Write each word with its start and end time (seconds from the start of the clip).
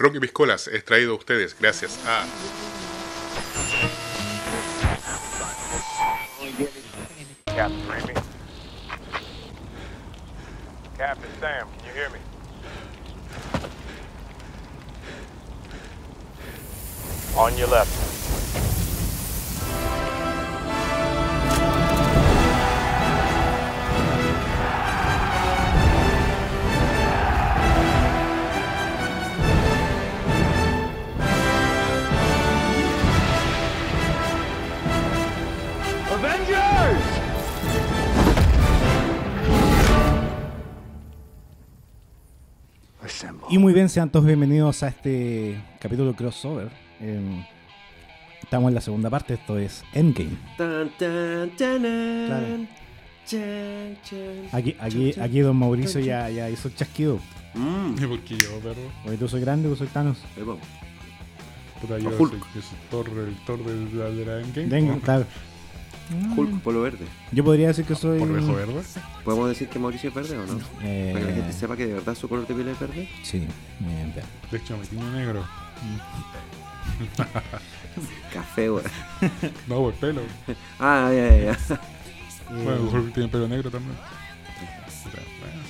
Rocky 0.00 0.20
Piscolas 0.20 0.68
es 0.68 0.84
traído 0.84 1.14
a 1.14 1.16
ustedes 1.16 1.56
gracias 1.58 1.98
a. 2.06 2.24
Captain 10.96 11.30
Sam, 11.40 11.68
can 11.78 11.86
you 11.86 11.92
hear 11.94 12.10
me? 12.10 12.18
On 17.36 17.56
your 17.58 17.68
left. 17.68 18.27
Y 43.50 43.56
muy 43.56 43.72
bien, 43.72 43.88
sean 43.88 44.10
todos 44.10 44.26
bienvenidos 44.26 44.82
a 44.82 44.88
este 44.88 45.58
capítulo 45.78 46.14
crossover. 46.14 46.68
Eh, 47.00 47.44
estamos 48.42 48.68
en 48.68 48.74
la 48.74 48.82
segunda 48.82 49.08
parte, 49.08 49.34
esto 49.34 49.56
es 49.58 49.84
Endgame. 49.94 50.36
Tan, 50.58 50.90
tan, 50.98 51.50
tanan. 51.56 52.26
Claro. 52.26 52.46
Chan, 53.26 53.96
chan, 54.02 54.48
Aquí, 54.52 54.76
aquí, 54.78 55.12
chan, 55.14 55.24
aquí 55.24 55.40
don 55.40 55.56
Mauricio 55.56 55.98
ya, 56.00 56.28
ya 56.28 56.50
hizo 56.50 56.68
el 56.68 56.74
chasquido. 56.74 57.20
Mm, 57.54 57.94
¿Y 58.02 58.06
por 58.06 58.20
qué 58.20 58.36
yo, 58.36 58.58
perro? 58.60 58.82
Porque 59.02 59.16
tú 59.16 59.28
soy 59.28 59.40
grande, 59.40 59.68
tú 59.70 59.76
soy 59.76 59.86
Thanos. 59.88 60.18
ahí 60.36 60.42
vamos. 60.42 60.62
Puta, 61.80 61.98
yo 61.98 62.10
soy, 62.10 62.30
yo 62.54 62.60
soy 62.60 62.78
Thor, 62.90 63.08
el 63.08 63.36
Thor 63.46 63.64
de 63.64 63.98
la, 63.98 64.04
de 64.10 64.24
la 64.26 64.40
Endgame. 64.40 64.68
Venga, 64.68 64.98
claro. 64.98 65.24
Hulk, 66.36 66.60
polo 66.60 66.80
verde. 66.82 67.04
Yo 67.32 67.44
podría 67.44 67.68
decir 67.68 67.84
que 67.84 67.94
soy. 67.94 68.18
Por 68.18 68.32
dejo 68.32 68.54
verde. 68.54 68.80
¿Podemos 69.24 69.48
decir 69.48 69.68
que 69.68 69.78
Mauricio 69.78 70.08
es 70.08 70.14
verde 70.14 70.38
o 70.38 70.46
no? 70.46 70.58
Eh, 70.82 71.10
Para 71.12 71.24
que 71.26 71.30
la 71.30 71.36
gente 71.36 71.52
sepa 71.52 71.76
que 71.76 71.86
de 71.86 71.94
verdad 71.94 72.14
su 72.14 72.28
color 72.28 72.46
de 72.46 72.54
piel 72.54 72.68
es 72.68 72.78
verde. 72.80 73.08
Sí, 73.22 73.38
bien, 73.80 74.12
bien. 74.14 74.26
De 74.50 74.56
hecho, 74.58 74.76
me 74.78 74.86
tiño 74.86 75.10
negro. 75.12 75.44
Café, 78.32 78.68
güey. 78.68 78.84
No, 79.66 79.76
por 79.76 79.94
pelo. 79.94 80.22
Ah, 80.78 81.10
ya, 81.12 81.36
ya, 81.36 81.52
ya. 81.52 81.80
Bueno, 82.50 82.88
Hulk 82.90 83.12
tiene 83.14 83.28
pelo 83.28 83.46
negro 83.48 83.70
también. 83.70 83.96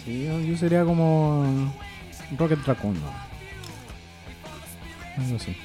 Sí, 0.05 0.25
yo, 0.25 0.41
yo 0.41 0.57
sería 0.57 0.85
como. 0.85 1.73
Rocket 2.39 2.65
Raccoon, 2.65 2.95
¿no? 2.95 3.13
Algo 5.23 5.37
así. 5.37 5.57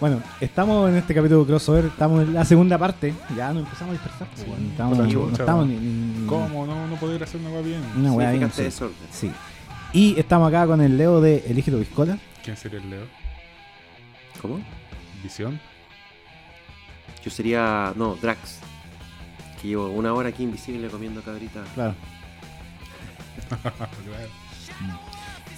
Bueno, 0.00 0.22
estamos 0.40 0.88
en 0.90 0.96
este 0.96 1.12
capítulo 1.12 1.44
crossover, 1.44 1.86
estamos 1.86 2.22
en 2.22 2.32
la 2.34 2.44
segunda 2.44 2.78
parte. 2.78 3.12
Ya 3.36 3.52
nos 3.52 3.64
empezamos 3.64 3.90
a 3.90 3.92
dispersar. 3.94 4.28
pues, 4.28 4.46
bueno, 4.46 4.68
estamos, 4.70 4.96
puta 4.96 5.06
no 5.08 5.12
chucha, 5.12 5.42
estamos 5.42 5.66
ni, 5.66 5.76
ni- 5.76 6.26
¿Cómo 6.26 6.66
no, 6.66 6.86
no 6.86 6.94
poder 6.96 7.22
hacer 7.24 7.40
una 7.40 7.60
bien? 7.60 7.82
Una 7.96 8.12
weá 8.12 8.30
bien. 8.30 8.50
Sí. 8.52 8.62
desorden. 8.62 8.96
sí. 9.10 9.32
Y 9.92 10.18
estamos 10.20 10.48
acá 10.48 10.66
con 10.66 10.80
el 10.82 10.96
Leo 10.98 11.20
de 11.20 11.38
Elige 11.48 11.70
tu 11.72 11.78
Piscola. 11.78 12.18
¿Quién 12.44 12.56
sería 12.56 12.78
el 12.78 12.88
Leo? 12.90 13.06
¿Cómo? 14.40 14.60
¿Visión? 15.22 15.58
Yo 17.24 17.30
sería. 17.30 17.92
No, 17.96 18.14
Drax. 18.16 18.58
Que 19.60 19.68
llevo 19.68 19.88
una 19.88 20.12
hora 20.14 20.28
aquí 20.28 20.44
invisible 20.44 20.88
comiendo 20.88 21.22
cabrita. 21.22 21.64
Claro. 21.74 21.94
Claro. 23.48 25.00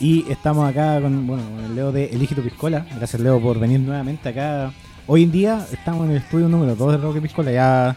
Y 0.00 0.24
estamos 0.30 0.68
acá 0.68 1.00
con, 1.00 1.26
bueno, 1.26 1.42
con 1.54 1.64
el 1.64 1.74
Leo 1.74 1.92
de 1.92 2.06
Elige 2.06 2.34
tu 2.34 2.42
Piscola. 2.42 2.86
Gracias, 2.96 3.20
Leo, 3.20 3.40
por 3.40 3.58
venir 3.58 3.80
nuevamente 3.80 4.30
acá. 4.30 4.72
Hoy 5.06 5.24
en 5.24 5.32
día 5.32 5.66
estamos 5.72 6.06
en 6.06 6.12
el 6.12 6.16
estudio 6.18 6.48
número 6.48 6.74
2 6.74 6.92
de 6.92 6.98
Roque 6.98 7.20
Piscola. 7.20 7.52
Ya 7.52 7.96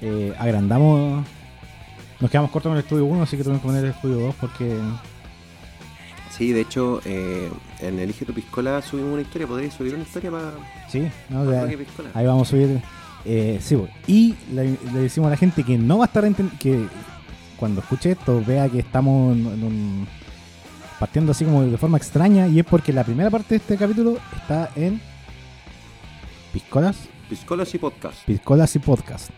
eh, 0.00 0.32
agrandamos. 0.38 1.24
Nos 2.20 2.30
quedamos 2.30 2.50
cortos 2.50 2.70
en 2.70 2.78
el 2.78 2.82
estudio 2.84 3.04
1, 3.04 3.22
así 3.22 3.36
que 3.36 3.42
tuvimos 3.42 3.60
que 3.60 3.66
poner 3.68 3.84
el 3.84 3.90
estudio 3.90 4.16
2 4.26 4.34
porque. 4.40 4.78
Sí, 6.30 6.52
de 6.52 6.62
hecho, 6.62 7.02
eh, 7.04 7.50
en 7.80 7.98
Elige 7.98 8.24
tu 8.24 8.32
Piscola 8.32 8.80
subimos 8.80 9.12
una 9.12 9.22
historia. 9.22 9.46
¿Podrías 9.46 9.74
subir 9.74 9.92
una 9.94 10.04
historia 10.04 10.30
para. 10.30 10.52
Sí, 10.88 11.02
¿no? 11.28 11.44
para 11.44 11.62
Roque 11.64 11.78
Piscola? 11.78 12.08
ahí 12.14 12.26
vamos 12.26 12.48
a 12.48 12.50
subir. 12.50 12.80
Eh, 13.26 13.58
sí, 13.60 13.76
pues. 13.76 13.90
y 14.08 14.34
le, 14.52 14.76
le 14.92 15.00
decimos 15.00 15.28
a 15.28 15.30
la 15.30 15.36
gente 15.36 15.62
que 15.62 15.76
no 15.78 15.98
va 15.98 16.04
a 16.04 16.06
estar 16.06 16.24
que 16.58 16.86
cuando 17.56 17.80
escuche 17.82 18.12
esto 18.12 18.42
vea 18.44 18.68
que 18.68 18.80
estamos 18.80 19.36
en 19.36 19.46
un- 19.62 20.08
partiendo 21.02 21.32
así 21.32 21.44
como 21.44 21.64
de 21.64 21.76
forma 21.78 21.98
extraña 21.98 22.46
y 22.46 22.60
es 22.60 22.64
porque 22.64 22.92
la 22.92 23.02
primera 23.02 23.28
parte 23.28 23.48
de 23.48 23.56
este 23.56 23.76
capítulo 23.76 24.18
está 24.36 24.70
en 24.76 25.00
Piscolas, 26.52 27.08
Piscolas 27.28 27.74
y 27.74 27.78
podcast. 27.78 28.24
Piscolas 28.24 28.76
y 28.76 28.78
Podcast. 28.78 29.30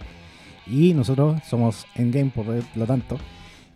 Y 0.67 0.93
nosotros 0.93 1.41
somos 1.49 1.87
Endgame, 1.95 2.31
por 2.31 2.45
lo 2.75 2.87
tanto. 2.87 3.19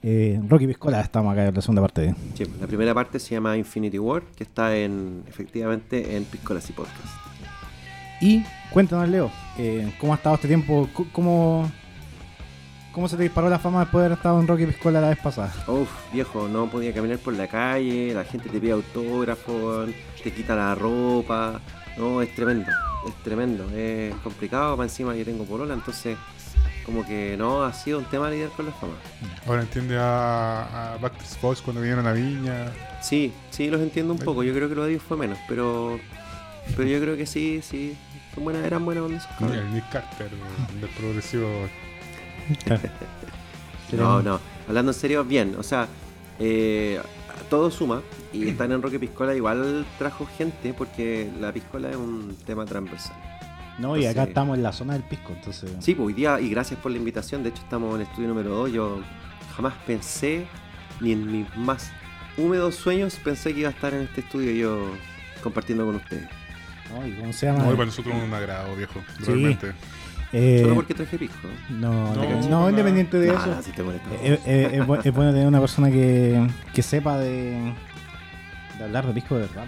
Eh, 0.02 0.38
Rocky 0.46 0.66
Piscola, 0.66 1.00
estamos 1.00 1.32
acá 1.32 1.46
en 1.46 1.54
la 1.54 1.62
segunda 1.62 1.80
parte. 1.80 2.14
Sí, 2.34 2.44
la 2.60 2.66
primera 2.66 2.92
parte 2.92 3.18
se 3.18 3.34
llama 3.34 3.56
Infinity 3.56 3.98
War, 3.98 4.22
que 4.36 4.44
está 4.44 4.76
en 4.76 5.22
efectivamente 5.26 6.14
en 6.14 6.24
Piscolas 6.24 6.68
y 6.68 6.74
Podcast. 6.74 7.14
Y 8.20 8.44
cuéntanos, 8.70 9.08
Leo, 9.08 9.30
eh, 9.56 9.94
¿cómo 9.98 10.12
ha 10.12 10.16
estado 10.16 10.34
este 10.34 10.48
tiempo? 10.48 10.90
¿Cómo, 11.10 11.72
¿Cómo 12.98 13.06
se 13.06 13.16
te 13.16 13.22
disparó 13.22 13.48
la 13.48 13.60
fama 13.60 13.78
después 13.78 14.02
de 14.02 14.06
haber 14.06 14.16
estado 14.18 14.40
en 14.40 14.48
Rocky 14.48 14.66
Piscola 14.66 15.00
la 15.00 15.10
vez 15.10 15.20
pasada? 15.20 15.54
Uf, 15.68 15.88
viejo, 16.12 16.48
no 16.48 16.68
podía 16.68 16.92
caminar 16.92 17.18
por 17.18 17.32
la 17.32 17.46
calle, 17.46 18.12
la 18.12 18.24
gente 18.24 18.48
te 18.48 18.58
pide 18.58 18.72
autógrafos, 18.72 19.90
te 20.20 20.32
quita 20.32 20.56
la 20.56 20.74
ropa. 20.74 21.60
No, 21.96 22.20
es 22.20 22.34
tremendo, 22.34 22.68
es 23.06 23.14
tremendo, 23.22 23.70
es 23.70 24.12
complicado. 24.16 24.76
Para 24.76 24.88
encima 24.88 25.14
yo 25.14 25.24
tengo 25.24 25.44
polola, 25.44 25.74
entonces 25.74 26.18
como 26.84 27.06
que 27.06 27.36
no 27.38 27.62
ha 27.62 27.72
sido 27.72 28.00
un 28.00 28.04
tema 28.06 28.30
lidiar 28.30 28.50
con 28.50 28.66
la 28.66 28.72
fama. 28.72 28.94
Ahora 29.46 29.62
entiende 29.62 29.96
a, 29.96 30.94
a 30.94 30.96
Backstreet 30.96 31.40
Boys 31.40 31.62
cuando 31.62 31.80
vinieron 31.80 32.04
a 32.04 32.12
Viña. 32.12 32.72
Sí, 33.00 33.32
sí, 33.50 33.70
los 33.70 33.80
entiendo 33.80 34.12
un 34.12 34.18
poco. 34.18 34.42
Yo 34.42 34.52
creo 34.52 34.68
que 34.68 34.74
lo 34.74 34.82
de 34.82 34.94
ellos 34.94 35.04
fue 35.06 35.16
menos, 35.16 35.38
pero 35.46 36.00
pero 36.76 36.88
yo 36.88 37.00
creo 37.00 37.16
que 37.16 37.26
sí, 37.26 37.60
sí. 37.62 37.96
Son 38.34 38.42
buenas, 38.42 38.64
eran 38.64 38.84
buenas 38.84 39.24
cabros. 39.38 39.56
El 39.56 39.72
Nick 39.72 39.88
Carter, 39.88 40.30
del 40.80 40.90
progresivo. 40.90 41.46
No, 43.96 44.22
no. 44.22 44.38
Hablando 44.66 44.92
en 44.92 44.98
serio, 44.98 45.24
bien. 45.24 45.56
O 45.58 45.62
sea, 45.62 45.88
eh, 46.38 47.00
todo 47.48 47.70
suma. 47.70 48.02
Y 48.32 48.48
estar 48.48 48.70
en 48.70 48.82
Roque 48.82 48.98
Piscola 48.98 49.34
igual 49.34 49.86
trajo 49.98 50.26
gente 50.36 50.74
porque 50.74 51.30
la 51.40 51.52
piscola 51.52 51.90
es 51.90 51.96
un 51.96 52.36
tema 52.44 52.66
transversal. 52.66 53.16
No, 53.78 53.96
y 53.96 54.06
acá 54.06 54.24
estamos 54.24 54.56
en 54.56 54.64
la 54.64 54.72
zona 54.72 54.94
del 54.94 55.04
pisco, 55.04 55.32
entonces. 55.32 55.70
Sí, 55.78 55.94
pues 55.94 56.08
hoy 56.08 56.12
día, 56.12 56.40
y 56.40 56.50
gracias 56.50 56.80
por 56.80 56.90
la 56.90 56.98
invitación. 56.98 57.44
De 57.44 57.50
hecho, 57.50 57.62
estamos 57.62 57.94
en 57.94 58.00
el 58.00 58.06
estudio 58.08 58.28
número 58.28 58.50
2. 58.50 58.72
Yo 58.72 59.00
jamás 59.54 59.74
pensé, 59.86 60.46
ni 61.00 61.12
en 61.12 61.30
mis 61.30 61.56
más 61.56 61.92
húmedos 62.36 62.74
sueños, 62.74 63.14
pensé 63.22 63.54
que 63.54 63.60
iba 63.60 63.68
a 63.68 63.72
estar 63.72 63.94
en 63.94 64.02
este 64.02 64.20
estudio 64.22 64.50
yo 64.50 64.92
compartiendo 65.42 65.86
con 65.86 65.94
ustedes. 65.94 66.28
¿no? 66.90 67.06
¿Y 67.06 67.12
cómo 67.12 67.32
se 67.32 67.46
llama? 67.46 67.60
No, 67.60 67.70
para 67.70 67.86
nosotros 67.86 68.16
es 68.16 68.22
un 68.22 68.34
agrado, 68.34 68.74
viejo. 68.74 69.00
Sí. 69.18 69.26
Realmente. 69.26 69.72
Eh, 70.32 70.60
Solo 70.62 70.74
porque 70.74 70.92
traje 70.94 71.16
pisco. 71.18 71.48
no, 71.70 72.14
No, 72.14 72.24
no, 72.24 72.48
no, 72.48 72.70
independiente 72.70 73.18
de 73.18 73.28
Nah, 73.28 73.38
eso. 73.40 73.46
nah, 73.46 73.62
si 73.62 73.72
te 73.72 73.82
molesta. 73.82 74.08
Eh, 74.22 74.38
eh, 74.44 74.70
es, 74.74 74.80
bu- 74.86 75.00
es 75.02 75.14
bueno 75.14 75.32
tener 75.32 75.46
una 75.46 75.60
persona 75.60 75.90
que, 75.90 76.46
que 76.74 76.82
sepa 76.82 77.18
de, 77.18 77.72
de 78.78 78.84
hablar 78.84 79.06
de 79.06 79.14
pisco 79.14 79.36
de 79.36 79.42
verdad. 79.42 79.64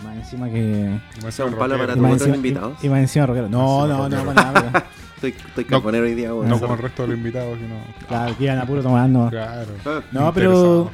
Y 0.00 0.04
más 0.04 0.16
encima 0.16 0.48
que. 0.50 0.60
Y 0.60 1.24
más 1.24 1.34
sea, 1.34 1.44
un 1.44 1.52
encima 1.52 1.58
palo 1.58 1.78
para 1.78 1.94
tus 1.94 2.04
otros 2.22 2.36
invitados. 2.36 2.78
y- 2.82 2.86
y 2.86 2.90
más 2.90 2.98
encima 3.00 3.26
rockero. 3.26 3.48
No, 3.48 3.86
no, 3.86 4.08
no, 4.08 4.16
rockero. 4.16 4.24
para 4.34 4.52
nada. 4.52 4.84
Estoy, 5.20 5.30
estoy 5.48 5.64
No, 5.64 5.70
camponero 5.70 6.04
hoy 6.06 6.14
día, 6.14 6.34
weón. 6.34 6.48
No 6.48 6.58
como 6.58 6.72
el 6.74 6.80
resto 6.80 7.02
de 7.02 7.08
los 7.08 7.18
invitados, 7.18 7.58
sino. 7.58 7.74
Claro, 8.08 8.36
que 8.38 8.44
iban 8.44 8.58
a 8.58 8.64
puro 8.64 8.82
tomando. 8.82 9.28
Claro. 9.28 9.68
Ah, 9.84 10.00
No, 10.12 10.32
pero. 10.32 10.90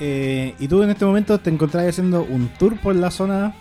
Eh, 0.00 0.54
y 0.58 0.66
tú 0.66 0.82
en 0.82 0.88
este 0.90 1.04
momento 1.04 1.38
te 1.38 1.50
encontrás 1.50 1.86
haciendo 1.86 2.22
un 2.22 2.48
tour 2.58 2.76
por 2.80 2.96
la 2.96 3.10
zona. 3.10 3.52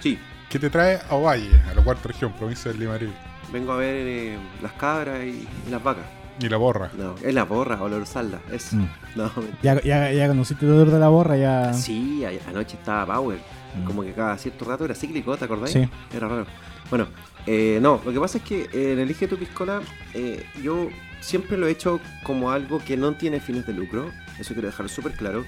Sí, 0.00 0.18
¿Qué 0.50 0.58
te 0.58 0.68
trae 0.70 0.98
a 1.08 1.14
Ovalle, 1.14 1.50
a 1.70 1.74
la 1.74 1.82
cuarta 1.82 2.08
región, 2.08 2.30
provincia 2.32 2.70
del 2.70 2.80
Limarí? 2.80 3.10
Vengo 3.52 3.72
a 3.72 3.76
ver 3.76 3.94
eh, 4.06 4.38
las 4.62 4.72
cabras 4.72 5.22
y, 5.24 5.46
y 5.66 5.70
las 5.70 5.82
vacas. 5.82 6.04
Y 6.40 6.48
la 6.48 6.56
borra. 6.56 6.90
No, 6.96 7.14
es 7.22 7.34
la 7.34 7.44
borra, 7.44 7.82
olorsalda. 7.82 8.40
Es. 8.52 8.72
Mm. 8.72 8.86
No. 9.16 9.30
Ya, 9.62 9.80
ya, 9.82 10.12
ya 10.12 10.28
conociste 10.28 10.64
el 10.66 10.72
olor 10.72 10.90
de 10.90 10.98
la 11.00 11.08
borra, 11.08 11.36
ya. 11.36 11.72
Sí, 11.72 12.24
a- 12.24 12.48
anoche 12.48 12.76
estaba 12.76 13.12
Power. 13.14 13.38
Mm. 13.80 13.84
Como 13.84 14.02
que 14.02 14.12
cada 14.12 14.38
cierto 14.38 14.64
rato 14.64 14.84
era 14.84 14.94
cíclico, 14.94 15.36
¿te 15.36 15.44
acordáis? 15.46 15.72
Sí. 15.72 15.88
Era 16.14 16.28
raro. 16.28 16.46
Bueno, 16.90 17.08
eh, 17.46 17.78
no, 17.82 18.00
lo 18.04 18.12
que 18.12 18.20
pasa 18.20 18.38
es 18.38 18.44
que 18.44 18.62
eh, 18.72 18.92
en 18.92 18.98
Elige 19.00 19.26
tu 19.28 19.36
Piscola 19.36 19.80
eh, 20.14 20.44
yo 20.62 20.88
siempre 21.20 21.58
lo 21.58 21.66
he 21.66 21.72
hecho 21.72 22.00
como 22.22 22.50
algo 22.52 22.78
que 22.78 22.96
no 22.96 23.12
tiene 23.14 23.40
fines 23.40 23.66
de 23.66 23.72
lucro. 23.72 24.10
Eso 24.38 24.54
quiero 24.54 24.68
dejarlo 24.68 24.88
súper 24.88 25.12
claro. 25.12 25.44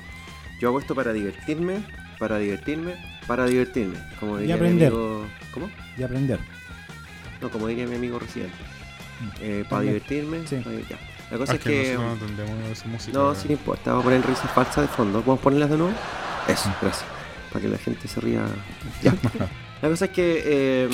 Yo 0.61 0.69
hago 0.69 0.81
esto 0.81 0.95
para 0.97 1.13
divertirme, 1.13 1.77
para 2.19 2.37
divertirme, 2.39 2.95
para 3.29 3.47
divertirme. 3.47 3.97
Como 4.19 4.35
mi 4.35 4.51
aprender. 4.51 4.89
amigo. 4.89 5.25
¿Cómo? 5.55 5.71
Y 5.97 6.03
aprender. 6.03 6.39
No, 7.41 7.51
como 7.51 7.67
diría 7.69 7.87
mi 7.87 7.97
amigo 7.97 8.19
residente. 8.19 8.57
Eh, 9.41 9.65
para 9.69 9.83
divertirme. 9.83 10.47
Sí. 10.47 10.57
para- 10.57 10.77
ya. 10.81 10.99
La 11.31 11.39
cosa 11.39 11.53
Ah, 11.53 11.57
es 11.57 11.61
que 11.63 11.95
no 11.97 12.13
entendemos 12.13 12.69
esa 12.71 12.89
música. 12.89 13.17
No, 13.17 13.35
sí 13.35 13.47
no 13.49 13.53
importa, 13.53 13.91
vamos 13.91 14.03
a 14.05 14.09
poner 14.09 14.27
risas 14.27 14.51
falsas 14.53 14.83
de 14.83 14.89
fondo. 14.89 15.21
¿Podemos 15.21 15.41
ponerlas 15.41 15.71
de 15.71 15.77
nuevo? 15.77 15.93
Eso, 16.49 16.73
gracias. 16.83 17.05
para 17.53 17.63
que 17.63 17.69
la 17.69 17.79
gente 17.79 18.07
se 18.09 18.21
ría. 18.21 18.45
Ya. 19.03 19.15
La 19.83 19.89
cosa 19.89 20.05
es 20.07 20.11
que 20.11 20.43
eh, 20.45 20.89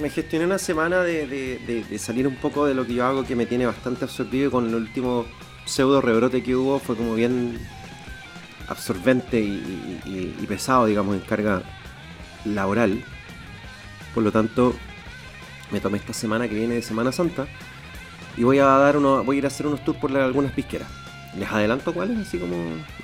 me 0.00 0.10
gestioné 0.10 0.44
una 0.46 0.58
semana 0.58 1.00
de, 1.02 1.26
de- 1.26 1.58
de- 1.66 1.84
de 1.84 1.98
salir 1.98 2.26
un 2.26 2.36
poco 2.36 2.66
de 2.66 2.74
lo 2.74 2.86
que 2.86 2.94
yo 2.94 3.04
hago, 3.06 3.24
que 3.24 3.34
me 3.36 3.46
tiene 3.46 3.66
bastante 3.66 4.04
absorbido 4.04 4.48
y 4.48 4.50
con 4.50 4.66
el 4.68 4.74
último 4.74 5.26
pseudo 5.66 6.00
rebrote 6.00 6.42
que 6.42 6.54
hubo 6.56 6.78
fue 6.80 6.96
como 6.96 7.14
bien 7.14 7.58
absorbente 8.68 9.40
y, 9.40 10.00
y- 10.04 10.36
y 10.42 10.46
pesado, 10.46 10.86
digamos, 10.86 11.14
en 11.14 11.20
carga 11.22 11.62
laboral. 12.44 13.02
Por 14.14 14.22
lo 14.24 14.32
tanto, 14.32 14.74
me 15.70 15.80
tomé 15.80 15.98
esta 15.98 16.12
semana 16.12 16.48
que 16.48 16.54
viene 16.54 16.74
de 16.74 16.82
Semana 16.82 17.12
Santa 17.12 17.46
y 18.36 18.42
voy 18.44 18.58
a 18.58 18.64
dar 18.64 18.96
uno, 18.96 19.22
voy 19.24 19.36
a 19.36 19.38
ir 19.38 19.44
a 19.44 19.48
hacer 19.48 19.66
unos 19.66 19.84
tours 19.84 19.98
por 19.98 20.10
la- 20.10 20.24
algunas 20.24 20.52
pisqueras. 20.52 20.88
¿Les 21.38 21.48
adelanto 21.50 21.92
cuáles? 21.94 22.18
Así 22.18 22.38
como. 22.38 22.56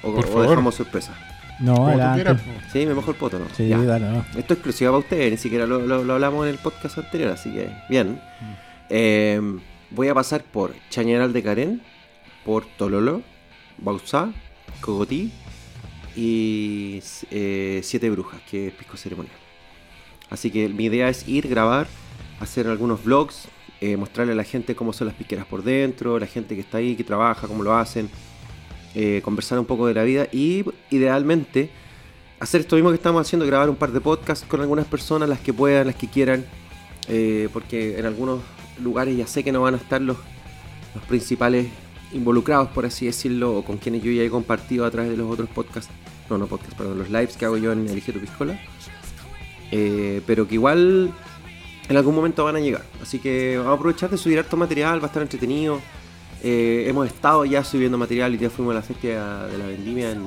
O, 0.03 0.15
Por 0.15 0.25
o 0.25 0.29
favor. 0.29 0.49
dejamos 0.49 0.75
sorpresa. 0.75 1.15
No, 1.61 1.87
adelante. 1.87 2.43
Sí, 2.73 2.85
me 2.85 2.93
mojo 2.95 3.13
el 3.13 3.17
poto, 3.17 3.39
¿no? 3.39 3.47
Sí, 3.57 3.69
Ya. 3.69 3.79
dale, 3.79 4.07
no. 4.11 4.19
Esto 4.31 4.53
es 4.53 4.59
exclusiva 4.59 4.91
para 4.91 4.99
ustedes, 4.99 5.31
ni 5.31 5.39
siquiera 5.39 5.67
lo, 5.67 5.79
lo- 5.87 6.05
lo 6.05 6.13
hablamos 6.15 6.45
en 6.47 6.53
el 6.53 6.59
podcast 6.59 6.99
anterior, 6.99 7.31
así 7.31 7.51
que 7.53 7.71
bien. 7.89 8.21
Mm. 8.41 8.55
Eh, 8.91 9.41
voy 9.91 10.09
a 10.09 10.15
pasar 10.15 10.43
por 10.43 10.75
Chañaral 10.91 11.33
de 11.33 11.43
Carén, 11.43 11.83
por 12.45 12.67
Tololo, 12.67 13.23
Bausá, 13.79 14.31
Cogotí 14.81 15.31
y 16.15 17.01
eh, 17.31 17.81
Siete 17.83 18.11
Brujas, 18.11 18.41
que 18.51 18.69
es 18.69 18.73
pisco 18.75 18.97
ceremonial. 18.97 19.37
Así 20.31 20.51
que 20.51 20.69
mi 20.69 20.85
idea 20.87 21.09
es 21.09 21.27
ir, 21.29 21.47
grabar, 21.49 21.87
hacer 22.41 22.67
algunos 22.67 23.05
vlogs, 23.05 23.49
eh, 23.81 23.97
mostrarle 23.97 24.33
a 24.33 24.37
la 24.37 24.45
gente 24.45 24.75
cómo 24.75 24.93
son 24.93 25.09
las 25.09 25.17
piqueras 25.17 25.47
por 25.47 25.63
dentro, 25.63 26.19
la 26.19 26.27
gente 26.27 26.55
que 26.55 26.63
está 26.63 26.79
ahí, 26.79 26.97
que 26.97 27.05
trabaja, 27.05 27.47
cómo 27.47 27.63
lo 27.63 27.75
hacen, 27.75 28.09
eh, 28.95 29.21
conversar 29.23 29.59
un 29.59 29.67
poco 29.67 29.87
de 29.87 29.95
la 29.95 30.03
vida 30.03 30.29
y 30.33 30.65
idealmente 30.91 31.69
hacer 32.41 32.63
esto 32.63 32.77
mismo 32.77 32.91
que 32.91 32.97
estamos 32.97 33.21
haciendo, 33.21 33.47
grabar 33.47 33.69
un 33.69 33.77
par 33.77 33.93
de 33.93 34.01
podcasts 34.01 34.47
con 34.49 34.63
algunas 34.63 34.87
personas, 34.87 35.29
las 35.29 35.41
que 35.41 35.53
puedan, 35.53 35.87
las 35.87 35.97
que 35.97 36.09
quieran, 36.09 36.47
eh, 37.09 37.51
porque 37.53 37.99
en 37.99 38.07
algunos 38.07 38.41
lugares 38.83 39.17
ya 39.17 39.27
sé 39.27 39.45
que 39.45 39.53
no 39.53 39.61
van 39.61 39.75
a 39.75 39.77
estar 39.77 40.01
los, 40.01 40.17
los 40.95 41.05
principales 41.05 41.67
involucrados, 42.13 42.69
por 42.69 42.87
así 42.87 43.05
decirlo, 43.05 43.59
o 43.59 43.63
con 43.63 43.77
quienes 43.77 44.03
yo 44.03 44.11
ya 44.11 44.23
he 44.23 44.31
compartido 44.31 44.87
a 44.87 44.91
través 44.91 45.11
de 45.11 45.19
los 45.19 45.31
otros 45.31 45.51
podcasts, 45.51 45.93
no, 46.31 46.39
no 46.39 46.47
podcasts, 46.47 46.75
perdón, 46.77 46.99
los 46.99 47.11
lives 47.11 47.37
que 47.37 47.45
hago 47.45 47.59
yo 47.59 47.73
en 47.73 47.87
Elige 47.89 48.13
tu 48.13 48.21
Piscola, 48.21 48.59
pero 50.27 50.49
que 50.49 50.55
igual 50.55 51.13
en 51.89 51.97
algún 51.97 52.15
momento 52.15 52.45
van 52.45 52.57
a 52.57 52.61
llegar, 52.61 52.85
así 53.03 53.19
que 53.19 53.57
vamos 53.59 53.73
a 53.73 53.75
aprovechar 53.75 54.11
de 54.11 54.19
subir 54.19 54.39
harto 54.39 54.57
material, 54.57 55.01
va 55.01 55.05
a 55.05 55.07
estar 55.07 55.23
entretenido. 55.23 55.81
Eh, 56.43 56.85
hemos 56.89 57.07
estado 57.07 57.45
ya 57.45 57.65
subiendo 57.65 57.97
material 57.97 58.35
y 58.35 58.39
ya 58.39 58.51
fuimos 58.51 58.73
a 58.73 58.77
la 58.77 58.83
feria 58.83 59.47
de 59.47 59.59
la 59.59 59.67
vendimia 59.67 60.11
en, 60.11 60.25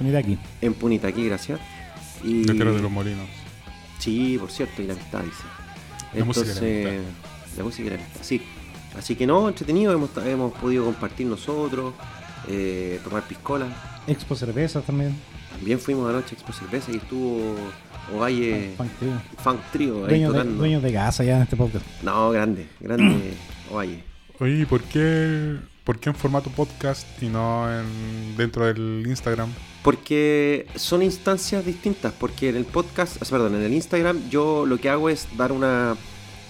Venid 0.00 0.14
aquí. 0.14 0.38
en 0.60 0.74
Punita 0.74 1.08
aquí, 1.08 1.26
gracias. 1.26 1.60
Y... 2.22 2.44
De 2.44 2.54
Tierra 2.54 2.72
de 2.72 2.80
los 2.80 2.90
Molinos. 2.90 3.28
Sí, 3.98 4.38
por 4.38 4.50
cierto, 4.50 4.82
y 4.82 4.86
la 4.86 4.94
amistad, 4.94 5.20
dice. 5.20 5.42
La 6.14 6.24
música 6.24 6.46
y 6.46 6.46
la 6.46 6.90
Entonces, 6.90 7.56
la 7.56 7.64
música 7.64 7.86
y 7.86 7.90
la 7.90 7.96
amistad, 7.96 8.20
sí. 8.22 8.42
Así 8.96 9.16
que 9.16 9.26
no, 9.26 9.48
entretenido, 9.48 9.92
hemos, 9.92 10.10
hemos 10.24 10.52
podido 10.52 10.84
compartir 10.84 11.26
nosotros, 11.26 11.94
eh, 12.48 13.00
tomar 13.02 13.26
piscola. 13.26 13.66
Expo 14.06 14.36
Cervezas 14.36 14.84
también. 14.84 15.16
También 15.50 15.78
fuimos 15.78 16.08
anoche 16.08 16.34
a 16.34 16.34
Expo 16.34 16.52
Cerveza 16.52 16.92
y 16.92 16.96
estuvo 16.96 17.54
Ovalle 18.12 18.74
Funk 18.76 18.90
Trio. 18.98 19.22
Funk 19.38 19.60
Trio 19.72 20.06
ahí 20.06 20.20
de, 20.20 20.26
tocando. 20.26 20.54
dueño 20.56 20.80
de 20.80 20.92
casa 20.92 21.24
ya 21.24 21.36
en 21.36 21.42
este 21.42 21.56
podcast. 21.56 21.84
No, 22.02 22.30
grande, 22.30 22.66
grande 22.80 23.34
Ovalle. 23.70 24.02
Oye, 24.40 24.60
¿y 24.62 24.64
por 24.66 24.82
qué, 24.82 25.56
por 25.84 25.98
qué 26.00 26.10
en 26.10 26.16
formato 26.16 26.50
podcast 26.50 27.06
y 27.22 27.28
no 27.28 27.66
en, 27.72 28.36
dentro 28.36 28.66
del 28.66 29.04
Instagram? 29.06 29.48
Porque 29.82 30.66
son 30.76 31.02
instancias 31.02 31.64
distintas, 31.64 32.12
porque 32.12 32.48
en 32.48 32.56
el 32.56 32.64
podcast, 32.64 33.20
o 33.20 33.24
sea, 33.24 33.38
perdón, 33.38 33.54
en 33.56 33.62
el 33.62 33.72
Instagram 33.74 34.28
yo 34.30 34.66
lo 34.66 34.78
que 34.78 34.88
hago 34.88 35.08
es 35.08 35.28
dar 35.36 35.52
una, 35.52 35.94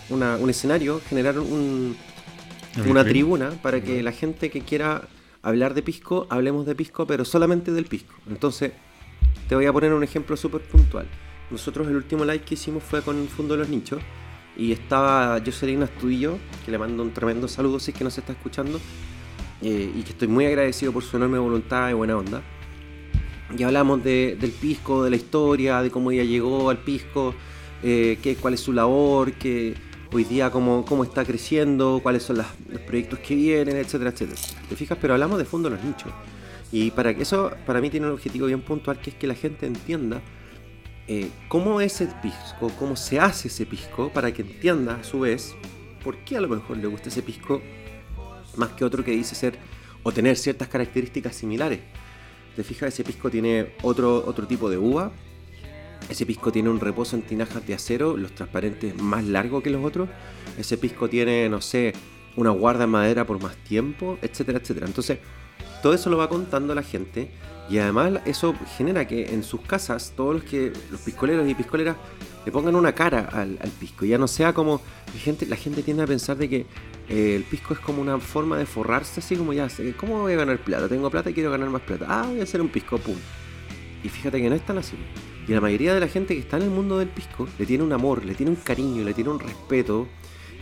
una- 0.09 0.37
un 0.37 0.49
escenario, 0.51 1.01
generar 1.09 1.39
un, 1.39 1.97
¿En 2.77 2.89
una 2.91 3.05
tribuna 3.05 3.51
para 3.63 3.81
que 3.83 4.03
la 4.03 4.13
gente 4.13 4.51
que 4.51 4.61
quiera 4.63 5.03
hablar 5.43 5.75
de 5.75 5.83
pisco, 5.83 6.27
hablemos 6.31 6.65
de 6.65 6.75
pisco, 6.75 7.07
pero 7.07 7.25
solamente 7.25 7.71
del 7.73 7.85
pisco. 7.85 8.15
Entonces, 8.29 8.73
te 9.49 9.55
voy 9.55 9.67
a 9.67 9.73
poner 9.73 9.93
un 9.93 10.03
ejemplo 10.03 10.37
súper 10.37 10.63
puntual. 10.63 11.07
Nosotros 11.51 11.87
el 11.89 11.97
último 11.97 12.25
live 12.25 12.41
que 12.41 12.55
hicimos 12.55 12.83
fue 12.83 13.03
con 13.03 13.27
Fundo 13.29 13.55
de 13.55 13.61
los 13.61 13.69
Nichos 13.69 14.01
y 14.57 14.73
estaba 14.73 15.41
Jocelyn 15.45 15.83
Astudillo, 15.83 16.39
que 16.65 16.71
le 16.71 16.79
mando 16.79 17.03
un 17.03 17.13
tremendo 17.13 17.49
saludo 17.49 17.79
si 17.79 17.91
es 17.91 17.97
que 17.97 18.05
nos 18.05 18.17
está 18.17 18.33
escuchando 18.33 18.81
eh, 19.63 19.91
y 19.95 20.03
que 20.03 20.11
estoy 20.11 20.29
muy 20.29 20.47
agradecido 20.47 20.93
por 20.93 21.03
su 21.03 21.17
enorme 21.17 21.39
voluntad 21.39 21.91
y 21.91 21.93
buena 21.93 22.17
onda. 22.17 22.43
Y 23.57 23.63
hablamos 23.63 24.03
de- 24.03 24.37
del 24.41 24.51
pisco, 24.51 25.05
de 25.05 25.11
la 25.11 25.17
historia, 25.17 25.83
de 25.83 25.91
cómo 25.91 26.11
ella 26.11 26.25
llegó 26.25 26.71
al 26.71 26.79
pisco, 26.79 27.35
eh, 27.83 28.19
qué, 28.23 28.37
cuál 28.37 28.55
es 28.55 28.61
su 28.61 28.73
labor, 28.73 29.33
que 29.33 29.75
hoy 30.13 30.25
día 30.25 30.51
cómo, 30.51 30.85
cómo 30.85 31.05
está 31.05 31.25
creciendo, 31.25 32.01
cuáles 32.03 32.23
son 32.23 32.39
las- 32.39 32.49
los 32.71 32.81
proyectos 32.81 33.19
que 33.21 33.35
vienen, 33.35 33.77
etcétera, 33.77 34.11
etcétera. 34.11 34.41
¿Te 34.69 34.77
fijas? 34.77 34.99
Pero 35.01 35.15
hablamos 35.15 35.39
de 35.39 35.45
fondo 35.45 35.69
de 35.71 35.77
los 35.77 35.85
nichos. 35.85 36.11
Y 36.73 36.91
para 36.91 37.15
que 37.15 37.23
eso, 37.23 37.53
para 37.67 37.81
mí 37.81 37.91
tiene 37.91 38.07
un 38.07 38.13
objetivo 38.15 38.47
bien 38.47 38.63
puntual, 38.63 38.99
que 39.01 39.11
es 39.11 39.17
que 39.17 39.27
la 39.27 39.35
gente 39.35 39.67
entienda 39.67 40.21
eh, 41.07 41.31
cómo 41.49 41.81
es 41.81 42.01
el 42.01 42.09
pisco, 42.23 42.71
cómo 42.79 42.97
se 42.97 43.21
hace 43.21 43.49
ese 43.49 43.67
pisco, 43.67 44.11
para 44.11 44.33
que 44.33 44.43
entienda 44.43 44.97
a 44.97 45.05
su 45.05 45.21
vez 45.21 45.55
por 46.03 46.19
qué 46.19 46.37
a 46.37 46.41
lo 46.41 46.49
mejor 46.49 46.77
le 46.77 46.87
gusta 46.87 47.09
ese 47.09 47.23
pisco 47.23 47.61
más 48.57 48.71
que 48.71 48.85
otro 48.85 49.05
que 49.05 49.11
dice 49.11 49.35
ser 49.35 49.59
o 50.03 50.13
tener 50.13 50.37
ciertas 50.37 50.69
características 50.69 51.35
similares. 51.35 51.81
Te 52.57 52.63
fijas, 52.63 52.95
ese 52.95 53.05
pisco 53.05 53.31
tiene 53.31 53.75
otro, 53.83 54.25
otro 54.27 54.47
tipo 54.47 54.71
de 54.71 54.79
uva. 54.79 55.11
Ese 56.09 56.27
pisco 56.27 56.53
tiene 56.53 56.69
un 56.69 56.79
reposo 56.79 57.17
en 57.17 57.23
tinajas 57.23 57.67
de 57.67 57.75
acero, 57.75 58.17
los 58.17 58.35
transparentes 58.35 58.95
más 59.01 59.25
largo 59.25 59.63
que 59.63 59.71
los 59.71 59.85
otros. 59.85 60.09
Ese 60.59 60.79
pisco 60.79 61.09
tiene, 61.09 61.49
no 61.49 61.61
sé, 61.61 61.95
una 62.37 62.51
guarda 62.51 62.85
en 62.85 62.91
madera 62.91 63.27
por 63.27 63.43
más 63.43 63.57
tiempo, 63.57 64.19
etcétera, 64.23 64.59
etcétera. 64.59 64.87
Entonces, 64.87 65.19
todo 65.83 65.95
eso 65.95 66.11
lo 66.11 66.19
va 66.19 66.29
contando 66.29 66.75
la 66.75 66.83
gente 66.83 67.31
y 67.71 67.79
además 67.79 68.21
eso 68.27 68.55
genera 68.77 69.07
que 69.07 69.33
en 69.33 69.43
sus 69.43 69.61
casas 69.63 70.13
todos 70.17 70.35
los 70.35 70.45
que 70.45 70.73
los 70.91 71.01
piscoleros 71.01 71.49
y 71.49 71.55
piscoleras 71.55 71.97
le 72.45 72.53
pongan 72.53 72.75
una 72.77 72.93
cara 72.95 73.29
al, 73.33 73.59
al 73.61 73.71
pisco. 73.71 74.05
Ya 74.05 74.19
no 74.19 74.29
sea 74.29 74.53
como 74.53 74.83
la 75.15 75.21
gente, 75.21 75.47
la 75.47 75.57
gente 75.57 75.83
tiende 75.83 76.03
a 76.03 76.07
pensar 76.07 76.37
de 76.37 76.49
que 76.49 76.67
eh, 77.09 77.35
el 77.37 77.45
pisco 77.45 77.73
es 77.75 77.81
como 77.81 78.03
una 78.03 78.19
forma 78.19 78.59
de 78.59 78.67
forrarse, 78.67 79.21
así 79.21 79.37
como 79.37 79.53
ya 79.55 79.69
¿cómo 79.97 80.21
voy 80.21 80.35
a 80.35 80.37
ganar 80.37 80.59
plata? 80.59 80.89
Tengo 80.89 81.11
plata 81.11 81.31
y 81.31 81.35
quiero 81.35 81.51
ganar 81.51 81.71
más 81.71 81.83
plata. 81.83 82.07
Ah, 82.09 82.27
voy 82.29 82.41
a 82.41 82.43
hacer 82.43 82.61
un 82.61 82.69
pisco, 82.69 82.99
pum. 82.99 83.17
Y 84.03 84.09
fíjate 84.11 84.41
que 84.43 84.51
no 84.51 84.55
es 84.55 84.65
tan 84.67 84.77
así. 84.77 84.97
Y 85.49 85.53
la 85.53 85.61
mayoría 85.63 85.95
de 85.95 86.01
la 86.01 86.09
gente 86.09 86.35
que 86.35 86.41
está 86.41 86.59
en 86.59 86.65
el 86.65 86.71
mundo 86.71 86.99
del 86.99 87.09
pisco 87.09 87.49
le 87.59 87.65
tiene 87.65 87.83
un 87.83 87.93
amor, 87.93 88.25
le 88.25 88.35
tiene 88.35 88.51
un 88.51 88.57
cariño, 88.57 89.05
le 89.05 89.15
tiene 89.15 89.31
un 89.31 89.39
respeto 89.41 90.07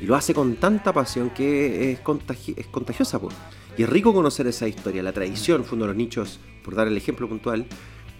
y 0.00 0.06
lo 0.06 0.14
hace 0.14 0.34
con 0.34 0.56
tanta 0.56 0.92
pasión 0.92 1.30
que 1.30 1.92
es, 1.92 2.02
contagi- 2.02 2.54
es 2.56 2.66
contagiosa. 2.66 3.20
po. 3.20 3.28
Y 3.76 3.82
es 3.84 3.88
rico 3.88 4.12
conocer 4.12 4.46
esa 4.46 4.68
historia, 4.68 5.02
la 5.02 5.12
tradición, 5.12 5.64
Fundo 5.64 5.84
de 5.86 5.88
los 5.92 5.96
Nichos, 5.96 6.40
por 6.64 6.74
dar 6.74 6.86
el 6.88 6.96
ejemplo 6.96 7.28
puntual, 7.28 7.66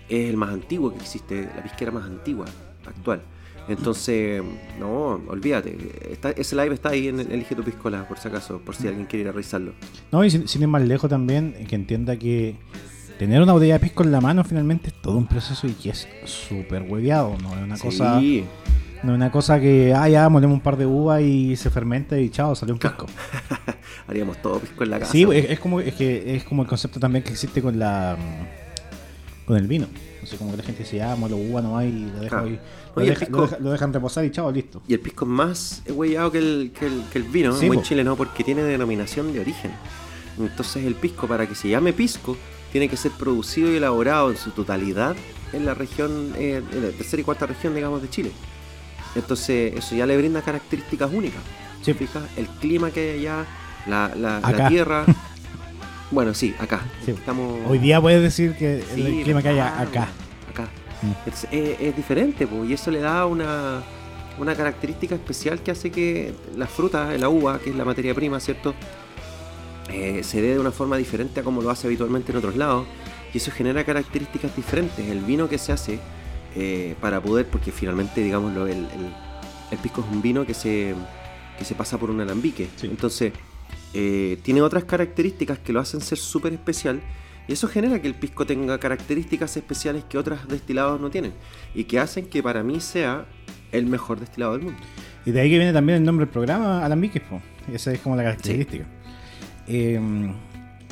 es 0.09 0.29
el 0.31 0.37
más 0.37 0.51
antiguo 0.51 0.93
que 0.93 0.99
existe, 1.01 1.49
la 1.55 1.63
pisquera 1.63 1.91
más 1.93 2.05
antigua, 2.05 2.47
actual. 2.87 3.23
Entonces, 3.69 4.43
no, 4.81 5.21
olvídate, 5.29 5.77
está- 6.11 6.31
ese 6.33 6.57
live 6.57 6.75
está 6.75 6.89
ahí 6.91 7.09
en 7.09 7.21
el 7.21 7.31
Elige 7.31 7.55
tu 7.55 7.63
Piscola, 7.63 8.09
por 8.09 8.19
si 8.19 8.27
acaso, 8.29 8.59
por 8.61 8.75
si 8.75 8.89
alguien 8.89 9.07
quiere 9.07 9.23
ir 9.23 9.29
a 9.29 9.33
revisarlo. 9.33 9.73
No, 10.11 10.25
y 10.25 10.31
sin, 10.31 10.49
sin 10.49 10.63
ir 10.63 10.69
más 10.69 10.83
lejos 10.83 11.09
también, 11.09 11.55
que 11.69 11.77
entienda 11.77 12.17
que 12.17 12.57
tener 13.19 13.41
una 13.41 13.53
botella 13.53 13.75
de 13.75 13.81
pisco 13.81 14.03
en 14.03 14.11
la 14.11 14.21
mano 14.21 14.43
finalmente 14.43 14.89
es 14.89 14.95
todo 15.01 15.17
un 15.17 15.29
proceso 15.29 15.69
y 15.69 15.73
que 15.75 15.91
es 15.91 16.09
súper 16.25 16.83
hueveado, 16.83 17.37
no 17.41 17.55
es 17.57 17.63
una 17.63 17.79
cosa 17.79 18.19
Sí, 18.19 18.45
no 19.03 19.13
es 19.13 19.17
una 19.17 19.31
cosa 19.33 19.59
que, 19.61 19.93
ah, 19.95 20.09
ya, 20.09 20.29
molemos 20.29 20.55
un 20.57 20.61
par 20.61 20.77
de 20.77 20.87
uvas 20.87 21.21
y 21.23 21.57
se 21.57 21.71
fermenta 21.71 22.19
y 22.19 22.31
chao, 22.31 22.55
salió 22.55 22.75
un 22.75 22.79
pisco. 22.81 23.07
haríamos 24.09 24.41
todo 24.41 24.59
pisco 24.61 24.85
en 24.85 24.91
la 24.91 24.99
casa. 25.01 25.13
Sí, 25.13 25.27
es, 25.33 25.51
es 25.51 25.59
como 25.61 25.81
es 25.81 25.95
que 25.95 26.37
es 26.37 26.45
como 26.45 26.63
el 26.63 26.69
concepto 26.69 27.01
también 27.01 27.25
que 27.25 27.31
existe 27.33 27.61
con 27.63 27.79
la 27.79 28.17
mm, 28.19 29.47
con 29.47 29.57
el 29.57 29.67
vino. 29.67 29.87
No 30.21 30.27
sé, 30.29 30.37
como 30.37 30.53
que 30.53 30.59
la 30.59 30.63
gente 30.63 30.85
dice, 30.85 31.03
ah, 31.03 31.17
molo 31.17 31.37
uva 31.37 31.61
no 31.61 31.77
hay, 31.77 31.91
lo, 32.15 32.21
dejo 32.21 32.37
ahí, 32.37 32.61
lo, 32.95 33.03
deja- 33.03 33.27
pisco- 33.27 33.31
lo 33.39 33.43
deja- 33.47 33.59
lo 33.59 33.71
dejan 33.73 33.93
reposar 33.93 34.25
y 34.25 34.31
chao, 34.31 34.53
listo. 34.53 34.81
Y 34.87 34.95
el 34.95 35.01
pisco 35.01 35.25
es 35.25 35.31
más 35.31 35.83
huellado 35.89 36.31
que 36.31 36.39
el, 36.39 36.73
que 36.79 36.87
el, 36.87 37.03
que 37.13 37.19
el 37.19 37.25
vino, 37.25 37.53
Sí, 37.53 37.67
muy 37.67 37.79
po. 37.79 37.83
chileno, 37.83 38.15
porque 38.17 38.45
tiene 38.45 38.63
denominación 38.63 39.33
de 39.33 39.41
origen. 39.41 39.73
Entonces 40.39 40.85
el 40.85 40.95
pisco, 40.95 41.27
para 41.27 41.47
que 41.49 41.55
se 41.57 41.69
llame 41.69 41.93
pisco, 41.93 42.37
tiene 42.71 42.89
que 42.89 42.97
ser 42.97 43.11
producido 43.13 43.71
y 43.73 43.77
elaborado 43.77 44.31
en 44.31 44.37
su 44.37 44.51
totalidad 44.53 45.17
en 45.53 45.67
la 45.67 45.75
región, 45.75 46.33
eh, 46.39 46.63
en 46.73 46.83
la 46.85 46.91
tercera 46.93 47.21
y 47.21 47.25
cuarta 47.25 47.45
región, 47.47 47.75
digamos, 47.75 48.01
de 48.01 48.09
Chile. 48.09 48.31
Entonces 49.15 49.75
eso 49.77 49.95
ya 49.95 50.07
le 50.07 50.17
brinda 50.17 50.43
características 50.43 51.11
únicas. 51.13 51.43
Sí. 51.83 51.93
¿Te 51.93 51.95
fijas? 51.95 52.23
El 52.37 52.47
clima 52.47 52.91
que 52.91 53.13
hay 53.13 53.21
allá, 53.21 53.45
la, 53.87 54.13
la, 54.17 54.41
la 54.41 54.49
Acá. 54.49 54.69
tierra. 54.69 55.05
bueno, 56.11 56.35
sí, 56.35 56.55
acá. 56.59 56.83
Sí. 57.05 57.13
Estamos... 57.13 57.61
Hoy 57.69 57.79
día 57.79 58.01
puedes 58.01 58.23
decir 58.23 58.55
que 58.57 58.83
Sí, 58.95 59.19
el 59.19 59.25
clima 59.25 59.43
que 59.43 59.49
hay 59.49 59.59
acá. 59.59 60.09
Acá. 60.51 60.69
Mm. 61.03 61.29
Es, 61.57 61.97
diferente, 61.97 62.47
po, 62.47 62.65
y 62.65 62.75
eso 62.75 62.91
le 62.91 63.01
da 63.01 63.27
una, 63.27 63.83
una 64.39 64.55
característica 64.55 65.17
especial 65.17 65.61
que 65.61 65.73
hace 65.73 65.91
que 65.91 66.33
la 66.57 66.67
fruta, 66.69 67.11
la 67.19 67.29
uva, 67.29 67.59
que 67.59 67.71
es 67.71 67.77
la 67.77 67.85
materia 67.85 68.15
prima, 68.15 68.39
¿cierto? 68.39 68.75
Eh, 69.91 70.23
se 70.23 70.41
dé 70.41 70.55
de 70.55 70.61
una 70.61 70.71
forma 70.71 70.97
diferente 70.97 71.41
a 71.41 71.43
como 71.43 71.61
lo 71.61 71.71
hace 71.71 71.89
habitualmente 71.89 72.31
en 72.31 72.39
otros 72.39 72.57
lados. 72.57 72.87
y 73.35 73.39
eso 73.39 73.51
genera 73.51 73.83
características 73.83 74.55
diferentes. 74.55 75.09
El 75.09 75.21
vino 75.21 75.49
que 75.49 75.59
se 75.59 75.73
hace 75.73 75.99
eh, 76.57 76.95
para 77.01 77.21
poder, 77.21 77.47
porque 77.47 77.73
finalmente, 77.73 78.23
digámoslo, 78.23 78.67
el, 78.67 78.79
el, 78.79 79.15
el 79.71 79.79
pisco 79.79 80.01
es 80.01 80.15
un 80.15 80.23
vino 80.23 80.47
que 80.47 80.55
se, 80.55 80.95
que 81.59 81.65
se 81.65 81.75
pasa 81.75 81.99
por 81.99 82.11
un 82.11 82.21
alambique. 82.21 82.69
Sí. 82.77 82.87
Entonces, 82.87 83.33
eh, 83.95 84.39
tiene 84.43 84.63
otras 84.63 84.85
características 84.85 85.59
que 85.59 85.73
lo 85.73 85.81
hacen 85.81 86.01
ser 86.01 86.19
súper 86.19 86.53
especial. 86.53 87.01
Y 87.49 87.55
eso 87.55 87.67
genera 87.67 88.01
que 88.01 88.07
el 88.07 88.15
pisco 88.15 88.47
tenga 88.47 88.79
características 88.79 89.57
especiales 89.57 90.05
que 90.05 90.17
otros 90.17 90.47
destilados 90.49 91.01
no 91.01 91.11
tienen. 91.11 91.33
Y 91.75 91.85
que 91.85 91.99
hacen 91.99 92.27
que 92.27 92.43
para 92.43 92.63
mí 92.63 92.81
sea 92.81 93.27
el 93.73 93.87
mejor 93.87 94.21
destilado 94.21 94.53
del 94.53 94.63
mundo. 94.63 94.81
Y 95.25 95.31
de 95.33 95.41
ahí 95.41 95.51
que 95.51 95.57
viene 95.57 95.73
también 95.73 95.99
el 95.99 96.05
nombre 96.05 96.27
del 96.27 96.33
programa, 96.33 96.85
Alambiques, 96.85 97.23
po. 97.23 97.41
Esa 97.73 97.93
es 97.93 98.01
como 98.01 98.17
la 98.17 98.23
característica. 98.25 98.87
Eh, 99.67 100.01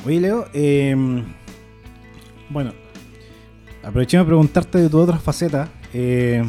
oye, 0.05 0.19
Leo, 0.19 0.47
eh, 0.53 0.95
bueno, 2.49 2.73
aprovechemos 3.83 4.25
de 4.25 4.29
preguntarte 4.29 4.77
de 4.79 4.89
tu 4.89 4.99
otra 4.99 5.17
faceta. 5.17 5.69
Eh, 5.93 6.43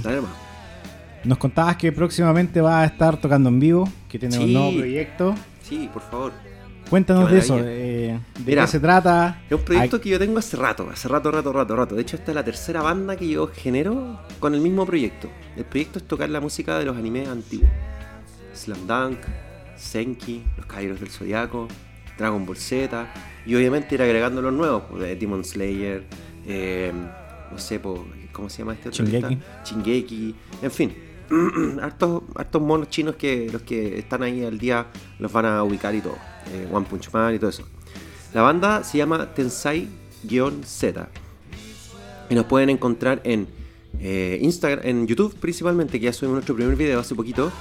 nos 1.24 1.38
contabas 1.38 1.76
que 1.76 1.92
próximamente 1.92 2.60
vas 2.60 2.82
a 2.82 2.86
estar 2.86 3.20
tocando 3.20 3.48
en 3.48 3.60
vivo, 3.60 3.88
que 4.08 4.18
tienes 4.18 4.38
un 4.38 4.52
nuevo 4.52 4.78
proyecto. 4.78 5.34
Sí, 5.62 5.88
por 5.92 6.02
favor. 6.02 6.32
Cuéntanos 6.90 7.30
de 7.30 7.38
eso, 7.38 7.58
eh, 7.58 8.18
de 8.38 8.44
Mira, 8.44 8.62
qué 8.62 8.68
se 8.72 8.80
trata. 8.80 9.40
Es 9.48 9.56
un 9.56 9.64
proyecto 9.64 9.96
Ay, 9.96 10.02
que 10.02 10.08
yo 10.10 10.18
tengo 10.18 10.38
hace 10.38 10.58
rato, 10.58 10.90
hace 10.92 11.08
rato, 11.08 11.30
rato, 11.30 11.50
rato, 11.50 11.74
rato. 11.74 11.94
De 11.94 12.02
hecho, 12.02 12.16
esta 12.16 12.32
es 12.32 12.34
la 12.34 12.44
tercera 12.44 12.82
banda 12.82 13.16
que 13.16 13.28
yo 13.28 13.46
genero 13.46 14.20
con 14.40 14.54
el 14.54 14.60
mismo 14.60 14.84
proyecto. 14.84 15.30
El 15.56 15.64
proyecto 15.64 16.00
es 16.00 16.06
tocar 16.06 16.28
la 16.28 16.40
música 16.40 16.78
de 16.78 16.84
los 16.84 16.96
animes 16.96 17.28
antiguos. 17.28 17.70
Slam 18.52 18.86
Dunk, 18.86 19.20
Senki, 19.74 20.42
Los 20.58 20.66
Caballeros 20.66 21.00
del 21.00 21.08
Zodiaco, 21.08 21.66
Dragon 22.18 22.44
Ball 22.44 22.58
Z. 22.58 23.06
Y 23.46 23.54
obviamente 23.54 23.94
ir 23.94 24.02
agregando 24.02 24.42
los 24.42 24.52
nuevos, 24.52 24.82
pues, 24.90 25.02
de 25.02 25.16
Demon 25.16 25.44
Slayer, 25.44 26.04
eh, 26.46 26.92
no 27.52 27.59
sé, 27.59 27.78
po, 27.78 28.04
¿cómo 28.32 28.49
se 28.49 28.59
llama 28.59 28.73
este 28.75 28.88
otro? 28.88 29.04
Shingeki, 29.04 30.35
en 30.62 30.71
fin. 30.71 30.94
hartos, 31.82 32.23
hartos 32.35 32.62
monos 32.62 32.88
chinos 32.88 33.16
que 33.16 33.49
los 33.50 33.62
que 33.62 33.99
están 33.99 34.23
ahí 34.23 34.44
al 34.44 34.59
día 34.59 34.87
los 35.18 35.32
van 35.32 35.47
a 35.47 35.62
ubicar 35.62 35.94
y 35.94 36.00
todo. 36.00 36.16
Eh, 36.52 36.68
One 36.71 36.87
Punch 36.88 37.12
Man 37.12 37.35
y 37.35 37.38
todo 37.38 37.50
eso. 37.50 37.64
La 38.35 38.42
banda 38.42 38.82
se 38.82 38.99
llama 38.99 39.35
Tensai-Z. 39.35 41.09
Y 42.30 42.35
nos 42.35 42.44
pueden 42.47 42.71
encontrar 42.71 43.21
en 43.25 43.47
eh, 44.00 44.38
Instagram, 44.40 44.87
en 44.87 45.06
YouTube 45.06 45.35
principalmente, 45.38 46.00
que 46.00 46.06
ya 46.06 46.12
subimos 46.12 46.37
nuestro 46.37 46.54
primer 46.54 46.76
video 46.76 47.00
hace 47.00 47.14
poquito. 47.14 47.52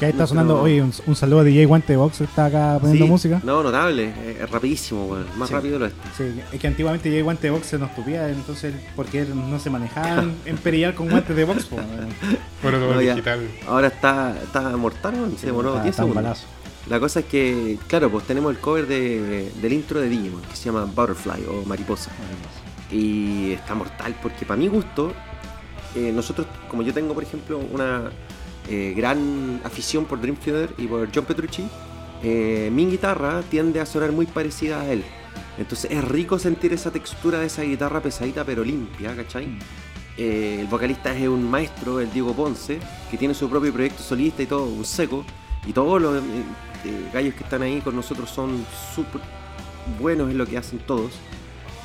Que 0.00 0.06
ahí 0.06 0.10
está 0.10 0.22
nuestro- 0.22 0.26
sonando, 0.40 0.60
oye, 0.62 0.82
un, 0.82 0.92
un 1.06 1.14
saludo 1.14 1.40
a 1.40 1.44
DJ 1.44 1.66
Guante 1.66 1.94
Box, 1.94 2.18
que 2.18 2.24
está 2.24 2.46
acá 2.46 2.78
poniendo 2.80 3.04
Sí, 3.04 3.10
música. 3.10 3.40
No, 3.44 3.62
notable, 3.62 4.06
eh, 4.16 4.38
es 4.42 4.50
rapidísimo, 4.50 5.16
más 5.36 5.48
Sí. 5.48 5.54
rápido 5.54 5.78
lo 5.78 5.86
este. 5.86 6.00
Sí, 6.16 6.40
es 6.52 6.58
que 6.60 6.66
antiguamente 6.66 7.08
DJ 7.08 7.22
Guante 7.22 7.50
Box 7.50 7.66
se 7.66 7.78
nos 7.78 7.94
tupía, 7.94 8.28
entonces, 8.28 8.74
porque 8.96 9.24
no 9.26 9.58
se 9.60 9.70
manejaba 9.70 10.08
en, 10.22 10.34
en 10.46 10.56
perillar 10.56 10.94
con 10.96 11.08
guantes 11.08 11.36
de 11.36 11.44
box. 11.44 11.68
Bueno, 11.70 12.78
todo 12.78 12.94
No, 12.94 12.98
digital. 12.98 13.40
Ahora 13.68 13.86
está, 13.88 14.36
está 14.42 14.62
mortal, 14.76 15.14
weón, 15.14 15.36
se 15.38 15.46
demoró 15.46 15.70
Está- 15.70 15.82
10 15.84 15.92
está 15.92 16.04
un 16.04 16.12
segundos. 16.14 16.46
La 16.88 16.98
cosa 16.98 17.20
es 17.20 17.26
que, 17.26 17.78
claro, 17.86 18.10
pues 18.10 18.24
tenemos 18.24 18.50
el 18.52 18.58
cover 18.58 18.86
de, 18.88 19.52
del 19.60 19.72
intro 19.72 20.00
de 20.00 20.08
Digimon, 20.08 20.40
que 20.42 20.56
se 20.56 20.64
llama 20.64 20.86
Butterfly 20.86 21.44
o 21.48 21.64
Mariposa. 21.66 22.10
Y 22.90 23.52
está 23.52 23.74
mortal, 23.74 24.16
porque 24.22 24.44
para 24.46 24.58
mi 24.58 24.66
gusto, 24.66 25.12
eh, 25.94 26.10
nosotros, 26.12 26.46
como 26.68 26.82
yo 26.82 26.92
tengo, 26.92 27.14
por 27.14 27.22
ejemplo, 27.22 27.60
una 27.72 28.10
eh, 28.70 28.94
gran 28.96 29.60
afición 29.64 30.06
por 30.06 30.20
Dream 30.20 30.36
Theater 30.36 30.74
y 30.78 30.86
por 30.86 31.08
John 31.14 31.24
Petrucci, 31.26 31.68
eh, 32.22 32.70
mi 32.72 32.86
guitarra 32.86 33.42
tiende 33.42 33.80
a 33.80 33.86
sonar 33.86 34.12
muy 34.12 34.26
parecida 34.26 34.80
a 34.80 34.90
él. 34.90 35.04
Entonces 35.58 35.90
es 35.90 36.02
rico 36.04 36.38
sentir 36.38 36.72
esa 36.72 36.90
textura 36.90 37.40
de 37.40 37.46
esa 37.46 37.62
guitarra 37.62 38.00
pesadita 38.00 38.44
pero 38.44 38.64
limpia, 38.64 39.14
¿cachai? 39.14 39.58
Eh, 40.16 40.58
el 40.60 40.66
vocalista 40.66 41.16
es 41.16 41.28
un 41.28 41.50
maestro, 41.50 42.00
el 42.00 42.12
Diego 42.12 42.34
Ponce, 42.34 42.78
que 43.10 43.16
tiene 43.16 43.34
su 43.34 43.48
propio 43.48 43.72
proyecto 43.72 44.02
solista 44.02 44.42
y 44.42 44.46
todo, 44.46 44.64
un 44.64 44.84
seco. 44.84 45.24
Y 45.66 45.72
todos 45.72 46.00
los 46.00 46.16
eh, 46.16 46.20
eh, 46.84 47.10
gallos 47.12 47.34
que 47.34 47.44
están 47.44 47.62
ahí 47.62 47.80
con 47.80 47.96
nosotros 47.96 48.30
son 48.30 48.64
súper 48.94 49.20
buenos 49.98 50.30
en 50.30 50.38
lo 50.38 50.46
que 50.46 50.58
hacen 50.58 50.78
todos. 50.80 51.12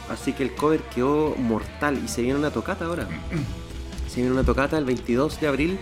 Así 0.10 0.34
que 0.34 0.44
el 0.44 0.54
cover 0.54 0.82
quedó 0.94 1.36
mortal 1.38 2.00
y 2.04 2.08
se 2.08 2.22
viene 2.22 2.38
una 2.38 2.52
tocata 2.52 2.86
ahora. 2.86 3.08
Se 4.08 4.22
viene 4.22 4.32
una 4.32 4.46
tocata 4.46 4.78
el 4.78 4.86
22 4.86 5.42
de 5.42 5.48
abril 5.48 5.80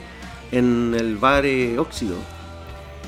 en 0.53 0.95
el 0.97 1.17
bar 1.17 1.45
eh, 1.45 1.77
Óxido. 1.79 2.15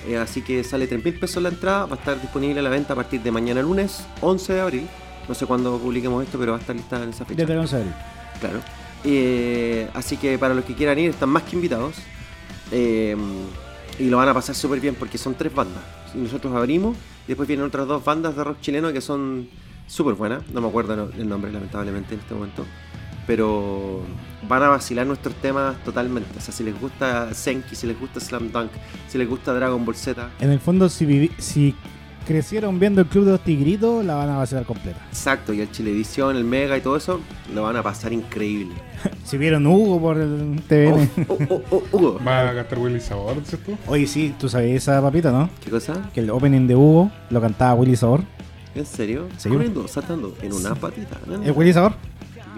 Eh, 0.08 0.18
así 0.18 0.42
que 0.42 0.64
sale 0.64 0.88
3 0.88 1.04
mil 1.04 1.20
pesos 1.20 1.42
la 1.42 1.50
entrada, 1.50 1.86
va 1.86 1.96
a 1.96 2.00
estar 2.00 2.22
disponible 2.22 2.60
a 2.60 2.64
la 2.64 2.70
venta 2.70 2.94
a 2.94 2.96
partir 2.96 3.22
de 3.22 3.32
mañana 3.32 3.62
lunes 3.62 4.06
11 4.22 4.54
de 4.54 4.62
abril. 4.62 4.88
No 5.28 5.34
sé 5.34 5.46
cuándo 5.46 5.78
publiquemos 5.80 6.24
esto, 6.24 6.38
pero 6.38 6.52
va 6.52 6.58
a 6.58 6.62
estar 6.62 6.76
lista 6.76 7.02
en 7.02 7.10
esa 7.10 7.26
fecha. 7.26 7.42
Desde 7.42 7.54
el 7.54 7.60
11 7.60 7.76
de 7.76 7.82
abril. 7.82 7.96
Claro. 8.40 8.60
Eh, 9.04 9.90
así 9.94 10.18
que 10.18 10.38
para 10.38 10.54
los 10.54 10.66
que 10.66 10.76
quieran 10.76 11.00
ir, 11.00 11.12
están 11.12 11.30
más 11.30 11.44
que 11.44 11.56
invitados. 11.56 11.96
Eh, 12.72 13.16
y 13.98 14.10
lo 14.10 14.18
van 14.18 14.30
a 14.30 14.34
pasar 14.34 14.56
súper 14.56 14.80
bien 14.80 14.96
porque 14.96 15.18
son 15.18 15.36
tres 15.36 15.54
bandas. 15.54 15.84
Y 16.14 16.18
nosotros 16.20 16.54
abrimos, 16.56 16.98
después 17.28 17.48
vienen 17.48 17.66
otras 17.66 17.88
dos 17.88 18.04
bandas 18.04 18.36
de 18.36 18.44
rock 18.44 18.60
chileno 18.62 18.92
que 18.92 19.02
son 19.02 19.48
súper 19.88 20.16
buenas. 20.16 20.48
No 20.50 20.62
me 20.62 20.68
acuerdo 20.68 21.10
el 21.18 21.30
nombre, 21.30 21.52
lamentablemente, 21.52 22.14
en 22.14 22.20
este 22.20 22.34
momento. 22.34 22.66
Pero 23.28 24.02
van 24.48 24.64
a 24.64 24.70
vacilar 24.70 25.08
nuestros 25.08 25.34
temas 25.36 25.76
totalmente. 25.84 26.30
O 26.38 26.42
sea, 26.42 26.54
si 26.54 26.64
les 26.64 26.80
gusta 26.80 27.34
Senki, 27.34 27.76
si 27.76 27.88
les 27.88 28.00
gusta 28.00 28.20
Slam 28.20 28.52
Dunk, 28.52 28.72
si 29.08 29.18
les 29.18 29.28
gusta 29.28 29.54
Dragon 29.54 29.84
Ball 29.84 29.96
Z, 29.96 30.30
En 30.40 30.52
el 30.52 30.60
fondo, 30.60 30.88
si, 30.90 31.06
vivi- 31.06 31.32
si 31.40 31.74
crecieron 32.28 32.80
viendo 32.80 33.02
el 33.02 33.08
Club 33.08 33.26
de 33.26 33.32
los 33.32 33.44
Tigritos, 33.44 34.04
la 34.06 34.16
van 34.16 34.30
a 34.30 34.38
vacilar 34.38 34.66
completa. 34.66 35.00
exacto, 35.10 35.54
y 35.54 35.62
el 35.62 35.72
Chilevisión, 35.72 36.36
el 36.36 36.44
Mega 36.44 36.76
y 36.78 36.82
todo 36.82 36.98
eso, 36.98 37.20
lo 37.54 37.64
van 37.64 37.76
a 37.78 37.84
pasar 37.84 38.14
increíble. 38.14 38.76
Si 39.26 39.38
vieron 39.40 39.66
Hugo 39.66 40.00
por 40.00 40.18
el 40.20 40.62
TVN. 40.68 41.10
Oh, 41.28 41.34
oh, 41.34 41.38
oh, 41.50 41.64
oh, 41.72 41.84
Hugo. 41.92 42.20
Va 42.26 42.42
a 42.50 42.54
gastar 42.54 42.78
Willy 42.80 43.00
Sabor, 43.00 43.40
¿dices 43.40 43.60
tú? 43.64 43.76
Oye, 43.88 44.06
sí, 44.06 44.36
tú 44.40 44.48
sabías 44.50 44.78
esa 44.78 45.02
papita, 45.02 45.32
¿no? 45.32 45.50
¿Qué 45.64 45.72
cosa? 45.72 46.10
Que 46.14 46.20
el 46.22 46.30
opening 46.30 46.68
de 46.68 46.76
Hugo 46.76 47.12
lo 47.32 47.42
cantaba 47.42 47.74
Willy 47.74 47.96
Sabor. 47.96 48.22
¿En 48.76 48.86
serio? 48.86 49.28
Sí. 49.38 49.50
Corriendo, 49.50 49.88
saltando 49.88 50.36
en 50.42 50.54
una 50.54 50.76
patita. 50.76 51.18
¿no? 51.28 51.42
¿Es 51.44 51.56
Willy 51.56 51.74
Sabor? 51.74 51.94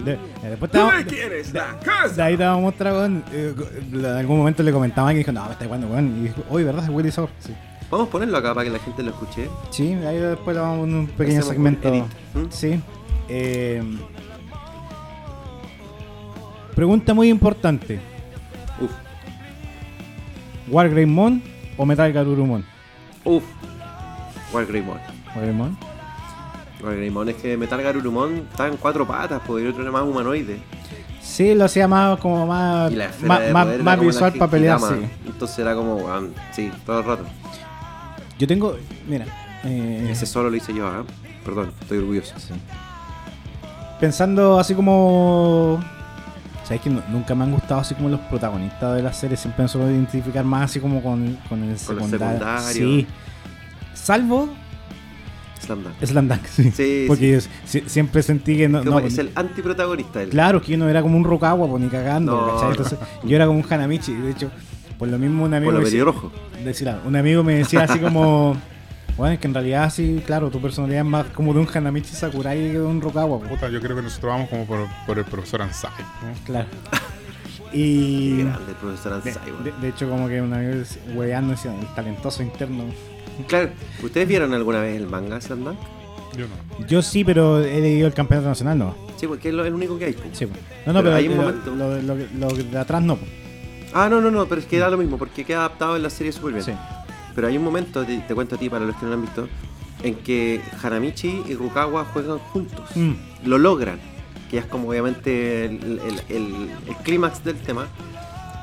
De- 0.04 0.14
eh, 0.14 0.20
después 0.44 0.72
te 0.72 0.78
¿Tú 0.78 0.84
vamos, 0.86 1.04
me 1.04 1.06
quieres 1.06 1.54
la 1.54 1.76
de 2.16 2.22
ahí 2.24 2.38
te 2.38 2.44
vamos 2.44 2.60
a 2.60 2.62
mostrar, 2.62 2.94
weón. 2.94 3.24
eh, 3.32 3.54
en 3.94 4.06
algún 4.06 4.38
momento 4.38 4.62
le 4.64 4.72
comentaban 4.72 5.14
que 5.14 5.20
dijo, 5.20 5.32
no, 5.32 5.46
me 5.46 5.52
está 5.54 5.66
jugando, 5.66 5.88
weón. 5.88 6.18
Y 6.20 6.24
dijo, 6.28 6.44
oye, 6.50 6.66
¿verdad? 6.66 6.84
Es 6.84 6.90
Willy 6.90 7.12
Sabor. 7.12 7.30
Sí. 7.40 7.54
Vamos 7.90 8.08
a 8.08 8.12
ponerlo 8.12 8.38
acá 8.38 8.54
para 8.54 8.66
que 8.66 8.72
la 8.72 8.80
gente 8.80 9.02
lo 9.02 9.12
escuche. 9.12 9.50
Sí, 9.72 9.94
ahí 9.94 10.18
después 10.18 10.56
le 10.56 10.62
vamos 10.62 10.78
a 10.78 10.80
poner 10.82 10.96
un 10.98 11.08
pequeño 11.08 11.40
Hacemos 11.40 11.48
segmento. 11.56 11.88
un 11.90 11.94
edit. 11.96 12.06
¿Mm? 12.34 12.46
Sí. 12.50 12.82
Eh, 13.30 13.82
pregunta 16.76 17.14
muy 17.14 17.30
importante. 17.30 18.00
Uf, 18.80 18.92
¿Wargreymon 20.70 21.42
o 21.78 21.86
Metal 21.86 22.12
Garurumon? 22.12 22.64
uf. 23.24 23.44
Wargreymon. 24.54 24.98
Wargreymon. 25.36 25.78
Wargreymon 26.84 27.30
es 27.30 27.36
que 27.36 27.58
Metal 27.58 27.82
Garurumon 27.82 28.48
está 28.52 28.68
en 28.68 28.78
cuatro 28.78 29.06
patas, 29.08 29.42
y 29.48 29.52
el 29.54 29.68
otro 29.70 29.82
era 29.82 29.92
más 29.92 30.04
humanoide. 30.04 30.60
Sí, 31.22 31.54
lo 31.56 31.66
hacía 31.66 31.88
más 31.88 32.20
como 32.20 32.46
más, 32.48 32.92
más, 33.24 34.00
visual 34.00 34.34
para 34.34 34.50
pelear, 34.52 34.80
Genkidama. 34.80 35.06
sí. 35.08 35.12
Entonces 35.26 35.60
era 35.60 35.76
como, 35.76 36.00
sí, 36.52 36.72
todo 36.86 37.00
el 37.00 37.06
rato. 37.06 37.24
Yo 38.40 38.48
tengo, 38.48 38.76
mira, 39.08 39.26
eh, 39.64 40.08
Ese 40.10 40.26
solo 40.26 40.50
lo 40.50 40.56
hice 40.56 40.74
yo, 40.74 40.88
¿ah? 40.88 41.04
Perdón, 41.44 41.72
estoy 41.82 41.98
orgulloso. 42.00 42.34
sí. 42.40 42.54
pensando 44.00 44.60
así 44.60 44.74
como... 44.76 45.80
¿Sabes 46.66 46.82
que 46.82 46.90
no- 46.90 47.02
nunca 47.10 47.34
me 47.34 47.46
han 47.46 47.52
gustado 47.54 47.80
así 47.80 47.96
como 47.96 48.10
los 48.10 48.20
protagonistas 48.22 48.96
de 48.98 49.02
la 49.02 49.14
serie? 49.14 49.38
Siempre 49.38 49.64
me 49.64 49.70
suelo 49.70 49.90
identificar 49.90 50.44
más 50.44 50.64
así 50.70 50.80
como 50.82 51.02
con, 51.02 51.38
con 51.48 51.64
el 51.64 51.78
Con 51.78 51.96
los 51.96 52.10
secundario. 52.10 52.46
Sí. 52.74 53.08
Salvo 53.94 54.50
Slam 55.62 55.84
Dunk. 55.84 55.96
Slam 56.06 56.28
Dunk, 56.28 56.46
sí. 56.48 56.72
Sí, 56.72 57.06
Porque 57.08 57.32
yo 57.34 57.40
si- 57.66 57.84
siempre 57.88 58.22
sentí 58.24 58.58
que 58.58 58.70
no... 58.70 58.80
Como 58.84 59.00
no, 59.00 59.06
es 59.06 59.18
el 59.18 59.32
antiprotagonista. 59.36 60.22
él. 60.24 60.30
Claro, 60.30 60.62
que 60.62 60.72
yo 60.74 60.78
no 60.78 60.88
era 60.90 61.02
como 61.02 61.18
un 61.18 61.24
Rokawa, 61.24 61.68
pues 61.68 61.82
ni 61.84 61.90
cagando, 61.90 62.34
No, 62.36 62.48
¿cachai? 62.54 62.64
no. 62.66 62.72
Entonces, 62.72 63.00
yo 63.24 63.36
era 63.36 63.46
como 63.48 63.60
un 63.60 63.66
Hanamichi. 63.70 64.14
De 64.14 64.32
hecho, 64.32 64.50
por 64.98 65.08
lo 65.08 65.18
mismo 65.20 65.44
un 65.46 65.54
amigo... 65.54 65.72
Por 65.72 65.80
lo 65.82 65.86
decía- 65.86 66.04
pelirrojo. 66.06 66.32
decir, 66.64 66.90
un 67.06 67.16
amigo 67.16 67.44
me 67.44 67.56
decía 67.56 67.82
así 67.84 68.00
como... 68.00 68.56
Bueno, 69.18 69.34
es 69.34 69.40
que 69.40 69.48
en 69.48 69.56
realidad 69.56 69.92
sí, 69.92 70.22
claro, 70.28 70.52
tu 70.52 70.62
personalidad 70.62 71.00
es 71.04 71.08
más 71.10 71.26
como 71.34 71.52
de 71.52 71.60
un 71.62 71.68
Hanamichi 71.74 72.14
Sakurai 72.14 72.56
que 72.60 72.74
de 72.74 72.82
un 72.84 73.02
Rokawa. 73.02 73.40
pues. 73.40 73.50
Puta, 73.50 73.68
yo 73.68 73.82
creo 73.82 73.96
que 73.96 74.04
nosotros 74.04 74.32
vamos 74.32 74.48
como 74.48 74.66
por, 74.68 74.86
por 75.08 75.18
el 75.18 75.26
profesor 75.26 75.64
Ansai. 75.64 75.90
¿no? 76.22 76.34
Claro. 76.46 76.68
Qué 77.72 77.78
Y... 77.80 78.38
grande 78.44 78.60
el 78.70 78.76
profesor 78.76 79.24
De, 79.24 79.30
Ansai, 79.32 79.52
de- 79.64 79.72
de 79.82 79.90
hecho, 79.90 80.08
como 80.08 80.28
que 80.28 80.40
una 80.40 80.60
vez 80.60 81.00
hueveando 81.16 81.54
decía, 81.54 81.74
el 81.74 81.88
talentoso 81.96 82.44
interno. 82.44 82.84
Claro, 83.48 83.70
¿ustedes 84.04 84.28
vieron 84.28 84.54
alguna 84.54 84.82
vez 84.82 84.96
el 84.98 85.08
manga 85.08 85.40
Dunk? 85.40 85.78
Yo 86.38 86.46
no. 86.48 86.88
Yo 86.88 87.02
sí, 87.02 87.24
pero 87.24 87.60
he 87.60 87.80
leído 87.82 88.08
el 88.08 88.14
campeonato 88.14 88.50
nacional, 88.50 88.78
¿no? 88.78 88.96
Sí, 89.18 89.28
porque 89.28 89.50
es 89.50 89.54
lo- 89.56 89.66
el 89.66 89.74
único 89.74 89.98
que 89.98 90.06
hay. 90.06 90.14
pues. 90.14 90.30
Sí. 90.38 90.46
pues. 90.46 90.60
No, 90.86 90.94
no, 90.94 91.00
Pero 91.00 91.04
pero, 91.04 91.16
hay 91.16 91.28
un 91.28 91.36
lo, 91.38 91.42
momento- 91.44 91.76
lo- 91.76 92.02
lo- 92.02 92.48
lo 92.56 92.64
de 92.64 92.78
atrás 92.80 93.02
no. 93.02 93.16
pues. 93.18 93.32
Ah, 93.94 94.08
no, 94.10 94.22
no, 94.22 94.30
no, 94.32 94.46
pero 94.48 94.62
es 94.62 94.68
que 94.68 94.78
da 94.78 94.90
lo 94.90 94.98
mismo, 94.98 95.18
porque 95.18 95.44
queda 95.46 95.60
adaptado 95.60 95.96
en 95.96 96.04
la 96.04 96.10
serie 96.10 96.32
súper 96.32 96.54
bien. 96.54 96.66
Sí. 96.66 96.72
Pero 97.36 97.48
hay 97.48 97.58
un 97.58 97.64
momento, 97.64 98.04
te, 98.04 98.18
te 98.20 98.36
cuento 98.36 98.56
a 98.56 98.58
ti 98.60 98.70
para 98.70 98.86
los 98.86 98.96
que 98.96 99.04
no 99.04 99.10
lo 99.10 99.16
han 99.16 99.22
visto, 99.22 99.48
en 100.04 100.16
que 100.16 100.62
Hanamichi 100.84 101.44
y 101.48 101.54
Rukawa 101.56 102.06
juegan 102.06 102.38
juntos. 102.40 102.90
Mm. 102.96 103.14
Lo 103.46 103.58
logran. 103.58 104.00
que 104.50 104.56
ya 104.56 104.62
es 104.62 104.68
como 104.68 104.88
obviamente 104.88 105.66
el, 105.66 105.74
el- 106.00 106.22
el- 106.36 106.70
el 106.88 106.96
clímax 107.04 107.44
del 107.44 107.58
tema, 107.58 107.88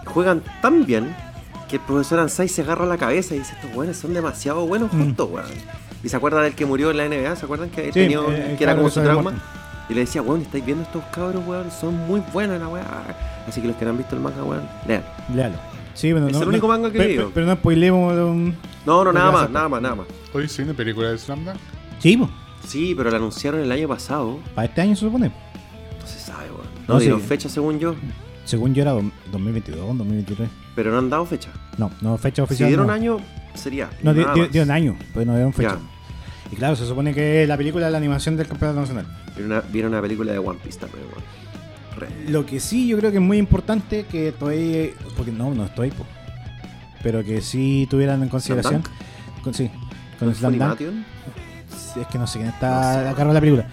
juegan 0.06 0.42
tan 0.62 0.86
bien 0.86 1.14
que 1.68 1.76
el 1.76 1.82
profesor 1.82 2.18
Ansai 2.20 2.48
se 2.48 2.62
agarra 2.62 2.86
la 2.86 2.96
cabeza 2.98 3.34
y 3.34 3.38
dice, 3.40 3.54
estos 3.54 3.72
buenos 3.74 3.96
son 3.96 4.14
demasiado 4.14 4.66
buenos 4.66 4.92
Mm. 4.92 4.98
juntos, 4.98 5.28
weón. 5.30 5.46
Y 6.02 6.08
se 6.08 6.16
acuerdan 6.16 6.42
del 6.44 6.54
que 6.54 6.66
murió 6.66 6.90
en 6.90 6.96
la 6.98 7.04
NBA, 7.06 7.36
¿se 7.36 7.44
acuerdan 7.46 7.70
que 7.70 7.86
Sí, 7.86 7.92
tenía, 7.92 8.18
eh, 8.28 8.54
que 8.58 8.64
era 8.64 8.76
como 8.76 8.90
su 8.90 9.00
trauma? 9.00 9.22
muerto. 9.22 9.40
Y 9.88 9.94
le 9.94 10.00
decía, 10.00 10.22
weón, 10.22 10.42
¿estáis 10.42 10.64
viendo 10.64 10.82
estos 10.84 11.02
cabros, 11.12 11.42
weón? 11.46 11.70
Son 11.70 11.94
muy 12.06 12.20
buenos 12.32 12.58
la 12.60 12.68
weá. 12.68 12.84
Así 13.48 13.60
que 13.60 13.66
los 13.68 13.76
que 13.76 13.84
no 13.84 13.90
han 13.92 13.98
visto 13.98 14.14
el 14.14 14.20
manga, 14.22 14.42
weón, 14.42 14.62
lean. 14.86 15.02
Léalo. 15.34 15.56
Sí, 15.94 16.12
pero 16.12 16.26
Es 16.26 16.32
no, 16.32 16.42
el 16.42 16.48
único 16.48 16.66
no- 16.66 16.72
manga 16.74 16.90
que 16.90 16.98
pe- 16.98 17.06
digo. 17.06 17.24
pe- 17.26 17.30
Pero 17.34 17.46
no 17.46 17.54
spoilemos. 17.54 18.14
um, 18.14 18.52
No, 18.86 19.04
no, 19.04 19.12
nada 19.12 19.30
más, 19.30 19.50
nada 19.50 19.68
más, 19.68 19.80
nada 19.82 19.94
más. 19.94 20.06
Hoy 20.32 20.48
cine 20.48 20.74
película 20.74 21.10
de 21.10 21.18
Slam 21.18 21.44
Dunk. 21.44 21.56
Sí, 22.00 22.16
po. 22.16 22.28
Sí, 22.66 22.94
pero 22.96 23.10
la 23.10 23.16
anunciaron 23.18 23.60
el 23.60 23.70
año 23.70 23.86
pasado. 23.88 24.38
para 24.54 24.66
este 24.66 24.80
año 24.80 24.96
se 24.96 25.02
supone. 25.06 25.28
No 26.00 26.06
se 26.06 26.18
sabe, 26.18 26.46
weón. 26.50 26.66
No, 26.88 26.94
No, 26.94 27.00
sí. 27.00 27.04
dieron 27.06 27.20
fecha 27.20 27.48
según 27.48 27.78
yo, 27.78 27.94
Según 28.44 28.74
yo 28.74 28.82
era 28.82 28.92
do- 28.92 29.10
2022, 29.32 29.78
2023. 29.98 30.48
pero 30.74 30.90
no 30.92 30.98
han 30.98 31.08
dado 31.10 31.24
fecha. 31.26 31.50
No, 31.78 31.90
no 32.00 32.16
fecha 32.18 32.36
Si 32.36 32.42
oficial. 32.42 32.68
dieron 32.68 32.86
no. 32.88 32.92
año, 32.92 33.16
sería. 33.54 33.88
No, 34.02 34.12
di- 34.12 34.24
di- 34.34 34.48
dieron 34.52 34.70
año, 34.70 34.96
pero 35.12 35.26
no 35.26 35.34
dieron 35.34 35.52
fecha. 35.52 35.76
Ya. 35.76 36.52
Y 36.52 36.56
claro, 36.56 36.76
se 36.76 36.86
supone 36.86 37.14
que 37.14 37.46
la 37.46 37.56
película 37.56 37.86
es 37.86 37.92
la 37.92 37.98
animación 37.98 38.36
del 38.36 38.46
campeonato 38.46 38.80
nacional. 38.80 39.06
Vieron 39.34 39.52
una, 39.52 39.60
vieron 39.62 39.92
una 39.92 40.02
película 40.02 40.32
de 40.32 40.38
One 40.38 40.58
Piece 40.62 40.78
también. 40.78 41.04
Lo 42.28 42.44
que 42.44 42.60
sí 42.60 42.86
yo 42.88 42.98
creo 42.98 43.10
que 43.10 43.16
es 43.18 43.22
muy 43.22 43.38
importante 43.38 44.04
que 44.04 44.28
estoy. 44.28 44.92
Porque 45.16 45.32
no, 45.32 45.54
no 45.54 45.64
estoy, 45.64 45.90
po. 45.90 46.04
Pero 47.02 47.24
que 47.24 47.40
sí 47.40 47.86
tuvieran 47.88 48.22
en 48.22 48.28
consideración. 48.28 48.82
Con, 49.42 49.54
sí, 49.54 49.70
con 50.18 50.28
el 50.28 50.34
Slam 50.34 50.58
Dunk. 50.58 50.80
Es 50.80 52.06
que 52.08 52.18
no 52.18 52.26
sé 52.26 52.38
quién 52.40 52.48
No 52.48 52.54
está 52.54 53.02
sé. 53.02 53.08
a 53.08 53.14
cargo 53.14 53.28
de 53.28 53.34
la 53.34 53.40
película. 53.40 53.66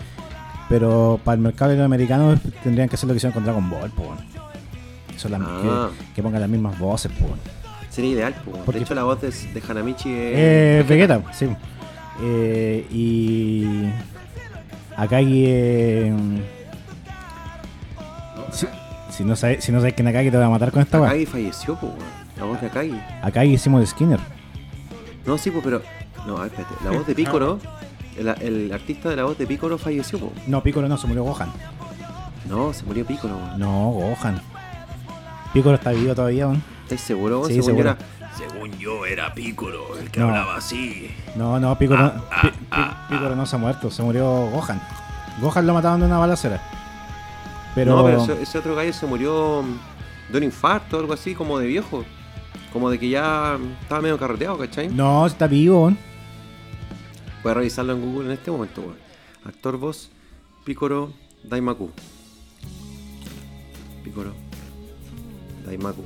Pero 0.69 1.19
para 1.23 1.35
el 1.35 1.41
mercado 1.41 1.71
latinoamericano 1.71 2.39
tendrían 2.63 2.87
que 2.87 2.95
hacer 2.95 3.07
lo 3.07 3.13
que 3.13 3.17
hicieron 3.17 3.33
con 3.33 3.43
Dragon 3.43 3.69
Ball, 3.69 3.89
po. 3.91 4.03
bueno. 4.03 4.21
La- 5.29 5.37
Ah. 5.41 5.89
que, 6.09 6.13
que 6.15 6.23
pongan 6.23 6.41
las 6.41 6.49
mismas 6.49 6.77
voces, 6.79 7.11
bueno. 7.19 7.35
Sería 7.89 8.11
ideal. 8.11 8.35
Porque- 8.65 8.79
De 8.79 8.85
hecho, 8.85 8.95
la 8.95 9.03
voz 9.03 9.19
de, 9.21 9.29
de 9.31 9.63
Hanamichi 9.67 10.09
es. 10.09 10.15
Eh, 10.35 10.85
Vegeta, 10.87 11.21
sí. 11.33 11.47
Eh, 12.21 12.85
y. 12.91 13.89
Akagi. 14.95 15.43
Eh, 15.47 16.13
si, 18.51 18.67
si 19.09 19.23
no 19.23 19.35
sabes 19.35 19.63
si 19.63 19.71
no 19.71 19.79
sabes 19.79 19.93
que 19.93 20.07
Akagi 20.07 20.31
te 20.31 20.37
va 20.37 20.45
a 20.45 20.49
matar 20.49 20.71
con 20.71 20.81
esta 20.81 20.99
weá. 20.99 21.09
Akagi 21.09 21.25
falleció, 21.25 21.77
weón. 21.81 21.95
La 22.37 22.45
voz 22.45 22.61
de 22.61 22.67
Akagi. 22.67 22.99
Akagi 23.21 23.53
hicimos 23.53 23.81
de 23.81 23.87
Skinner. 23.87 24.19
No, 25.25 25.37
sí, 25.37 25.51
po, 25.51 25.61
pero. 25.61 25.81
No, 26.25 26.43
espérate. 26.43 26.73
La 26.83 26.91
voz 26.91 27.05
de 27.07 27.15
Piccolo. 27.15 27.59
El, 28.17 28.27
el 28.27 28.71
artista 28.73 29.09
de 29.09 29.15
la 29.15 29.23
voz 29.23 29.37
de 29.37 29.47
Piccolo 29.47 29.77
falleció, 29.77 30.19
po. 30.19 30.31
No, 30.47 30.61
Piccolo 30.61 30.87
no, 30.87 30.97
se 30.97 31.07
murió 31.07 31.23
Gohan. 31.23 31.49
No, 32.49 32.73
se 32.73 32.83
murió 32.85 33.05
Piccolo. 33.05 33.37
No, 33.57 33.91
Gohan. 33.91 34.41
Piccolo 35.53 35.75
está 35.75 35.91
vivo 35.91 36.15
todavía, 36.15 36.47
weón. 36.47 36.63
¿Estás 36.83 37.01
seguro, 37.01 37.39
weón? 37.41 37.49
Sí, 37.51 37.55
Según 37.61 37.67
yo 37.77 37.83
seguro. 37.83 37.89
era. 37.89 38.31
Según 38.37 38.71
yo 38.79 39.05
era 39.05 39.33
Piccolo, 39.33 39.97
el 39.97 40.09
que 40.09 40.19
No. 40.19 40.27
hablaba 40.27 40.55
así. 40.55 41.11
No, 41.35 41.59
no, 41.59 41.77
Piccolo, 41.77 42.13
Pi- 42.41 42.49
Pi- 42.49 42.91
Piccolo 43.09 43.35
no 43.35 43.45
se 43.45 43.55
ha 43.55 43.59
muerto, 43.59 43.91
se 43.91 44.01
murió 44.01 44.25
Gohan. 44.49 44.81
Gohan 45.41 45.67
lo 45.67 45.73
mataron 45.73 45.99
de 45.99 46.05
una 46.05 46.17
balacera. 46.17 46.61
Pero, 47.75 47.95
No, 47.97 48.03
pero 48.05 48.23
ese, 48.23 48.41
ese 48.41 48.57
otro 48.59 48.75
gallo 48.75 48.91
se 48.93 49.05
murió 49.05 49.63
mm, 49.63 50.31
de 50.31 50.37
un 50.37 50.43
infarto 50.45 50.97
o 50.97 50.99
algo 51.01 51.13
así, 51.13 51.35
como 51.35 51.59
de 51.59 51.67
viejo. 51.67 52.03
Como 52.73 52.89
de 52.89 52.97
que 52.99 53.09
ya 53.09 53.57
estaba 53.81 54.01
medio 54.01 54.17
carreteado, 54.17 54.57
¿cachai? 54.57 54.87
no, 54.89 55.25
está 55.25 55.47
vivo, 55.47 55.81
weón. 55.81 55.97
Voy 57.43 57.51
a 57.51 57.55
revisarlo 57.55 57.93
en 57.93 58.01
Google 58.01 58.27
en 58.27 58.31
este 58.33 58.49
momento, 58.51 58.81
weón. 58.81 58.95
Actor 59.45 59.77
voz, 59.77 60.09
Piccolo 60.63 61.11
Daimaku. 61.43 61.89
Piccolo 64.03 64.33
Daimaku. 65.65 66.01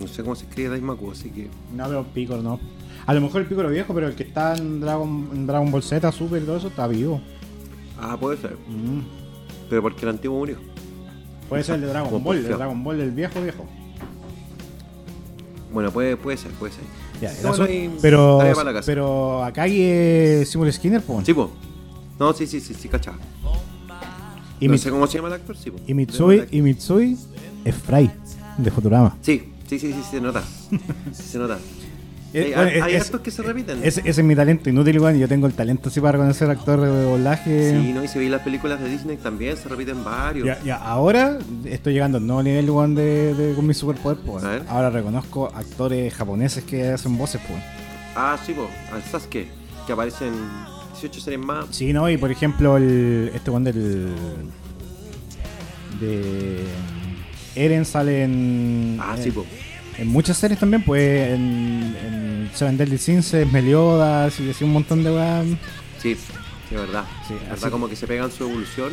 No 0.00 0.06
sé 0.06 0.22
cómo 0.22 0.34
se 0.36 0.44
escribe 0.46 0.70
Daimaku, 0.70 1.10
así 1.10 1.30
que. 1.30 1.48
No, 1.74 1.86
pero 1.88 2.04
Piccolo 2.04 2.42
no. 2.42 2.60
A 3.06 3.14
lo 3.14 3.20
mejor 3.20 3.40
el 3.42 3.46
Piccolo 3.48 3.68
viejo, 3.70 3.94
pero 3.94 4.06
el 4.08 4.14
que 4.14 4.22
está 4.22 4.54
en 4.56 4.80
Dragon, 4.80 5.28
en 5.32 5.46
Dragon 5.46 5.70
Ball 5.70 5.82
Z, 5.82 6.10
Super 6.12 6.42
y 6.42 6.46
todo 6.46 6.56
eso, 6.58 6.68
está 6.68 6.86
vivo. 6.86 7.20
Ah, 8.00 8.16
puede 8.18 8.36
ser. 8.36 8.52
Mm. 8.68 9.00
Pero 9.68 9.82
porque 9.82 10.02
el 10.02 10.10
antiguo 10.10 10.38
murió. 10.38 10.56
Puede 11.48 11.64
ser 11.64 11.76
el 11.76 11.80
de 11.82 11.86
Dragon 11.88 12.22
Ball, 12.22 12.36
el 12.36 12.42
de. 12.44 12.48
Dragon 12.54 12.84
Ball, 12.84 13.00
el 13.00 13.10
viejo 13.10 13.40
viejo. 13.40 13.66
Bueno, 15.72 15.90
puede, 15.90 16.16
puede 16.16 16.36
ser, 16.36 16.50
puede 16.52 16.72
ser. 16.72 16.84
Ya, 17.20 17.32
pero, 18.00 18.38
pero 18.86 19.42
Akagi 19.44 19.82
es 19.82 20.48
Seymour 20.50 20.72
Skinner, 20.72 21.02
po. 21.02 21.20
Sí, 21.24 21.34
po. 21.34 21.50
No, 22.18 22.32
sí, 22.32 22.46
sí, 22.46 22.60
sí, 22.60 22.74
sí, 22.74 22.88
cachaba. 22.88 23.18
y, 24.60 24.66
no 24.66 24.72
Mi- 24.72 24.78
sé 24.78 24.90
cómo 24.90 25.06
se 25.06 25.18
llama 25.18 25.28
el 25.28 25.34
actor, 25.34 25.56
sí, 25.56 25.70
po. 25.70 25.78
y 25.86 25.94
Mitsui, 25.94 26.44
y 26.50 26.62
Mitsui 26.62 27.16
es 27.64 27.74
Fry, 27.74 28.10
de 28.58 28.70
Futurama. 28.70 29.16
Sí, 29.22 29.52
sí, 29.66 29.78
sí, 29.78 29.92
sí, 29.92 30.00
se 30.10 30.20
nota. 30.20 30.42
se 31.12 31.38
nota. 31.38 31.58
Eh, 32.34 32.52
hay 32.54 32.66
bueno, 32.72 32.84
hay 32.84 32.94
es- 32.94 33.04
actos 33.04 33.22
que 33.22 33.30
se 33.30 33.40
repiten. 33.42 33.78
Ese, 33.82 34.00
ese 34.00 34.20
es 34.20 34.22
mi 34.22 34.36
talento 34.36 34.68
inútil, 34.68 35.00
weón. 35.00 35.18
Yo 35.18 35.26
tengo 35.26 35.46
el 35.46 35.54
talento 35.54 35.88
así 35.88 35.98
para 35.98 36.12
reconocer 36.12 36.50
actor 36.50 36.78
de 36.78 36.88
doblaje. 37.04 37.70
Sí, 37.80 37.92
¿no? 37.94 38.04
Y 38.04 38.08
si 38.08 38.18
veis 38.18 38.30
las 38.30 38.42
películas 38.42 38.78
de 38.82 38.90
Disney 38.90 39.16
también 39.16 39.56
se 39.56 39.66
repiten 39.66 40.04
varios. 40.04 40.46
Ya, 40.46 40.62
ya, 40.62 40.76
ahora 40.76 41.38
estoy 41.64 41.94
llegando 41.94 42.18
al 42.18 42.26
nuevo 42.26 42.42
nivel 42.42 42.68
weón, 42.68 42.94
de, 42.94 43.34
de- 43.34 43.54
con 43.54 43.66
mi 43.66 43.72
superpoder. 43.72 44.18
pues, 44.18 44.44
A. 44.44 44.56
Ahora 44.68 44.90
reconozco 44.90 45.46
actores 45.54 46.12
japoneses 46.12 46.64
que 46.64 46.88
hacen 46.88 47.16
voces. 47.16 47.40
Pues. 47.48 47.62
Ah, 48.14 48.36
sí, 48.44 48.52
po, 48.52 48.68
al 48.92 49.02
Sasuke, 49.04 49.48
que 49.86 49.92
aparece 49.94 50.26
en 50.28 50.34
18 51.00 51.20
series 51.22 51.40
más. 51.40 51.64
Sí, 51.70 51.94
¿no? 51.94 52.10
Y 52.10 52.18
por 52.18 52.30
ejemplo, 52.30 52.76
el, 52.76 53.30
este 53.34 53.50
one 53.50 53.72
del. 53.72 54.08
de. 55.98 56.64
Eren 57.64 57.84
sale 57.84 58.24
en. 58.24 58.98
Ah, 59.00 59.14
en, 59.16 59.22
sí, 59.22 59.30
po. 59.30 59.44
en 59.98 60.06
muchas 60.08 60.36
series 60.36 60.58
también, 60.60 60.82
pues 60.84 61.28
en, 61.30 61.96
en 62.06 62.50
Seven 62.54 62.76
Deadly 62.76 62.98
Sins 62.98 63.34
es 63.34 63.50
Meliodas 63.52 64.38
y 64.40 64.50
así 64.50 64.64
un 64.64 64.72
montón 64.72 65.02
de 65.04 65.12
weas. 65.12 65.46
Sí, 66.00 66.14
sí, 66.14 66.74
verdad. 66.74 67.04
Sí, 67.26 67.34
verdad, 67.34 67.52
así- 67.54 67.70
como 67.70 67.88
que 67.88 67.96
se 67.96 68.06
pegan 68.06 68.30
su 68.30 68.44
evolución 68.44 68.92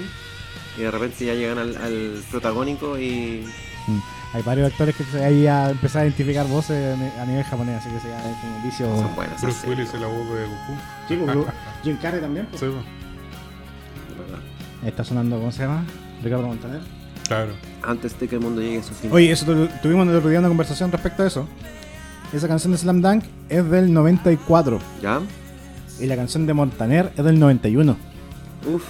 y 0.77 0.81
de 0.81 0.91
repente 0.91 1.25
ya 1.25 1.33
llegan 1.35 1.57
al, 1.57 1.75
al 1.77 2.21
protagónico 2.31 2.97
y. 2.99 3.45
Mm. 3.87 3.99
Hay 4.33 4.41
varios 4.41 4.69
actores 4.69 4.93
que 4.95 5.03
se- 5.05 5.23
ahí 5.23 5.43
ya 5.43 5.69
empezar 5.69 6.01
a 6.01 6.05
identificar 6.05 6.45
voces 6.47 6.93
a 6.93 6.97
ni- 7.01 7.21
a 7.21 7.25
nivel 7.25 7.43
japonés, 7.45 7.77
así 7.79 7.89
que 7.89 7.99
se 8.01 8.09
llama 8.09 8.23
como 8.41 8.57
indicio. 8.57 8.85
Son 8.97 9.15
buenas. 9.15 9.41
Bruce 9.41 9.69
Willis 9.69 9.93
es 9.93 10.01
la 10.01 10.07
voz 10.07 10.27
de 10.29 10.41
Goku. 10.43 10.73
Sí, 11.07 11.15
pues, 11.15 11.37
Bru- 11.37 11.45
Jim 11.83 11.97
Carrey 12.01 12.19
también. 12.19 12.45
pues. 12.47 12.59
Sí, 12.59 12.67
pues, 12.67 12.83
de 14.17 14.23
verdad. 14.23 14.39
Está 14.85 15.03
sonando, 15.05 15.37
¿cómo 15.37 15.51
se 15.53 15.61
llama? 15.63 15.85
Ricardo 16.23 16.47
Montaner. 16.47 16.81
Claro. 17.27 17.51
Antes 17.83 18.19
de 18.19 18.27
que 18.27 18.35
el 18.35 18.41
mundo 18.41 18.61
llegue 18.61 18.79
a 18.79 18.83
su 18.83 18.93
fin. 18.93 19.11
Oye, 19.13 19.31
eso 19.31 19.45
tu- 19.45 19.67
tuvimos 19.81 20.07
el 20.07 20.15
otro 20.15 20.29
día 20.29 20.39
una 20.39 20.47
conversación 20.47 20.91
respecto 20.91 21.23
a 21.23 21.27
eso. 21.27 21.47
Esa 22.33 22.47
canción 22.47 22.71
de 22.71 22.77
Slam 22.79 23.01
Dunk 23.01 23.23
es 23.49 23.69
del 23.69 23.93
94 23.93 24.79
¿Ya? 25.01 25.21
y 25.99 26.05
la 26.07 26.15
canción 26.15 26.45
de 26.47 26.53
Montaner 26.53 27.11
es 27.15 27.23
del 27.23 27.39
91. 27.39 27.95
Uf, 28.73 28.83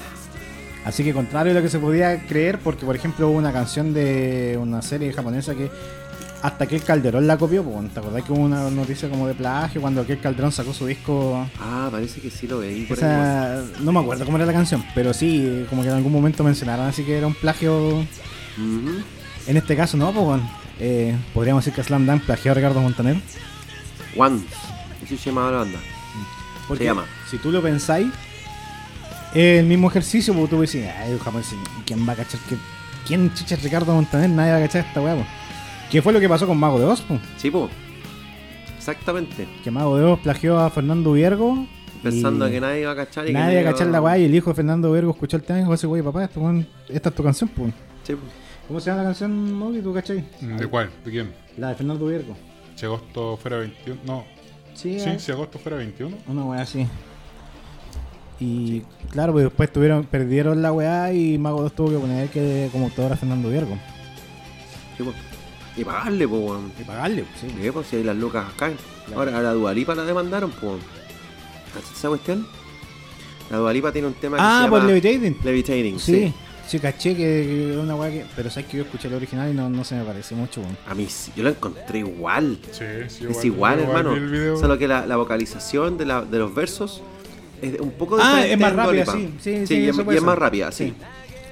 Así 0.86 1.04
que 1.04 1.14
contrario 1.14 1.52
a 1.52 1.56
lo 1.56 1.62
que 1.64 1.70
se 1.70 1.80
podía 1.80 2.26
creer, 2.28 2.60
porque 2.60 2.86
por 2.86 2.96
ejemplo 2.96 3.28
hubo 3.30 3.38
una 3.40 3.52
canción 3.52 3.92
de 3.94 4.56
una 4.62 4.84
serie 4.84 5.12
japonesa 5.14 5.56
que 5.56 5.70
hasta 6.42 6.68
que 6.68 6.76
el 6.76 6.84
Calderón 6.84 7.28
la 7.28 7.38
copió, 7.38 7.64
¿te 7.94 8.00
acordás 8.00 8.24
que 8.24 8.32
hubo 8.32 8.42
una 8.42 8.70
noticia 8.70 9.10
como 9.10 9.28
de 9.28 9.34
plagio 9.34 9.82
cuando 9.82 10.02
aquel 10.02 10.20
Calderón 10.20 10.52
sacó 10.52 10.74
su 10.74 10.86
disco? 10.86 11.48
ah, 11.60 11.90
parece 11.92 12.22
que 12.22 12.30
sí 12.30 12.48
lo 12.48 12.60
veí. 12.60 12.86
por 12.86 12.98
ahí. 12.98 13.04
Esa, 13.04 13.64
no 13.80 13.92
me 13.92 14.00
acuerdo 14.00 14.26
cómo 14.26 14.38
era 14.38 14.46
la 14.46 14.54
canción, 14.54 14.84
pero 14.94 15.14
sí, 15.14 15.66
como 15.70 15.82
que 15.82 15.90
en 15.90 15.96
algún 15.96 16.12
momento 16.12 16.44
mencionaron 16.44 16.86
así 16.88 17.04
que 17.04 17.18
era 17.18 17.28
un 17.28 17.34
plagio. 17.34 18.06
En 19.48 19.58
este 19.58 19.76
caso, 19.76 19.98
no, 19.98 20.12
pues, 20.12 20.42
eh, 20.80 21.16
podríamos 21.34 21.64
decir 21.64 21.76
que 21.76 21.84
Slam 21.84 22.06
Dunk 22.06 22.24
plagió 22.24 22.52
a 22.52 22.56
Ricardo 22.56 22.82
Montaner. 22.82 23.18
One. 24.16 24.42
Así 25.04 25.18
se 25.18 25.30
llamaba 25.30 25.52
la 25.52 25.58
banda. 25.60 25.80
Porque 26.68 26.84
Se 26.84 26.90
llama. 26.90 27.06
si 27.30 27.38
tú 27.38 27.52
lo 27.52 27.62
pensáis, 27.62 28.08
el 29.34 29.66
mismo 29.66 29.90
ejercicio, 29.90 30.34
porque 30.34 30.50
tú 30.56 30.62
decís, 30.62 30.86
ay, 30.98 31.18
japonés, 31.24 31.48
¿quién 31.86 32.08
va 32.08 32.14
a 32.14 32.16
cachar 32.16 32.40
que 32.50 32.56
¿Quién 33.06 33.32
chucha 33.36 33.54
es 33.54 33.62
Ricardo 33.62 33.94
Montaner? 33.94 34.30
Nadie 34.30 34.52
va 34.52 34.58
a 34.58 34.62
cachar 34.62 34.86
esta 34.86 35.00
weá. 35.00 35.16
¿Qué 35.96 36.02
fue 36.02 36.12
lo 36.12 36.20
que 36.20 36.28
pasó 36.28 36.46
con 36.46 36.58
Mago 36.58 36.78
de 36.78 36.84
Oz, 36.84 37.00
po? 37.04 37.18
Sí, 37.38 37.50
po. 37.50 37.70
Exactamente. 38.76 39.48
Que 39.64 39.72
Mago 39.72 39.96
de 39.98 40.04
Oz 40.04 40.20
plagió 40.20 40.60
a 40.60 40.70
Fernando 40.70 41.14
Viergo. 41.14 41.66
Pensando 42.04 42.52
que 42.52 42.60
nadie 42.60 42.82
iba 42.82 42.92
a 42.92 42.96
cachar 42.98 43.24
y 43.24 43.28
que 43.28 43.34
Nadie 43.34 43.64
va 43.64 43.70
a 43.70 43.72
cachar 43.72 43.88
la 43.88 44.02
weá 44.02 44.16
weá. 44.16 44.18
y 44.18 44.26
el 44.26 44.36
hijo 44.36 44.50
de 44.50 44.58
Fernando 44.58 44.92
Viergo 44.92 45.12
escuchó 45.12 45.38
el 45.38 45.44
tema 45.44 45.60
y 45.60 45.62
dijo, 45.62 45.74
ese 45.74 45.88
wey, 45.88 46.02
papá, 46.02 46.26
esto, 46.26 46.42
weón, 46.42 46.68
esta 46.90 47.08
es 47.08 47.16
tu 47.16 47.24
canción, 47.24 47.50
po. 47.50 47.68
Sí, 48.04 48.12
po. 48.14 48.20
¿Cómo 48.68 48.82
se 48.82 48.90
llama 48.90 49.04
la 49.04 49.08
canción, 49.08 49.54
Mogi? 49.54 49.80
¿Tú 49.80 49.94
cachai? 49.94 50.22
¿De 50.42 50.68
cuál? 50.68 50.90
¿De 51.06 51.12
quién? 51.12 51.34
La 51.58 51.70
de 51.70 51.76
Fernando 51.76 52.08
Viergo. 52.08 52.36
Si 52.76 52.86
agosto 52.86 53.38
fuera 53.38 53.60
21. 53.60 54.02
No. 54.06 54.26
Sí, 54.74 55.00
Sí, 55.00 55.12
eh, 55.12 55.18
si 55.18 55.32
agosto 55.32 55.60
fuera 55.60 55.78
21. 55.78 56.14
Una 56.28 56.44
weá 56.44 56.64
así. 56.64 56.86
Y 58.42 58.82
claro, 59.12 59.32
pues 59.32 59.46
después 59.46 59.72
tuvieron, 59.72 60.04
perdieron 60.04 60.62
la 60.62 60.74
weá 60.74 61.14
y 61.14 61.38
Mago 61.38 61.62
2 61.62 61.74
tuvo 61.74 61.92
que 61.92 61.98
poner 62.00 62.28
que 62.28 62.68
como 62.74 62.88
autor 62.88 63.14
a 63.14 63.16
Fernando 63.16 63.50
Viergo. 63.50 63.78
Sí, 64.98 65.04
po. 65.04 65.14
Y 65.78 65.84
pagarle, 65.84 66.28
po, 66.28 66.38
weón. 66.38 66.72
Y 66.80 66.84
pagarle, 66.84 67.24
pues, 67.24 67.40
sí. 67.42 67.58
Sí, 67.62 67.72
pues 67.72 67.88
si 67.88 67.96
ahí 67.98 68.04
las 68.04 68.16
lucas 68.16 68.46
caen. 68.58 68.78
Ahora 69.16 69.38
a 69.38 69.42
la 69.42 69.54
Dualipa 69.54 69.94
la 69.96 70.04
demandaron, 70.04 70.52
pues. 70.52 70.76
¿Cachai 71.74 71.92
esa 71.94 72.08
cuestión? 72.10 72.48
La 73.52 73.58
Dualipa 73.58 73.92
tiene 73.92 74.08
un 74.08 74.14
tema 74.14 74.38
que 74.38 74.44
Ah, 74.44 74.62
se 74.64 74.70
por 74.70 74.80
llama 74.80 74.92
Levitating. 74.92 75.38
Levitating. 75.44 76.00
Sí. 76.00 76.14
Sí. 76.14 76.34
Sí, 76.68 76.80
caché 76.80 77.16
que 77.16 77.72
es 77.74 77.78
una 77.78 77.96
weá 77.96 78.10
que. 78.10 78.26
Pero 78.36 78.50
sabes 78.50 78.66
que 78.68 78.78
yo 78.78 78.84
escuché 78.86 79.08
el 79.08 79.14
original 79.14 79.52
y 79.52 79.54
no, 79.54 79.70
no 79.70 79.84
se 79.84 79.94
me 79.96 80.04
parece 80.04 80.34
mucho, 80.34 80.62
weón. 80.62 80.76
A 80.88 80.96
mí 80.96 81.06
sí, 81.08 81.32
yo 81.36 81.44
lo 81.44 81.50
encontré 81.50 82.00
igual. 82.00 82.58
Sí, 82.72 82.84
sí, 83.08 83.26
es 83.30 83.46
igual, 83.46 83.82
hermano. 83.82 84.16
Solo 84.60 84.76
que 84.80 84.88
la, 84.88 85.06
la 85.06 85.16
vocalización 85.18 85.96
de, 85.98 86.06
la, 86.08 86.24
de 86.24 86.40
los 86.40 86.56
versos 86.56 87.04
es 87.62 87.80
un 87.80 87.92
poco 87.92 88.18
Ah, 88.20 88.38
diferente 88.42 88.54
es 88.54 88.60
más 88.60 88.74
rápida, 88.74 89.06
sí, 89.06 89.12
sí, 89.12 89.60
Sí, 89.60 89.68
sí, 89.68 89.74
y, 89.76 89.84
es, 89.84 89.90
eso 89.90 90.02
y 90.02 90.06
puede 90.06 90.18
es 90.18 90.24
más 90.24 90.38
rápida, 90.40 90.72
sí. 90.72 90.94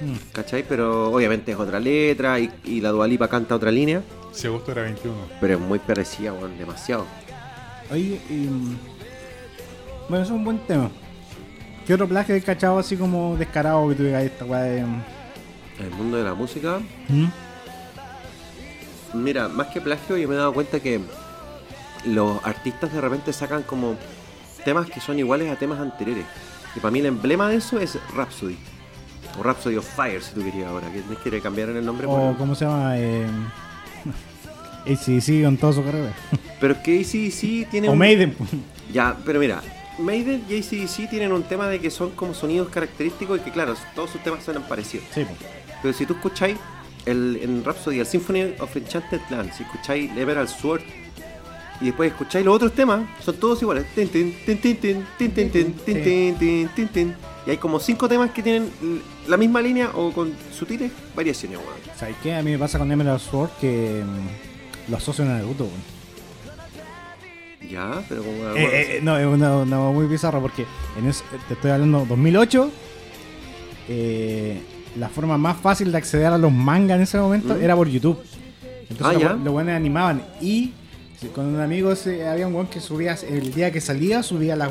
Mm. 0.00 0.32
¿Cachai? 0.32 0.64
Pero 0.68 1.12
obviamente 1.12 1.52
es 1.52 1.58
otra 1.58 1.78
letra 1.80 2.38
y, 2.40 2.50
y 2.64 2.80
la 2.80 2.90
Dualipa 2.90 3.28
canta 3.28 3.54
otra 3.54 3.70
línea. 3.70 4.02
Si 4.32 4.46
agosto 4.46 4.72
era 4.72 4.82
21. 4.82 5.14
Pero 5.40 5.54
es 5.54 5.60
muy 5.60 5.78
parecida, 5.78 6.32
weón, 6.32 6.58
demasiado. 6.58 7.06
Oye, 7.90 8.20
y, 8.28 8.48
bueno, 10.08 10.24
eso 10.24 10.32
es 10.34 10.38
un 10.38 10.44
buen 10.44 10.58
tema. 10.66 10.90
¿Qué 11.86 11.94
otro 11.94 12.08
plagio 12.08 12.34
hay 12.34 12.40
cachado 12.40 12.78
así 12.78 12.96
como 12.96 13.36
descarado 13.36 13.88
que 13.88 13.94
tú 13.94 14.02
digas 14.04 14.24
esta 14.24 14.44
weá 14.44 14.62
de. 14.62 14.78
el 14.80 15.90
mundo 15.96 16.16
de 16.16 16.24
la 16.24 16.34
música, 16.34 16.80
¿Mm? 17.08 17.26
mira, 19.14 19.48
más 19.48 19.68
que 19.68 19.80
plagio, 19.80 20.16
yo 20.16 20.26
me 20.28 20.34
he 20.34 20.38
dado 20.38 20.52
cuenta 20.54 20.80
que 20.80 21.00
los 22.06 22.44
artistas 22.44 22.92
de 22.92 23.00
repente 23.00 23.32
sacan 23.32 23.62
como 23.62 23.96
temas 24.64 24.90
que 24.90 25.00
son 25.00 25.18
iguales 25.18 25.50
a 25.50 25.56
temas 25.56 25.78
anteriores. 25.78 26.24
Y 26.74 26.80
para 26.80 26.90
mí 26.90 27.00
el 27.00 27.06
emblema 27.06 27.48
de 27.48 27.56
eso 27.56 27.78
es 27.78 27.98
Rhapsody. 28.14 28.56
O 29.38 29.42
Rhapsody 29.42 29.76
of 29.76 29.86
Fire, 29.96 30.22
si 30.22 30.32
tú 30.34 30.44
querías 30.44 30.68
ahora. 30.68 30.88
Que 30.92 31.30
que 31.30 31.40
cambiar 31.40 31.70
en 31.70 31.78
el 31.78 31.86
nombre. 31.86 32.06
por- 32.06 32.20
O, 32.20 32.36
¿cómo 32.38 32.54
se 32.54 32.64
llama? 32.64 32.98
Eh, 32.98 33.26
ACDC 34.86 35.42
con 35.44 35.56
todo 35.56 35.72
su 35.72 35.84
carrera. 35.84 36.12
Pero 36.60 36.74
es 36.74 36.78
que 36.80 37.04
sí 37.04 37.66
tiene 37.70 37.88
O 37.88 37.92
un... 37.92 37.98
Maiden. 37.98 38.34
Ya, 38.92 39.16
pero 39.24 39.40
mira, 39.40 39.62
Maiden 39.98 40.44
y 40.48 40.58
ACDC 40.58 41.08
tienen 41.08 41.32
un 41.32 41.42
tema 41.42 41.68
de 41.68 41.80
que 41.80 41.90
son 41.90 42.10
como 42.10 42.34
sonidos 42.34 42.68
característicos 42.68 43.38
y 43.40 43.42
que 43.42 43.50
claro, 43.50 43.74
todos 43.94 44.10
sus 44.10 44.22
temas 44.22 44.44
suenan 44.44 44.62
parecidos. 44.64 45.06
Sí. 45.14 45.24
Pero 45.82 45.94
si 45.94 46.04
tú 46.06 46.14
escucháis 46.14 46.56
el, 47.06 47.38
en 47.42 47.64
Rhapsody 47.64 48.00
el 48.00 48.06
Symphony 48.06 48.54
of 48.60 48.76
Enchanted 48.76 49.20
Land, 49.30 49.52
si 49.52 49.62
escucháis 49.62 50.10
Emerald 50.16 50.48
Sword 50.48 50.82
y 51.80 51.86
después 51.86 52.12
escucháis 52.12 52.44
los 52.44 52.54
otros 52.54 52.72
temas, 52.72 53.02
son 53.24 53.36
todos 53.36 53.60
iguales. 53.62 53.86
Tin, 53.94 54.08
tin, 54.08 54.34
tin, 54.44 54.58
tin, 54.60 54.76
tin, 54.76 55.04
tin, 55.18 55.32
tin, 55.32 55.50
tin, 55.50 55.72
tin, 55.72 55.94
tin, 55.94 56.36
tin, 56.38 56.68
tin, 56.68 56.88
tin. 56.88 57.14
Y 57.46 57.50
hay 57.50 57.56
como 57.58 57.78
cinco 57.78 58.08
temas 58.08 58.30
que 58.30 58.42
tienen 58.42 58.70
la 59.28 59.36
misma 59.36 59.60
línea 59.60 59.90
o 59.94 60.12
con 60.12 60.32
sutiles 60.52 60.90
variaciones, 61.14 61.58
weón. 61.58 61.78
¿Sabes 61.98 62.16
qué? 62.22 62.34
A 62.34 62.42
mí 62.42 62.50
me 62.52 62.58
pasa 62.58 62.78
con 62.78 62.90
Emerald 62.90 63.20
Sword 63.20 63.50
que 63.60 64.02
mm, 64.04 64.90
lo 64.90 64.96
asocio 64.96 65.24
a 65.24 65.28
Naruto, 65.28 65.64
weón. 65.64 65.94
Ya, 67.70 68.02
pero 68.08 68.22
como. 68.22 68.36
Eh, 68.56 68.96
eh, 68.96 69.00
no, 69.02 69.18
es 69.18 69.26
una, 69.26 69.56
una 69.58 69.78
muy 69.78 70.06
bizarra 70.06 70.38
porque 70.40 70.66
en 70.98 71.06
eso, 71.06 71.24
te 71.48 71.54
estoy 71.54 71.70
hablando 71.70 72.04
2008. 72.08 72.70
eh, 73.88 74.60
la 74.98 75.08
forma 75.08 75.36
más 75.36 75.56
fácil 75.56 75.90
de 75.90 75.98
acceder 75.98 76.26
a 76.26 76.38
los 76.38 76.52
mangas 76.52 76.96
en 76.96 77.02
ese 77.02 77.18
momento 77.18 77.54
¿Mm? 77.54 77.62
era 77.62 77.74
por 77.74 77.88
YouTube. 77.88 78.18
Entonces 78.88 79.24
Ah, 79.28 79.36
los 79.42 79.52
buenos 79.52 79.74
animaban. 79.74 80.22
Y 80.40 80.72
con 81.34 81.46
un 81.46 81.60
amigo 81.60 81.92
había 82.30 82.46
un 82.46 82.54
weón 82.54 82.66
que 82.68 82.80
subía, 82.80 83.16
el 83.28 83.52
día 83.52 83.72
que 83.72 83.80
salía, 83.80 84.22
subía 84.22 84.54
las 84.56 84.70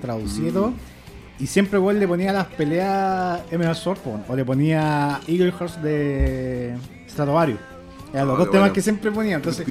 traducía 0.00 0.48
y 0.48 0.50
Mm. 0.52 0.74
Y 1.40 1.46
siempre 1.46 1.78
weón 1.78 1.98
le 1.98 2.06
ponía 2.06 2.32
las 2.32 2.46
peleas 2.46 3.40
Emerald 3.50 3.76
Sword 3.76 3.98
po, 4.00 4.20
o 4.28 4.36
le 4.36 4.44
ponía 4.44 5.20
Eagle 5.26 5.52
Horse 5.58 5.80
de 5.80 6.76
Stratovarius. 7.08 7.58
Eran 8.12 8.26
los 8.26 8.34
Ah, 8.36 8.38
dos 8.40 8.46
temas 8.50 8.60
bueno. 8.62 8.74
que 8.74 8.82
siempre 8.82 9.10
ponía. 9.10 9.36
Entonces, 9.36 9.66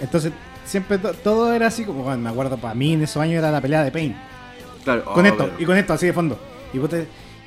entonces 0.00 0.32
siempre 0.64 0.98
to- 0.98 1.12
todo 1.14 1.52
era 1.52 1.66
así 1.68 1.84
como, 1.84 2.02
bueno, 2.02 2.18
me 2.22 2.30
acuerdo, 2.30 2.56
para 2.56 2.74
mí 2.74 2.94
en 2.94 3.02
esos 3.02 3.22
años 3.22 3.38
era 3.38 3.50
la 3.50 3.60
pelea 3.60 3.84
de 3.84 3.92
Pain. 3.92 4.16
Claro, 4.84 5.04
Con 5.04 5.24
oh, 5.24 5.28
esto, 5.28 5.50
y 5.58 5.64
con 5.64 5.76
esto, 5.76 5.92
así 5.92 6.06
de 6.06 6.12
fondo. 6.12 6.38
Y 6.72 6.78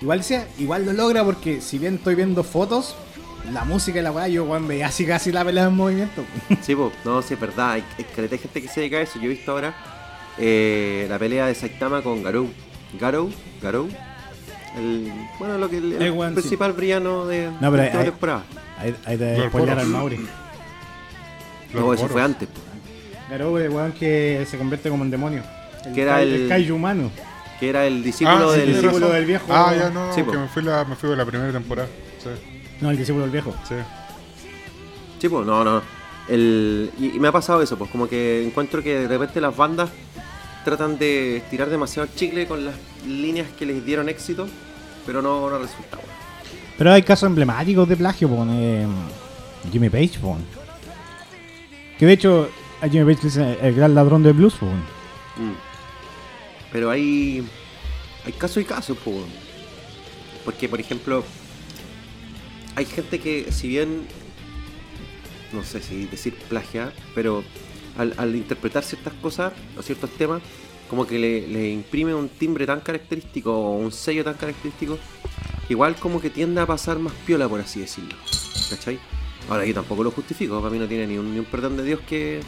igual 0.01 0.19
decía, 0.19 0.47
igual 0.59 0.85
lo 0.85 0.93
logra 0.93 1.23
porque 1.23 1.59
si 1.61 1.79
bien 1.79 1.95
estoy 1.95 2.15
viendo 2.15 2.43
fotos, 2.43 2.95
la 3.51 3.65
música 3.65 3.99
y 3.99 4.01
la 4.03 4.11
weá, 4.11 4.27
yo 4.27 4.45
weón, 4.45 4.67
veía 4.67 4.87
así 4.87 5.05
casi 5.05 5.31
la 5.31 5.43
pelea 5.43 5.65
en 5.65 5.75
movimiento. 5.75 6.23
Sí, 6.61 6.75
po, 6.75 6.91
no, 7.03 7.21
sí, 7.21 7.33
es 7.33 7.39
verdad. 7.39 7.71
Hay, 7.71 7.83
hay 8.17 8.27
de 8.27 8.37
gente 8.37 8.61
que 8.61 8.67
se 8.67 8.79
dedica 8.81 8.97
a 8.97 9.01
eso. 9.01 9.17
Yo 9.19 9.25
he 9.25 9.29
visto 9.29 9.51
ahora 9.51 9.73
eh, 10.37 11.07
la 11.09 11.17
pelea 11.19 11.47
de 11.47 11.55
Saitama 11.55 12.01
con 12.01 12.21
Garou. 12.23 12.47
Garou, 12.99 13.31
Garou. 13.61 13.87
El, 14.77 15.11
bueno, 15.39 15.57
lo 15.57 15.69
que 15.69 15.77
el, 15.77 15.93
el 15.93 16.01
El 16.01 16.11
weón, 16.11 16.33
principal 16.33 16.73
villano 16.73 17.25
de 17.25 17.49
No, 17.61 17.69
pero 17.71 17.77
de 17.77 17.85
esta 17.85 17.99
hay- 17.99 18.05
temporada. 18.05 18.43
Te 19.05 19.37
Lord 19.37 19.49
spoiler 19.49 19.79
al 19.79 19.87
Mauri. 19.87 20.19
No, 21.73 21.93
eso 21.93 22.07
fue 22.07 22.21
antes. 22.21 22.49
Pero 23.29 23.57
el 23.59 23.69
weón 23.69 23.91
que 23.93 24.45
se 24.49 24.57
convierte 24.57 24.89
como 24.89 25.03
en 25.03 25.11
demonio. 25.11 25.43
El, 25.85 25.93
Que 25.93 26.01
era 26.01 26.17
kai- 26.17 26.33
el- 26.33 26.49
kaiju 26.49 26.75
humano. 26.75 27.11
Que 27.59 27.69
era 27.69 27.85
el 27.85 28.03
discípulo 28.03 28.49
Ah, 28.49 28.53
sí, 28.53 28.59
del. 28.59 28.73
discípulo 28.73 29.09
del 29.09 29.25
viejo. 29.25 29.45
Ah, 29.49 29.73
ya 29.77 29.89
no, 29.89 30.13
Sí, 30.13 30.23
que 30.23 30.37
me 30.37 30.47
fui, 30.47 30.63
la, 30.63 30.83
me 30.85 30.95
fui 30.95 31.09
de 31.09 31.15
la 31.15 31.25
primera 31.25 31.51
temporada. 31.51 31.87
Sí, 32.21 32.29
No, 32.81 32.89
el 32.91 32.97
discípulo 32.97 33.23
del 33.23 33.31
viejo. 33.31 33.53
sí. 33.67 33.75
Sí, 35.19 35.29
pues, 35.29 35.45
no, 35.45 35.63
no. 35.63 35.81
El, 36.27 36.91
y, 36.99 37.15
y 37.15 37.19
me 37.19 37.27
ha 37.29 37.31
pasado 37.31 37.61
eso, 37.61 37.77
pues 37.77 37.89
como 37.91 38.07
que 38.07 38.45
encuentro 38.45 38.81
que 38.83 38.99
de 38.99 39.07
repente 39.07 39.39
las 39.39 39.55
bandas 39.55 39.89
tratan 40.63 40.97
de 40.97 41.37
estirar 41.37 41.69
demasiado 41.69 42.07
el 42.07 42.15
chicle 42.15 42.47
con 42.47 42.65
las 42.65 42.75
líneas 43.07 43.47
que 43.57 43.65
les 43.65 43.85
dieron 43.85 44.09
éxito, 44.09 44.47
pero 45.05 45.21
no, 45.21 45.49
no 45.49 45.59
resulta. 45.59 45.97
Pero 46.77 46.91
hay 46.91 47.03
casos 47.03 47.27
emblemáticos 47.27 47.87
de 47.87 47.97
plagio, 47.97 48.29
po, 48.29 48.45
eh, 48.49 48.85
Jimmy 49.71 49.89
Page. 49.89 50.19
Que 51.97 52.05
de 52.05 52.13
hecho, 52.13 52.49
a 52.81 52.87
Jimmy 52.87 53.13
Page 53.13 53.39
le 53.39 53.67
el 53.67 53.75
gran 53.75 53.93
ladrón 53.93 54.23
de 54.23 54.31
blues, 54.31 54.55
po. 54.55 54.65
Mm. 54.65 55.55
Pero 56.71 56.89
hay. 56.89 57.47
Hay 58.25 58.33
casos 58.33 58.57
y 58.57 58.65
casos, 58.65 58.97
po, 58.97 59.11
weón. 59.11 59.29
Porque, 60.43 60.67
por 60.67 60.79
ejemplo, 60.79 61.23
hay 62.75 62.85
gente 62.85 63.19
que, 63.19 63.51
si 63.51 63.67
bien. 63.67 64.07
No 65.51 65.63
sé 65.63 65.81
si 65.81 66.05
decir 66.07 66.33
plagiar, 66.49 66.93
pero 67.13 67.43
al, 67.97 68.13
al 68.17 68.35
interpretar 68.35 68.83
ciertas 68.83 69.13
cosas 69.15 69.53
o 69.77 69.81
ciertos 69.81 70.09
temas, 70.11 70.41
como 70.89 71.07
que 71.07 71.17
le, 71.17 71.47
le 71.47 71.69
imprime 71.69 72.13
un 72.13 72.29
timbre 72.29 72.65
tan 72.65 72.81
característico 72.81 73.51
o 73.51 73.77
un 73.77 73.91
sello 73.91 74.23
tan 74.23 74.35
característico, 74.35 74.97
igual 75.69 75.95
como 75.95 76.21
que 76.21 76.29
tiende 76.29 76.61
a 76.61 76.65
pasar 76.65 76.99
más 76.99 77.13
piola, 77.25 77.47
por 77.47 77.59
así 77.59 77.79
decirlo. 77.79 78.15
¿Cachai? 78.69 78.99
Ahora 79.49 79.65
yo 79.65 79.73
tampoco 79.73 80.03
lo 80.03 80.11
justifico, 80.11 80.59
para 80.61 80.71
mí 80.71 80.79
no 80.79 80.87
tiene 80.87 81.07
ni 81.07 81.17
un, 81.17 81.33
ni 81.33 81.39
un 81.39 81.45
perdón 81.45 81.75
de 81.77 81.83
Dios 81.83 81.99
que 82.07 82.41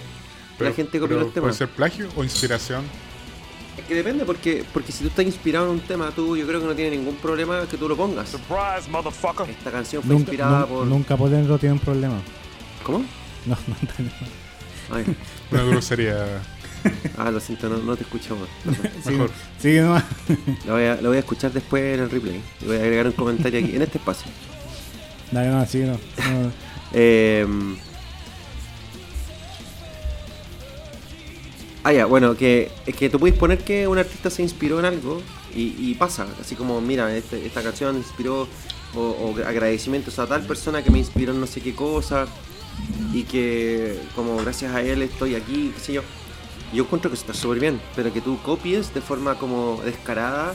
Pero, 0.58 0.69
la 0.69 0.75
gente 0.75 0.99
copie 0.99 1.17
los 1.17 1.34
temas. 1.34 1.49
¿Puede 1.49 1.58
ser 1.58 1.69
plagio 1.69 2.10
o 2.15 2.23
inspiración? 2.23 2.84
Es 3.77 3.84
que 3.84 3.95
depende, 3.95 4.23
porque, 4.23 4.63
porque 4.71 4.93
si 4.93 5.03
tú 5.03 5.10
estás 5.10 5.25
inspirado 5.25 5.65
en 5.65 5.71
un 5.73 5.79
tema, 5.81 6.10
tú 6.12 6.38
yo 6.38 6.47
creo 6.47 6.62
que 6.62 6.67
no 6.67 6.75
tiene 6.75 6.95
ningún 6.95 7.15
problema 7.15 7.67
que 7.67 7.77
tú 7.77 7.89
lo 7.89 7.97
pongas. 7.97 8.29
Surprise, 8.29 8.89
motherfucker. 8.89 9.49
Esta 9.49 9.71
canción 9.71 10.01
fue 10.01 10.13
Nunca, 10.13 10.31
inspirada 10.31 10.65
por. 10.65 10.88
nunca 10.88 11.17
Potentro 11.17 11.58
tiene 11.58 11.73
un 11.73 11.79
problema. 11.79 12.21
¿Cómo? 12.84 12.99
No, 13.45 13.58
no, 13.67 13.75
no. 13.99 14.95
Ay, 14.95 15.05
Una 15.51 15.63
grosería. 15.63 16.25
ah, 17.17 17.31
lo 17.31 17.39
siento, 17.39 17.67
no, 17.69 17.77
no 17.77 17.95
te 17.95 18.03
escuchamos. 18.03 18.47
Sí, 19.03 19.12
Mejor. 19.12 19.31
sí, 19.60 19.77
no. 19.79 20.01
Lo 20.65 20.73
voy, 20.73 20.84
a, 20.86 20.95
lo 21.01 21.10
voy 21.10 21.17
a 21.17 21.19
escuchar 21.19 21.51
después 21.51 21.95
en 21.95 22.01
el 22.01 22.10
replay. 22.10 22.41
Y 22.62 22.65
voy 22.65 22.77
a 22.77 22.79
agregar 22.81 23.05
un 23.08 23.12
comentario 23.13 23.60
aquí, 23.60 23.75
en 23.75 23.81
este 23.81 23.97
espacio. 23.97 24.31
No, 25.31 25.43
no, 25.43 25.65
sí, 25.65 25.79
no. 25.79 25.97
Eh, 26.93 27.45
Ah, 31.84 31.93
ya, 31.93 32.05
bueno, 32.08 32.36
que 32.36 32.71
es 32.88 32.95
que 32.95 33.12
tú 33.12 33.19
puedes 33.19 33.38
poner 33.38 33.60
que 33.60 33.88
un 33.88 33.99
artista 33.99 34.31
se 34.31 34.41
inspiró 34.41 34.79
en 34.79 34.86
algo 34.86 35.21
y, 35.55 35.75
y 35.77 35.93
pasa, 35.93 36.25
así 36.41 36.55
como, 36.55 36.81
mira, 36.81 37.15
este- 37.15 37.45
esta 37.45 37.62
canción 37.62 37.95
inspiró 37.95 38.47
o, 38.95 38.99
o 38.99 39.36
agradecimientos 39.45 40.17
a 40.17 40.25
tal 40.25 40.41
persona 40.47 40.84
que 40.84 40.89
me 40.89 40.97
inspiró 40.97 41.31
en 41.34 41.39
no 41.39 41.45
sé 41.45 41.62
qué 41.62 41.75
cosa 41.75 42.25
y 43.13 43.23
que 43.23 43.99
como 44.15 44.38
gracias 44.38 44.73
a 44.73 44.81
él 44.81 45.01
estoy 45.01 45.35
aquí, 45.35 45.71
qué 45.75 45.79
sé 45.79 45.93
yo. 45.93 46.01
Yo 46.73 46.83
encuentro 46.83 47.09
que 47.09 47.15
está 47.17 47.33
súper 47.33 47.59
bien, 47.59 47.79
pero 47.95 48.11
que 48.11 48.21
tú 48.21 48.38
copies 48.41 48.93
de 48.93 49.01
forma 49.01 49.35
como 49.35 49.81
descarada, 49.85 50.53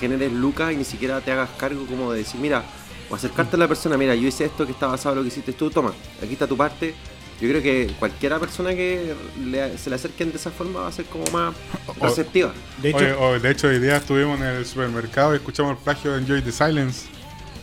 generes 0.00 0.32
lucas 0.32 0.72
y 0.72 0.76
ni 0.76 0.84
siquiera 0.84 1.20
te 1.20 1.30
hagas 1.32 1.50
cargo 1.58 1.84
como 1.86 2.12
de 2.12 2.18
decir, 2.20 2.40
mira, 2.40 2.64
o 3.10 3.14
acercarte 3.14 3.56
a 3.56 3.58
la 3.58 3.68
persona, 3.68 3.96
mira, 3.96 4.14
yo 4.14 4.26
hice 4.28 4.44
esto 4.46 4.64
que 4.66 4.72
está 4.72 4.86
basado 4.86 5.12
en 5.12 5.16
lo 5.18 5.22
que 5.22 5.28
hiciste 5.28 5.52
tú, 5.52 5.70
toma, 5.70 5.92
aquí 6.22 6.32
está 6.32 6.46
tu 6.46 6.56
parte. 6.56 6.94
Yo 7.40 7.48
creo 7.48 7.62
que 7.62 7.90
cualquiera 7.98 8.38
persona 8.38 8.70
que 8.74 9.14
le- 9.46 9.78
se 9.78 9.88
le 9.88 9.96
acerquen 9.96 10.30
de 10.30 10.36
esa 10.36 10.50
forma 10.50 10.80
va 10.80 10.88
a 10.88 10.92
ser 10.92 11.06
como 11.06 11.24
más 11.32 11.54
receptiva. 12.00 12.52
De 12.82 12.90
hecho, 12.90 12.98
Oye, 12.98 13.12
o- 13.14 13.40
de 13.40 13.50
hecho, 13.50 13.68
hoy 13.68 13.78
día 13.78 13.96
estuvimos 13.96 14.38
en 14.40 14.46
el 14.46 14.66
supermercado 14.66 15.32
y 15.32 15.36
escuchamos 15.36 15.72
el 15.72 15.78
plagio 15.82 16.12
de 16.12 16.18
Enjoy 16.20 16.42
the 16.42 16.52
Silence. 16.52 17.06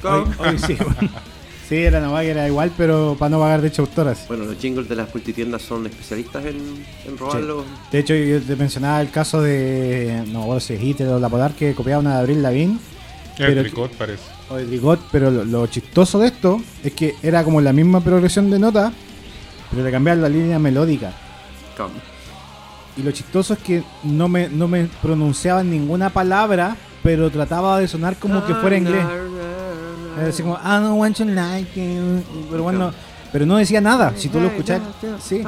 hoy, 0.03 0.23
hoy 0.39 0.57
sí. 0.59 0.73
bueno. 0.75 1.11
Sí, 1.67 1.75
era 1.75 1.99
una 1.99 2.21
que 2.21 2.29
era 2.29 2.47
igual, 2.47 2.71
pero 2.77 3.15
para 3.19 3.29
no 3.29 3.39
pagar 3.39 3.61
derechos 3.61 3.85
de 3.87 3.89
autoras. 3.91 4.25
Bueno, 4.29 4.45
los 4.45 4.57
jingles 4.57 4.87
de 4.87 4.95
las 4.95 5.13
multitiendas 5.13 5.61
son 5.61 5.85
especialistas 5.85 6.45
en, 6.45 6.85
en 7.05 7.17
robarlos. 7.17 7.65
De 7.91 7.99
hecho, 7.99 8.13
yo 8.15 8.41
te 8.41 8.55
mencionaba 8.55 9.01
el 9.01 9.09
caso 9.11 9.41
de. 9.41 10.23
No 10.31 10.43
acuerdo 10.43 10.61
si 10.61 10.73
es 10.75 10.81
Hitler 10.81 11.09
o 11.09 11.19
Lapodar 11.19 11.51
que 11.53 11.73
copiaba 11.73 11.99
una 11.99 12.13
de 12.15 12.19
Abril 12.21 12.41
Lavigne 12.41 12.77
El 13.37 13.61
tricot 13.63 13.91
parece. 13.95 14.23
o 14.49 14.55
de 14.55 14.65
Drigot, 14.65 14.99
pero 15.11 15.29
lo, 15.29 15.43
lo 15.43 15.67
chistoso 15.67 16.19
de 16.19 16.27
esto 16.27 16.61
es 16.83 16.93
que 16.93 17.15
era 17.21 17.43
como 17.43 17.59
la 17.59 17.73
misma 17.73 17.99
progresión 17.99 18.49
de 18.49 18.59
nota, 18.59 18.93
pero 19.69 19.83
le 19.83 19.91
cambiaban 19.91 20.21
la 20.21 20.29
línea 20.29 20.59
melódica. 20.59 21.11
Y 22.95 23.03
lo 23.03 23.11
chistoso 23.11 23.53
es 23.53 23.59
que 23.59 23.83
no 24.03 24.27
me, 24.27 24.49
no 24.49 24.67
me 24.67 24.87
pronunciaban 25.01 25.69
ninguna 25.69 26.09
palabra, 26.09 26.75
pero 27.03 27.29
trataba 27.29 27.77
de 27.79 27.87
sonar 27.87 28.15
como 28.17 28.45
que 28.45 28.55
fuera 28.55 28.77
inglés. 28.77 29.05
Era 30.19 30.29
así 30.29 30.41
como, 30.43 30.55
I 30.55 30.81
don't 30.81 30.99
want 30.99 31.19
like 31.19 31.69
you. 31.75 32.23
Pero 32.49 32.63
bueno, 32.63 32.93
pero 33.31 33.45
no 33.45 33.57
decía 33.57 33.81
nada. 33.81 34.13
Si 34.15 34.29
tú 34.29 34.39
lo 34.39 34.47
escuchas, 34.47 34.81
sí. 35.23 35.43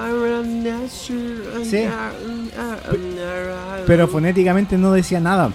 Sí. 1.64 1.88
Pero 3.88 4.08
fonéticamente 4.08 4.78
no 4.78 4.92
decía 4.92 5.20
nada. 5.20 5.52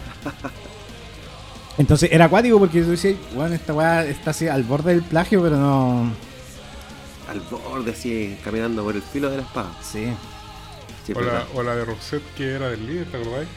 Entonces 1.77 2.09
era 2.13 2.27
acuático 2.27 2.59
porque 2.59 2.83
tú 2.83 2.91
decías, 2.91 3.17
bueno, 3.35 3.55
esta 3.55 3.75
weá 3.75 4.05
está 4.05 4.31
así 4.31 4.47
al 4.47 4.63
borde 4.63 4.93
del 4.95 5.03
plagio, 5.03 5.43
pero 5.43 5.57
no. 5.57 6.11
Al 7.29 7.41
borde, 7.41 7.91
así, 7.93 8.37
caminando 8.45 8.85
por 8.85 8.95
el 8.95 9.03
filo 9.03 9.29
de 9.31 9.39
la 9.39 9.43
espada. 9.43 9.71
Sí. 9.83 10.07
Sí, 11.07 11.13
O 11.15 11.21
la, 11.21 11.45
o 11.55 11.63
la 11.63 11.75
de 11.77 11.85
Roxette 11.85 12.23
que 12.37 12.53
era 12.55 12.69
del 12.71 12.87
líder, 12.87 13.07
¿te 13.11 13.17
acordáis? 13.19 13.49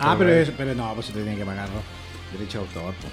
Ah, 0.00 0.14
pero, 0.18 0.30
Pero- 0.30 0.42
es- 0.42 0.50
pero 0.56 0.74
no, 0.74 0.92
pues 0.94 1.06
se 1.06 1.12
te 1.12 1.22
tiene 1.22 1.36
que 1.38 1.44
pagar 1.44 1.68
¿no? 1.70 1.80
derecho 2.38 2.58
de 2.58 2.64
autor. 2.64 2.94
po. 2.94 3.08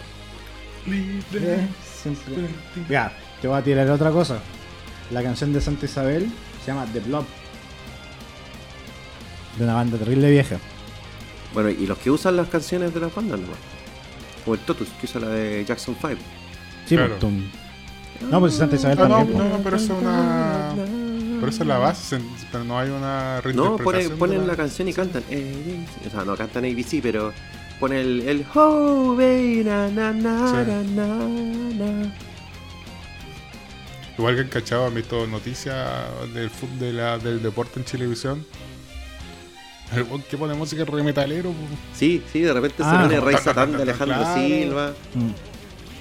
Libre. 0.86 1.68
Siempre. 2.02 2.48
Ya, 2.90 3.12
te 3.42 3.48
voy 3.48 3.58
a 3.58 3.62
tirar 3.64 3.90
otra 3.90 4.12
cosa. 4.12 4.38
La 5.12 5.24
canción 5.24 5.52
de 5.54 5.62
Santa 5.62 5.86
Isabel 5.86 6.30
se 6.64 6.68
llama 6.72 6.86
The 6.92 7.00
Blob. 7.00 7.26
De 9.58 9.64
una 9.64 9.74
banda 9.76 9.98
terrible 9.98 10.30
vieja. 10.30 10.58
Bueno, 11.54 11.70
y 11.70 11.86
los 11.88 11.98
que 11.98 12.12
usan 12.12 12.36
las 12.36 12.48
canciones 12.50 12.94
de 12.94 13.00
las 13.00 13.14
bandas 13.16 13.40
nomás. 13.40 13.58
Como 14.44 14.56
el 14.56 14.62
Totus, 14.62 14.90
que 15.00 15.06
usa 15.06 15.22
la 15.22 15.30
de 15.30 15.64
Jackson 15.66 15.96
5. 16.00 16.16
Sí, 16.86 16.96
Claro. 16.96 17.10
pues, 17.12 17.20
tum. 17.20 17.44
No, 18.30 18.40
pues 18.40 18.54
Santa 18.56 18.76
Isabel 18.76 18.98
Ah, 19.02 19.08
no, 19.08 19.18
también. 19.18 19.38
no, 19.38 19.50
no, 19.58 19.64
pero 19.64 19.78
eso 19.78 19.94
es 19.96 20.02
una. 20.04 20.74
Pero 21.40 21.48
esa 21.50 21.64
es 21.64 21.68
la 21.68 21.78
base, 21.78 22.20
pero 22.52 22.64
no 22.64 22.78
hay 22.80 22.90
una 22.90 23.36
No, 23.36 23.42
reinterpretación. 23.42 23.84
pone- 23.84 24.04
de 24.04 24.10
ponen 24.10 24.48
la 24.48 24.56
canción 24.56 24.88
y 24.88 24.94
cantan. 24.94 25.24
Eh, 25.30 25.86
O 26.08 26.10
sea, 26.10 26.24
no 26.26 26.36
cantan 26.36 26.66
ABC, 26.66 27.02
pero 27.02 27.34
pone 27.80 28.02
el, 28.02 28.22
el 28.28 28.46
oh, 28.56 29.16
baby, 29.16 29.64
na, 29.66 29.88
na, 29.90 30.12
na, 30.14 30.48
Sí. 30.50 30.70
na, 30.70 30.84
na, 30.84 31.18
na. 31.86 32.14
Igual 34.18 34.36
que 34.36 34.42
han 34.42 34.48
cachado, 34.48 34.86
han 34.88 34.96
visto 34.96 35.28
noticias 35.28 35.78
del 36.34 36.50
fútbol 36.50 36.80
de 36.80 36.94
la, 36.94 37.18
del 37.18 37.42
deporte 37.44 37.80
en 37.80 37.86
Chilevisión. 37.86 38.46
El 39.94 40.06
que 40.24 40.38
pone 40.38 40.54
música 40.56 40.84
re 40.86 41.04
metalero, 41.04 41.52
po. 41.52 41.58
Sí, 41.94 42.24
sí, 42.32 42.40
de 42.42 42.54
repente 42.54 42.82
Ah. 42.84 42.92
se 42.92 43.04
pone 43.08 43.20
Rey 43.20 43.38
Satán 43.44 43.72
de 43.74 43.84
Alejandro 43.84 44.18
Claro. 44.20 44.34
Silva. 44.42 44.94
Mm. 45.14 45.30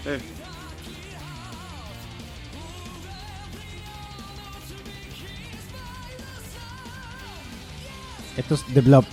Eh. 0.08 0.18
Esto 8.37 8.54
es 8.54 8.64
The 8.72 8.80
Blob. 8.80 9.04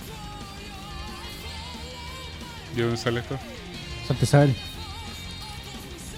¿Y 2.76 2.80
dónde 2.80 2.96
sale 2.96 3.20
esto? 3.20 3.38
Santa 4.06 4.24
Isabel. 4.24 4.54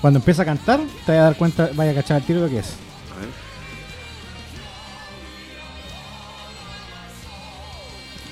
Cuando 0.01 0.19
empieza 0.19 0.43
a 0.43 0.45
cantar, 0.45 0.81
te 1.07 1.13
vas 1.13 1.21
a 1.21 1.25
dar 1.25 1.37
cuenta, 1.37 1.71
vaya 1.75 1.93
a 1.93 1.95
cachar 1.95 2.17
al 2.19 2.23
tiro 2.25 2.41
lo 2.41 2.49
que 2.49 2.59
es. 2.59 2.75
A 3.15 3.21
ver. 3.21 3.29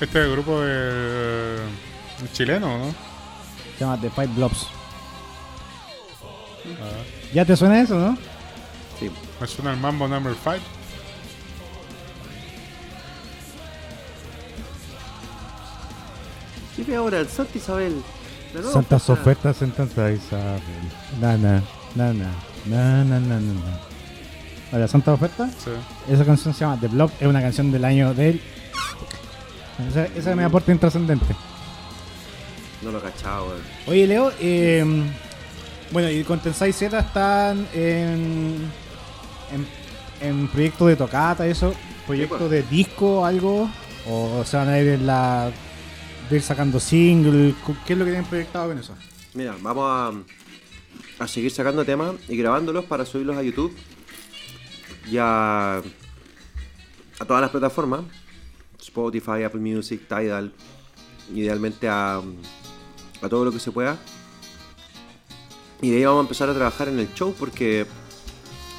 Este 0.00 0.18
es 0.18 0.24
el 0.26 0.32
grupo 0.32 0.60
de. 0.60 1.58
chileno, 2.32 2.78
¿no? 2.78 2.94
Se 3.78 3.84
llama 3.84 4.00
The 4.00 4.10
Five 4.10 4.28
Blobs. 4.28 4.66
Ah, 6.66 7.02
¿Ya 7.32 7.44
te 7.44 7.56
suena 7.56 7.80
eso, 7.80 7.98
no? 7.98 8.16
Sí. 8.98 9.10
me 9.40 9.46
suena 9.46 9.72
el 9.72 9.78
Mambo 9.78 10.06
Number 10.06 10.34
5. 10.34 10.56
¿Qué 16.84 16.90
ve 16.90 16.96
ahora? 16.96 17.20
El 17.20 17.28
Santa 17.28 17.56
Isabel. 17.58 18.02
Santas 18.72 19.08
oferta. 19.08 19.50
ofertas 19.50 19.62
en 19.62 19.74
Santa 19.74 20.10
Isabel. 20.10 20.60
Nana, 21.20 21.62
nana, 21.94 22.30
nana, 22.66 23.20
nana, 23.20 23.40
nana. 23.40 23.80
¿La 24.72 24.88
Santa 24.88 25.12
Oferta? 25.12 25.48
Sí. 25.62 25.70
Esa 26.08 26.24
canción 26.24 26.54
se 26.54 26.60
llama 26.60 26.78
The 26.80 26.88
Blob, 26.88 27.10
es 27.20 27.26
una 27.26 27.42
canción 27.42 27.70
del 27.70 27.84
año 27.84 28.14
del. 28.14 28.40
Esa, 29.88 30.06
esa 30.06 30.30
es 30.30 30.36
mi 30.36 30.42
aporte 30.42 30.72
intrascendente. 30.72 31.36
No 32.80 32.90
lo 32.90 33.00
cachaba, 33.00 33.42
weón. 33.44 33.60
Oye, 33.86 34.06
Leo, 34.06 34.32
eh, 34.40 34.84
bueno, 35.90 36.10
y 36.10 36.24
con 36.24 36.40
Tensai 36.40 36.72
Z 36.72 36.98
están 36.98 37.66
en, 37.74 38.56
en, 39.52 39.66
en 40.20 40.48
proyecto 40.48 40.86
de 40.86 40.96
tocata, 40.96 41.46
eso, 41.46 41.74
proyecto 42.06 42.38
pues. 42.38 42.50
de 42.50 42.62
disco, 42.62 43.26
algo, 43.26 43.68
o 44.08 44.42
se 44.44 44.56
van 44.56 44.68
a 44.68 44.78
ir 44.78 44.88
en 44.88 45.06
la. 45.06 45.50
De 46.32 46.38
ir 46.38 46.42
sacando 46.42 46.80
single, 46.80 47.54
¿qué 47.86 47.92
es 47.92 47.98
lo 47.98 48.04
que 48.04 48.10
tienen 48.10 48.28
proyectado 48.28 48.68
con 48.68 48.78
eso? 48.78 48.94
Mira, 49.34 49.54
vamos 49.60 49.84
a, 49.86 51.22
a 51.22 51.28
seguir 51.28 51.50
sacando 51.50 51.84
temas 51.84 52.14
y 52.26 52.36
grabándolos 52.36 52.86
para 52.86 53.04
subirlos 53.04 53.36
a 53.36 53.42
YouTube 53.42 53.76
y 55.10 55.18
a, 55.18 55.82
todas 57.26 57.42
las 57.42 57.50
plataformas. 57.50 58.00
Spotify, 58.80 59.44
Apple 59.44 59.60
Music, 59.60 60.08
Tidal, 60.08 60.52
idealmente 61.34 61.88
a, 61.88 62.16
a 63.20 63.28
todo 63.28 63.44
lo 63.44 63.52
que 63.52 63.60
se 63.60 63.70
pueda. 63.70 63.98
Y 65.82 65.90
de 65.90 65.96
ahí 65.98 66.04
vamos 66.04 66.20
a 66.20 66.22
empezar 66.22 66.48
a 66.48 66.54
trabajar 66.54 66.88
en 66.88 66.98
el 66.98 67.12
show 67.14 67.34
porque 67.38 67.86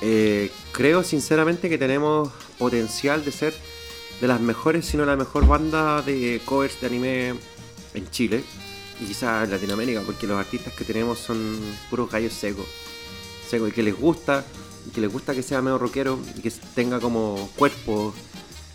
eh, 0.01 0.51
creo 0.71 1.03
sinceramente 1.03 1.69
que 1.69 1.77
tenemos 1.77 2.29
potencial 2.57 3.23
de 3.23 3.31
ser 3.31 3.53
de 4.23 4.29
las 4.29 4.39
mejores, 4.39 4.85
si 4.85 4.95
no 4.95 5.03
la 5.03 5.17
mejor 5.17 5.45
banda 5.45 6.01
de 6.01 6.39
covers 6.45 6.79
de 6.79 6.87
anime 6.87 7.33
en 7.93 8.09
Chile 8.09 8.41
y 9.01 9.05
quizás 9.05 9.43
en 9.43 9.51
Latinoamérica, 9.51 9.99
porque 9.99 10.27
los 10.27 10.39
artistas 10.39 10.71
que 10.71 10.85
tenemos 10.85 11.19
son 11.19 11.59
puros 11.89 12.09
gallos 12.09 12.31
secos, 12.31 12.65
secos 13.45 13.67
y 13.67 13.71
que 13.73 13.83
les 13.83 13.99
gusta, 13.99 14.45
y 14.87 14.91
que 14.91 15.01
les 15.01 15.11
gusta 15.11 15.35
que 15.35 15.43
sea 15.43 15.61
medio 15.61 15.77
rockero 15.77 16.17
y 16.37 16.39
que 16.39 16.49
tenga 16.73 17.01
como 17.01 17.49
cuerpo 17.57 18.13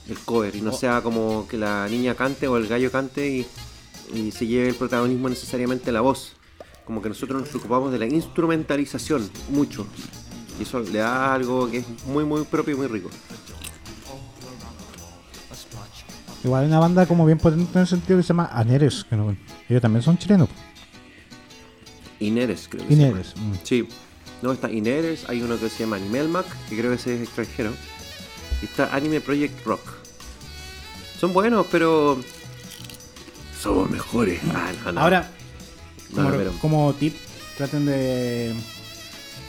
el 0.06 0.18
cover 0.18 0.54
y 0.54 0.60
no 0.60 0.70
sea 0.70 1.00
como 1.00 1.48
que 1.48 1.56
la 1.56 1.88
niña 1.88 2.14
cante 2.14 2.46
o 2.46 2.58
el 2.58 2.68
gallo 2.68 2.92
cante 2.92 3.26
y, 3.26 3.46
y 4.12 4.30
se 4.32 4.46
lleve 4.46 4.68
el 4.68 4.74
protagonismo 4.74 5.30
necesariamente 5.30 5.90
la 5.92 6.02
voz. 6.02 6.34
Como 6.84 7.00
que 7.00 7.08
nosotros 7.08 7.40
nos 7.40 7.48
preocupamos 7.48 7.90
de 7.90 7.98
la 7.98 8.04
instrumentalización 8.04 9.30
mucho. 9.48 9.86
Y 10.60 10.64
eso 10.64 10.80
le 10.80 10.98
da 10.98 11.32
algo 11.32 11.70
que 11.70 11.78
es 11.78 11.86
muy 12.04 12.26
muy 12.26 12.42
propio 12.42 12.74
y 12.74 12.76
muy 12.76 12.86
rico. 12.86 13.08
Igual 16.44 16.62
hay 16.62 16.68
una 16.68 16.78
banda 16.78 17.06
como 17.06 17.26
bien 17.26 17.38
potente 17.38 17.70
en 17.74 17.80
el 17.80 17.86
sentido 17.86 18.16
que 18.18 18.22
se 18.22 18.28
llama 18.28 18.48
Aneres, 18.52 19.04
que 19.08 19.16
no, 19.16 19.36
ellos 19.68 19.82
también 19.82 20.02
son 20.02 20.16
chilenos. 20.18 20.48
Ineres, 22.20 22.68
creo 22.68 22.86
que 22.86 22.94
se 22.94 23.00
Ineres. 23.02 23.34
llama. 23.34 23.48
mm. 23.54 23.58
Sí. 23.64 23.88
No, 24.42 24.52
está 24.52 24.70
Ineres, 24.70 25.28
hay 25.28 25.42
uno 25.42 25.58
que 25.58 25.68
se 25.68 25.80
llama 25.84 25.96
Animelmac, 25.96 26.46
que 26.68 26.76
creo 26.78 26.90
que 26.90 26.96
ese 26.96 27.14
es 27.16 27.22
extranjero. 27.22 27.72
Y 28.62 28.66
está 28.66 28.94
Anime 28.94 29.20
Project 29.20 29.64
Rock. 29.66 29.80
Son 31.18 31.32
buenos, 31.32 31.66
pero. 31.70 32.18
Somos 33.60 33.90
mejores. 33.90 34.40
Ah, 34.54 34.70
no, 34.84 34.92
no. 34.92 35.00
Ahora, 35.00 35.30
como, 36.14 36.30
pero- 36.30 36.52
como 36.60 36.92
tip, 36.94 37.16
traten 37.56 37.86
de 37.86 38.54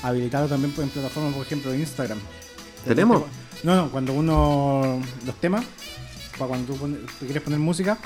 habilitarlo 0.01 0.47
también 0.47 0.73
en 0.77 0.89
plataformas, 0.89 1.33
por 1.35 1.45
ejemplo, 1.45 1.73
Instagram. 1.75 2.17
¿Tenemos? 2.85 3.23
No, 3.63 3.75
no, 3.75 3.89
cuando 3.91 4.13
uno. 4.13 4.99
Los 5.25 5.35
temas, 5.35 5.63
para 6.39 6.49
cuando 6.49 6.73
tú, 6.73 6.79
pones- 6.79 6.99
quieres 7.19 7.43
poner 7.43 7.59
música, 7.59 7.97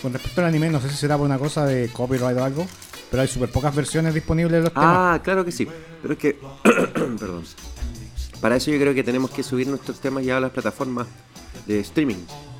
con 0.00 0.12
respecto 0.12 0.40
al 0.40 0.46
anime, 0.46 0.70
no 0.70 0.80
sé 0.80 0.88
si 0.88 0.96
será 0.96 1.16
por 1.18 1.26
una 1.26 1.38
cosa 1.38 1.66
de 1.66 1.88
copyright 1.88 2.36
o 2.38 2.44
algo, 2.44 2.66
pero 3.10 3.22
hay 3.22 3.28
súper 3.28 3.50
pocas 3.50 3.74
versiones 3.74 4.14
disponibles 4.14 4.52
de 4.52 4.60
los 4.62 4.72
temas. 4.72 4.88
Ah, 4.88 5.20
claro 5.22 5.44
que 5.44 5.52
sí. 5.52 5.66
Pero 6.00 6.14
es 6.14 6.18
que. 6.20 6.38
Perdón. 7.18 7.44
Para 8.40 8.56
eso 8.56 8.70
yo 8.70 8.78
creo 8.78 8.94
que 8.94 9.02
tenemos 9.02 9.30
que 9.30 9.42
subir 9.42 9.66
nuestros 9.68 10.00
temas 10.00 10.24
ya 10.24 10.36
a 10.36 10.40
las 10.40 10.50
plataformas 10.50 11.06
de 11.66 11.80
streaming. 11.80 12.16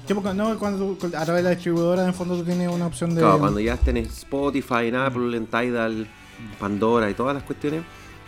Porque 0.07 0.35
no, 0.35 0.59
cuando 0.59 0.94
tú- 0.96 1.07
a 1.07 1.24
través 1.24 1.42
de 1.42 1.42
la 1.42 1.50
distribuidora, 1.50 2.03
en 2.03 2.09
el 2.09 2.14
fondo 2.14 2.37
tú 2.37 2.44
tienes 2.44 2.68
una 2.68 2.87
opción 2.87 3.14
de. 3.14 3.20
Claro, 3.22 3.38
cuando 3.38 3.61
ya 3.61 3.74
estén 3.74 3.96
en 3.96 4.05
Spotify, 4.07 4.87
en 4.88 4.96
Apple, 4.96 5.37
en 5.37 5.46
Tidal, 5.46 6.07
Pandora 6.61 7.09
y 7.11 7.14
todas 7.14 7.35
las 7.35 7.42
cuestiones. 7.42 7.83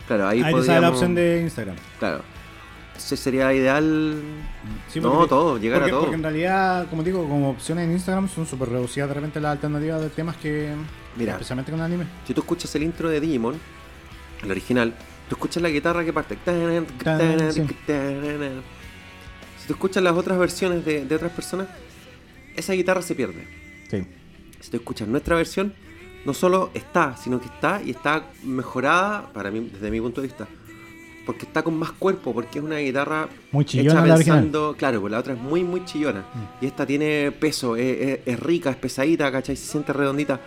Claro, 0.07 0.27
ahí, 0.27 0.39
Ahí 0.39 0.45
te 0.45 0.51
podríamos. 0.51 0.65
sale 0.67 0.81
la 0.81 0.89
opción 0.89 1.15
de 1.15 1.41
Instagram. 1.41 1.75
Claro. 1.99 2.21
Sería 2.97 3.53
ideal. 3.53 4.21
Sí, 4.89 4.99
no, 4.99 5.13
porque- 5.13 5.29
todo, 5.29 5.57
llegar 5.57 5.79
porque, 5.79 5.91
a 5.91 5.93
todo. 5.93 6.01
Porque 6.01 6.15
en 6.15 6.23
realidad, 6.23 6.89
como 6.89 7.03
digo, 7.03 7.27
como 7.27 7.51
opciones 7.51 7.85
en 7.85 7.91
Instagram 7.93 8.27
son 8.29 8.45
súper 8.45 8.69
reducidas 8.69 9.07
de 9.09 9.15
repente 9.15 9.39
las 9.39 9.51
alternativas 9.53 10.01
de 10.01 10.09
temas 10.09 10.35
que. 10.37 10.73
Mira. 11.15 11.33
Especialmente 11.33 11.71
con 11.71 11.81
anime. 11.81 12.05
Si 12.25 12.33
tú 12.33 12.41
escuchas 12.41 12.73
el 12.75 12.83
intro 12.83 13.09
de 13.09 13.19
Digimon, 13.19 13.55
el 14.43 14.51
original, 14.51 14.93
tú 15.29 15.35
escuchas 15.35 15.63
la 15.63 15.69
guitarra 15.69 16.03
que 16.03 16.13
parte. 16.13 16.37
Sí. 17.51 17.61
Si 19.59 19.67
tú 19.67 19.73
escuchas 19.73 20.03
las 20.03 20.13
otras 20.13 20.37
versiones 20.37 20.85
de, 20.85 21.05
de 21.05 21.15
otras 21.15 21.31
personas, 21.31 21.67
esa 22.55 22.73
guitarra 22.73 23.01
se 23.01 23.15
pierde. 23.15 23.47
Sí. 23.89 24.05
Si 24.59 24.71
tú 24.71 24.77
escuchas 24.77 25.07
nuestra 25.07 25.35
versión, 25.35 25.73
no 26.25 26.33
solo 26.33 26.71
está, 26.73 27.15
sino 27.17 27.39
que 27.39 27.47
está 27.47 27.81
y 27.83 27.91
está 27.91 28.27
mejorada, 28.43 29.31
para 29.33 29.49
mí, 29.51 29.69
desde 29.71 29.89
mi 29.91 30.01
punto 30.01 30.21
de 30.21 30.27
vista. 30.27 30.47
Porque 31.27 31.45
está 31.45 31.61
con 31.61 31.77
más 31.77 31.91
cuerpo, 31.91 32.33
porque 32.33 32.57
es 32.57 32.65
una 32.65 32.77
guitarra 32.77 33.27
Muy 33.51 33.65
chillona 33.65 33.99
hecha 33.99 34.07
la 34.07 34.15
original. 34.15 34.37
pensando, 34.39 34.75
claro, 34.77 35.01
pues 35.01 35.11
la 35.11 35.19
otra 35.19 35.33
es 35.33 35.39
muy, 35.39 35.63
muy 35.63 35.85
chillona. 35.85 36.23
Y 36.61 36.65
esta 36.65 36.85
tiene 36.87 37.31
peso, 37.33 37.75
es, 37.75 37.99
es- 37.99 38.19
es 38.25 38.39
rica, 38.39 38.69
es 38.71 38.77
pesadita, 38.77 39.31
¿cachai? 39.31 39.55
Se 39.55 39.65
siente 39.69 39.93
redondita. 39.93 40.39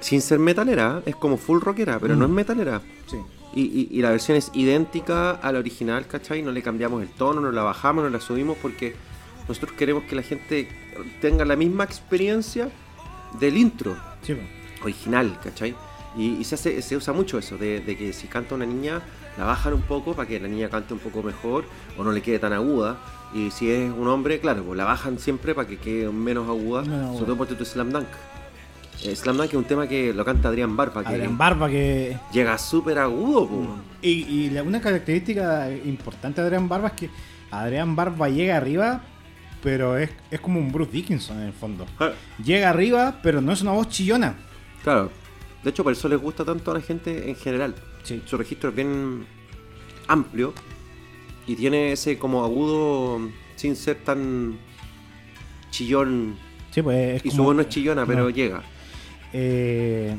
sin 0.00 0.22
ser 0.22 0.38
metalera, 0.38 1.02
es 1.04 1.14
como 1.14 1.36
full 1.36 1.60
rockera, 1.60 1.98
pero 1.98 2.16
no 2.16 2.24
es 2.24 2.30
metalera. 2.30 2.80
Sí. 3.06 3.16
Y, 3.54 3.62
y- 3.62 3.88
y 3.90 4.00
la 4.00 4.10
versión 4.10 4.38
es 4.38 4.50
idéntica 4.54 5.32
a 5.32 5.52
la 5.52 5.58
original, 5.58 6.06
¿cachai? 6.06 6.40
No 6.42 6.52
le 6.52 6.62
cambiamos 6.62 7.02
el 7.02 7.08
tono, 7.08 7.40
no 7.42 7.50
la 7.52 7.62
bajamos, 7.62 8.04
no 8.04 8.08
la 8.10 8.18
subimos 8.20 8.56
porque 8.62 8.94
nosotros 9.46 9.72
queremos 9.72 10.04
que 10.04 10.14
la 10.16 10.22
gente 10.22 10.68
tenga 11.20 11.44
la 11.44 11.54
misma 11.56 11.84
experiencia 11.84 12.70
del 13.38 13.58
intro 13.58 13.94
Sí, 14.22 14.34
original, 14.82 15.38
¿cachai? 15.42 15.74
Y, 16.16 16.36
y 16.40 16.44
se, 16.44 16.54
hace, 16.54 16.80
se 16.82 16.96
usa 16.96 17.12
mucho 17.12 17.36
eso, 17.38 17.58
de, 17.58 17.80
de 17.80 17.96
que 17.96 18.12
si 18.14 18.26
canta 18.26 18.54
una 18.54 18.64
niña, 18.66 19.02
la 19.40 19.46
bajan 19.46 19.72
un 19.72 19.80
poco 19.82 20.14
para 20.14 20.28
que 20.28 20.38
la 20.38 20.48
niña 20.48 20.68
cante 20.68 20.92
un 20.92 21.00
poco 21.00 21.22
mejor 21.22 21.64
o 21.96 22.04
no 22.04 22.12
le 22.12 22.20
quede 22.20 22.38
tan 22.38 22.52
aguda. 22.52 22.98
Y 23.32 23.50
si 23.50 23.70
es 23.70 23.90
un 23.90 24.06
hombre, 24.06 24.38
claro, 24.38 24.62
pues 24.64 24.76
la 24.76 24.84
bajan 24.84 25.18
siempre 25.18 25.54
para 25.54 25.66
que 25.66 25.78
quede 25.78 26.10
menos 26.12 26.46
aguda, 26.46 26.80
aguda. 26.82 27.12
sobre 27.14 27.24
todo 27.24 27.36
por 27.38 27.46
tu 27.46 27.64
Slam 27.64 27.90
Dunk. 27.90 28.06
Eh, 29.02 29.16
Slam 29.16 29.38
Dunk 29.38 29.48
es 29.48 29.54
un 29.54 29.64
tema 29.64 29.88
que 29.88 30.12
lo 30.12 30.24
canta 30.26 30.48
Adrián 30.48 30.76
Barba, 30.76 31.02
que 31.02 31.08
Adrián 31.08 31.38
Barba 31.38 31.70
que... 31.70 32.18
llega 32.32 32.58
súper 32.58 32.98
agudo, 32.98 33.48
po. 33.48 33.66
Y, 34.02 34.10
y 34.10 34.50
la- 34.50 34.62
una 34.62 34.78
característica 34.80 35.70
importante 35.72 36.42
de 36.42 36.46
Adrián 36.48 36.68
Barba 36.68 36.88
es 36.88 36.94
que 36.94 37.10
Adrián 37.50 37.96
Barba 37.96 38.28
llega 38.28 38.58
arriba, 38.58 39.00
pero 39.62 39.96
es, 39.96 40.10
es 40.30 40.38
como 40.40 40.58
un 40.60 40.70
Bruce 40.70 40.90
Dickinson 40.92 41.38
en 41.40 41.46
el 41.46 41.52
fondo. 41.54 41.86
Ah, 41.98 42.10
Llega 42.44 42.68
arriba, 42.68 43.20
pero 43.22 43.40
no 43.40 43.52
es 43.52 43.62
una 43.62 43.72
voz 43.72 43.88
chillona. 43.88 44.34
Claro, 44.82 45.10
de 45.64 45.70
hecho 45.70 45.82
por 45.82 45.92
eso 45.94 46.08
les 46.08 46.20
gusta 46.20 46.44
tanto 46.44 46.70
a 46.72 46.74
la 46.74 46.80
gente 46.80 47.30
en 47.30 47.36
general. 47.36 47.74
Sí. 48.02 48.22
Su 48.24 48.36
registro 48.36 48.70
es 48.70 48.76
bien 48.76 49.26
amplio 50.08 50.52
y 51.46 51.56
tiene 51.56 51.92
ese 51.92 52.18
como 52.18 52.44
agudo 52.44 53.20
sin 53.56 53.76
ser 53.76 53.96
tan 53.96 54.58
chillón. 55.70 56.36
Sí, 56.70 56.82
pues 56.82 57.16
es 57.16 57.26
Y 57.26 57.30
su 57.30 57.42
voz 57.42 57.54
no 57.54 57.62
es 57.62 57.68
chillona, 57.68 58.06
pero 58.06 58.30
llega. 58.30 58.62
Eh, 59.32 60.16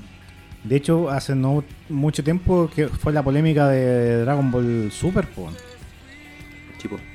de 0.63 0.75
hecho, 0.75 1.09
hace 1.09 1.35
no 1.35 1.63
mucho 1.89 2.23
tiempo 2.23 2.69
que 2.73 2.87
fue 2.87 3.13
la 3.13 3.23
polémica 3.23 3.67
de 3.67 4.21
Dragon 4.21 4.51
Ball 4.51 4.91
Super, 4.91 5.27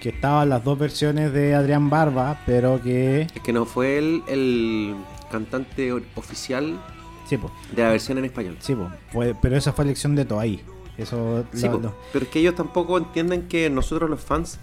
que 0.01 0.11
estaban 0.11 0.49
las 0.49 0.63
dos 0.65 0.79
versiones 0.79 1.33
de 1.33 1.55
Adrián 1.55 1.91
Barba, 1.91 2.41
pero 2.47 2.81
que... 2.81 3.23
es 3.23 3.43
que 3.43 3.53
no 3.53 3.65
fue 3.65 3.99
él 3.99 4.23
el 4.29 4.95
cantante 5.31 5.93
oficial 6.15 6.79
Sí, 7.29 7.37
po, 7.37 7.51
de 7.73 7.83
la 7.83 7.91
versión 7.91 8.19
en 8.19 8.25
español. 8.27 8.57
sí, 8.61 8.75
po, 8.75 8.91
fue- 9.13 9.35
pero 9.41 9.57
esa 9.57 9.73
fue 9.73 9.85
elección 9.85 10.15
de 10.15 10.25
Toei. 10.25 10.63
Eso 10.97 11.45
Sí, 11.53 11.67
lo- 11.67 11.73
po, 11.73 11.79
lo- 11.79 11.95
pero 12.13 12.25
es 12.25 12.31
que 12.31 12.39
ellos 12.41 12.55
tampoco 12.55 12.97
entienden 12.99 13.49
que 13.49 13.69
nosotros 13.69 14.09
los 14.09 14.21
fans 14.21 14.59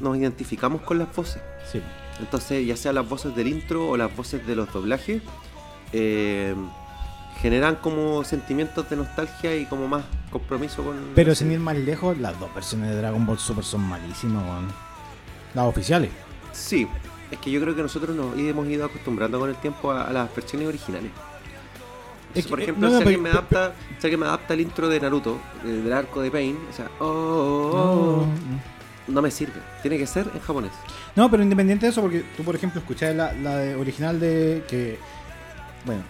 nos 0.00 0.16
identificamos 0.16 0.82
con 0.82 0.98
las 0.98 1.14
voces. 1.14 1.42
sí. 1.70 1.80
Entonces, 2.20 2.64
ya 2.66 2.76
sea 2.76 2.92
las 2.92 3.08
voces 3.08 3.34
del 3.34 3.48
intro 3.48 3.88
o 3.88 3.96
las 3.96 4.14
voces 4.14 4.46
de 4.46 4.54
los 4.54 4.70
doblajes, 4.72 5.22
eh, 5.92 6.54
generan 7.40 7.76
como 7.76 8.22
sentimientos 8.22 8.88
de 8.90 8.96
nostalgia 8.96 9.56
y 9.56 9.64
como 9.66 9.88
más 9.88 10.04
compromiso 10.30 10.84
con. 10.84 10.94
Pero 11.14 11.34
sin 11.34 11.50
ir 11.50 11.58
más 11.58 11.76
lejos, 11.76 12.16
las 12.18 12.38
dos 12.38 12.54
versiones 12.54 12.90
de 12.90 12.96
Dragon 12.98 13.24
Ball 13.26 13.38
Super 13.38 13.64
son 13.64 13.80
malísimas. 13.82 14.44
Las 15.54 15.64
oficiales. 15.66 16.10
Sí, 16.52 16.86
es 17.30 17.38
que 17.38 17.50
yo 17.50 17.60
creo 17.60 17.74
que 17.74 17.82
nosotros 17.82 18.14
nos 18.14 18.38
hemos 18.38 18.66
ido 18.68 18.84
acostumbrando 18.84 19.40
con 19.40 19.48
el 19.48 19.56
tiempo 19.56 19.90
a, 19.90 20.02
a 20.04 20.12
las 20.12 20.32
versiones 20.34 20.68
originales. 20.68 21.10
Es 22.34 22.46
por 22.46 22.58
que- 22.58 22.64
ejemplo, 22.64 22.88
no, 22.88 22.96
si, 22.96 23.02
alguien 23.02 23.22
me 23.22 23.28
pero- 23.30 23.40
adapta, 23.40 23.72
si 23.98 24.06
alguien 24.06 24.20
me 24.20 24.26
adapta 24.26 24.54
el 24.54 24.60
intro 24.60 24.88
de 24.88 25.00
Naruto, 25.00 25.38
eh, 25.64 25.68
del 25.68 25.92
arco 25.92 26.20
de 26.22 26.30
Pain, 26.30 26.58
o 26.70 26.72
sea, 26.72 26.86
oh, 27.00 27.04
oh, 27.06 27.76
oh, 28.22 28.26
No, 29.08 29.14
no 29.14 29.22
me 29.22 29.30
sirve. 29.30 29.60
Tiene 29.82 29.98
que 29.98 30.06
ser 30.06 30.28
en 30.32 30.40
japonés. 30.40 30.72
No, 31.16 31.30
pero 31.30 31.42
independiente 31.42 31.86
de 31.86 31.92
eso, 31.92 32.00
porque 32.00 32.24
tú, 32.36 32.42
por 32.42 32.54
ejemplo, 32.54 32.80
escuchás 32.80 33.14
la, 33.14 33.32
la 33.34 33.56
de- 33.58 33.74
original 33.76 34.18
de 34.20 34.64
que, 34.68 34.98
bueno, 35.84 36.02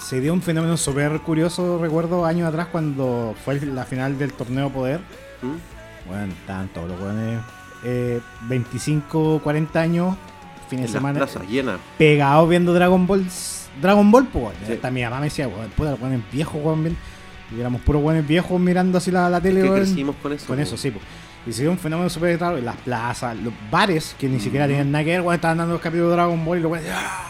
se 0.00 0.20
dio 0.20 0.32
un 0.32 0.40
fenómeno 0.42 0.76
súper 0.76 1.20
curioso, 1.20 1.78
recuerdo, 1.80 2.24
años 2.24 2.48
atrás, 2.48 2.68
cuando 2.72 3.34
fue 3.44 3.60
la 3.60 3.84
final 3.84 4.18
del 4.18 4.32
torneo 4.32 4.70
Poder. 4.70 5.00
¿Mm? 5.42 6.08
Bueno, 6.08 6.32
todos 6.74 6.88
los 6.88 7.00
weones, 7.00 7.40
eh, 7.84 8.20
25, 8.48 9.40
40 9.44 9.80
años, 9.80 10.16
fin 10.70 10.80
de 10.82 10.88
semana, 10.88 11.18
plazas 11.18 11.46
llenas. 11.48 11.78
pegados 11.98 12.48
viendo 12.48 12.72
Dragon 12.72 13.06
Ball, 13.06 13.26
Dragon 13.82 14.10
Ball, 14.10 14.26
pues, 14.26 14.44
weón. 14.44 14.54
Sí. 14.66 14.72
Hasta 14.72 14.90
mi 14.90 15.02
mamá 15.02 15.18
me 15.18 15.24
decía, 15.26 15.46
weón, 15.48 15.68
puta, 15.76 15.90
los 15.90 16.00
weones 16.00 16.20
viejos, 16.32 16.60
weón, 16.62 16.82
bien. 16.84 16.96
Y 17.54 17.60
éramos 17.60 17.80
puros 17.82 18.02
weones 18.02 18.26
viejos 18.26 18.60
mirando 18.60 18.98
así 18.98 19.10
la, 19.10 19.28
la 19.28 19.40
tele, 19.40 19.62
weón. 19.64 19.76
crecimos 19.76 20.16
con 20.22 20.32
eso. 20.32 20.46
Con 20.46 20.56
po. 20.56 20.62
eso, 20.62 20.76
sí. 20.76 20.90
po. 20.90 21.00
Y 21.46 21.52
se 21.52 21.62
dio 21.62 21.70
un 21.70 21.78
fenómeno 21.78 22.08
súper 22.10 22.38
raro 22.38 22.58
en 22.58 22.64
las 22.64 22.76
plazas, 22.76 23.36
los 23.38 23.52
bares, 23.70 24.14
que 24.18 24.28
ni 24.28 24.36
Mm. 24.36 24.40
siquiera 24.40 24.66
tenían 24.66 24.90
nada 24.92 25.04
que 25.04 25.10
ver, 25.10 25.20
weón, 25.22 25.34
estaban 25.34 25.58
dando 25.58 25.72
los 25.74 25.82
capítulos 25.82 26.10
de 26.10 26.16
Dragon 26.16 26.44
Ball 26.44 26.58
y 26.58 26.62
los 26.62 26.70
weones, 26.72 26.90
¡ah! 26.94 27.26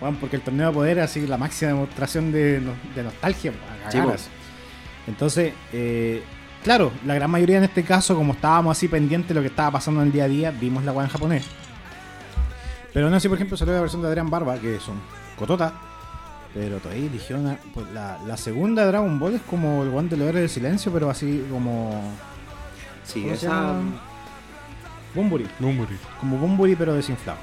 Weón, 0.00 0.16
porque 0.16 0.36
el 0.36 0.42
torneo 0.42 0.68
de 0.68 0.72
poder 0.74 0.92
era 0.98 1.04
así 1.04 1.26
la 1.26 1.36
máxima 1.38 1.72
demostración 1.72 2.30
de, 2.30 2.60
no- 2.60 2.72
de 2.94 3.02
nostalgia, 3.02 3.52
Sí, 3.90 3.98
cagadas. 3.98 4.28
Entonces, 5.06 5.52
eh, 5.72 6.22
claro, 6.62 6.92
la 7.06 7.14
gran 7.14 7.30
mayoría 7.30 7.56
en 7.58 7.64
este 7.64 7.82
caso, 7.82 8.14
como 8.14 8.34
estábamos 8.34 8.76
así 8.76 8.86
pendientes 8.86 9.28
de 9.30 9.34
lo 9.34 9.40
que 9.40 9.46
estaba 9.48 9.70
pasando 9.72 10.02
en 10.02 10.08
el 10.08 10.12
día 10.12 10.24
a 10.24 10.28
día, 10.28 10.50
vimos 10.50 10.84
la 10.84 10.92
weá 10.92 11.04
en 11.06 11.10
japonés. 11.10 11.44
Pero 12.98 13.10
no, 13.10 13.20
si 13.20 13.28
por 13.28 13.36
ejemplo 13.36 13.56
salió 13.56 13.74
la 13.74 13.80
versión 13.82 14.02
de 14.02 14.08
Adrián 14.08 14.28
Barba, 14.28 14.58
que 14.58 14.80
son 14.80 14.96
Cotota, 15.38 15.72
pero 16.52 16.78
todavía 16.78 17.06
eligieron 17.06 17.46
a- 17.46 17.56
pues, 17.72 17.88
la, 17.92 18.18
la 18.26 18.36
segunda 18.36 18.82
de 18.82 18.88
Dragon 18.88 19.20
Ball 19.20 19.34
es 19.34 19.42
como 19.42 19.84
el 19.84 19.90
guante 19.90 20.16
de 20.16 20.32
del 20.32 20.48
silencio, 20.48 20.90
pero 20.92 21.08
así 21.08 21.46
como. 21.48 21.92
Sí, 23.04 23.22
¿Cómo 23.22 23.36
se 23.36 23.46
esa. 23.46 23.74
Bumburi. 25.14 25.46
Número. 25.60 25.90
Como 26.18 26.38
Bumburi, 26.38 26.74
pero 26.74 26.92
desinflado. 26.94 27.38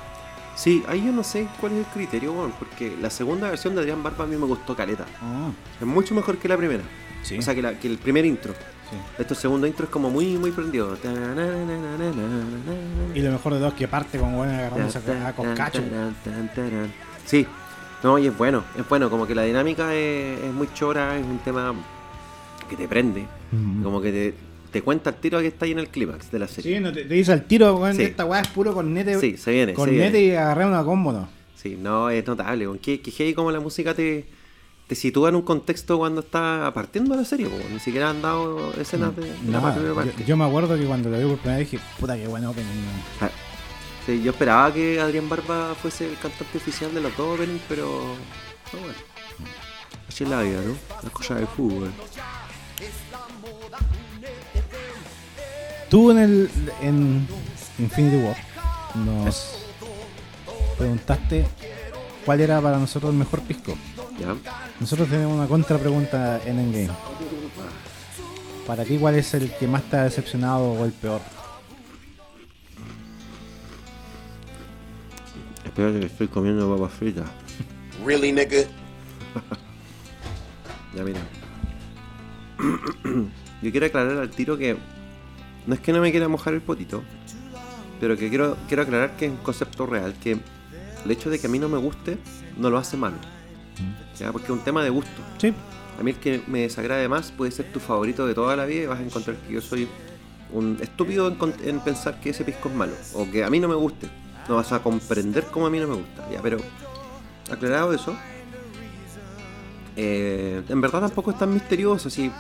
Sí, 0.58 0.84
ahí 0.89 1.06
yo 1.06 1.13
no 1.13 1.24
sé 1.24 1.48
cuál 1.62 1.72
es 1.72 1.78
el 1.80 1.86
criterio, 1.86 2.34
weón, 2.34 2.52
porque 2.60 2.94
la 3.02 3.10
segunda 3.10 3.48
versión 3.50 3.76
de 3.76 3.80
Adrián 3.80 4.04
Barba 4.04 4.26
a 4.26 4.28
mí 4.28 4.36
me 4.36 4.46
gustó 4.48 4.76
caleta. 4.76 5.06
Ah, 5.22 5.52
Es 5.80 5.88
mucho 5.88 6.13
mejor 6.13 6.38
que 6.38 6.50
la 6.50 6.58
primera. 6.58 6.84
sí. 7.24 7.38
O 7.38 7.41
sea, 7.41 7.56
que, 7.56 7.62
la- 7.62 7.80
que 7.80 7.88
el 7.88 7.98
primer 7.98 8.26
intro. 8.26 8.54
Este 9.18 9.36
segundo 9.36 9.66
intro 9.68 9.86
es 9.86 9.92
como 9.92 10.10
muy, 10.10 10.38
muy 10.38 10.52
prendido. 10.52 10.96
Y 13.14 13.20
lo 13.22 13.32
mejor 13.32 13.54
de 13.54 13.60
todo 13.60 13.70
es 13.70 13.74
que 13.76 13.88
parte 13.88 14.18
con 14.18 14.36
buena 14.36 14.58
agarrándose 14.60 15.00
a 15.26 15.34
Coscacho. 15.34 15.82
Sí, 17.26 17.46
no, 18.04 18.18
y 18.20 18.28
es 18.28 18.38
bueno, 18.38 18.64
es 18.78 18.88
bueno, 18.88 19.10
como 19.10 19.26
que 19.26 19.34
la 19.34 19.44
dinámica 19.44 19.94
es, 19.96 20.40
es 20.42 20.54
muy 20.54 20.68
chora, 20.74 21.18
es 21.18 21.26
un 21.26 21.40
tema 21.40 21.74
que 22.70 22.76
te 22.76 22.88
prende, 22.88 23.26
Mm. 23.52 23.84
como 23.84 24.02
que 24.02 24.12
te, 24.12 24.34
te 24.72 24.82
cuenta 24.82 25.12
el 25.12 25.16
tiro 25.18 25.40
que 25.40 25.48
está 25.48 25.66
ahí 25.66 25.72
en 25.72 25.80
el 25.80 25.88
clímax 25.88 26.32
de 26.32 26.40
la 26.40 26.48
serie. 26.48 26.78
Sí, 26.78 26.84
no, 26.84 26.92
te, 26.92 27.04
te 27.06 27.14
dice 27.14 27.32
al 27.32 27.44
tiro, 27.46 27.80
Sí. 27.94 28.02
esta 28.04 28.26
weá 28.26 28.42
es 28.42 28.48
puro 28.48 28.74
cornete. 28.74 29.20
Sí, 29.20 29.38
se 29.38 29.52
viene, 29.52 29.72
se 29.74 29.76
cornete 29.76 30.10
viene. 30.20 30.20
y 30.20 30.32
agarré 30.36 30.66
una 30.66 30.84
combo, 30.84 31.14
¿no? 31.14 31.28
Sí, 31.56 31.78
no, 31.80 32.10
es 32.10 32.26
notable, 32.26 32.68
que, 32.82 33.00
que 33.02 33.12
heavy 33.12 33.34
como 33.36 33.52
la 33.52 33.60
música 33.60 33.94
te, 33.94 34.26
te 34.88 34.95
sitúa 34.95 35.30
en 35.30 35.36
un 35.36 35.41
contexto 35.41 35.98
cuando 35.98 36.21
está 36.21 36.71
partiendo 36.74 37.15
la 37.15 37.26
serie, 37.26 37.50
ni 37.71 37.80
siquiera 37.80 38.12
han 38.12 38.21
dado 38.21 38.71
escenas 38.80 39.15
de, 39.15 39.24
de 39.24 39.52
la 39.52 39.74
primera 39.74 39.95
parte. 39.95 40.13
yo, 40.19 40.26
yo 40.26 40.38
me 40.38 40.45
acuerdo 40.45 40.78
que 40.78 40.86
cuando 40.86 41.10
lo 41.10 41.17
vi 41.17 41.26
por 41.26 41.38
primera 41.38 41.58
vez 41.60 41.71
dije, 41.71 41.84
puta 42.00 42.15
que 42.15 42.28
bueno 42.28 42.52
opening. 42.52 42.67
Ah, 43.19 43.30
sí, 44.06 44.21
yo 44.21 44.32
esperaba 44.32 44.71
que 44.71 45.00
Adrián 45.00 45.28
Barba 45.28 45.74
fuese 45.82 46.08
el 46.08 46.17
cantante 46.17 46.58
oficial 46.58 46.93
de 46.93 47.02
los 47.02 47.15
dos 47.17 47.36
openings, 47.36 47.62
pero. 47.67 47.86
no, 48.74 48.80
bueno. 48.80 48.95
Así 50.08 50.24
es 50.24 50.30
la 50.30 50.41
vida, 50.43 50.62
¿no? 50.62 50.76
Las 51.02 51.12
cosas 51.12 51.38
del 51.39 51.48
fútbol. 51.48 51.91
Tú 55.89 56.12
en 56.12 56.17
el 56.19 56.50
en 56.82 57.28
Infinity 57.80 58.17
War 58.17 58.38
nos 58.95 59.58
preguntaste 60.78 61.45
cuál 62.24 62.41
era 62.41 62.62
para 62.62 62.78
nosotros 62.78 63.12
el 63.12 63.17
mejor 63.17 63.41
pisco. 63.41 63.76
¿Ya? 64.19 64.36
Nosotros 64.80 65.10
tenemos 65.10 65.34
una 65.34 65.47
contra 65.47 65.78
pregunta 65.78 66.41
en 66.45 66.60
Endgame. 66.60 66.89
Para 68.65 68.84
ti, 68.84 68.97
¿cuál 68.97 69.15
es 69.15 69.34
el 69.34 69.51
que 69.51 69.67
más 69.67 69.84
te 69.84 69.97
ha 69.97 70.04
decepcionado 70.04 70.73
o 70.73 70.86
el 70.86 70.91
peor? 70.91 71.21
Espérate 75.63 75.99
que 75.99 76.06
estoy 76.06 76.28
comiendo 76.28 76.73
papas 76.75 76.93
fritas. 76.93 77.30
Really, 78.06 78.32
nigga? 78.32 78.60
Ya 80.95 81.03
mira. 81.03 81.20
Yo 83.61 83.72
quiero 83.72 83.86
aclarar 83.86 84.18
al 84.18 84.30
tiro 84.30 84.57
que 84.57 84.78
no 85.68 85.74
es 85.74 85.82
que 85.82 85.91
no 85.91 85.99
me 85.99 86.09
quiera 86.11 86.30
mojar 86.30 86.53
el 86.53 86.61
potito, 86.61 87.03
pero 87.99 88.16
que 88.16 88.30
quiero, 88.30 88.55
quiero 88.70 88.84
aclarar 88.84 89.18
que 89.18 89.26
es 89.26 89.32
un 89.32 89.38
concepto 89.38 89.86
real, 89.86 90.13
que 90.13 90.39
el 91.03 91.11
hecho 91.11 91.30
de 91.30 91.38
que 91.38 91.47
a 91.47 91.49
mí 91.49 91.59
no 91.59 91.68
me 91.68 91.78
guste 91.78 92.18
no 92.57 92.70
lo 92.70 92.78
hace 92.78 92.95
malo. 92.95 93.18
¿Ya? 94.17 94.32
Porque 94.32 94.45
es 94.45 94.51
un 94.51 94.63
tema 94.63 94.84
de 94.84 94.89
gusto. 94.89 95.21
Sí, 95.38 95.53
A 95.99 96.03
mí 96.03 96.11
el 96.11 96.17
que 96.17 96.41
me 96.47 96.61
desagrade 96.61 97.07
más 97.07 97.32
puede 97.32 97.51
ser 97.51 97.71
tu 97.71 97.80
favorito 97.80 98.28
de 98.28 98.34
toda 98.34 98.55
la 98.55 98.65
vida 98.65 98.84
y 98.84 98.86
vas 98.88 98.99
a 98.99 99.03
encontrar 99.03 99.38
que 99.38 99.53
yo 99.53 99.61
soy 99.61 99.88
un 100.51 100.78
estúpido 100.82 101.28
en, 101.28 101.38
en 101.63 101.80
pensar 101.80 102.19
que 102.19 102.30
ese 102.30 102.43
pisco 102.43 102.69
es 102.69 102.76
malo 102.76 102.93
o 103.13 103.30
que 103.30 103.43
a 103.43 103.49
mí 103.49 103.59
no 103.59 103.67
me 103.67 103.76
guste. 103.76 104.07
No 104.47 104.57
vas 104.57 104.71
a 104.71 104.82
comprender 104.82 105.45
cómo 105.45 105.65
a 105.65 105.69
mí 105.69 105.80
no 105.80 105.88
me 105.88 105.95
gusta. 105.95 106.30
Ya, 106.32 106.41
pero 106.41 106.57
aclarado 107.51 107.93
eso, 107.93 108.15
eh, 109.95 110.61
en 110.67 110.82
verdad 110.82 111.01
tampoco 111.01 111.32
es 111.32 111.38
tan 111.38 111.53
misterioso. 111.53 112.09
Si 112.09 112.32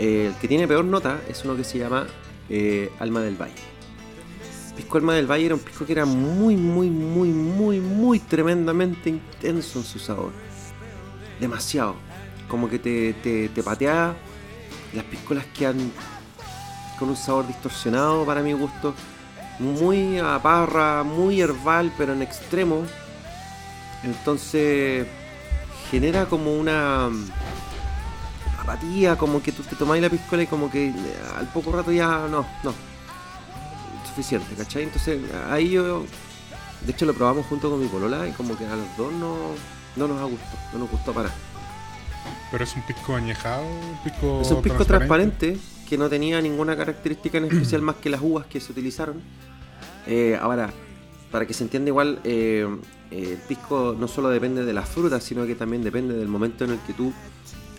El 0.00 0.34
que 0.36 0.48
tiene 0.48 0.66
peor 0.66 0.86
nota 0.86 1.20
es 1.28 1.44
uno 1.44 1.54
que 1.54 1.62
se 1.62 1.76
llama 1.76 2.06
eh, 2.48 2.90
Alma 3.00 3.20
del 3.20 3.36
Valle. 3.36 3.52
pisco 4.74 4.96
Alma 4.96 5.12
del 5.12 5.30
Valle 5.30 5.44
era 5.44 5.54
un 5.54 5.60
pisco 5.60 5.84
que 5.84 5.92
era 5.92 6.06
muy, 6.06 6.56
muy, 6.56 6.88
muy, 6.88 7.28
muy, 7.28 7.80
muy 7.80 8.18
tremendamente 8.18 9.10
intenso 9.10 9.80
en 9.80 9.84
su 9.84 9.98
sabor. 9.98 10.32
Demasiado. 11.38 11.96
Como 12.48 12.70
que 12.70 12.78
te, 12.78 13.12
te, 13.22 13.50
te 13.50 13.62
patea. 13.62 14.16
Las 14.94 15.04
piscolas 15.04 15.44
quedan 15.54 15.92
con 16.98 17.10
un 17.10 17.16
sabor 17.16 17.46
distorsionado 17.46 18.24
para 18.24 18.40
mi 18.40 18.54
gusto. 18.54 18.94
Muy 19.58 20.18
a 20.18 20.40
parra, 20.42 21.02
muy 21.02 21.42
herbal, 21.42 21.92
pero 21.98 22.14
en 22.14 22.22
extremo. 22.22 22.86
Entonces 24.02 25.06
genera 25.90 26.24
como 26.24 26.54
una 26.54 27.10
apatía, 28.60 29.16
como 29.16 29.42
que 29.42 29.52
tú 29.52 29.62
te 29.62 29.76
tomáis 29.76 30.02
la 30.02 30.08
piscola 30.08 30.42
y 30.42 30.46
como 30.46 30.70
que 30.70 30.88
eh, 30.88 30.94
al 31.36 31.46
poco 31.48 31.72
rato 31.72 31.92
ya 31.92 32.26
no, 32.28 32.46
no. 32.62 32.74
Suficiente, 34.06 34.54
¿cachai? 34.54 34.84
Entonces 34.84 35.20
ahí 35.50 35.70
yo, 35.70 36.04
de 36.84 36.92
hecho 36.92 37.06
lo 37.06 37.14
probamos 37.14 37.46
junto 37.46 37.70
con 37.70 37.80
mi 37.80 37.86
polola 37.86 38.26
y 38.28 38.32
como 38.32 38.56
que 38.56 38.66
a 38.66 38.76
los 38.76 38.96
dos 38.96 39.12
no, 39.12 39.36
no 39.96 40.08
nos 40.08 40.20
ha 40.20 40.24
gustado, 40.24 40.58
no 40.72 40.78
nos 40.80 40.90
gustó 40.90 41.12
para. 41.12 41.30
Pero 42.50 42.64
es 42.64 42.74
un 42.74 42.82
pisco 42.82 43.14
añejado, 43.14 43.64
un 43.64 43.98
pisco. 44.02 44.40
Es 44.42 44.50
un 44.50 44.62
pisco 44.62 44.84
transparente 44.84 45.56
que 45.88 45.98
no 45.98 46.08
tenía 46.08 46.40
ninguna 46.40 46.76
característica 46.76 47.38
en 47.38 47.44
especial 47.44 47.82
más 47.82 47.96
que 47.96 48.10
las 48.10 48.20
uvas 48.20 48.46
que 48.46 48.60
se 48.60 48.72
utilizaron. 48.72 49.20
Eh, 50.06 50.38
ahora, 50.40 50.70
para 51.30 51.46
que 51.46 51.54
se 51.54 51.64
entienda 51.64 51.88
igual, 51.88 52.20
eh, 52.24 52.66
el 53.10 53.38
pisco 53.48 53.94
no 53.98 54.08
solo 54.08 54.28
depende 54.28 54.64
de 54.64 54.72
las 54.72 54.88
frutas, 54.88 55.22
sino 55.22 55.46
que 55.46 55.54
también 55.54 55.82
depende 55.82 56.14
del 56.14 56.28
momento 56.28 56.64
en 56.64 56.70
el 56.70 56.78
que 56.80 56.92
tú, 56.92 57.12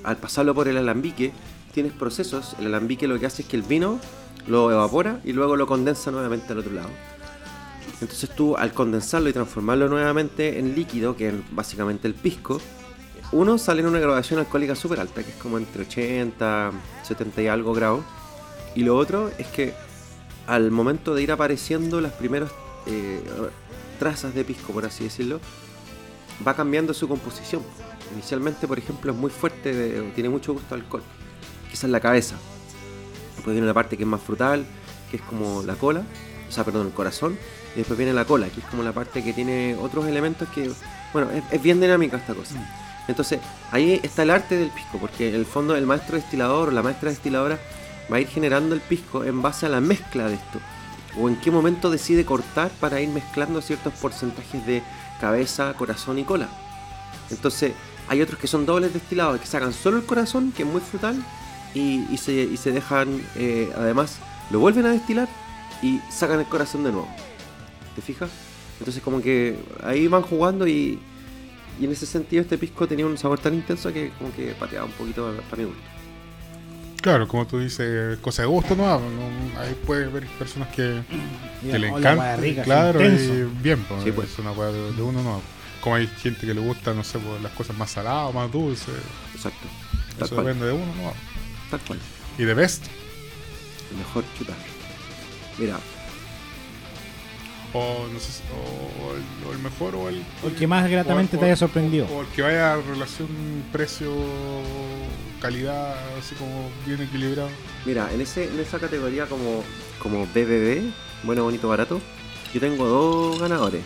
al 0.04 0.18
pasarlo 0.18 0.56
por 0.56 0.68
el 0.68 0.78
alambique, 0.78 1.32
tienes 1.74 1.94
procesos. 1.94 2.56
El 2.60 2.68
alambique 2.68 3.08
lo 3.08 3.20
que 3.20 3.26
hace 3.26 3.44
es 3.44 3.48
que 3.48 3.58
el 3.58 3.64
vino 3.64 4.00
lo 4.48 4.72
evapora 4.72 5.20
y 5.24 5.34
luego 5.34 5.56
lo 5.56 5.68
condensa 5.68 6.12
nuevamente 6.12 6.52
al 6.54 6.60
otro 6.60 6.74
lado. 6.74 6.90
Entonces 8.02 8.30
tú, 8.32 8.58
al 8.58 8.74
condensarlo 8.74 9.30
y 9.30 9.34
transformarlo 9.34 9.88
nuevamente 9.88 10.58
en 10.58 10.76
líquido, 10.76 11.16
que 11.16 11.30
es 11.30 11.36
básicamente 11.52 12.08
el 12.08 12.16
pisco, 12.16 12.60
uno 13.32 13.58
sale 13.58 13.82
en 13.82 13.88
una 13.88 14.00
graduación 14.00 14.40
alcohólica 14.40 14.76
súper 14.76 15.00
alta, 15.00 15.24
que 15.24 15.30
es 15.30 15.38
como 15.38 15.58
entre 15.58 15.84
80, 15.84 16.72
70 17.04 17.42
y 17.44 17.48
algo 17.48 17.74
grados. 17.74 18.04
Y 18.76 18.84
lo 18.84 18.98
otro 18.98 19.30
es 19.38 19.48
que 19.48 19.74
al 20.48 20.72
momento 20.72 21.14
de 21.14 21.22
ir 21.22 21.32
apareciendo 21.32 22.02
las 22.02 22.14
primeras 22.14 22.52
eh, 22.88 23.22
trazas 24.00 24.34
de 24.34 24.44
pisco, 24.44 24.74
por 24.74 24.86
así 24.86 25.04
decirlo, 25.04 25.40
va 26.46 26.56
cambiando 26.56 26.94
su 26.94 27.08
composición. 27.08 27.62
Inicialmente, 28.14 28.68
por 28.68 28.78
ejemplo, 28.78 29.12
es 29.12 29.18
muy 29.18 29.30
fuerte, 29.32 29.74
de- 29.74 30.02
tiene 30.12 30.30
mucho 30.30 30.54
gusto 30.54 30.76
a 30.76 30.78
alcohol. 30.78 31.04
es 31.72 31.84
la 31.86 32.00
cabeza. 32.02 32.36
Después 33.36 33.54
viene 33.54 33.66
la 33.66 33.74
parte 33.74 33.96
que 33.98 34.04
es 34.04 34.10
más 34.10 34.22
frutal, 34.22 34.66
que 35.10 35.18
es 35.18 35.24
como 35.24 35.64
la 35.64 35.76
cola, 35.76 36.04
o 36.48 36.52
sea, 36.52 36.64
perdón, 36.66 36.88
el 36.88 36.94
corazón. 36.94 37.38
Y 37.74 37.78
después 37.80 37.98
viene 37.98 38.14
la 38.14 38.26
cola, 38.26 38.50
que 38.50 38.60
es 38.60 38.66
como 38.68 38.84
la 38.84 38.92
parte 38.92 39.24
que 39.24 39.32
tiene 39.32 39.76
otros 39.82 40.06
elementos 40.06 40.50
que, 40.50 40.70
bueno, 41.14 41.32
es, 41.32 41.42
es 41.50 41.62
bien 41.62 41.80
dinámica 41.80 42.18
esta 42.18 42.34
cosa. 42.34 42.56
Entonces, 43.08 43.40
ahí 43.72 44.00
está 44.04 44.24
el 44.24 44.30
arte 44.32 44.58
del 44.58 44.70
pisco, 44.70 44.98
porque 45.00 45.30
en 45.30 45.36
el 45.36 45.46
fondo 45.46 45.76
el 45.78 45.86
maestro 45.86 46.18
destilador 46.18 46.68
o 46.68 46.72
la 46.72 46.84
maestra 46.84 47.10
destiladora 47.10 47.58
va 48.12 48.18
a 48.18 48.20
ir 48.20 48.28
generando 48.28 48.76
el 48.76 48.82
pisco 48.82 49.24
en 49.24 49.42
base 49.42 49.66
a 49.66 49.70
la 49.70 49.80
mezcla 49.80 50.28
de 50.28 50.36
esto. 50.36 50.60
O 51.18 51.30
en 51.30 51.38
qué 51.38 51.50
momento 51.52 51.90
decide 51.90 52.26
cortar 52.26 52.70
para 52.82 53.00
ir 53.02 53.10
mezclando 53.10 53.62
ciertos 53.62 53.94
porcentajes 53.94 54.66
de 54.66 54.84
cabeza, 55.22 55.74
corazón 55.78 56.20
y 56.20 56.26
cola. 56.26 56.50
Entonces, 57.30 57.72
hay 58.12 58.22
otros 58.22 58.38
que 58.40 58.48
son 58.48 58.66
dobles 58.66 58.94
destilados, 58.94 59.40
que 59.40 59.48
sacan 59.48 59.72
solo 59.72 59.96
el 59.96 60.04
corazón, 60.04 60.52
que 60.52 60.64
es 60.64 60.68
muy 60.70 60.82
frutal, 60.82 61.16
y, 61.74 62.06
y 62.12 62.18
se, 62.18 62.34
y 62.34 62.58
se 62.58 62.74
dejan, 62.74 63.22
eh, 63.38 63.72
además, 63.74 64.18
lo 64.50 64.60
vuelven 64.60 64.86
a 64.86 64.90
destilar 64.92 65.30
y 65.82 66.02
sacan 66.12 66.42
el 66.42 66.46
corazón 66.46 66.84
de 66.84 66.92
nuevo. 66.92 67.08
¿Te 67.96 68.02
fijas? 68.02 68.30
Entonces, 68.80 69.02
como 69.02 69.22
que 69.22 69.58
ahí 69.82 70.08
van 70.08 70.24
jugando 70.24 70.68
y, 70.68 71.00
y 71.80 71.86
en 71.86 71.92
ese 71.94 72.06
sentido 72.06 72.42
este 72.42 72.58
pisco 72.58 72.86
tenía 72.86 73.06
un 73.06 73.18
sabor 73.18 73.40
tan 73.40 73.54
intenso 73.54 73.94
que 73.94 74.12
como 74.18 74.34
que 74.36 74.56
pateaba 74.60 74.88
un 74.88 74.92
poquito 74.92 75.34
para 75.50 75.62
mi 75.62 75.70
gusto. 75.70 75.82
Claro, 77.02 77.30
como 77.30 77.48
tú 77.48 77.60
dices, 77.60 78.20
cosa 78.20 78.42
de 78.42 78.50
gusto, 78.50 78.76
¿no? 78.76 78.94
Ahí 79.58 79.74
puede 79.88 80.06
haber 80.06 80.28
personas 80.38 80.68
que, 80.76 81.02
que 81.64 81.80
le 81.80 81.88
encanta. 81.88 82.16
hueá 82.16 82.36
rica, 82.36 82.64
claro, 82.64 83.02
y 83.02 83.48
bien, 83.64 83.86
pues, 83.88 84.04
Sí, 84.04 84.12
pues. 84.12 84.34
es 84.34 84.40
una 84.40 84.52
hueá 84.52 84.70
de, 84.70 84.92
de 84.92 85.02
uno, 85.02 85.24
no. 85.24 85.61
Como 85.82 85.96
hay 85.96 86.08
gente 86.08 86.46
que 86.46 86.54
le 86.54 86.62
gusta, 86.62 86.94
no 86.94 87.04
sé, 87.04 87.18
pues, 87.20 87.42
las 87.42 87.52
cosas 87.54 87.76
más 87.76 87.92
saladas, 87.92 88.34
más 88.34 88.50
dulces. 88.52 88.94
Exacto. 89.36 89.68
Tal 90.18 90.26
Eso 90.28 90.36
cual. 90.36 90.48
depende 90.48 90.68
de 90.68 90.74
uno, 90.74 90.86
¿no? 90.96 91.14
Tal 91.72 91.80
cual. 91.82 92.00
Y 92.38 92.44
de 92.44 92.54
best, 92.54 92.86
El 93.92 93.98
mejor 93.98 94.24
chuta. 94.38 94.54
Mira, 95.58 95.78
o 97.74 98.06
no 98.12 98.20
sé, 98.20 98.32
si- 98.32 98.44
o 98.54 99.16
el, 99.16 99.24
o 99.48 99.52
el 99.54 99.60
mejor, 99.60 99.96
o 99.96 100.08
el. 100.10 100.24
O 100.44 100.48
el 100.48 100.56
que 100.56 100.68
más 100.68 100.90
gratamente 100.90 101.36
o- 101.36 101.40
te 101.40 101.46
haya 101.46 101.54
o- 101.56 101.58
sorprendido. 101.58 102.06
O 102.08 102.22
el 102.22 102.28
que 102.28 102.42
vaya 102.42 102.74
a 102.74 102.78
relación 102.82 103.28
precio-calidad, 103.72 105.96
así 106.20 106.36
como 106.36 106.70
bien 106.86 107.02
equilibrado. 107.02 107.50
mira, 107.86 108.10
en 108.14 108.22
ese, 108.22 108.46
en 108.46 108.60
esa 108.60 108.80
categoría 108.80 109.26
como, 109.26 109.64
como 110.00 110.26
BBB, 110.28 110.92
bueno, 111.24 111.44
bonito, 111.44 111.68
barato, 111.68 112.00
yo 112.54 112.60
tengo 112.60 112.86
dos 112.88 113.40
ganadores. 113.40 113.82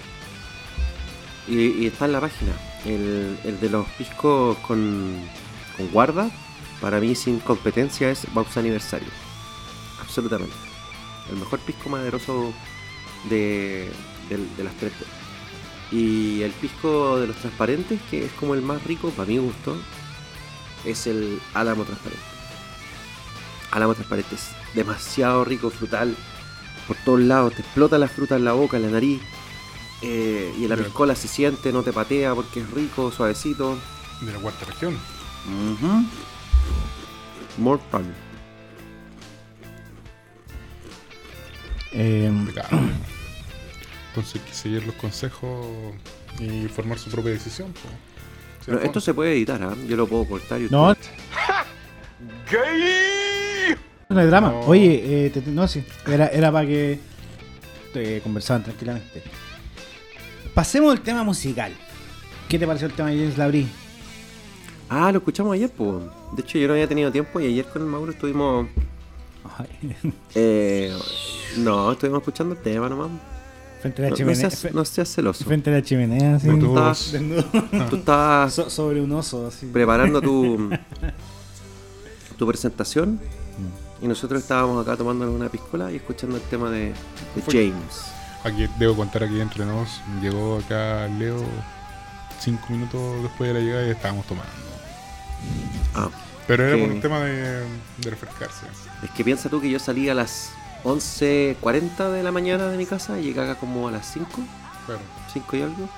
Y, 1.48 1.86
está 1.88 2.06
en 2.06 2.12
la 2.14 2.22
página. 2.22 2.52
El, 2.86 3.38
el 3.44 3.60
de 3.60 3.70
los 3.70 3.88
piscos 3.98 4.58
con, 4.60 5.16
con 5.78 5.88
guarda, 5.90 6.30
para 6.82 7.00
mí 7.00 7.16
sin 7.16 7.40
competencia 7.40 8.10
es 8.10 8.32
Bausa 8.34 8.60
Aniversario. 8.60 9.10
Absolutamente. 10.02 10.56
El 11.32 11.38
mejor 11.38 11.60
pisco 11.60 11.90
maderoso 11.90 12.54
de, 13.30 13.90
del- 14.30 14.56
de 14.58 14.64
las 14.64 14.74
tres. 14.76 14.94
Y 15.92 16.42
el 16.42 16.52
pisco 16.52 17.20
de 17.20 17.28
los 17.28 17.36
transparentes, 17.38 18.00
que 18.10 18.26
es 18.26 18.32
como 18.34 18.54
el 18.56 18.62
más 18.62 18.84
rico, 18.84 19.10
para 19.12 19.28
mi 19.28 19.38
gusto, 19.38 19.78
es 20.84 21.08
el 21.08 21.40
Álamo 21.54 21.84
Transparente. 21.84 22.24
Álamo 23.72 23.94
Transparente 23.94 24.36
es 24.36 24.50
demasiado 24.74 25.44
rico, 25.46 25.70
frutal, 25.70 26.16
por 26.88 26.98
todos 26.98 27.20
lados, 27.22 27.54
te 27.56 27.62
explota 27.62 27.98
la 27.98 28.08
fruta 28.08 28.36
en 28.36 28.46
la 28.46 28.54
boca, 28.54 28.78
en 28.78 28.84
la 28.84 28.90
nariz. 28.90 29.22
Eh, 30.56 30.60
y 30.60 30.64
en 30.64 30.70
la 30.70 30.78
piscola 30.78 31.16
se 31.16 31.28
siente, 31.28 31.72
no 31.72 31.84
te 31.84 31.92
patea 31.94 32.34
porque 32.36 32.62
es 32.62 32.70
rico, 32.72 33.12
suavecito. 33.12 33.78
De 34.22 34.32
la 34.32 34.40
cuarta 34.40 34.66
región. 34.66 34.94
Ujú. 35.74 36.06
More 37.58 37.82
fun. 37.92 38.06
Eh. 41.92 42.26
Entonces 44.10 44.36
hay 44.36 44.42
que 44.42 44.54
seguir 44.54 44.86
los 44.86 44.96
consejos 44.96 45.66
y 46.40 46.68
formar 46.68 46.98
su 47.00 47.10
propia 47.10 47.32
decisión. 47.32 47.74
pues. 47.74 48.84
Esto 48.84 49.00
se 49.00 49.14
puede 49.14 49.34
editar, 49.34 49.62
¿ah? 49.62 49.76
yo 49.88 49.96
lo 49.96 50.08
puedo 50.08 50.26
cortar 50.26 50.60
y 50.60 50.68
no, 50.72 50.88
Gay! 52.52 53.76
no 54.10 54.20
hay 54.20 54.28
drama. 54.28 54.50
No. 54.50 54.60
Oye, 54.62 55.26
eh, 55.26 55.30
te- 55.30 55.42
no, 55.52 55.68
sí. 55.68 55.84
Era, 56.08 56.28
era 56.30 56.52
para 56.52 56.66
que 56.66 57.00
eh, 57.94 58.20
conversaban 58.24 58.64
tranquilamente. 58.64 59.22
Pasemos 60.56 60.92
al 60.92 61.02
tema 61.02 61.24
musical. 61.24 61.72
¿Qué 62.50 62.58
te 62.58 62.66
pareció 62.66 62.88
el 62.88 62.94
tema 62.94 63.10
de 63.10 63.18
James 63.20 63.38
Labrie? 63.38 63.68
Ah, 64.90 65.12
lo 65.12 65.18
escuchamos 65.18 65.54
ayer, 65.54 65.70
pues. 65.70 66.04
De 66.36 66.42
hecho, 66.42 66.58
yo 66.58 66.68
no 66.68 66.74
había 66.74 66.88
tenido 66.88 67.12
tiempo 67.12 67.40
y 67.40 67.48
ayer 67.48 67.66
con 67.66 67.82
el 67.82 67.88
Mauro 67.90 68.12
estuvimos. 68.12 68.68
Ay, 69.58 69.96
eh, 70.36 70.96
no, 71.58 71.92
estuvimos 71.92 72.20
escuchando 72.22 72.56
el 72.56 72.62
tema 72.62 72.88
nomás. 72.90 73.10
frente 73.82 74.02
a 74.02 74.06
la 74.06 74.10
No, 74.10 74.14
no 74.14 74.18
chimenea. 74.18 74.50
seas, 74.50 74.74
no 74.74 74.86
seas 74.86 75.14
celoso. 75.14 75.44
Frente 75.46 75.70
a 75.70 75.74
la 75.74 75.84
chimenea, 75.84 76.36
así. 76.38 76.48
No, 76.48 76.58
tú- 76.58 76.68
Estabas- 76.68 77.12
desnudo. 77.12 77.44
Tú 77.90 77.96
estabas 77.98 78.54
So- 78.54 78.70
sobre 78.70 79.02
un 79.02 79.12
oso, 79.12 79.46
así. 79.48 79.66
preparando 79.68 80.22
tu, 80.22 80.70
tu 82.38 82.48
presentación 82.48 83.20
y 84.02 84.08
nosotros 84.08 84.42
estábamos 84.42 84.82
acá 84.86 84.98
tomando 84.98 85.30
una 85.32 85.50
piscola 85.50 85.92
y 85.92 85.98
escuchando 85.98 86.38
el 86.38 86.42
tema 86.44 86.70
de, 86.72 86.94
de 87.36 87.42
Fue- 87.44 87.54
James. 87.54 88.12
Aquí 88.46 88.70
debo 88.78 88.96
contar 88.96 89.24
aquí 89.24 89.42
entre 89.42 89.66
nos. 89.66 90.02
Llegó 90.22 90.60
acá 90.60 91.08
Leo 91.08 91.44
cinco 92.40 92.68
minutos 92.70 93.24
después 93.24 93.52
de 93.52 93.60
la 93.60 93.60
llegada 93.60 93.88
y 93.88 93.90
estábamos 93.90 94.26
tomando. 94.28 94.52
Ah, 95.96 96.10
Pero 96.48 96.64
era 96.68 96.78
por 96.78 96.92
un 96.92 97.02
tema 97.02 97.20
de, 97.22 97.66
de 97.98 98.10
refrescarse. 98.10 98.66
es 99.04 99.10
que 99.12 99.24
piensa 99.24 99.50
tú 99.50 99.60
que 99.60 99.70
yo 99.70 99.80
salí 99.80 100.10
a 100.10 100.14
las 100.14 100.52
11.40 100.84 102.12
de 102.12 102.24
la 102.24 102.32
mañana 102.32 102.68
de 102.68 102.78
mi 102.78 102.86
casa 102.86 103.20
y 103.20 103.24
llegué 103.24 103.42
acá 103.42 103.56
como 103.56 103.88
a 103.88 103.92
las 103.92 104.06
5. 104.14 104.28
Claro. 104.86 105.02
5 105.34 105.58
y 105.58 105.62
algo. 105.64 105.90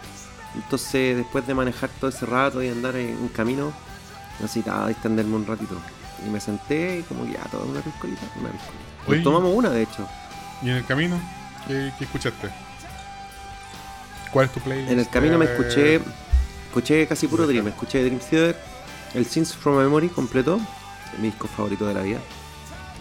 Entonces, 0.56 1.18
después 1.18 1.46
de 1.46 1.54
manejar 1.54 1.90
todo 2.00 2.10
ese 2.10 2.26
rato 2.26 2.64
y 2.64 2.70
andar 2.70 2.96
en 2.96 3.18
un 3.18 3.28
camino, 3.28 3.74
necesitaba 4.40 4.88
distenderme 4.88 5.36
un 5.36 5.46
ratito. 5.46 5.76
Y 6.26 6.30
me 6.30 6.40
senté 6.40 7.00
y 7.00 7.04
como 7.04 7.26
ya, 7.26 7.44
toda 7.52 7.66
una 7.66 7.82
piscolita, 7.82 8.22
una 8.40 8.50
piscolita. 8.50 8.84
Nos 9.08 9.24
tomamos 9.24 9.54
una, 9.54 9.70
de 9.70 9.84
hecho. 9.84 10.08
¿Y 10.64 10.70
en 10.70 10.78
el 10.78 10.86
camino? 10.86 11.20
¿Qué, 11.68 11.92
qué 11.98 12.04
escuchaste? 12.06 12.50
¿Cuál 14.32 14.46
es 14.46 14.54
tu 14.54 14.60
playlist? 14.60 14.92
En 14.92 15.00
el 15.00 15.10
camino 15.10 15.38
me 15.38 15.46
escuché, 15.46 16.02
escuché 16.68 17.08
casi 17.08 17.28
puro 17.28 17.46
Dream. 17.48 17.68
Escuché 17.68 18.04
Dream 18.04 18.20
Theater, 18.20 18.56
el 19.14 19.26
Sins 19.26 19.56
from 19.56 19.78
Memory 19.78 20.10
completo, 20.10 20.60
mi 21.20 21.28
disco 21.28 21.48
favorito 21.48 21.86
de 21.86 21.94
la 21.94 22.02
vida. 22.02 22.20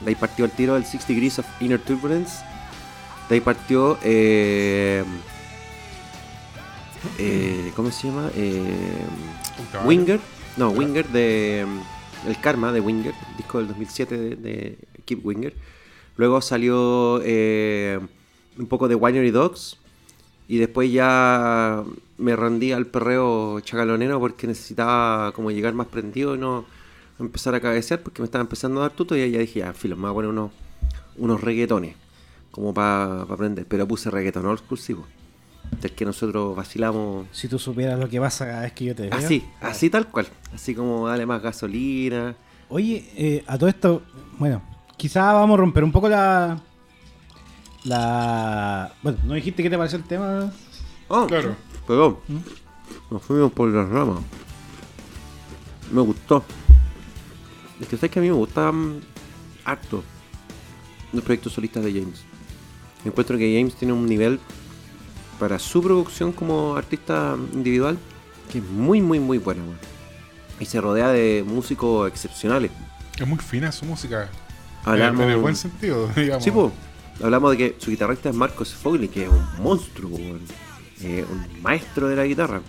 De 0.03 0.11
ahí 0.11 0.15
partió 0.15 0.45
el 0.45 0.51
tiro 0.51 0.75
del 0.75 0.85
Six 0.85 1.07
Degrees 1.07 1.39
of 1.39 1.47
Inner 1.61 1.81
Turbulence. 1.81 2.45
De 3.29 3.37
ahí 3.37 3.41
partió. 3.41 3.99
Eh, 4.03 5.05
eh, 7.19 7.73
¿Cómo 7.75 7.91
se 7.91 8.09
llama? 8.09 8.31
Eh, 8.35 9.05
Winger. 9.85 10.21
No, 10.57 10.71
Winger 10.71 11.09
de. 11.09 11.67
El 12.27 12.41
Karma 12.41 12.73
de 12.73 12.81
Winger, 12.81 13.15
disco 13.37 13.59
del 13.59 13.69
2007 13.69 14.17
de, 14.17 14.37
de 14.37 14.79
Keep 15.05 15.25
Winger. 15.25 15.55
Luego 16.17 16.41
salió 16.41 17.21
eh, 17.25 18.01
un 18.59 18.67
poco 18.67 18.89
de 18.89 18.95
Winery 18.95 19.31
Dogs. 19.31 19.77
Y 20.49 20.59
después 20.59 20.93
ya 20.93 21.83
me 22.19 22.37
rendí 22.37 22.73
al 22.73 22.87
perreo 22.87 23.61
chagalonero 23.61 24.21
porque 24.21 24.47
necesitaba 24.47 25.33
como 25.33 25.51
llegar 25.51 25.75
más 25.75 25.89
prendido 25.89 26.35
y 26.35 26.39
no 26.39 26.65
empezar 27.19 27.55
a 27.55 27.61
cabecear 27.61 28.01
porque 28.03 28.23
me 28.23 28.27
estaba 28.27 28.43
empezando 28.43 28.81
a 28.81 28.85
dar 28.85 28.93
tuto 28.93 29.17
y 29.17 29.23
ahí 29.23 29.31
ya 29.33 29.39
dije, 29.41 29.61
ya, 29.61 29.73
filo, 29.73 29.97
me 29.97 30.03
voy 30.03 30.11
a 30.11 30.15
poner 30.15 30.31
unos, 30.31 30.51
unos 31.17 31.41
reggaetones 31.41 31.97
como 32.51 32.73
para 32.73 33.23
aprender. 33.23 33.67
Pero 33.69 33.87
puse 33.89 34.11
reggaeton 34.11 34.47
old 34.47 34.61
school, 34.61 34.79
sí, 34.79 34.95
po. 34.95 35.05
del 35.81 35.93
que 35.93 36.05
nosotros 36.05 36.55
vacilamos 36.57 37.27
Si 37.33 37.49
tú 37.49 37.59
supieras 37.59 37.99
lo 37.99 38.09
que 38.09 38.21
pasa 38.21 38.47
cada 38.47 38.63
vez 38.63 38.73
que 38.73 38.85
yo 38.85 38.95
te 38.95 39.03
veo. 39.03 39.15
así, 39.15 39.45
así 39.61 39.91
tal 39.91 40.07
cual. 40.09 40.27
Así 40.55 40.75
como 40.75 41.09
dale 41.09 41.27
más 41.27 41.43
gasolina. 41.43 42.37
Oye, 42.69 43.05
eh, 43.17 43.45
a 43.47 43.59
todo 43.59 43.69
esto, 43.69 44.03
bueno, 44.39 44.63
quizá 44.97 45.33
vamos 45.33 45.55
a 45.55 45.61
romper 45.61 45.85
un 45.85 45.93
poco 45.93 46.09
la. 46.09 46.61
La. 47.87 48.93
Bueno, 49.03 49.19
¿no 49.25 49.35
dijiste 49.35 49.63
qué 49.63 49.71
te 49.71 49.77
pareció 49.79 49.99
el 49.99 50.05
tema? 50.05 50.53
Oh, 51.09 51.27
Claro. 51.27 51.55
Perdón. 51.87 52.19
Nos 53.11 53.23
fuimos 53.23 53.53
por 53.53 53.69
las 53.69 53.89
ramas. 53.89 54.19
Me 55.93 56.01
gustó. 56.01 56.45
Es 57.81 57.87
que 57.87 57.97
sabes 57.97 58.11
que 58.11 58.19
a 58.19 58.23
mí 58.23 58.29
me 58.29 58.35
gustan 58.35 59.01
harto 59.65 60.03
los 61.13 61.23
proyectos 61.23 61.53
solistas 61.53 61.85
de 61.85 61.93
James. 61.93 62.25
Encuentro 63.05 63.39
que 63.39 63.57
James 63.57 63.75
tiene 63.77 63.93
un 63.95 64.07
nivel 64.07 64.41
para 65.39 65.59
su 65.59 65.81
producción 65.83 66.33
como 66.33 66.75
artista 66.77 67.37
individual 67.53 67.99
que 68.51 68.59
es 68.59 68.65
muy, 68.65 69.01
muy, 69.01 69.21
muy 69.21 69.39
weón. 69.39 69.79
Y 70.59 70.65
se 70.65 70.81
rodea 70.81 71.09
de 71.09 71.45
músicos 71.47 72.09
excepcionales. 72.09 72.71
Es 73.19 73.27
muy 73.29 73.39
fina 73.39 73.71
su 73.71 73.85
música. 73.85 74.29
Hablamos- 74.85 75.23
En 75.25 75.31
el 75.31 75.37
buen 75.39 75.55
sentido, 75.57 76.09
digamos. 76.17 76.43
Sí, 76.43 76.51
po. 76.51 76.73
Hablamos 77.23 77.53
de 77.53 77.57
que 77.57 77.77
su 77.79 77.91
guitarrista 77.91 78.29
es 78.29 78.35
Marcos 78.35 78.75
Fogli, 78.75 79.09
que 79.09 79.25
es 79.25 79.29
un 79.31 79.63
monstruo, 79.63 80.11
weón. 80.11 80.41
Eh, 81.03 81.25
un 81.31 81.63
maestro 81.63 82.09
de 82.09 82.17
la 82.17 82.25
guitarra. 82.25 82.61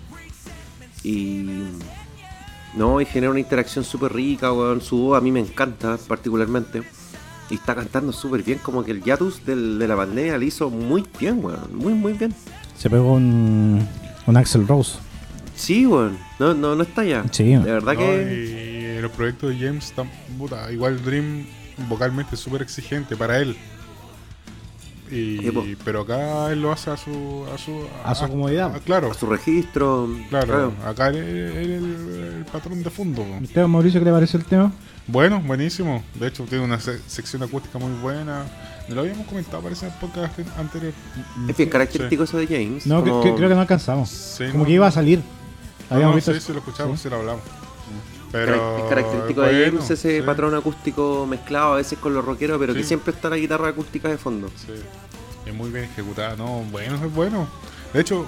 Y. 1.04 1.46
No, 2.76 3.02
y 3.02 3.06
genera 3.06 3.32
una 3.32 3.40
interacción 3.40 3.84
súper 3.84 4.14
rica, 4.14 4.52
weón. 4.54 4.82
Su 4.82 4.98
voz 4.98 5.18
a 5.18 5.22
mí 5.22 5.32
me 5.32 5.40
encanta 5.40 5.98
particularmente. 6.08 6.84
Y 7.50 7.56
está 7.56 7.74
cantando 7.76 8.12
súper 8.12 8.44
bien, 8.44 8.60
como 8.60 8.84
que 8.84 8.92
el 8.92 9.02
Yatus 9.04 9.46
del- 9.46 9.80
de 9.80 9.88
la 9.88 9.96
pandemia 9.96 10.38
le 10.38 10.46
hizo 10.46 10.70
muy 10.70 11.06
bien, 11.20 11.44
weón. 11.44 11.76
Muy, 11.76 11.94
muy 11.94 12.14
bien. 12.14 12.34
Se 12.78 12.90
pegó 12.90 13.14
un. 13.14 13.88
Un 14.26 14.38
Axel 14.38 14.68
Rose. 14.68 14.98
Sí, 15.56 15.86
weón. 15.88 16.18
No, 16.40 16.54
no, 16.54 16.76
no 16.76 16.84
está 16.84 17.04
ya. 17.04 17.24
Sí. 17.32 17.46
De 17.46 17.60
verdad 17.60 17.94
No, 17.94 18.00
que. 18.00 18.96
y 18.98 19.02
los 19.02 19.12
proyectos 19.12 19.50
de 19.52 19.66
James 19.66 19.86
están. 19.88 20.10
puta, 20.38 20.72
igual 20.72 21.02
Dream 21.04 21.46
vocalmente 21.90 22.36
es 22.36 22.42
súper 22.42 22.62
exigente 22.62 23.16
para 23.16 23.40
él. 23.40 23.56
Y, 25.12 25.38
Sí, 25.40 25.52
po. 25.52 25.64
pero 25.86 26.02
acá 26.02 26.52
él 26.52 26.62
lo 26.62 26.72
hace 26.72 26.90
a 26.92 26.98
su. 26.98 27.46
A 27.54 27.58
su, 27.58 27.86
A 28.04 28.14
su 28.16 28.28
comodidad. 28.28 28.76
a- 28.76 28.80
claro, 28.80 29.12
A 29.12 29.14
su 29.14 29.26
registro. 29.26 30.10
claro. 30.30 30.74
Acá 30.86 31.08
él 31.10 31.16
el, 31.18 31.70
el 32.40 32.46
patrón 32.52 32.84
de 32.84 32.90
fondo. 32.90 33.26
¿Usted, 33.42 33.66
Mauricio, 33.68 34.00
qué 34.02 34.06
le 34.06 34.12
pareció 34.12 34.40
el 34.40 34.46
tema? 34.46 34.72
Bueno, 35.08 35.42
buenísimo. 35.42 36.04
De 36.16 36.28
hecho, 36.28 36.44
tiene 36.44 36.66
una 36.66 36.80
se- 36.80 37.00
sección 37.08 37.42
acústica 37.44 37.80
muy 37.80 37.92
buena. 38.02 38.44
Lo 38.90 39.02
habíamos 39.02 39.26
comentado, 39.28 39.62
parece, 39.64 39.86
en 39.88 39.92
el 39.94 39.98
podcast 40.00 40.40
anterior. 40.58 40.94
Es 41.48 41.58
bien 41.58 41.70
característico 41.70 42.24
eso 42.24 42.38
de 42.38 42.48
James. 42.48 42.86
No, 42.88 43.02
como- 43.04 43.22
que- 43.24 43.34
creo 43.36 43.50
que 43.50 43.56
no 43.56 43.62
alcanzamos. 43.62 44.10
Sí, 44.10 44.46
Como 44.52 44.60
no, 44.60 44.66
que 44.66 44.72
iba 44.74 44.88
a 44.88 44.92
salir. 44.92 45.20
No, 45.90 45.96
Habíamos 45.96 46.12
no, 46.12 46.16
visto 46.18 46.34
sí, 46.34 46.40
sí, 46.42 46.52
lo 46.52 46.60
escuchamos, 46.60 46.98
sí. 47.00 47.04
sí, 47.04 47.10
lo 47.10 47.18
hablamos. 47.18 47.42
Pero. 48.32 48.78
es 48.78 48.84
característico 48.90 49.42
de 49.42 49.48
bueno, 49.52 49.66
James 49.78 49.90
ese 49.92 50.20
sí, 50.20 50.26
patrón 50.26 50.54
acústico 50.56 51.26
mezclado 51.26 51.74
a 51.74 51.76
veces 51.78 51.98
con 52.00 52.14
los 52.14 52.24
rockeros, 52.26 52.60
pero 52.60 52.74
que 52.74 52.84
siempre 52.84 53.14
está 53.14 53.30
la 53.30 53.38
guitarra 53.38 53.70
acústica 53.70 54.10
de 54.10 54.18
fondo. 54.18 54.50
Sí. 54.56 54.74
Es 55.46 55.54
muy 55.54 55.70
bien 55.70 55.86
ejecutada, 55.86 56.36
no, 56.36 56.62
bueno, 56.72 56.96
es 56.96 57.14
bueno. 57.14 57.48
De 57.94 58.02
hecho, 58.02 58.26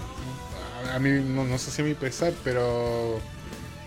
a, 0.96 1.00
mí 1.00 1.10
no, 1.26 1.44
no 1.44 1.58
sé 1.58 1.70
si 1.70 1.82
a 1.82 1.86
mi 1.86 1.94
pesar, 1.96 2.32
pero 2.46 3.20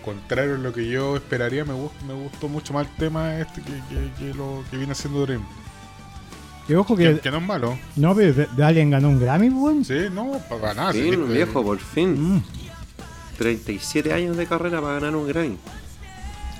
contrario 0.05 0.55
a 0.55 0.57
lo 0.59 0.71
que 0.71 0.87
yo 0.87 1.15
esperaría, 1.15 1.65
me, 1.65 1.73
gust- 1.73 1.99
me 2.07 2.13
gustó 2.13 2.47
mucho 2.47 2.73
más 2.73 2.87
el 2.87 2.95
tema 2.97 3.39
este 3.39 3.61
que, 3.61 3.71
que, 3.71 4.11
que 4.19 4.33
lo 4.35 4.63
que 4.69 4.77
viene 4.77 4.91
haciendo 4.91 5.25
Dream. 5.25 5.43
Que 6.67 6.75
ojo 6.77 6.95
Que, 6.95 7.15
que. 7.15 7.19
que 7.21 7.31
no 7.31 7.37
es 7.37 7.43
malo. 7.43 7.77
No, 7.95 8.13
pero 8.15 8.33
de- 8.33 8.45
de 8.55 8.63
Alien 8.63 8.91
ganó 8.91 9.09
un 9.09 9.19
Grammy, 9.19 9.49
weón. 9.49 9.83
Sí, 9.83 9.97
no, 10.13 10.39
para 10.47 10.61
ganar. 10.73 10.93
Sí, 10.93 11.09
viejo, 11.15 11.63
por 11.63 11.79
fin. 11.79 12.35
Mm. 12.35 12.43
37 13.37 14.13
años 14.13 14.37
de 14.37 14.45
carrera 14.45 14.79
para 14.81 14.93
ganar 14.95 15.15
un 15.15 15.27
Grammy. 15.27 15.57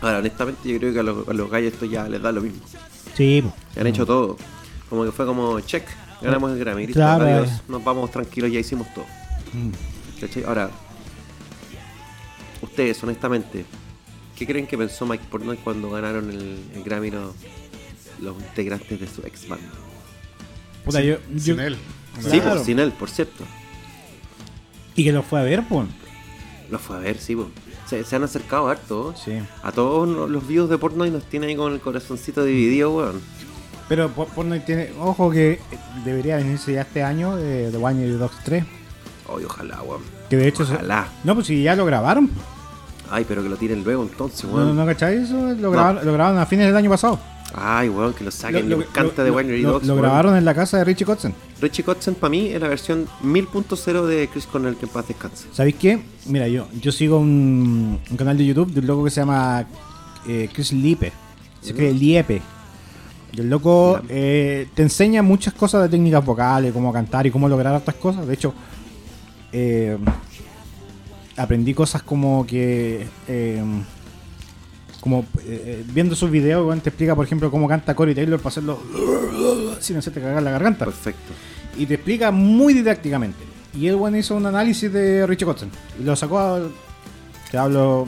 Ahora, 0.03 0.19
honestamente, 0.19 0.69
yo 0.69 0.77
creo 0.77 0.93
que 0.93 0.99
a 0.99 1.03
los, 1.03 1.27
a 1.27 1.33
los 1.33 1.49
gallos 1.49 1.73
esto 1.73 1.85
ya 1.85 2.07
les 2.07 2.21
da 2.21 2.31
lo 2.31 2.41
mismo. 2.41 2.61
Sí. 3.15 3.43
Han 3.75 3.87
hecho 3.87 4.05
todo. 4.05 4.37
Como 4.89 5.05
que 5.05 5.11
fue 5.11 5.25
como, 5.25 5.59
check, 5.61 5.87
ganamos 6.21 6.51
el 6.51 6.59
Grammy. 6.59 6.85
Listo, 6.85 6.99
Claro, 6.99 7.23
adiós, 7.25 7.49
eh. 7.49 7.61
nos 7.69 7.83
vamos 7.83 8.11
tranquilos, 8.11 8.51
ya 8.51 8.59
hicimos 8.59 8.85
todo. 8.93 9.05
Mm. 9.53 9.71
Ahora, 10.45 10.69
ustedes, 12.61 13.01
honestamente, 13.03 13.65
¿qué 14.37 14.45
creen 14.45 14.67
que 14.67 14.77
pensó 14.77 15.05
Mike 15.05 15.25
Portnoy 15.29 15.57
cuando 15.57 15.89
ganaron 15.89 16.29
el, 16.29 16.59
el 16.75 16.83
Grammy 16.83 17.11
los, 17.11 17.33
los 18.21 18.35
integrantes 18.41 18.99
de 18.99 19.07
su 19.07 19.21
ex 19.25 19.47
banda? 19.47 19.65
Puta, 20.85 21.01
yo, 21.01 21.17
sin, 21.27 21.37
yo- 21.37 21.43
sin 21.55 21.59
él. 21.59 21.77
Sí, 22.19 22.29
Claro. 22.39 22.51
pues, 22.55 22.65
sin 22.65 22.79
él, 22.79 22.91
por 22.91 23.09
cierto. 23.09 23.43
Y 24.95 25.03
que 25.03 25.11
lo 25.11 25.23
fue 25.23 25.39
a 25.39 25.43
ver, 25.43 25.63
pues. 25.67 25.87
Lo 26.69 26.77
fue 26.77 26.97
a 26.97 26.99
ver, 26.99 27.17
sí, 27.17 27.35
pues. 27.35 27.47
Se, 27.87 28.03
se 28.03 28.15
han 28.15 28.23
acercado 28.23 28.67
harto. 28.67 29.13
Sí. 29.15 29.39
A 29.61 29.71
todos 29.71 30.07
no- 30.07 30.27
los 30.27 30.47
views 30.47 30.69
de 30.69 30.77
Portnoy 30.77 31.11
nos 31.11 31.23
tiene 31.23 31.47
ahí 31.47 31.55
con 31.55 31.73
el 31.73 31.79
corazoncito 31.81 32.43
dividido, 32.43 32.91
weón. 32.95 33.21
Pero 33.89 34.09
por, 34.09 34.27
por 34.29 34.45
no 34.45 34.59
tiene. 34.61 34.91
Ojo 34.99 35.29
que 35.29 35.59
debería 36.05 36.37
venirse 36.37 36.73
ya 36.73 36.81
este 36.81 37.03
año 37.03 37.35
de 37.35 37.69
The 37.71 37.77
One 37.77 38.05
Year 38.05 38.17
Dogs 38.17 38.37
3. 38.45 38.63
Ay, 39.29 39.43
ojalá, 39.45 39.81
weón. 39.83 40.01
Que 40.29 40.37
de 40.37 40.47
hecho. 40.47 40.65
se- 40.65 40.73
Ojalá. 40.75 41.07
no, 41.23 41.35
pues 41.35 41.47
si 41.47 41.61
ya 41.61 41.75
lo 41.75 41.85
grabaron. 41.85 42.29
Ay, 43.11 43.25
pero 43.27 43.43
que 43.43 43.49
lo 43.49 43.57
tiren 43.57 43.83
luego 43.83 44.03
entonces, 44.03 44.45
¿No, 44.45 44.55
weón. 44.55 44.75
no 44.75 44.85
cacháis 44.85 45.23
eso? 45.23 45.53
Lo 45.59 45.69
grabaron, 45.71 46.05
lo 46.05 46.13
grabaron 46.13 46.39
a 46.39 46.45
fines 46.45 46.65
del 46.67 46.75
año 46.77 46.89
pasado. 46.89 47.19
Ay, 47.55 47.87
weón, 47.89 48.13
que 48.13 48.23
lo 48.23 48.31
saquen. 48.31 48.67
Lo- 48.69 48.77
Me 48.77 48.85
encanta 48.85 49.23
de 49.23 49.29
Winery 49.31 49.61
lo- 49.61 49.73
Dogs. 49.73 49.85
Lo 49.87 49.95
grabaron 49.95 50.35
en 50.35 50.43
la 50.45 50.53
casa 50.55 50.77
de 50.79 50.83
Richie 50.85 51.05
Kotzen. 51.05 51.33
Richie 51.61 51.83
Kotzen 51.83 52.15
para 52.15 52.29
mí 52.31 52.47
es 52.47 52.59
la 52.59 52.67
versión 52.67 53.07
1000.0 53.23 54.05
de 54.07 54.27
Chris 54.27 54.45
Cornell 54.47 54.75
que 54.75 54.85
en 54.85 54.91
paz 54.91 55.07
descanse. 55.07 55.47
¿Sabéis 55.53 55.75
qué? 55.75 56.01
Mira, 56.25 56.47
yo, 56.47 56.67
yo 56.81 56.91
sigo 56.91 57.19
un, 57.19 57.99
un 58.09 58.17
canal 58.17 58.37
de 58.37 58.45
YouTube 58.45 58.71
de 58.73 58.79
un 58.79 58.87
loco 58.87 59.03
que 59.03 59.11
se 59.11 59.21
llama 59.21 59.65
eh, 60.27 60.49
Chris 60.51 60.71
Lipe. 60.73 61.11
Se 61.61 61.73
cree 61.73 61.93
Liepe. 61.93 62.41
Y 63.31 63.39
el 63.39 63.49
loco 63.49 63.99
eh, 64.09 64.67
te 64.73 64.81
enseña 64.83 65.21
muchas 65.23 65.53
cosas 65.53 65.81
de 65.83 65.89
técnicas 65.89 66.23
vocales, 66.25 66.73
cómo 66.73 66.91
cantar 66.91 67.25
y 67.25 67.31
cómo 67.31 67.47
lograr 67.47 67.73
otras 67.75 67.95
cosas. 67.97 68.27
De 68.27 68.33
hecho, 68.33 68.53
eh, 69.51 69.97
aprendí 71.37 71.73
cosas 71.73 72.03
como 72.03 72.45
que. 72.45 73.05
Como 75.03 75.25
eh, 75.39 75.63
eh, 75.65 75.83
viendo 75.93 76.15
sus 76.15 76.31
videos, 76.31 76.81
te 76.81 76.87
explica, 76.87 77.13
por 77.13 77.25
ejemplo, 77.25 77.51
cómo 77.51 77.67
canta 77.67 77.93
Corey 77.93 78.15
Taylor 78.15 78.39
para 78.39 78.47
hacerlo 78.51 78.81
sin 79.81 79.97
hacerte 79.97 80.21
cagar 80.21 80.41
la 80.41 80.51
garganta 80.51 80.85
Perfecto. 80.85 81.33
y 81.77 81.85
te 81.85 81.95
explica 81.95 82.31
muy 82.31 82.73
didácticamente. 82.73 83.43
Y 83.77 83.87
el 83.87 83.97
bueno 83.97 84.15
hizo 84.15 84.33
un 84.33 84.45
análisis 84.45 84.93
de 84.93 85.27
Richie 85.27 85.43
Kotzen 85.45 85.69
y 85.99 86.05
lo 86.05 86.15
sacó, 86.15 86.39
a- 86.39 86.61
te 87.51 87.57
hablo 87.57 88.07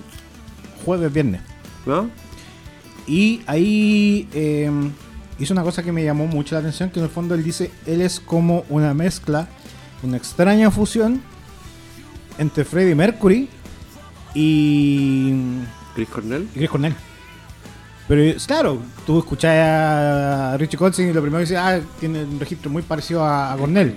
jueves, 0.85 1.11
viernes. 1.11 1.41
¿No? 1.85 2.09
Y 3.07 3.41
ahí 3.45 4.29
eh, 4.33 4.71
hizo 5.37 5.51
una 5.53 5.63
cosa 5.63 5.83
que 5.83 5.91
me 5.91 6.01
llamó 6.01 6.27
mucho 6.27 6.55
la 6.55 6.59
atención, 6.59 6.91
que 6.91 6.99
en 6.99 7.05
el 7.07 7.11
fondo 7.11 7.35
él 7.35 7.43
dice, 7.43 7.71
él 7.85 7.99
es 7.99 8.21
como 8.21 8.63
una 8.69 8.93
mezcla, 8.93 9.49
una 10.01 10.15
extraña 10.15 10.71
fusión 10.71 11.21
entre 12.37 12.63
Freddie 12.63 12.95
Mercury 12.95 13.49
y, 14.33 15.33
Chris 15.95 16.09
Cornell. 16.09 16.47
y 16.53 16.57
Chris 16.59 16.69
Cornell. 16.69 16.95
Pero 18.07 18.37
claro, 18.45 18.79
tú 19.05 19.17
escuchás 19.19 19.55
a 19.55 20.57
Richie 20.57 20.77
Kotzen 20.77 21.09
y 21.09 21.13
lo 21.13 21.21
primero 21.21 21.39
que 21.39 21.49
dices, 21.49 21.57
ah, 21.57 21.79
tiene 21.99 22.23
un 22.23 22.39
registro 22.39 22.69
muy 22.69 22.83
parecido 22.83 23.23
a, 23.23 23.53
a 23.53 23.57
Cornell. 23.57 23.95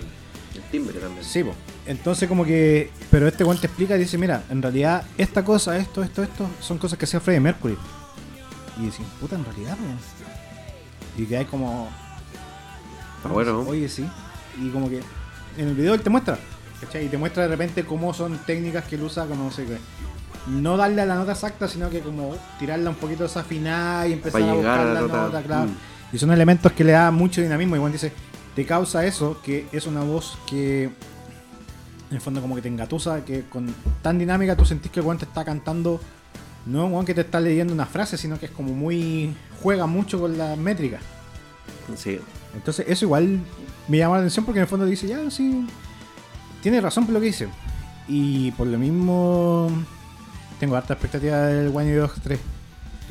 El 0.55 0.63
timbre 0.71 0.99
también. 0.99 1.23
Sí, 1.23 1.45
po. 1.45 1.55
Entonces 1.87 2.29
como 2.29 2.45
que... 2.45 2.91
Pero 3.11 3.29
este 3.29 3.45
guante 3.45 3.67
explica 3.67 3.97
y 3.97 4.01
dice, 4.01 4.17
mira, 4.17 4.45
en 4.49 4.63
realidad 4.63 5.05
esta 5.19 5.45
cosa, 5.45 5.77
esto, 5.77 6.03
esto, 6.03 6.23
esto, 6.23 6.49
son 6.61 6.79
cosas 6.79 6.99
que 6.99 7.05
hacía 7.05 7.21
Freddie 7.21 7.41
Mercury. 7.41 7.77
Y 8.79 8.87
decís, 8.87 9.07
puta, 9.21 9.37
en 9.37 9.45
realidad, 9.45 9.77
po. 9.77 11.23
Y 11.23 11.27
que 11.27 11.37
hay 11.37 11.45
como... 11.45 11.91
Está 13.17 13.29
bueno. 13.29 13.61
Oye, 13.67 13.89
sí. 13.89 14.09
Y 14.63 14.71
como 14.71 14.89
que 14.89 15.01
en 15.59 15.69
el 15.69 15.75
video 15.75 15.95
él 15.95 16.01
te 16.01 16.09
muestra. 16.09 16.39
¿Cachai? 16.81 17.07
Y 17.07 17.09
te 17.09 17.19
muestra 17.19 17.43
de 17.43 17.49
repente 17.49 17.85
cómo 17.85 18.15
son 18.15 18.39
técnicas 18.39 18.85
que 18.85 18.95
él 18.95 19.03
usa, 19.03 19.27
como 19.27 19.45
no 19.45 19.51
sé 19.51 19.65
qué. 19.65 19.79
No 20.49 20.77
darle 20.77 21.03
a 21.03 21.07
la 21.07 21.15
nota 21.15 21.33
exacta, 21.33 21.69
sino 21.69 21.91
que 21.91 22.01
como 22.01 22.35
tirarla 22.59 22.91
un 22.91 22.97
poquito 22.97 23.25
desafinada 23.25 24.07
y 24.09 24.15
empezar 24.15 24.43
a 24.43 24.53
buscar 24.53 24.87
la 24.87 24.95
la 24.95 25.01
nota. 25.01 25.23
nota, 25.23 25.43
claro. 25.43 25.67
Mm. 25.67 25.77
Y 26.15 26.19
son 26.19 26.33
elementos 26.33 26.73
que 26.73 26.85
le 26.85 26.93
da 26.93 27.11
mucho 27.11 27.41
dinamismo. 27.43 27.77
Y 27.77 27.79
Juan 27.79 27.93
dice, 27.93 28.13
te 28.55 28.65
causa 28.65 29.05
eso, 29.05 29.41
que 29.43 29.67
es 29.73 29.87
una 29.87 30.03
voz 30.03 30.39
que 30.47 30.85
en 32.11 32.17
el 32.17 32.21
fondo 32.21 32.41
como 32.41 32.55
que 32.55 32.63
te 32.63 32.69
engatusa, 32.69 33.25
que 33.25 33.45
con 33.45 33.75
tan 34.03 34.19
dinámica 34.19 34.57
tú 34.57 34.65
sentís 34.65 34.91
que 34.91 35.01
weón 35.01 35.19
te 35.19 35.27
está 35.27 35.45
cantando, 35.45 36.01
no 36.67 36.87
weón 36.87 37.05
que 37.05 37.15
te 37.15 37.21
está 37.21 37.41
leyendo 37.41 37.73
una 37.73 37.87
frase, 37.87 38.17
sino 38.17 38.39
que 38.39 38.47
es 38.47 38.53
como 38.53 38.73
muy, 38.73 39.35
juega 39.63 39.87
mucho 39.87 40.19
con 40.19 40.39
la 40.39 40.57
métrica. 40.57 40.99
Sí. 41.97 42.19
Entonces 42.55 42.87
eso 42.89 43.05
igual 43.05 43.41
me 43.89 43.99
llama 43.99 44.15
la 44.17 44.21
atención 44.21 44.45
porque 44.45 44.61
en 44.61 44.63
el 44.63 44.69
fondo 44.69 44.87
dice, 44.87 45.07
ya, 45.07 45.31
sí, 45.31 45.67
tiene 46.63 46.81
razón 46.81 47.05
por 47.05 47.15
lo 47.15 47.21
que 47.21 47.27
dice. 47.27 47.49
Y 48.09 48.53
por 48.53 48.67
lo 48.67 48.79
mismo 48.79 49.71
tengo 50.61 50.77
harta 50.77 50.95
expectativa 50.95 51.39
del 51.47 51.69
One 51.75 51.95
Dogs 51.95 52.21
3. 52.23 52.39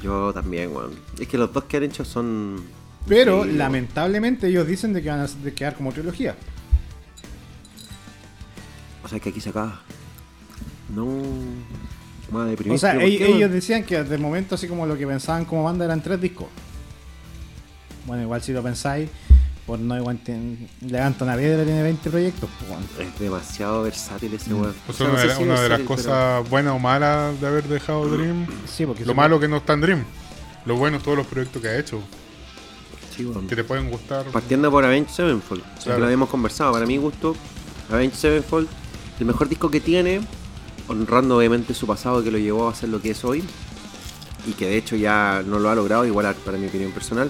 Yo 0.03 0.31
también, 0.33 0.75
weón. 0.75 0.91
Es 1.19 1.27
que 1.27 1.37
los 1.37 1.51
dos 1.51 1.63
que 1.65 1.77
han 1.77 1.83
hecho 1.83 2.05
son. 2.05 2.63
Pero 3.07 3.43
Sí, 3.45 3.51
lamentablemente 3.53 4.47
ellos 4.47 4.67
dicen 4.67 4.93
de 4.93 5.01
que 5.01 5.09
van 5.09 5.21
a 5.21 5.27
de 5.27 5.53
quedar 5.53 5.75
como 5.75 5.91
trilogía. 5.91 6.35
O 9.03 9.07
sea, 9.07 9.19
que 9.19 9.29
aquí 9.29 9.39
se 9.41 9.49
acaba. 9.49 9.81
No. 10.93 11.05
Más 12.31 12.49
deprimente. 12.49 12.75
O 12.75 12.77
sea, 12.77 12.91
¿Pero 12.91 13.03
por 13.03 13.09
ell- 13.09 13.17
qué, 13.17 13.23
weón? 13.25 13.37
ellos 13.37 13.51
decían 13.51 13.83
que 13.83 14.03
de 14.03 14.17
momento 14.17 14.55
así 14.55 14.67
como 14.67 14.85
lo 14.85 14.97
que 14.97 15.07
pensaban 15.07 15.45
como 15.45 15.63
banda 15.63 15.85
eran 15.85 16.01
tres 16.01 16.19
discos. 16.19 16.47
Bueno, 18.05 18.23
igual 18.23 18.41
si 18.41 18.51
lo 18.53 18.61
pensáis, 18.63 19.09
por 19.68 19.78
no 19.80 19.95
igual 19.97 20.18
ten- 20.24 20.68
levanta 20.82 21.26
una 21.26 21.36
piedra 21.36 21.63
tiene 21.63 21.84
20 21.84 22.09
proyectos. 22.09 22.49
pues, 22.57 22.70
bueno. 22.72 22.86
Es 23.13 23.20
demasiado 23.20 23.84
versátil 23.84 24.34
ese 24.34 24.49
Mm. 24.51 24.61
weón. 24.61 24.76
O 24.88 24.91
O 24.91 24.93
sea, 24.93 24.97
sea, 24.97 25.07
no 25.07 25.13
una, 25.13 25.22
sé 25.22 25.28
de, 25.28 25.36
si 25.36 25.43
una 25.43 25.61
de 25.61 25.70
las 25.70 25.82
cosas 25.82 26.49
buenas 26.49 26.74
o 26.74 26.80
malas 26.80 27.39
de 27.39 27.47
haber 27.47 27.65
dejado 27.65 28.07
Dream. 28.07 28.47
Sí, 28.65 28.86
porque 28.88 29.05
Lo 29.05 29.13
malo 29.13 29.39
que 29.39 29.47
no 29.47 29.57
está 29.57 29.74
en 29.74 29.82
Dream. 29.82 30.05
Lo 30.65 30.78
bueno 30.78 30.97
es 30.97 31.03
todos 31.03 31.18
los 31.18 31.28
proyectos 31.28 31.61
que 31.61 31.68
ha 31.68 31.78
hecho. 31.78 32.01
Sí. 33.15 33.30
Que 33.49 33.55
te 33.55 33.63
pueden 33.63 33.89
gustar. 33.89 34.26
Partiendo 34.28 34.70
por 34.72 34.86
Avenged 34.86 35.09
Sevenfold, 35.11 35.61
o 35.61 35.65
sea, 35.65 35.74
Claro. 35.84 35.95
que 35.95 35.99
lo 35.99 36.05
habíamos 36.05 36.30
conversado. 36.30 36.72
Para 36.72 36.86
mi 36.86 36.97
gusto, 36.97 37.36
Avenged 37.91 38.15
Sevenfold, 38.15 38.68
el 39.20 39.26
mejor 39.26 39.49
disco 39.49 39.70
que 39.72 39.80
tiene, 39.82 40.22
honrando 40.88 41.38
obviamente 41.38 41.74
su 41.74 41.88
pasado 41.88 42.24
que 42.24 42.32
lo 42.32 42.38
llevó 42.38 42.70
a 42.70 42.76
ser 42.76 42.89
lo 42.89 43.01
que 43.01 43.11
es 43.11 43.24
hoy, 43.26 43.43
y 44.45 44.51
que 44.53 44.68
de 44.68 44.78
hecho 44.78 44.95
ya 44.95 45.43
no 45.45 45.59
lo 45.59 45.70
ha 45.70 45.76
logrado, 45.76 46.05
igual 46.05 46.34
para 46.45 46.57
mi 46.57 46.68
opinión 46.68 46.91
personal, 46.91 47.30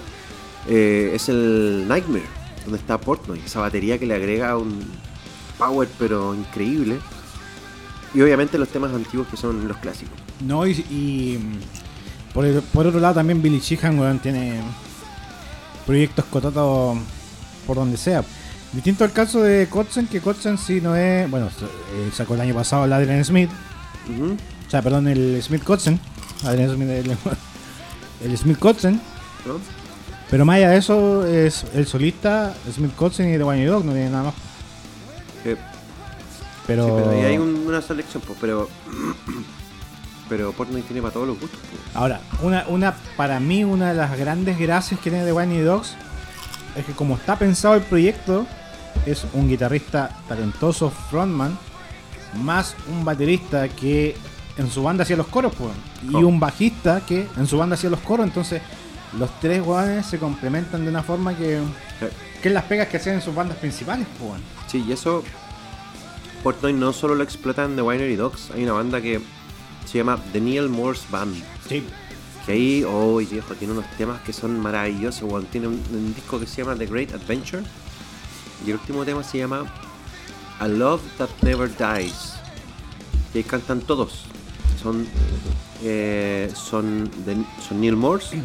eh, 0.68 1.12
es 1.14 1.28
el 1.28 1.86
Nightmare, 1.88 2.24
donde 2.64 2.78
está 2.78 2.98
Portnoy, 2.98 3.40
esa 3.44 3.60
batería 3.60 3.98
que 3.98 4.06
le 4.06 4.14
agrega 4.14 4.56
un 4.56 4.80
power 5.58 5.88
pero 5.98 6.34
increíble. 6.34 6.98
Y 8.14 8.20
obviamente 8.22 8.56
los 8.58 8.68
temas 8.68 8.92
antiguos 8.92 9.26
que 9.28 9.36
son 9.36 9.66
los 9.68 9.76
clásicos. 9.78 10.14
No, 10.40 10.66
y, 10.66 10.70
y, 10.90 11.38
por, 12.32 12.44
el- 12.46 12.62
por 12.62 12.86
otro 12.86 13.00
lado 13.00 13.14
también 13.14 13.42
Billy 13.42 13.58
Sheehan, 13.60 13.98
weón, 13.98 14.18
tiene 14.18 14.60
proyectos 15.86 16.24
cotados 16.26 16.98
por 17.66 17.76
donde 17.76 17.96
sea. 17.96 18.22
Distinto 18.72 19.04
al 19.04 19.12
caso 19.12 19.42
de 19.42 19.66
Kotzen, 19.68 20.06
que 20.06 20.20
Kotzen 20.20 20.58
sí 20.58 20.80
no 20.80 20.94
es... 20.94 21.30
Bueno, 21.30 21.46
eh, 21.46 22.10
sacó 22.14 22.34
el 22.34 22.42
año 22.42 22.54
pasado 22.54 22.84
el 22.84 22.92
Adrian 22.92 23.24
Smith, 23.24 23.50
o 24.66 24.70
sea, 24.70 24.82
perdón, 24.82 25.08
el 25.08 25.42
Smith 25.42 25.62
Kotzen. 25.64 25.98
Adrian 26.44 26.74
Smith, 26.74 26.88
el, 26.88 27.16
el 28.30 28.38
Smith 28.38 28.58
Kotzen. 28.58 29.00
¿no? 29.46 29.54
Pero 30.30 30.44
más 30.44 30.56
allá 30.56 30.70
de 30.70 30.76
eso, 30.78 31.24
es 31.26 31.64
el 31.74 31.86
solista 31.86 32.54
Smith 32.74 32.94
Kotzen 32.94 33.32
y 33.34 33.38
The 33.38 33.42
One 33.44 33.64
Dog, 33.64 33.84
no 33.84 33.92
tiene 33.92 34.10
nada 34.10 34.24
más. 34.24 34.34
Que- 35.42 35.56
Pero... 36.66 36.84
Sí, 36.86 36.92
pero 36.96 37.10
ahí 37.10 37.20
hay 37.24 37.38
un- 37.38 37.64
una 37.66 37.80
selección, 37.80 38.22
pues, 38.26 38.38
pero. 38.40 38.68
pero 40.28 40.52
Portnoy 40.52 40.82
tiene 40.82 41.00
para 41.00 41.14
todos 41.14 41.26
los 41.28 41.40
gustos. 41.40 41.58
pues. 41.70 41.80
Ahora, 41.96 42.20
una, 42.42 42.64
una, 42.68 42.94
para 43.16 43.40
mí, 43.40 43.64
una 43.64 43.88
de 43.88 43.94
las 43.94 44.18
grandes 44.18 44.58
gracias 44.58 45.00
que 45.00 45.10
tiene 45.10 45.24
The 45.24 45.32
Whiny 45.32 45.60
Dogs 45.60 45.94
es 46.76 46.84
que 46.84 46.92
como 46.92 47.14
está 47.16 47.36
pensado 47.38 47.74
el 47.76 47.82
proyecto, 47.82 48.46
es 49.06 49.24
un 49.32 49.48
guitarrista 49.48 50.10
talentoso, 50.28 50.90
frontman, 51.10 51.58
más 52.42 52.76
un 52.90 53.04
baterista 53.06 53.68
que 53.70 54.14
en 54.58 54.70
su 54.70 54.82
banda 54.82 55.04
hacía 55.04 55.16
los 55.16 55.28
coros, 55.28 55.54
pues, 55.56 55.70
y 56.10 56.14
Oh. 56.14 56.26
un 56.28 56.38
bajista 56.38 57.00
que 57.00 57.26
en 57.38 57.46
su 57.46 57.56
banda 57.56 57.74
hacía 57.74 57.88
los 57.88 58.00
coros, 58.00 58.26
entonces 58.26 58.60
los 59.18 59.30
tres 59.40 59.62
guanes 59.62 60.06
se 60.06 60.18
complementan 60.18 60.84
de 60.84 60.90
una 60.90 61.02
forma 61.02 61.36
que, 61.36 61.60
que 62.42 62.48
es 62.48 62.54
las 62.54 62.64
pegas 62.64 62.88
que 62.88 62.96
hacían 62.98 63.16
en 63.16 63.22
sus 63.22 63.34
bandas 63.34 63.56
principales, 63.58 64.06
pues. 64.18 64.40
Sí, 64.70 64.84
y 64.86 64.92
eso. 64.92 65.22
Portnoy 66.42 66.72
no 66.72 66.92
solo 66.92 67.14
lo 67.14 67.24
explota 67.24 67.64
en 67.64 67.74
The 67.76 67.82
Winery 67.82 68.16
Dogs, 68.16 68.50
hay 68.54 68.62
una 68.64 68.72
banda 68.74 69.00
que 69.00 69.20
se 69.86 69.98
llama 69.98 70.18
The 70.32 70.40
Neil 70.40 70.68
Morse 70.68 71.04
Band. 71.10 71.34
Sí. 71.68 71.84
Que 72.46 72.52
ahí, 72.52 72.84
oh 72.86 73.16
viejo, 73.16 73.54
tiene 73.54 73.72
unos 73.74 73.86
temas 73.96 74.20
que 74.22 74.32
son 74.32 74.58
maravillosos. 74.60 75.22
weón. 75.30 75.46
Tiene 75.46 75.66
un, 75.68 75.82
un 75.92 76.14
disco 76.14 76.38
que 76.38 76.46
se 76.46 76.62
llama 76.62 76.76
The 76.76 76.86
Great 76.86 77.12
Adventure. 77.12 77.62
Y 78.64 78.70
el 78.70 78.76
último 78.76 79.04
tema 79.04 79.22
se 79.24 79.38
llama 79.38 79.64
A 80.58 80.68
Love 80.68 81.02
That 81.18 81.28
Never 81.42 81.68
Dies. 81.76 82.34
Y 83.34 83.38
ahí 83.38 83.44
cantan 83.44 83.80
todos. 83.80 84.24
Son, 84.82 85.06
eh, 85.82 86.50
son, 86.54 87.10
de- 87.26 87.44
son 87.66 87.80
Neil 87.80 87.96
Morse, 87.96 88.40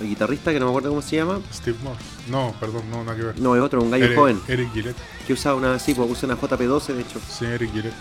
el 0.00 0.08
guitarrista 0.08 0.52
que 0.52 0.58
no 0.60 0.66
me 0.66 0.70
acuerdo 0.70 0.88
cómo 0.90 1.02
se 1.02 1.16
llama. 1.16 1.40
Steve 1.52 1.76
Morse. 1.82 2.02
No, 2.28 2.54
perdón, 2.58 2.82
no, 2.90 3.04
nada 3.04 3.16
que 3.16 3.22
ver. 3.22 3.40
No, 3.40 3.54
es 3.56 3.62
otro, 3.62 3.82
un 3.82 3.90
gallo 3.90 4.04
Eric, 4.06 4.16
joven. 4.18 4.40
Eric 4.48 4.72
Gillette. 4.72 4.96
Que 5.26 5.32
usa 5.34 5.54
una, 5.54 5.78
sí, 5.78 5.94
pues 5.94 6.10
usa 6.10 6.26
una 6.26 6.36
JP12 6.40 6.86
de 6.94 7.00
hecho. 7.02 7.20
Sí, 7.28 7.44
Eric 7.44 7.70
Gillette. 7.72 7.94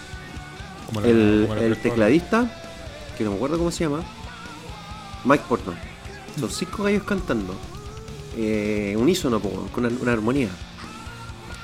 Como 0.87 1.01
la- 1.01 1.07
el, 1.07 1.41
como 1.47 1.55
la 1.55 1.61
el 1.61 1.67
persona. 1.69 1.83
tecladista, 1.83 2.61
que 3.17 3.23
no 3.23 3.31
me 3.31 3.35
acuerdo 3.35 3.57
cómo 3.57 3.71
se 3.71 3.83
llama, 3.83 4.01
Mike 5.25 5.43
Portnoy. 5.47 5.75
Son 6.39 6.49
cinco 6.49 6.83
gallos 6.83 7.03
cantando. 7.03 7.53
Eh, 8.37 8.95
unísono, 8.97 9.39
po, 9.39 9.49
con 9.73 9.85
una, 9.85 9.95
una 10.01 10.11
armonía. 10.13 10.49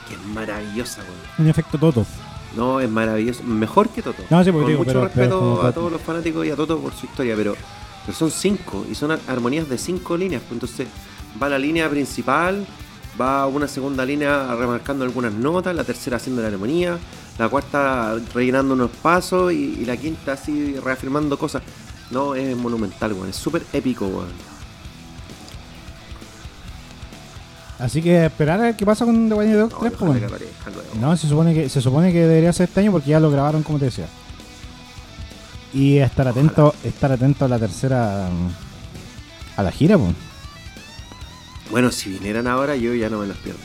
Que 0.08 0.16
es 0.16 0.24
maravillosa, 0.26 1.02
weón. 1.02 1.14
Un 1.40 1.48
efecto 1.48 1.78
Toto. 1.78 2.06
No, 2.56 2.80
es 2.80 2.90
maravilloso. 2.90 3.44
Mejor 3.44 3.90
que 3.90 4.02
Toto. 4.02 4.24
No, 4.30 4.44
sí, 4.44 4.52
porque 4.52 4.64
con 4.64 4.68
digo, 4.68 4.80
mucho 4.80 4.90
pero- 4.92 5.04
respeto 5.06 5.58
pero 5.60 5.68
a 5.68 5.72
todos 5.72 5.92
los 5.92 6.02
fanáticos 6.02 6.46
y 6.46 6.52
a 6.52 6.56
Toto 6.56 6.78
por 6.80 6.94
su 6.94 7.06
historia, 7.06 7.36
pero, 7.36 7.56
pero 8.06 8.18
son 8.18 8.32
cinco 8.32 8.86
y 8.90 8.96
son 8.96 9.12
ar- 9.12 9.20
armonías 9.28 9.68
de 9.70 9.78
cinco 9.78 10.16
líneas. 10.18 10.42
pues, 10.42 10.54
Entonces 10.54 10.88
va 11.42 11.50
la 11.50 11.58
línea 11.58 11.90
principal, 11.90 12.66
va 13.20 13.48
una 13.48 13.68
segunda 13.68 14.06
línea 14.06 14.54
remarcando 14.56 15.04
algunas 15.06 15.34
notas, 15.34 15.76
la 15.76 15.84
tercera 15.84 16.18
haciendo 16.18 16.42
la 16.42 16.50
armonía, 16.50 16.98
la 17.38 17.50
cuarta 17.50 18.16
rellenando 18.34 18.74
unos 18.74 18.92
pasos 18.92 19.52
y, 19.54 19.78
y 19.82 19.86
la 19.86 19.98
quinta 19.98 20.34
así 20.34 20.76
reafirmando 20.84 21.38
cosas. 21.38 21.62
No, 22.12 22.36
es 22.36 22.56
monumental, 22.56 23.14
weón. 23.14 23.30
Es 23.30 23.36
súper 23.36 23.64
épico, 23.74 24.06
weón. 24.08 24.28
Así 27.78 28.02
que 28.02 28.26
esperar 28.26 28.60
a 28.60 28.64
ver 28.64 28.76
qué 28.78 28.86
pasa 28.86 29.04
con 29.06 29.28
The 29.28 29.36
Dogs 29.36 29.74
No, 29.74 29.80
3, 29.80 29.94
ojalá 30.00 30.28
pues. 30.28 30.42
No, 31.02 31.18
se 31.18 31.28
supone 31.28 31.54
que 31.54 31.68
se 31.68 31.82
supone 31.82 32.14
que 32.14 32.20
debería 32.26 32.54
ser 32.54 32.70
este 32.70 32.80
año 32.80 32.92
porque 32.94 33.10
ya 33.10 33.20
lo 33.20 33.30
grabaron 33.30 33.64
como 33.64 33.80
te 33.80 33.86
decía. 33.86 34.08
Y 35.76 35.98
estar 35.98 36.28
atento, 36.28 36.74
estar 36.84 37.12
atento 37.12 37.46
a 37.46 37.48
la 37.50 37.60
tercera 37.60 38.28
a 39.58 39.64
la 39.64 39.72
gira, 39.72 39.98
pues. 39.98 40.14
Bueno, 41.70 41.92
si 41.92 42.10
vinieran 42.12 42.48
ahora, 42.48 42.76
yo 42.76 42.94
ya 42.94 43.10
no 43.10 43.20
me 43.20 43.28
los 43.28 43.38
pierdo. 43.38 43.60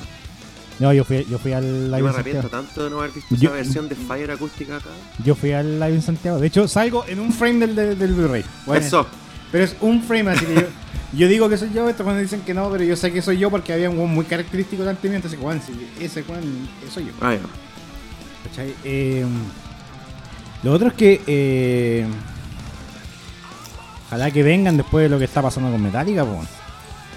No, 0.81 0.93
yo 0.93 1.05
fui, 1.05 1.27
yo 1.31 1.39
fui 1.39 1.53
al 1.53 1.63
Yo 1.65 1.71
live 1.89 1.91
me 1.91 1.99
en 1.99 2.07
arrepiento 2.15 2.43
Santiago. 2.43 2.65
tanto 2.67 2.85
de 2.85 2.91
no 2.91 2.99
haber 3.01 3.11
visto 3.13 3.35
Yo- 3.37 3.51
esa 3.51 3.57
versión 3.57 3.89
de 3.89 3.95
Fire 3.95 4.31
acústica 4.31 4.77
acá. 4.77 4.89
Yo 5.25 5.35
fui 5.35 5.53
al 5.53 5.79
live 5.79 5.95
en 5.95 6.03
Santiago. 6.03 6.39
De 6.39 6.47
hecho, 6.47 6.67
salgo 6.67 7.05
en 7.07 7.21
un 7.21 7.33
frame 7.33 7.67
del, 7.67 7.77
del, 7.77 7.99
del 7.99 8.15
Blu-ray. 8.15 8.45
Bueno, 8.67 8.85
Eso. 8.87 9.07
Pero 9.53 9.65
es 9.65 9.77
un 9.81 10.03
frame, 10.03 10.31
así 10.31 10.47
que 10.47 10.55
yo, 10.55 10.63
yo 11.13 11.29
digo 11.29 11.49
que 11.49 11.59
soy 11.59 11.71
yo, 11.75 11.89
estos 11.89 12.05
cuando 12.05 12.23
dicen 12.23 12.41
que 12.43 12.55
no, 12.55 12.71
pero 12.71 12.83
yo 12.85 12.97
sé 12.97 13.13
que 13.13 13.21
soy 13.21 13.37
yo 13.39 13.51
porque 13.51 13.73
había 13.73 13.91
un 13.91 14.15
muy 14.15 14.25
característico 14.25 14.83
delante 14.83 15.09
mío, 15.09 15.17
entonces, 15.17 15.39
Juan, 15.41 15.61
si 15.61 16.03
ese 16.05 16.23
Juan, 16.23 16.41
soy 16.93 17.07
yo. 17.07 17.13
Ah, 17.21 17.35
ya. 17.35 17.41
¿Cachai? 18.49 18.75
Eh, 18.85 19.27
lo 20.63 20.73
otro 20.73 20.89
es 20.89 20.95
que 20.95 21.21
eh, 21.27 22.07
ojalá 24.07 24.31
que 24.31 24.43
vengan 24.43 24.77
después 24.77 25.05
de 25.05 25.09
lo 25.09 25.19
que 25.19 25.25
está 25.25 25.43
pasando 25.43 25.71
con 25.71 25.83
Metallica. 25.83 26.25
po. 26.25 26.43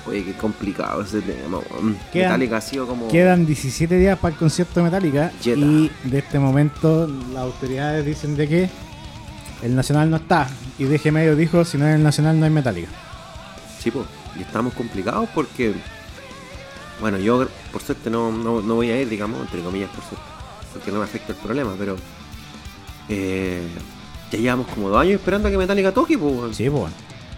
Oye, 0.05 0.23
qué 0.25 0.33
complicado 0.33 1.01
ese 1.01 1.21
tema, 1.21 1.59
weón. 1.71 1.97
Quedan- 2.11 2.31
Metallica 2.33 2.57
ha 2.57 2.61
sido 2.61 2.85
como. 2.87 3.07
Quedan 3.07 3.45
17 3.45 3.97
días 3.97 4.19
para 4.19 4.33
el 4.33 4.39
concierto 4.39 4.79
de 4.79 4.83
Metallica 4.85 5.31
y 5.45 5.89
de 6.03 6.19
este 6.19 6.39
momento 6.39 7.07
las 7.33 7.43
autoridades 7.43 8.05
dicen 8.05 8.35
de 8.35 8.47
que 8.47 8.69
el 9.61 9.75
Nacional 9.75 10.09
no 10.09 10.17
está. 10.17 10.47
Y 10.77 10.85
DG 10.85 11.11
Medio 11.11 11.35
dijo, 11.35 11.63
si 11.63 11.77
no 11.77 11.87
es 11.87 11.95
el 11.95 12.03
Nacional 12.03 12.37
no 12.39 12.45
hay 12.45 12.51
Metallica. 12.51 12.89
Sí, 13.79 13.91
po. 13.91 14.05
Y 14.37 14.41
estamos 14.41 14.73
complicados 14.73 15.29
porque. 15.33 15.73
Bueno, 16.99 17.17
yo 17.17 17.47
por 17.71 17.81
suerte 17.81 18.09
no, 18.09 18.31
no, 18.31 18.61
no 18.61 18.75
voy 18.75 18.89
a 18.91 19.01
ir, 19.01 19.09
digamos, 19.09 19.39
entre 19.41 19.61
comillas, 19.61 19.89
por 19.89 20.03
suerte. 20.03 20.25
Porque 20.73 20.91
no 20.91 20.99
me 20.99 21.05
afecta 21.05 21.31
el 21.31 21.37
problema, 21.37 21.75
pero. 21.77 21.95
Eh, 23.09 23.61
ya 24.31 24.39
llevamos 24.39 24.67
como 24.67 24.89
dos 24.89 24.99
años 25.01 25.15
esperando 25.15 25.47
a 25.47 25.51
que 25.51 25.57
Metallica 25.57 25.91
toque, 25.91 26.17
pues. 26.17 26.55
Sí, 26.55 26.69
pues. 26.69 26.91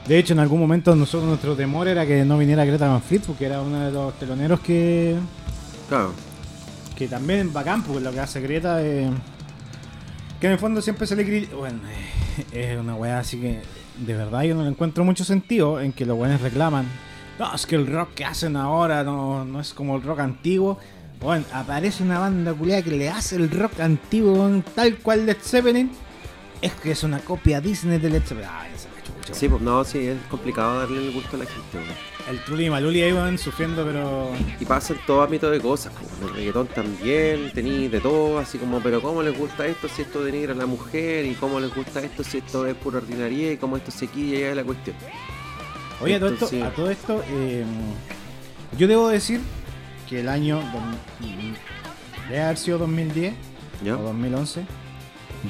De 0.08 0.20
hecho, 0.20 0.34
en 0.34 0.40
algún 0.40 0.60
momento 0.60 0.96
nosotros 0.96 1.28
nuestro 1.28 1.56
temor 1.56 1.88
era 1.88 2.06
que 2.06 2.24
no 2.24 2.38
viniera 2.38 2.64
Greta 2.64 2.88
Van 2.88 3.02
Fleet 3.02 3.22
porque 3.26 3.46
era 3.48 3.62
uno 3.62 3.80
de 3.86 3.92
los 3.92 4.14
teloneros 4.20 4.60
que, 4.60 5.16
Claro. 5.90 6.14
que 6.96 7.08
también 7.08 7.52
bacán, 7.52 7.82
porque 7.84 8.02
lo 8.02 8.12
que 8.12 8.20
hace 8.20 8.40
Greta 8.40 8.82
es... 8.82 9.10
Que 10.40 10.48
en 10.48 10.54
el 10.54 10.60
fondo 10.60 10.82
siempre 10.82 11.08
se 11.08 11.16
le 11.16 11.26
critica... 11.26 11.56
Bueno, 11.56 11.80
eh, 12.52 12.74
es 12.74 12.80
una 12.80 12.96
weá 12.96 13.20
así 13.20 13.40
que 13.40 13.62
de 14.06 14.14
verdad 14.14 14.44
yo 14.44 14.56
no 14.56 14.64
le 14.64 14.70
encuentro 14.70 15.04
mucho 15.04 15.24
sentido 15.24 15.80
en 15.80 15.92
que 15.94 16.06
los 16.06 16.18
weones 16.18 16.42
reclaman. 16.42 16.86
No, 17.40 17.54
es 17.54 17.66
que 17.66 17.76
el 17.76 17.88
rock 17.88 18.14
que 18.14 18.26
hacen 18.26 18.56
ahora 18.56 19.04
no, 19.04 19.44
no 19.44 19.60
es 19.60 19.74
como 19.74 19.96
el 19.96 20.04
rock 20.04 20.20
antiguo. 20.20 20.78
Weón, 21.26 21.44
aparece 21.52 22.04
una 22.04 22.20
banda 22.20 22.54
culiada 22.54 22.84
que 22.84 22.92
le 22.92 23.10
hace 23.10 23.36
el 23.38 23.50
rock 23.50 23.80
antiguo, 23.80 24.62
tal 24.76 24.98
cual 24.98 25.26
Led 25.26 25.38
Zeppelin. 25.42 25.90
Es 26.62 26.72
que 26.74 26.92
es 26.92 27.04
una 27.04 27.18
copia 27.20 27.60
Disney 27.60 27.98
de 27.98 28.10
Led 28.12 28.22
Zeppelin. 28.22 28.48
Esa 28.76 28.90
chucha, 29.04 29.34
Sí, 29.34 29.50
pues 29.50 29.60
no, 29.64 29.84
sí, 29.84 30.06
es 30.06 30.18
complicado 30.30 30.80
darle 30.82 31.04
el 31.08 31.12
gusto 31.14 31.36
a 31.36 31.40
la 31.40 31.46
gente. 31.46 31.80
El 32.30 32.40
Trulli 32.44 32.66
y 32.66 32.70
Maluli 32.70 33.02
ahí 33.02 33.12
van 33.12 33.40
sufriendo, 33.40 33.84
pero. 33.84 34.30
Y 34.60 34.66
pasa 34.66 34.94
en 34.94 35.00
todo 35.08 35.24
ámbito 35.24 35.50
de 35.50 35.60
cosas, 35.60 35.94
pues. 36.00 36.12
En 36.22 36.28
el 36.28 36.34
reggaetón 36.36 36.68
también, 36.68 37.52
tenéis 37.54 37.92
de 37.92 38.00
todo, 38.02 38.38
así 38.38 38.60
como, 38.60 38.80
pero 38.82 39.02
¿cómo 39.02 39.24
les 39.24 39.36
gusta 39.36 39.66
esto 39.66 39.88
si 39.90 40.04
esto 40.04 40.24
denigra 40.24 40.54
a 40.54 40.56
la 40.56 40.68
mujer? 40.68 41.26
¿Y 41.26 41.34
cómo 41.34 41.60
les 41.60 41.74
gusta 41.74 42.02
esto 42.02 42.24
si 42.24 42.38
esto 42.38 42.68
es 42.68 42.76
pura 42.76 42.98
ordinaria? 43.00 43.52
¿Y 43.52 43.58
cómo 43.58 43.78
esto 43.78 43.90
se 43.90 44.06
quilla? 44.08 44.40
Ya 44.40 44.50
es 44.52 44.56
la 44.58 44.64
cuestión. 44.64 44.96
Oye, 46.02 46.16
a 46.16 46.20
todo 46.20 46.30
esto, 46.30 46.46
Entonces- 46.46 46.64
a 46.64 46.76
todo 46.76 46.90
esto 46.92 47.24
eh, 47.30 47.64
yo 48.78 48.88
debo 48.88 49.08
decir 49.10 49.40
que 50.10 50.20
el 50.22 50.30
año. 50.30 50.62
Debe 52.30 52.42
haber 52.44 52.58
sido 52.58 52.78
2010 52.80 53.34
¿Ya? 53.84 53.98
o 53.98 54.02
2011. 54.04 54.66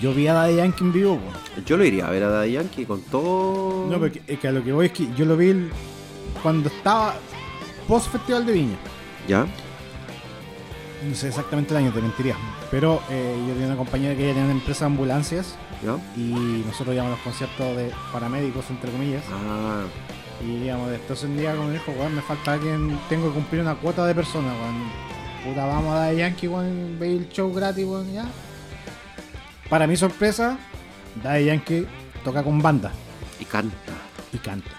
Yo 0.01 0.13
vi 0.13 0.27
a 0.27 0.33
Daddy 0.33 0.55
Yankee 0.57 0.83
en 0.83 0.91
vivo, 0.93 1.17
po. 1.17 1.61
Yo 1.65 1.77
lo 1.77 1.85
iría 1.85 2.07
a 2.07 2.09
ver 2.09 2.23
a 2.23 2.29
Daddy 2.29 2.51
Yankee 2.53 2.85
con 2.85 3.01
todo. 3.03 3.87
No, 3.89 3.97
porque 3.99 4.21
es 4.27 4.39
que 4.39 4.47
a 4.47 4.51
lo 4.51 4.63
que 4.63 4.73
voy 4.73 4.87
es 4.87 4.91
que 4.91 5.07
yo 5.15 5.25
lo 5.25 5.37
vi 5.37 5.49
el- 5.49 5.71
cuando 6.43 6.67
estaba 6.69 7.15
post 7.87 8.11
Festival 8.11 8.45
de 8.45 8.51
Viña. 8.53 8.75
¿Ya? 9.27 9.45
No 11.07 11.15
sé 11.15 11.27
exactamente 11.29 11.71
el 11.73 11.77
año, 11.77 11.91
te 11.93 12.01
mentiría. 12.01 12.35
Pero 12.71 13.01
eh, 13.09 13.35
yo 13.47 13.53
tenía 13.53 13.67
una 13.67 13.77
compañera 13.77 14.15
que 14.15 14.23
ella 14.23 14.33
tenía 14.33 14.45
una 14.45 14.53
empresa 14.59 14.81
de 14.81 14.91
ambulancias 14.91 15.55
¿Ya? 15.83 15.95
y 16.19 16.63
nosotros 16.65 16.93
íbamos 16.95 17.13
a 17.13 17.15
los 17.15 17.19
conciertos 17.23 17.77
de 17.77 17.91
paramédicos, 18.11 18.69
entre 18.71 18.91
comillas. 18.91 19.23
Ah, 19.31 19.83
Y 20.43 20.65
íbamos 20.65 20.89
de 20.89 20.95
entonces 20.97 21.29
un 21.29 21.37
día 21.37 21.55
como 21.55 21.69
dijo, 21.69 21.91
weón, 21.97 22.15
me 22.15 22.21
falta 22.21 22.53
alguien, 22.53 22.99
tengo 23.09 23.29
que 23.29 23.35
cumplir 23.35 23.61
una 23.61 23.75
cuota 23.75 24.05
de 24.05 24.13
personas, 24.15 24.53
weón. 24.59 24.83
Puta, 25.45 25.65
vamos 25.65 25.93
a 25.95 25.99
dar 25.99 26.15
Yankee, 26.15 26.47
weón, 26.47 26.97
veis 26.99 27.21
el 27.21 27.29
show 27.29 27.53
gratis, 27.53 27.85
weón, 27.85 28.11
ya. 28.11 28.25
Para 29.69 29.87
mi 29.87 29.95
sorpresa, 29.95 30.57
Daddy 31.23 31.45
Yankee 31.45 31.87
toca 32.23 32.43
con 32.43 32.61
banda 32.61 32.91
y 33.39 33.45
canta. 33.45 33.75
y 34.33 34.37
canta. 34.37 34.69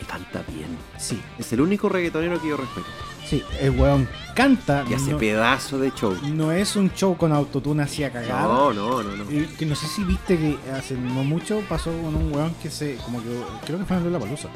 Y 0.00 0.04
canta 0.04 0.42
bien. 0.52 0.76
Sí, 0.96 1.20
Es 1.38 1.52
el 1.52 1.60
único 1.60 1.88
reggaetonero 1.88 2.40
que 2.40 2.48
yo 2.48 2.56
respeto. 2.56 2.86
sí, 3.26 3.42
el 3.60 3.70
weón 3.70 4.08
canta. 4.34 4.84
Y 4.88 4.94
hace 4.94 5.12
no, 5.12 5.18
pedazo 5.18 5.78
de 5.78 5.90
show. 5.92 6.16
no 6.32 6.52
es 6.52 6.76
un 6.76 6.90
show 6.92 7.16
con 7.16 7.32
autotune 7.32 7.82
así 7.82 8.02
a 8.04 8.10
cagar. 8.12 8.44
No, 8.44 8.72
no, 8.72 9.02
no, 9.02 9.16
no. 9.24 9.30
Y 9.30 9.44
que 9.58 9.66
no 9.66 9.74
sé 9.74 9.86
si 9.88 10.04
viste 10.04 10.38
que 10.38 10.58
hace 10.72 10.94
no 10.94 11.22
mucho 11.24 11.62
pasó 11.68 11.90
con 11.90 12.14
un 12.14 12.32
weón 12.32 12.54
que 12.62 12.70
se. 12.70 12.96
como 12.96 13.22
que. 13.22 13.28
creo 13.66 13.78
que 13.78 13.84
fue 13.84 13.96
en 13.98 14.12
la 14.12 14.18
palusa. 14.18 14.48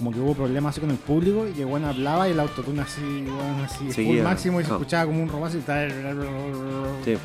Como 0.00 0.12
que 0.12 0.18
hubo 0.18 0.32
problemas 0.34 0.70
así 0.70 0.80
con 0.80 0.90
el 0.90 0.96
público 0.96 1.46
y 1.46 1.52
que 1.52 1.62
weón 1.62 1.84
hablaba 1.84 2.26
y 2.26 2.32
el 2.32 2.40
autotune 2.40 2.80
así, 2.80 3.02
weón, 3.02 3.60
así, 3.66 3.84
full 3.84 3.92
Seguía. 3.92 4.24
máximo 4.24 4.58
y 4.58 4.64
se 4.64 4.70
escuchaba 4.72 5.04
como 5.04 5.22
un 5.22 5.28
robazo 5.28 5.58
y 5.58 5.60
tal. 5.60 5.92
Sí. 7.04 7.18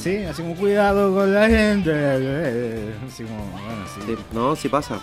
Sí, 0.00 0.16
así 0.24 0.42
como 0.42 0.56
cuidado 0.56 1.14
con 1.14 1.32
la 1.32 1.48
gente. 1.48 1.92
Así 3.06 3.22
como, 3.22 3.38
bueno, 3.52 3.84
así. 3.84 4.00
sí. 4.04 4.16
No, 4.32 4.56
sí 4.56 4.68
pasa. 4.68 4.98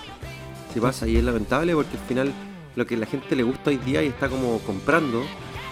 Sí 0.73 0.81
pasa. 0.81 1.07
Y 1.07 1.15
es 1.15 1.23
lamentable 1.23 1.73
porque 1.73 1.95
al 1.95 2.03
final 2.03 2.33
lo 2.75 2.85
que 2.85 2.97
la 2.97 3.05
gente 3.05 3.33
le 3.37 3.43
gusta 3.43 3.69
hoy 3.69 3.77
día 3.77 4.03
y 4.03 4.07
está 4.07 4.27
como 4.27 4.59
comprando 4.59 5.23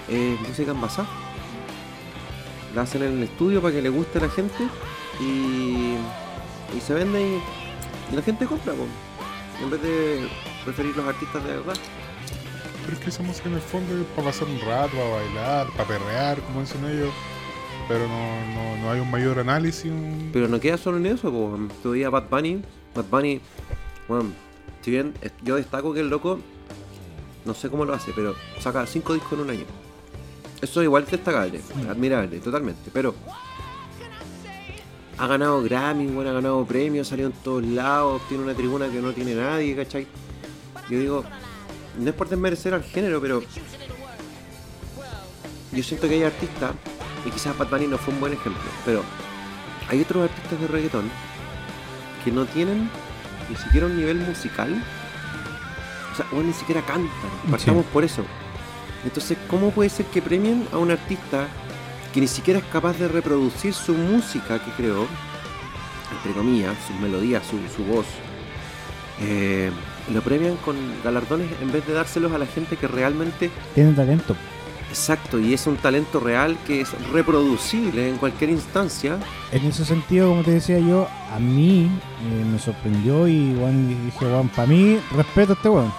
es 0.08 0.40
música 0.48 0.72
envasada. 0.72 1.10
La 2.74 2.84
hacen 2.84 3.04
en 3.04 3.18
el 3.18 3.24
estudio 3.24 3.62
para 3.62 3.74
que 3.74 3.82
le 3.82 3.90
guste 3.90 4.20
a 4.20 4.22
la 4.22 4.30
gente 4.30 4.64
y, 5.20 5.96
y 6.74 6.80
se 6.82 6.94
vende 6.94 7.22
y, 7.22 8.14
y 8.14 8.16
la 8.16 8.22
gente 8.22 8.46
compra, 8.46 8.72
po. 8.74 8.86
en 9.62 9.70
vez 9.72 9.82
de 9.82 10.30
preferir 10.74 10.96
los 10.98 11.06
artistas 11.08 11.44
de 11.44 11.50
verdad. 11.52 11.76
Pero 12.86 12.98
es 12.98 13.04
que 13.04 13.10
esa 13.10 13.24
música 13.24 13.50
en 13.50 13.56
el 13.56 13.62
fondo 13.62 13.96
es 13.98 14.06
para 14.16 14.28
pasar 14.30 14.48
un 14.48 14.60
rato, 14.62 14.92
para 14.98 15.10
bailar, 15.10 15.68
para 15.76 15.88
perrear, 15.88 16.40
como 16.42 16.62
dicen 16.62 16.84
ellos. 16.86 17.14
Pero 17.88 18.08
no, 18.08 18.46
no, 18.54 18.78
no 18.84 18.92
hay 18.92 19.00
un 19.00 19.10
mayor 19.12 19.40
análisis. 19.40 19.92
un- 19.92 20.30
Pero 20.34 20.48
no 20.48 20.60
queda 20.60 20.78
solo 20.78 20.98
en 20.98 21.06
eso, 21.08 21.32
pues. 21.32 21.82
Todavía 21.82 22.10
Bad 22.10 22.30
Bunny. 22.30 22.62
Bad 22.96 23.06
Bunny, 23.06 23.42
bueno, 24.08 24.32
si 24.82 24.92
bien 24.92 25.14
yo 25.44 25.56
destaco 25.56 25.94
que 25.94 26.00
el 26.00 26.10
loco, 26.10 26.40
no 27.46 27.54
sé 27.54 27.70
cómo 27.70 27.86
lo 27.86 27.94
hace, 27.94 28.12
pero 28.16 28.36
saca 28.60 28.86
cinco 28.88 29.14
discos 29.14 29.34
en 29.34 29.40
un 29.42 29.50
año. 29.52 29.66
Eso 30.62 30.82
igual 30.84 31.04
es 31.04 31.12
destacable, 31.12 31.62
admirable, 31.90 32.40
totalmente. 32.40 32.90
Pero 32.94 33.14
ha 35.18 35.28
ganado 35.28 35.62
Grammy, 35.62 36.08
bueno, 36.08 36.30
ha 36.32 36.34
ganado 36.34 36.66
premios, 36.66 37.08
salió 37.08 37.28
en 37.28 37.34
todos 37.34 37.64
lados, 37.64 38.22
tiene 38.30 38.44
una 38.44 38.54
tribuna 38.54 38.88
que 38.90 39.02
no 39.02 39.12
tiene 39.14 39.36
nadie, 39.36 39.76
¿cachai? 39.76 40.08
Yo 40.90 41.00
digo, 41.00 41.24
no 41.98 42.10
es 42.10 42.16
por 42.16 42.30
desmerecer 42.30 42.74
al 42.74 42.84
género, 42.84 43.22
pero 43.22 43.44
yo 45.72 45.84
siento 45.84 46.08
que 46.08 46.16
hay 46.16 46.24
artistas, 46.24 46.72
y 47.26 47.30
quizás 47.32 47.58
Bad 47.58 47.70
Bunny 47.70 47.88
no 47.88 47.98
fue 47.98 48.14
un 48.14 48.20
buen 48.20 48.34
ejemplo, 48.34 48.62
pero 48.86 49.04
hay 49.88 50.02
otros 50.02 50.30
artistas 50.30 50.60
de 50.60 50.68
reggaetón 50.68 51.10
que 52.24 52.32
no 52.32 52.46
tienen 52.46 52.90
ni 53.50 53.56
siquiera 53.56 53.88
un 53.88 53.98
nivel 53.98 54.18
musical. 54.18 54.84
O 56.12 56.16
sea, 56.16 56.26
o 56.32 56.44
ni 56.44 56.54
siquiera 56.54 56.82
cantan. 56.82 57.10
Partamos 57.50 57.86
por 57.88 58.04
eso. 58.04 58.24
Entonces, 59.04 59.38
¿cómo 59.48 59.72
puede 59.72 59.90
ser 59.90 60.06
que 60.08 60.22
premien 60.22 60.68
a 60.72 60.78
un 60.78 60.92
artista 60.92 61.48
que 62.14 62.22
ni 62.22 62.28
siquiera 62.28 62.60
es 62.60 62.66
capaz 62.66 62.98
de 62.98 63.08
reproducir 63.08 63.74
su 63.74 63.94
música 63.94 64.64
que 64.64 64.72
creó? 64.72 65.08
Entre 66.12 66.34
comillas, 66.34 66.76
sus 66.88 67.00
melodías, 67.00 67.44
su, 67.46 67.58
su 67.76 67.84
voz. 67.86 68.06
Eh, 69.22 69.72
lo 70.14 70.22
premian 70.22 70.56
con 70.58 70.76
galardones 71.04 71.48
en 71.62 71.72
vez 71.72 71.86
de 71.88 71.94
dárselos 71.94 72.32
a 72.32 72.38
la 72.38 72.46
gente 72.46 72.76
que 72.78 72.88
realmente 72.88 73.50
Tiene 73.76 73.94
talento. 73.94 74.36
Exacto, 74.90 75.40
y 75.40 75.54
es 75.54 75.68
un 75.68 75.76
talento 75.78 76.20
real 76.20 76.58
que 76.66 76.82
es 76.82 76.90
reproducible 77.12 78.10
en 78.10 78.18
cualquier 78.18 78.50
instancia. 78.50 79.18
En 79.52 79.64
ese 79.66 79.86
sentido, 79.86 80.30
como 80.30 80.42
te 80.44 80.50
decía 80.52 80.80
yo, 80.80 81.08
a 81.32 81.38
mí 81.40 81.84
eh, 82.24 82.46
me 82.52 82.58
sorprendió 82.58 83.28
y 83.28 83.54
weón, 83.54 84.06
dije, 84.08 84.26
weón, 84.26 84.50
para 84.50 84.68
mí, 84.68 84.98
respeto 85.16 85.54
a 85.54 85.56
este 85.56 85.70
weón. 85.70 85.94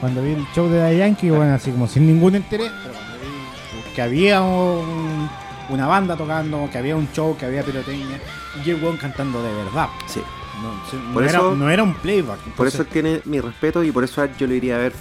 Cuando 0.00 0.22
vi 0.22 0.32
el 0.32 0.46
show 0.54 0.68
de 0.68 0.78
Daddy 0.78 0.98
Yankee, 0.98 1.30
bueno, 1.30 1.54
así 1.54 1.70
como 1.70 1.88
sin 1.88 2.06
ningún 2.06 2.36
interés, 2.36 2.70
pero 2.82 2.94
cuando 2.94 3.14
vi 3.14 3.94
que 3.94 4.02
había 4.02 4.42
un- 4.42 5.28
una 5.70 5.86
banda 5.86 6.14
tocando, 6.14 6.68
que 6.70 6.76
había 6.78 6.96
un 6.96 7.08
show, 7.12 7.34
que 7.36 7.46
había 7.46 7.62
pirotecnia, 7.62 8.20
y 8.62 8.70
el 8.70 8.82
weón 8.82 8.98
cantando 8.98 9.42
de 9.42 9.52
verdad. 9.54 9.88
Sí. 10.06 10.20
No, 10.62 11.12
no 11.14 11.20
era, 11.22 11.40
no 11.40 11.70
era 11.70 11.82
un 11.82 11.94
playback. 11.94 12.40
Por 12.56 12.66
eso 12.66 12.84
tiene 12.84 13.20
mi 13.24 13.40
respeto 13.40 13.84
y 13.84 13.92
por 13.92 14.04
eso 14.04 14.26
yo 14.38 14.46
lo 14.46 14.54
iría 14.54 14.76
a 14.76 14.78
ver 14.78 14.92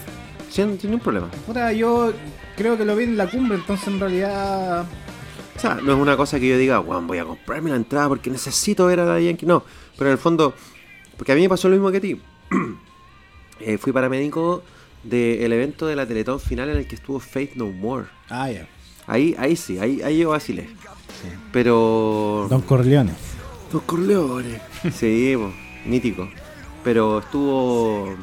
sin, 0.49 0.79
sin 0.79 0.91
ningún 0.91 1.03
problema. 1.03 1.27
puta, 1.45 1.71
yo 1.73 2.13
creo 2.55 2.77
que 2.77 2.85
lo 2.85 2.95
vi 2.95 3.05
en 3.05 3.17
la 3.17 3.27
cumbre, 3.29 3.57
entonces 3.57 3.87
en 3.87 3.99
realidad 3.99 4.85
O 5.55 5.59
sea, 5.59 5.75
no 5.75 5.93
es 5.93 5.99
una 5.99 6.15
cosa 6.15 6.39
que 6.39 6.47
yo 6.47 6.57
diga, 6.57 6.79
"Weón, 6.79 7.07
voy 7.07 7.17
a 7.17 7.25
comprarme 7.25 7.69
la 7.71 7.75
entrada 7.77 8.07
porque 8.09 8.29
necesito 8.29 8.85
ver 8.85 8.99
a 8.99 9.19
Yankee. 9.19 9.45
No, 9.45 9.63
pero 9.97 10.09
en 10.09 10.13
el 10.13 10.17
fondo, 10.19 10.53
porque 11.17 11.31
a 11.31 11.35
mí 11.35 11.41
me 11.41 11.49
pasó 11.49 11.67
lo 11.67 11.75
mismo 11.75 11.89
que 11.91 11.97
a 11.97 12.01
ti. 12.01 12.21
Eh, 13.59 13.79
fui 13.79 13.91
paramédico 13.91 14.61
del 15.03 15.51
evento 15.51 15.87
de 15.87 15.95
la 15.95 16.05
Teletón 16.05 16.39
final 16.39 16.69
en 16.69 16.77
el 16.77 16.87
que 16.87 16.93
estuvo 16.93 17.19
Faith 17.19 17.55
No 17.55 17.65
More. 17.71 18.05
Ah, 18.29 18.51
ya. 18.51 18.67
Ahí, 19.07 19.35
ahí 19.39 19.55
sí, 19.55 19.79
ahí, 19.79 19.99
ahí 20.03 20.19
yo 20.19 20.29
vacilé. 20.29 20.69
Pero... 21.51 22.45
Don 22.51 22.61
Corleone. 22.61 23.13
Los 23.71 23.83
Corleones. 23.83 24.61
Sí, 24.93 25.35
po, 25.35 25.51
mítico. 25.85 26.29
Pero 26.83 27.19
estuvo 27.19 28.15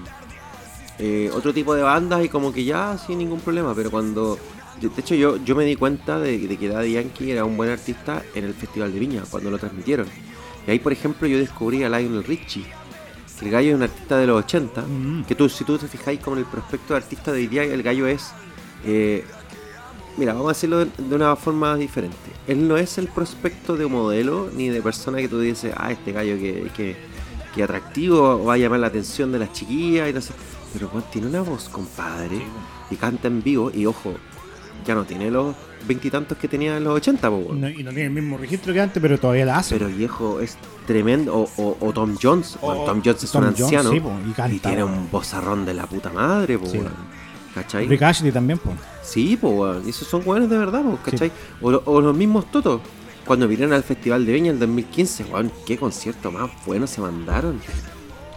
eh, 0.99 1.31
otro 1.35 1.53
tipo 1.53 1.75
de 1.75 1.83
bandas 1.83 2.25
y 2.25 2.29
como 2.29 2.53
que 2.53 2.65
ya 2.65 2.97
sin 2.99 3.19
ningún 3.19 3.41
problema. 3.41 3.75
Pero 3.75 3.91
cuando. 3.91 4.39
De 4.81 4.91
hecho, 4.99 5.15
yo, 5.15 5.37
yo 5.45 5.55
me 5.55 5.65
di 5.65 5.77
cuenta 5.77 6.19
de, 6.19 6.37
de 6.39 6.57
que 6.57 6.69
Daddy 6.69 6.93
Yankee 6.95 7.31
era 7.31 7.45
un 7.45 7.57
buen 7.57 7.71
artista 7.71 8.23
en 8.35 8.45
el 8.45 8.55
Festival 8.55 8.93
de 8.93 8.99
Viña, 8.99 9.23
cuando 9.31 9.51
lo 9.51 9.59
transmitieron. 9.59 10.07
Y 10.67 10.71
ahí, 10.71 10.79
por 10.79 10.93
ejemplo, 10.93 11.29
yo 11.29 11.39
descubrí 11.39 11.85
a 11.85 11.89
Lionel 11.89 12.25
Richie. 12.25 12.65
Que 13.39 13.47
el 13.47 13.51
gallo 13.51 13.71
es 13.71 13.75
un 13.77 13.83
artista 13.83 14.17
de 14.19 14.27
los 14.27 14.45
80. 14.45 14.83
Mm. 14.83 15.25
Que 15.27 15.35
tú, 15.35 15.49
si 15.49 15.65
tú 15.65 15.79
te 15.79 15.89
fijáis 15.89 16.21
como 16.21 16.37
en 16.37 16.41
el 16.45 16.49
prospecto 16.49 16.95
de 16.95 16.99
artista 16.99 17.33
de 17.33 17.39
hoy 17.41 17.47
día, 17.47 17.63
el 17.65 17.83
gallo 17.83 18.07
es. 18.07 18.33
eh, 18.85 19.25
Mira, 20.17 20.33
vamos 20.33 20.47
a 20.51 20.53
decirlo 20.55 20.85
de, 20.85 21.15
una 21.15 21.35
forma 21.37 21.77
diferente. 21.77 22.17
Él 22.47 22.69
no 22.69 22.77
es 22.77 22.99
el 22.99 23.09
prospecto 23.09 23.77
de 23.77 23.87
modelo 23.87 24.49
ni 24.55 24.69
de 24.69 24.81
persona 24.81 25.19
que 25.19 25.29
tú 25.29 25.41
dices, 25.41 25.73
ah, 25.77 25.91
este 25.91 26.13
gallo 26.13 26.37
que, 26.37 26.71
que, 26.77 26.97
que 27.55 27.63
atractivo 27.63 28.45
va 28.45 28.55
a 28.55 28.57
llamar 28.57 28.79
la 28.81 28.87
atención 28.89 29.33
de 29.33 29.41
las 29.41 29.53
chiquillas 29.53 30.09
y 30.09 30.13
no 30.13 30.21
sé. 30.21 30.33
Pero 30.73 30.89
pues, 30.89 31.11
tiene 31.11 31.27
una 31.29 31.41
voz, 31.43 31.69
compadre, 31.69 32.39
y 32.91 32.97
canta 32.97 33.27
en 33.29 33.43
vivo. 33.43 33.71
Y 33.75 33.87
ojo, 33.87 34.15
ya 34.87 34.95
no 34.95 35.05
tiene 35.05 35.31
los 35.31 35.55
veintitantos 35.87 36.39
que 36.39 36.47
tenía 36.49 36.77
en 36.77 36.85
los 36.85 36.95
80, 36.95 37.29
po. 37.31 37.53
No- 37.53 37.69
y 37.69 37.83
no 37.83 37.91
tiene 37.91 38.05
el 38.07 38.11
mismo 38.11 38.39
registro 38.39 38.73
que 38.73 38.81
antes, 38.81 39.01
pero 39.03 39.19
todavía 39.19 39.45
la 39.47 39.59
hace. 39.59 39.75
Pero 39.77 39.89
viejo, 39.89 40.39
es 40.41 40.57
tremendo. 40.87 41.35
O, 41.37 41.51
o- 41.57 41.77
o 41.81 41.93
Tom 41.93 42.17
Jones. 42.21 42.57
O- 42.61 42.67
Bueno, 42.69 42.85
Tom 42.85 43.03
Jones 43.05 43.25
es 43.25 43.31
Tom 43.33 43.43
un 43.43 43.49
Jones, 43.51 43.63
anciano. 43.65 43.91
sí, 43.91 44.01
po, 44.01 44.13
y 44.29 44.33
canta, 44.33 44.55
y 44.55 44.59
tiene 44.61 44.85
un 44.85 45.11
vozarrón 45.11 45.65
de 45.65 45.75
la 45.75 45.87
puta 45.87 46.11
madre, 46.11 46.57
po, 46.59 46.67
Sí. 46.67 46.81
¿Cachai? 47.55 47.87
Rick 47.87 48.03
Ashley 48.03 48.31
también, 48.33 48.59
pues. 48.59 48.77
Sí, 49.05 49.37
pues, 49.41 49.87
esos 49.87 50.09
son 50.09 50.23
weones 50.25 50.49
de 50.51 50.57
verdad, 50.59 50.83
pues, 50.83 50.99
¿cachai? 51.13 51.31
O, 51.61 51.71
lo- 51.71 51.83
o 51.85 52.01
los 52.01 52.17
mismos 52.17 52.51
Totos. 52.51 52.81
Cuando 53.27 53.47
vinieron 53.49 53.73
al 53.75 53.83
Festival 53.83 54.25
de 54.27 54.33
Viña 54.33 54.51
en 54.51 54.59
2015, 54.59 55.25
weón, 55.25 55.53
qué 55.67 55.77
concierto 55.79 56.31
más 56.33 56.51
bueno 56.67 56.87
se 56.87 57.01
mandaron. 57.01 57.61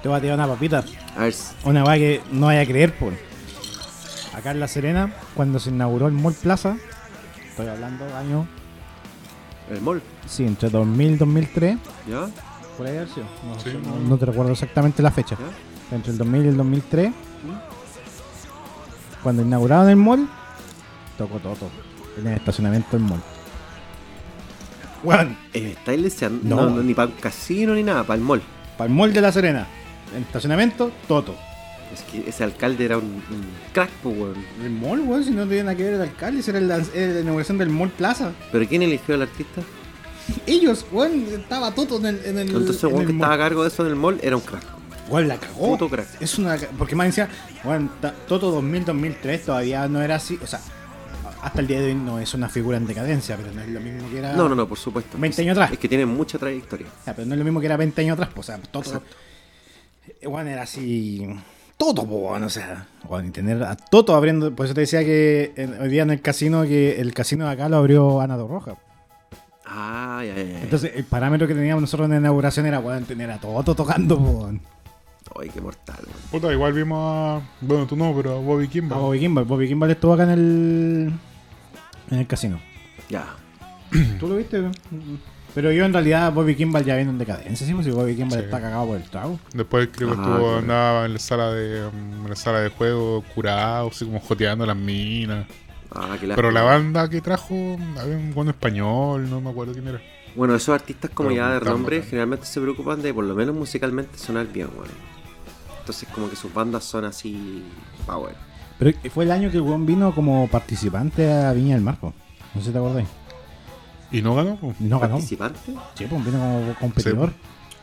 Te 0.03 0.07
va 0.09 0.17
a 0.17 0.21
tirar 0.21 0.35
una 0.37 0.47
papita. 0.47 0.83
A 1.17 1.21
ver, 1.23 1.35
Una 1.65 1.83
weá 1.83 1.95
que 1.97 2.21
no 2.31 2.45
vaya 2.47 2.61
a 2.61 2.65
creer, 2.65 2.93
por. 2.97 3.13
Acá 4.33 4.51
en 4.51 4.59
La 4.59 4.67
Serena, 4.67 5.13
cuando 5.33 5.59
se 5.59 5.69
inauguró 5.71 6.07
el 6.07 6.13
Mall 6.13 6.33
Plaza, 6.35 6.77
estoy 7.49 7.67
hablando 7.67 8.05
año. 8.15 8.47
El 9.71 9.81
mall, 9.81 10.01
Sí, 10.27 10.45
entre 10.45 10.69
2000 10.69 11.11
y 11.13 11.15
2003. 11.17 11.77
¿ya? 12.07 12.27
Por 12.77 12.85
ahí 12.87 12.95
haber 12.97 13.09
sido. 13.09 13.25
No, 13.45 13.59
Sí, 13.59 13.69
no- 13.83 14.09
no. 14.09 14.17
te 14.17 14.25
recuerdo 14.25 14.51
exactamente 14.51 15.01
la 15.01 15.11
fecha. 15.11 15.35
¿Ya? 15.89 15.95
Entre 15.95 16.11
el 16.11 16.17
2000 16.17 16.45
y 16.45 16.47
el 16.49 16.57
2003. 16.57 17.11
Cuando 19.23 19.41
inauguraron 19.41 19.89
el 19.89 19.95
mall, 19.97 20.27
tocó 21.17 21.39
todo. 21.39 21.57
En 22.17 22.27
el 22.27 22.33
estacionamiento 22.35 22.89
del 22.97 23.01
mall. 23.01 23.21
Bueno, 25.03 25.35
Eh, 25.53 25.75
¿Estáis 25.77 26.01
leseando? 26.01 26.39
No. 26.55 26.69
No, 26.69 26.75
no, 26.77 26.83
ni 26.83 26.93
para 26.93 27.09
un 27.09 27.15
casino 27.17 27.73
ni 27.75 27.83
nada, 27.83 28.03
para 28.03 28.17
el 28.17 28.23
mall. 28.23 28.41
para 28.77 28.89
el 28.89 28.95
mall 28.95 29.13
de 29.13 29.21
La 29.21 29.31
Serena. 29.31 29.67
El 30.15 30.23
estacionamiento, 30.23 30.91
Toto. 31.07 31.35
Es 31.93 32.01
que 32.03 32.29
ese 32.29 32.43
alcalde 32.43 32.83
era 32.85 32.97
un, 32.97 33.05
un 33.05 33.45
crack, 33.73 33.89
pues, 34.03 34.17
weón. 34.17 34.35
El 34.63 34.71
mall, 34.71 34.99
weón, 35.01 35.23
si 35.23 35.31
no 35.31 35.45
tenía 35.47 35.63
nada 35.63 35.75
que 35.75 35.83
ver 35.83 35.93
el 35.93 36.01
alcalde, 36.01 36.41
si 36.41 36.49
era 36.49 36.59
el- 36.59 36.69
era 36.71 37.13
la 37.13 37.19
inauguración 37.21 37.57
del 37.57 37.69
mall 37.69 37.89
Plaza. 37.89 38.31
¿Pero 38.51 38.67
quién 38.67 38.81
eligió 38.83 39.15
al 39.15 39.21
artista? 39.23 39.61
Ellos, 40.45 40.85
weón, 40.91 41.25
estaba 41.31 41.71
Toto 41.73 41.97
en 41.99 42.05
el, 42.07 42.25
en 42.25 42.37
el, 42.39 42.47
Entonces, 42.49 42.83
en 42.83 42.89
weón 42.89 43.01
el 43.01 43.07
que 43.07 43.13
mall. 43.13 43.21
estaba 43.27 43.33
a 43.35 43.37
cargo 43.47 43.61
de 43.63 43.67
eso 43.69 43.83
en 43.85 43.89
el 43.89 43.95
mall 43.95 44.19
era 44.21 44.35
un 44.35 44.41
crack. 44.41 44.63
Weón, 45.09 45.27
la 45.27 45.37
cagó. 45.37 45.69
Puto 45.69 45.89
crack. 45.89 46.07
Es 46.21 46.37
una. 46.37 46.57
Porque 46.77 46.95
más 46.95 47.07
decía, 47.07 47.29
bueno, 47.63 47.89
ta- 48.01 48.13
Toto 48.27 48.61
2000-2003 48.61 49.41
todavía 49.45 49.87
no 49.87 50.01
era 50.01 50.15
así. 50.15 50.37
O 50.43 50.47
sea, 50.47 50.59
hasta 51.41 51.61
el 51.61 51.67
día 51.67 51.79
de 51.79 51.87
hoy 51.87 51.95
no 51.95 52.19
es 52.19 52.33
una 52.33 52.49
figura 52.49 52.77
en 52.77 52.85
decadencia, 52.87 53.35
pero 53.37 53.51
no 53.51 53.61
es 53.61 53.69
lo 53.69 53.79
mismo 53.79 54.09
que 54.09 54.19
era. 54.19 54.33
No, 54.33 54.47
no, 54.49 54.55
no, 54.55 54.67
por 54.67 54.77
supuesto. 54.77 55.17
20 55.17 55.41
años 55.41 55.57
atrás. 55.57 55.71
Es 55.73 55.79
que 55.79 55.87
tiene 55.87 56.05
mucha 56.05 56.37
trayectoria. 56.37 56.87
O 56.87 57.03
sea, 57.03 57.15
pero 57.15 57.25
no 57.27 57.33
es 57.33 57.39
lo 57.39 57.45
mismo 57.45 57.59
que 57.59 57.65
era 57.65 57.77
20 57.77 58.01
años 58.01 58.13
atrás. 58.13 58.29
pues, 58.33 58.49
o 58.49 58.51
sea. 58.53 58.57
Exacto. 58.57 59.01
eh, 60.21 60.27
Weón, 60.27 60.47
era 60.47 60.63
así. 60.63 61.27
Toto, 61.77 62.05
po, 62.07 62.15
weón, 62.29 62.43
o 62.43 62.49
sea. 62.49 62.87
Weón, 63.07 63.27
y 63.27 63.31
tener 63.31 63.61
a 63.63 63.75
Toto 63.75 64.15
abriendo. 64.15 64.53
Por 64.55 64.65
eso 64.65 64.73
te 64.75 64.81
decía 64.81 65.01
que 65.03 65.53
hoy 65.81 65.89
día 65.89 66.03
en 66.03 66.11
el 66.11 66.21
casino, 66.21 66.63
que 66.63 66.99
el 66.99 67.13
casino 67.13 67.45
de 67.45 67.51
acá 67.51 67.69
lo 67.69 67.77
abrió 67.77 68.19
Ana 68.21 68.35
Roja. 68.37 68.75
Ah, 69.65 70.23
ya, 70.25 70.33
ya, 70.35 70.43
ya. 70.43 70.61
Entonces, 70.61 70.91
el 70.95 71.03
parámetro 71.03 71.45
que 71.47 71.53
teníamos 71.53 71.81
nosotros 71.81 72.05
en 72.05 72.11
la 72.11 72.17
inauguración 72.17 72.65
era, 72.65 72.79
weón, 72.79 73.03
tener 73.03 73.29
a 73.29 73.37
Toto 73.37 73.75
tocando, 73.75 74.17
po, 74.17 74.23
weón. 74.23 74.61
Ay, 75.39 75.49
qué 75.49 75.61
mortal, 75.61 75.97
weón. 76.05 76.17
Puta, 76.31 76.51
igual 76.53 76.73
vimos 76.73 76.99
a. 77.01 77.41
Bueno, 77.61 77.85
tú 77.85 77.95
no, 77.95 78.13
pero 78.15 78.37
a 78.37 78.39
Bobby 78.39 78.65
A 78.65 78.69
Kimball. 78.69 78.99
Bobby 78.99 79.19
Kimball. 79.19 79.45
Bobby 79.45 79.67
Kimball 79.67 79.91
estuvo 79.91 80.13
acá 80.13 80.23
en 80.23 80.29
el. 80.29 81.11
En 82.11 82.19
el 82.19 82.27
casino. 82.27 82.59
Ya. 83.09 83.27
¿Tú 84.19 84.27
lo 84.27 84.35
viste? 84.37 84.63
Pero 85.53 85.71
yo 85.71 85.85
en 85.85 85.93
realidad 85.93 86.31
Bobby 86.33 86.55
Kimball 86.55 86.83
ya 86.85 86.95
viene 86.95 87.09
en 87.11 87.17
decadencia, 87.17 87.65
¿sí? 87.65 87.73
Si 87.83 87.89
Bobby 87.91 88.15
Kimball 88.15 88.39
Sí. 88.39 88.45
está 88.45 88.61
cagado 88.61 88.87
por 88.87 88.97
el 88.97 89.03
trago. 89.09 89.39
Después 89.53 89.89
creo 89.91 90.09
que 90.09 90.15
Ah, 90.17 90.21
estuvo, 90.21 90.37
claro. 90.37 90.57
andaba 90.57 91.05
en 91.05 91.13
la 91.13 91.19
sala 91.19 91.51
de 91.51 91.85
um, 91.87 92.23
en 92.25 92.29
la 92.29 92.35
sala 92.35 92.59
de 92.61 92.69
juego 92.69 93.23
curado, 93.33 93.87
así 93.89 94.05
como 94.05 94.19
joteando 94.19 94.65
las 94.65 94.75
minas. 94.77 95.47
Ah, 95.91 96.15
qué 96.19 96.27
Pero 96.27 96.51
la 96.51 96.61
banda 96.63 97.09
que 97.09 97.21
trajo, 97.21 97.55
había 97.99 98.17
un 98.17 98.33
buen 98.33 98.49
español, 98.49 99.29
no 99.29 99.41
me 99.41 99.49
acuerdo 99.49 99.73
quién 99.73 99.87
era. 99.87 100.01
Bueno, 100.35 100.53
esos 100.53 100.75
artistas 100.75 101.09
como 101.11 101.29
Pero 101.29 101.41
ya 101.41 101.53
de 101.53 101.59
bacán. 101.59 101.85
generalmente 102.03 102.45
se 102.45 102.61
preocupan 102.61 103.01
de 103.01 103.13
por 103.13 103.23
lo 103.23 103.33
menos 103.33 103.55
musicalmente 103.55 104.17
sonar 104.19 104.45
bien, 104.47 104.67
weón. 104.75 104.89
Entonces 105.87 106.09
como 106.13 106.29
que 106.29 106.35
sus 106.35 106.53
bandas 106.53 106.83
son 106.83 107.05
así 107.05 107.63
power. 108.05 108.35
Pero 108.77 108.91
fue 109.09 109.23
el 109.23 109.31
año 109.31 109.49
que 109.49 109.55
el 109.55 109.63
weón 109.63 109.85
vino 109.85 110.13
como 110.13 110.45
participante 110.49 111.31
a 111.31 111.53
Viña 111.53 111.75
del 111.75 111.83
Mar, 111.83 111.97
po. 111.97 112.13
No 112.53 112.59
sé 112.59 112.67
si 112.67 112.71
te 112.73 112.77
acordáis. 112.77 113.07
Y 114.11 114.21
no 114.21 114.35
ganó, 114.35 114.57
pues. 114.57 114.81
No 114.81 114.99
ganó. 114.99 115.13
¿Participante? 115.13 115.59
Sí, 115.95 116.05
pues 116.09 116.25
vino 116.25 116.37
como 116.39 116.75
competidor 116.77 117.31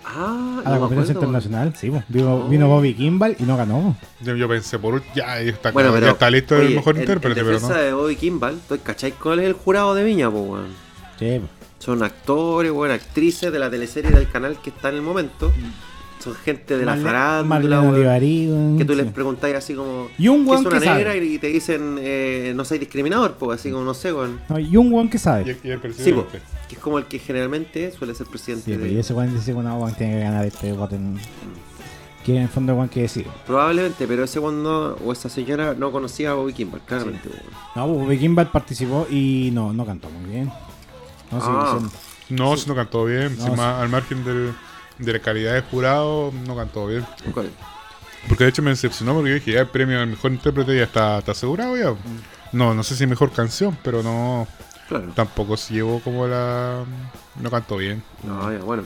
Ah, 0.05 0.61
a 0.67 0.69
la 0.69 0.75
no 0.75 0.81
competencia 0.83 1.13
acuerdo, 1.15 1.31
internacional. 1.39 1.75
Sí, 1.77 1.89
pues. 1.89 2.05
Vino, 2.09 2.35
Oh. 2.45 2.49
vino 2.49 2.69
Bobby 2.69 2.93
Kimball 2.93 3.37
y 3.39 3.45
no 3.45 3.57
ganó. 3.57 3.97
Yo, 4.21 4.37
yo 4.37 4.47
pensé, 4.51 4.79
por 4.79 5.03
ya, 5.15 5.41
está, 5.41 5.71
Bueno, 5.73 5.99
ya 5.99 6.11
está 6.11 6.29
listo 6.29 6.57
oye, 6.57 6.67
el 6.67 6.75
mejor 6.75 6.97
en- 6.97 7.01
intérprete, 7.05 7.41
en 7.41 7.47
pero 7.47 7.59
no. 7.59 7.67
defensa 7.69 7.83
de 7.83 7.93
Bobby 7.95 8.17
Kimball, 8.17 8.61
¿tú 8.69 8.79
cachai 8.83 9.13
cuál 9.13 9.39
es 9.41 9.47
el 9.47 9.55
jurado 9.55 9.95
de 9.95 10.05
Viña, 10.05 10.31
po, 10.31 10.41
weón? 10.43 10.67
Sí, 11.19 11.39
pues. 11.39 11.51
Son 11.79 12.03
actores, 12.03 12.71
weón, 12.71 12.91
actrices 12.93 13.51
de 13.51 13.59
la 13.59 13.71
teleserie 13.71 14.11
del 14.11 14.29
canal 14.31 14.59
que 14.63 14.69
está 14.69 14.91
en 14.91 14.97
el 14.97 15.03
momento. 15.03 15.51
Son 16.25 16.35
gente 16.37 16.79
de 16.79 16.87
la 16.87 16.93
Marle- 16.97 17.05
farándula, 17.05 17.83
Marlene 17.83 18.49
weón, 18.51 18.79
Que 18.79 18.85
tú 18.87 18.95
sí. 18.95 19.03
les 19.03 19.13
preguntáis 19.13 19.55
así 19.57 19.75
como... 19.75 20.09
Y 20.17 20.29
un 20.29 20.47
¿Qué 20.47 20.55
es 20.55 20.61
una 20.63 20.71
que 20.71 20.81
sabe. 20.87 20.99
negra? 21.05 21.17
Y 21.17 21.39
te 21.39 21.49
dicen, 21.49 21.97
eh, 22.01 22.55
no 22.57 22.65
soy 22.65 22.79
discriminador, 22.79 23.35
pues 23.35 23.61
así 23.61 23.71
como, 23.71 23.85
no 23.85 23.93
sé, 23.93 24.11
weón. 24.13 24.41
No, 24.49 24.59
y 24.59 24.75
un 24.79 24.91
weón 24.91 25.11
que 25.11 25.19
Y, 25.19 25.21
sabe. 25.21 25.59
y 25.63 25.69
el 25.69 25.81
Sí, 25.81 26.13
po, 26.13 26.25
presidente. 26.25 26.41
que 26.69 26.75
es 26.77 26.81
como 26.81 26.97
el 26.99 27.05
que 27.05 27.19
generalmente 27.19 27.93
suele 27.93 28.15
ser 28.15 28.27
presidente 28.27 28.65
Sí, 28.65 28.71
de... 28.73 28.79
pero 28.79 28.91
y 28.91 28.99
ese 28.99 29.13
weón 29.13 29.35
dice 29.35 29.53
que 29.55 29.59
no, 29.61 29.77
weón 29.79 29.95
tiene 29.97 30.15
que 30.15 30.21
ganar 30.21 30.47
este 30.47 30.73
voten. 30.73 31.19
Que 32.25 32.37
en 32.37 32.43
el 32.45 32.49
fondo 32.49 32.75
weón 32.75 32.89
que 32.89 33.03
decir. 33.03 33.27
Probablemente, 33.47 34.07
pero 34.07 34.25
ese 34.25 34.41
no, 34.41 34.95
o 35.05 35.13
esa 35.13 35.29
señora 35.29 35.75
no 35.75 35.93
conocía 35.93 36.31
a 36.31 36.35
Bobby 36.35 36.55
Kimball, 36.55 36.81
claramente, 36.87 37.29
weón. 37.29 37.43
No, 37.77 37.87
pues, 37.95 38.07
Bobby 38.07 38.19
Kimball 38.19 38.47
participó 38.51 39.07
y 39.11 39.51
no, 39.53 39.75
no 39.75 39.85
cantó 39.85 40.09
muy 40.09 40.31
bien. 40.31 40.47
No, 41.31 41.39
sí, 41.41 41.47
Ah. 41.51 41.79
sí. 41.79 41.87
No, 42.35 42.57
si 42.57 42.67
no 42.67 42.75
cantó 42.75 43.05
bien, 43.05 43.37
No, 43.37 43.45
sí. 43.45 43.51
más, 43.51 43.83
al 43.83 43.91
margen 43.91 44.25
del- 44.25 44.55
de 44.99 45.13
la 45.13 45.19
calidad 45.21 45.55
de 45.55 45.63
jurado, 45.63 46.33
no 46.47 46.57
cantó 46.57 46.87
bien. 46.87 47.05
¿Cuál? 47.33 47.51
Porque 48.29 48.45
de 48.45 48.51
hecho 48.51 48.63
me 48.63 48.71
decepcionó 48.71 49.13
porque 49.15 49.29
yo 49.31 49.35
dije, 49.35 49.53
ya 49.53 49.61
el 49.61 49.69
premio 49.69 50.01
al 50.01 50.07
mejor 50.07 50.33
intérprete 50.33 50.77
ya 50.77 50.85
está, 50.85 51.19
está 51.19 51.33
asegurado 51.33 51.77
ya. 51.77 51.95
No, 52.53 52.73
no 52.75 52.83
sé 52.83 52.97
si 52.97 53.07
mejor 53.07 53.31
canción, 53.33 53.77
pero 53.83 54.03
no, 54.03 54.47
Claro. 54.89 55.13
tampoco 55.15 55.57
se 55.57 55.75
llevó 55.75 56.01
como 56.01 56.27
la... 56.27 56.85
No 57.41 57.51
cantó 57.51 57.77
bien, 57.79 58.03
No, 58.23 58.51
ya, 58.53 58.59
bueno. 58.59 58.85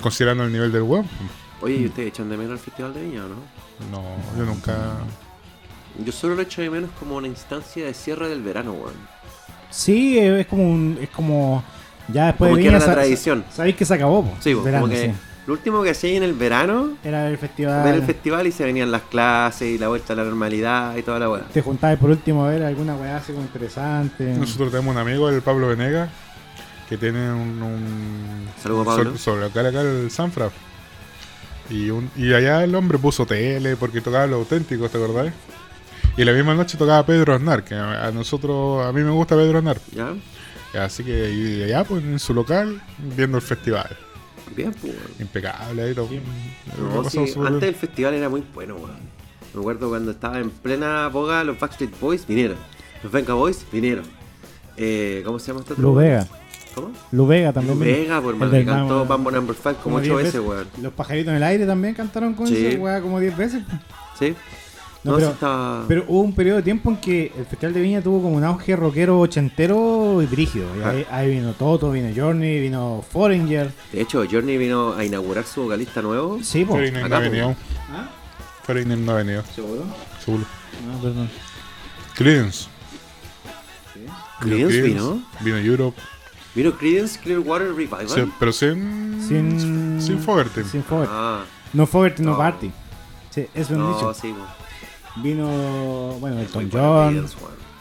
considerando 0.00 0.44
el 0.44 0.52
nivel 0.52 0.70
del 0.72 0.82
web. 0.82 1.04
Oye, 1.60 1.74
¿y 1.76 1.86
ustedes 1.86 2.08
echan 2.08 2.28
de 2.30 2.36
menos 2.36 2.52
el 2.52 2.58
Festival 2.58 2.94
de 2.94 3.02
Viña 3.02 3.24
o 3.24 3.28
no? 3.28 3.36
No, 3.90 4.02
yo 4.38 4.44
nunca... 4.44 4.76
Yo 6.04 6.12
solo 6.12 6.34
lo 6.34 6.42
echo 6.42 6.60
de 6.60 6.68
menos 6.70 6.90
como 6.98 7.16
una 7.16 7.26
instancia 7.26 7.84
de 7.86 7.94
cierre 7.94 8.28
del 8.28 8.42
verano, 8.42 8.72
weón. 8.72 8.92
Sí, 9.70 10.18
es 10.18 10.40
es 10.40 10.46
como 10.46 10.70
un. 10.70 10.98
Es 11.00 11.08
como. 11.08 11.64
Ya 12.08 12.26
después 12.26 12.48
Como 12.50 12.56
de 12.56 12.62
que 12.62 12.68
Viña 12.68 12.76
era 12.78 12.86
la 12.86 12.92
tradición. 12.94 13.44
sa- 13.50 13.56
Sabéis 13.56 13.76
que 13.76 13.84
se 13.84 13.94
acabó, 13.94 14.24
po, 14.24 14.36
Sí, 14.40 14.54
po, 14.54 14.62
verano, 14.62 14.82
como 14.84 14.92
que 14.94 15.06
sí. 15.06 15.12
lo 15.46 15.52
último 15.54 15.82
que 15.82 15.90
hacía 15.90 16.16
en 16.16 16.22
el 16.22 16.34
verano, 16.34 16.90
Era 17.02 17.28
el 17.28 17.36
festival. 17.38 17.84
ver 17.84 17.94
el 17.96 18.02
festival 18.02 18.46
y 18.46 18.52
se 18.52 18.64
venían 18.64 18.90
las 18.92 19.02
clases 19.02 19.68
y 19.68 19.78
la 19.78 19.88
vuelta 19.88 20.12
a 20.12 20.16
la 20.16 20.24
normalidad 20.24 20.96
y 20.96 21.02
toda 21.02 21.18
la 21.18 21.28
weá. 21.30 21.42
Te 21.52 21.62
juntabas 21.62 21.98
por 21.98 22.10
último 22.10 22.44
a 22.44 22.50
ver 22.50 22.62
alguna 22.62 22.94
weá 22.96 23.16
así 23.16 23.32
como 23.32 23.44
interesante. 23.44 24.24
Nosotros 24.34 24.70
tenemos 24.70 24.94
un 24.94 25.00
amigo, 25.00 25.28
el 25.28 25.42
Pablo 25.42 25.68
Venega, 25.68 26.08
que 26.88 26.96
tiene 26.96 27.32
un... 27.32 27.60
un 27.62 28.48
Saludos, 28.62 28.86
Pablo. 28.86 29.04
sol- 29.10 29.18
Sobre 29.18 29.46
acá, 29.46 29.60
acá 29.68 29.80
el 29.80 30.10
Sanfra. 30.10 30.50
Y, 31.68 31.90
un, 31.90 32.08
y 32.16 32.32
allá 32.32 32.62
el 32.62 32.72
hombre 32.76 32.96
puso 32.98 33.26
tele 33.26 33.74
porque 33.76 34.00
tocaba 34.00 34.26
los 34.28 34.38
auténticos, 34.38 34.88
¿te 34.90 34.98
acordás? 34.98 35.32
Y 36.16 36.24
la 36.24 36.32
misma 36.32 36.54
noche 36.54 36.78
tocaba 36.78 37.04
Pedro 37.04 37.34
Aznar, 37.34 37.64
que 37.64 37.74
a, 37.74 38.06
a 38.06 38.12
nosotros, 38.12 38.86
a 38.86 38.92
mí 38.92 39.02
me 39.02 39.10
gusta 39.10 39.34
Pedro 39.34 39.58
Aznar. 39.58 39.78
¿Ya? 39.92 40.10
Así 40.78 41.02
que 41.04 41.30
y 41.30 41.62
allá, 41.64 41.84
pues 41.84 42.02
en 42.04 42.18
su 42.18 42.34
local, 42.34 42.80
viendo 43.16 43.38
el 43.38 43.42
festival. 43.42 43.96
Bien, 44.54 44.72
pues, 44.72 44.94
weón. 44.94 45.06
Impecable 45.20 45.82
ahí 45.82 45.94
Lo 45.94 46.06
sí, 47.10 47.26
súper 47.26 47.46
antes 47.46 47.60
bien. 47.60 47.64
el 47.64 47.74
festival 47.74 48.14
era 48.14 48.28
muy 48.28 48.42
bueno, 48.54 48.76
weón. 48.76 49.16
Me 49.54 49.60
acuerdo 49.60 49.88
cuando 49.88 50.10
estaba 50.10 50.38
en 50.38 50.50
plena 50.50 51.08
boga, 51.08 51.42
los 51.44 51.58
Backstreet 51.58 51.98
Boys 52.00 52.26
vinieron. 52.26 52.56
Los 53.02 53.10
Venga 53.12 53.34
Boys 53.34 53.64
vinieron. 53.72 54.04
Eh, 54.76 55.22
¿Cómo 55.24 55.38
se 55.38 55.48
llama 55.48 55.60
este 55.60 55.72
otro? 55.72 55.82
Lu 55.82 55.92
weón? 55.94 56.04
Vega. 56.10 56.26
¿Cómo? 56.74 56.92
Lu 57.12 57.26
Vega 57.26 57.52
también. 57.54 57.78
Lu. 57.78 57.84
Vega, 57.84 58.20
por 58.20 58.34
hermano, 58.34 58.52
del 58.52 58.64
que 58.64 58.70
cantó 58.70 59.06
Bambo 59.06 59.30
Number 59.30 59.56
5 59.56 59.76
como 59.82 60.00
diez 60.00 60.12
8 60.14 60.24
veces, 60.24 60.40
weón. 60.40 60.66
Los 60.82 60.92
pajaritos 60.92 61.30
en 61.30 61.36
el 61.36 61.42
aire 61.42 61.66
también 61.66 61.94
cantaron 61.94 62.34
con 62.34 62.46
Sí. 62.46 62.66
esa 62.66 62.78
weá 62.78 63.00
como 63.00 63.18
10 63.18 63.36
veces. 63.36 63.62
¿Sí? 64.18 64.34
No, 65.06 65.18
No, 65.18 65.84
pero- 65.86 66.04
hubo 66.08 66.20
un 66.22 66.34
periodo 66.34 66.56
de 66.56 66.62
tiempo 66.64 66.90
en 66.90 66.96
que 66.96 67.32
el 67.38 67.46
Festival 67.46 67.72
de 67.74 67.80
Viña 67.80 68.02
tuvo 68.02 68.22
como 68.22 68.36
un 68.36 68.44
auge 68.44 68.74
rockero 68.76 69.20
ochentero 69.20 70.20
y 70.20 70.26
brígido. 70.26 70.66
Y 70.76 70.82
Ah. 70.82 70.88
ahí, 70.90 71.06
ahí 71.10 71.30
vino 71.30 71.52
Toto, 71.52 71.90
vino 71.92 72.08
Journey, 72.14 72.60
vino 72.60 73.04
Foreigner. 73.10 73.70
De 73.92 74.00
hecho, 74.00 74.24
Journey 74.30 74.58
vino 74.58 74.92
a 74.94 75.04
inaugurar 75.04 75.44
su 75.44 75.62
vocalista 75.62 76.02
nuevo. 76.02 76.38
Sí, 76.42 76.64
po. 76.64 76.72
Foreigner 76.72 77.08
no 77.08 77.16
ha 77.16 77.20
venido. 77.20 77.46
pues. 77.54 77.58
¿Ah? 77.92 78.10
Foreigner 78.64 78.98
no 78.98 79.12
ha 79.12 79.14
venido, 79.16 79.42
¿Seguro? 79.54 79.84
seguro. 80.24 80.44
No, 80.92 80.98
perdón. 81.00 81.30
Creedence. 82.16 82.68
Creedence 84.40 84.82
vino. 84.82 85.22
Vino 85.40 85.56
Europe. 85.58 85.98
Vino 86.54 86.72
Creedence 86.76 87.18
Clearwater 87.20 87.68
Revival. 87.74 88.08
Sí, 88.08 88.20
pero 88.38 88.52
sin. 88.52 89.22
Sin. 89.26 90.00
Sin 90.00 90.18
Fogerty. 90.18 90.64
Sin 90.64 90.82
Fogerty. 90.82 91.12
Ah, 91.14 91.44
No 91.72 91.86
Fogerty, 91.86 92.22
no, 92.22 92.32
No. 92.32 92.38
Party. 92.38 92.70
Sí, 93.30 93.42
eso 93.42 93.50
es 93.62 93.70
un 93.70 93.78
no, 93.78 93.94
dicho. 93.94 94.14
sí, 94.14 94.28
po. 94.32 94.44
Vino, 95.22 95.46
bueno, 96.20 96.36
bueno 96.52 96.68
John. 96.70 97.26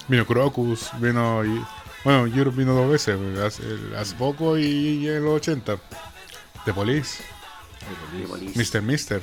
Vino 0.08 0.26
Crocus. 0.26 0.90
Vino. 1.00 1.44
y- 1.46 1.62
bueno, 2.04 2.28
Europe 2.28 2.58
vino 2.58 2.74
dos 2.74 2.90
veces. 2.90 3.18
Hace, 3.40 3.64
hace 3.98 4.16
poco 4.16 4.58
y, 4.58 4.64
y 4.66 5.08
en 5.10 5.24
los 5.26 5.34
80. 5.36 5.78
The 6.66 6.74
Police. 6.74 7.24
Mr. 8.56 8.82
Mister. 8.82 9.22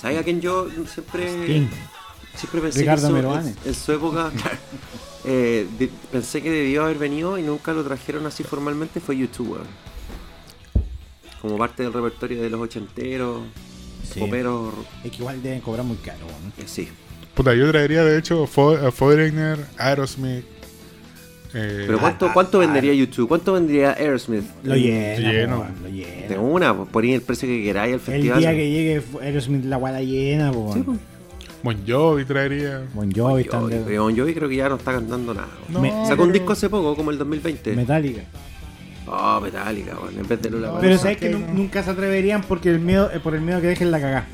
¿Sabes 0.00 0.18
a 0.18 0.22
quién 0.22 0.40
yo 0.42 0.68
siempre, 0.86 1.28
Sting. 1.44 1.68
siempre 2.36 2.60
pensé 2.60 2.80
Ricardo 2.80 3.00
que 3.00 3.06
en 3.06 3.10
su- 3.10 3.14
Meroane. 3.28 3.50
en, 3.50 3.56
en 3.64 3.74
su 3.74 3.92
época 3.92 4.30
eh, 5.24 5.66
de- 5.78 5.90
pensé 6.12 6.42
que 6.42 6.50
debió 6.50 6.84
haber 6.84 6.98
venido 6.98 7.38
y 7.38 7.42
nunca 7.42 7.72
lo 7.72 7.82
trajeron 7.82 8.26
así 8.26 8.44
formalmente 8.44 9.00
fue 9.00 9.16
YouTube, 9.16 9.52
weón. 9.52 9.66
Como 11.40 11.56
parte 11.56 11.82
del 11.84 11.92
repertorio 11.92 12.42
de 12.42 12.50
los 12.50 12.60
ochenteros, 12.60 13.42
Sí. 14.14 14.20
Es 15.04 15.10
que 15.10 15.16
igual 15.18 15.42
deben 15.42 15.60
cobrar 15.60 15.84
muy 15.84 15.96
caro. 15.98 16.18
¿no? 16.20 16.62
eh, 16.62 16.66
sí. 16.66 16.88
Puta, 17.34 17.54
yo 17.54 17.70
traería 17.70 18.04
de 18.04 18.18
hecho 18.18 18.44
a 18.44 18.90
Foreigner, 18.90 19.58
Aerosmith, 19.78 20.44
Eh, 21.54 21.84
Pero 21.86 21.98
¿cuánto, 21.98 22.30
cuánto 22.34 22.58
vendería 22.58 22.92
YouTube? 22.92 23.26
¿Cuánto 23.26 23.54
vendería 23.54 23.92
Aerosmith? 23.94 24.44
Lo 24.64 24.74
llena, 24.76 25.16
lleno. 25.32 25.56
po, 25.56 25.62
weón, 25.62 25.74
lo 25.82 25.88
llena. 25.88 26.28
De 26.28 26.38
una, 26.38 26.76
pues 26.76 26.88
poní 26.90 27.14
el 27.14 27.22
precio 27.22 27.48
que 27.48 27.62
queráis 27.62 27.94
al 27.94 28.00
El 28.00 28.00
festival. 28.00 28.38
día 28.40 28.50
que 28.52 28.70
llegue 28.70 29.02
Aerosmith 29.22 29.64
la 29.64 29.76
guada 29.78 30.00
llena, 30.02 30.52
po. 30.52 30.74
Sí. 30.74 30.84
Bon 31.62 31.76
Jovi 31.86 32.24
traería. 32.26 32.82
Bon 32.92 33.10
Jovi, 33.10 33.44
de- 33.44 33.80
pero 33.86 34.02
Bon 34.04 34.16
Jovi 34.16 34.34
creo 34.34 34.48
que 34.48 34.56
ya 34.56 34.68
no 34.68 34.76
está 34.76 34.92
cantando 34.92 35.32
nada. 35.32 35.48
No, 35.70 35.80
Me- 35.80 36.06
Sacó 36.06 36.24
un 36.24 36.32
disco 36.32 36.52
hace 36.52 36.68
poco, 36.68 36.94
como 36.94 37.10
el 37.12 37.18
2020. 37.18 37.74
Metallica. 37.74 38.22
Oh, 39.10 39.40
Metallica, 39.40 39.96
weón, 40.00 40.18
en 40.18 40.28
vez 40.28 40.42
de 40.42 40.50
Lula. 40.50 40.68
No, 40.68 40.80
Pero 40.80 40.98
sabes 40.98 41.16
que 41.16 41.30
no. 41.30 41.38
nunca 41.38 41.82
se 41.82 41.90
atreverían 41.90 42.42
porque 42.42 42.68
el 42.70 42.78
miedo, 42.80 43.10
eh, 43.12 43.20
por 43.20 43.34
el 43.34 43.40
miedo 43.40 43.60
que 43.60 43.68
dejen 43.68 43.90
la 43.90 44.00
cagá. 44.00 44.26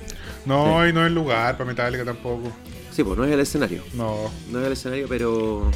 No, 0.46 0.86
y 0.86 0.92
no 0.92 1.06
es 1.06 1.12
lugar 1.12 1.56
para 1.56 1.66
Metallica 1.66 2.04
tampoco. 2.04 2.50
Sí, 2.90 3.02
pues 3.04 3.16
no 3.18 3.24
es 3.24 3.32
el 3.32 3.40
escenario. 3.40 3.82
No. 3.94 4.30
No 4.50 4.60
es 4.60 4.66
el 4.66 4.72
escenario, 4.72 5.06
pero. 5.08 5.70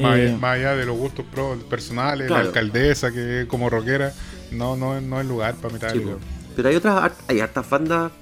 Más, 0.00 0.16
Eh, 0.18 0.28
allá, 0.28 0.36
más 0.38 0.54
allá 0.56 0.74
de 0.76 0.86
los 0.86 0.96
gustos 0.96 1.24
pro 1.30 1.56
personales, 1.68 2.26
Claro. 2.28 2.42
la 2.44 2.48
alcaldesa 2.48 3.12
que 3.12 3.42
es 3.42 3.46
como 3.46 3.68
rockera, 3.68 4.12
no, 4.50 4.74
no, 4.76 4.98
no 5.00 5.20
es 5.20 5.26
lugar 5.26 5.54
para 5.56 5.68
Sí, 5.68 5.74
Metallica. 5.74 6.10
pues. 6.12 6.24
Pero 6.56 6.68
hay 6.68 6.76
otras, 6.76 7.12
hay 7.28 7.40
hartas 7.40 7.68
bandas 7.68 8.12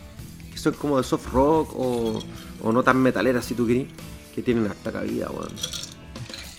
que 0.53 0.59
son 0.59 0.73
como 0.75 0.99
de 0.99 1.05
soft 1.05 1.29
rock 1.33 1.73
o, 1.77 2.21
o 2.63 2.73
no 2.73 2.83
tan 2.83 2.97
metaleras, 3.01 3.45
si 3.45 3.55
tú 3.55 3.67
querés, 3.67 3.87
que 4.35 4.43
tienen 4.43 4.67
harta 4.67 4.91
cabida, 4.93 5.29
weón. 5.31 5.51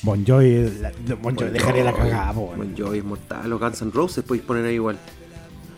Bon 0.03 0.23
Jovi, 0.25 0.69
la- 0.81 0.91
Bon 1.15 1.35
Jovi 1.35 1.45
Bon 1.45 1.53
dejaría 1.53 1.83
la 1.83 1.93
cagada, 1.93 2.33
po. 2.33 2.53
Bon 2.57 2.73
Jovi 2.77 2.97
es 2.99 3.03
mortal, 3.03 3.49
los 3.49 3.59
Guns 3.59 3.81
N' 3.83 3.91
Roses 3.93 4.23
podéis 4.23 4.43
poner 4.45 4.65
ahí 4.65 4.75
igual. 4.75 4.97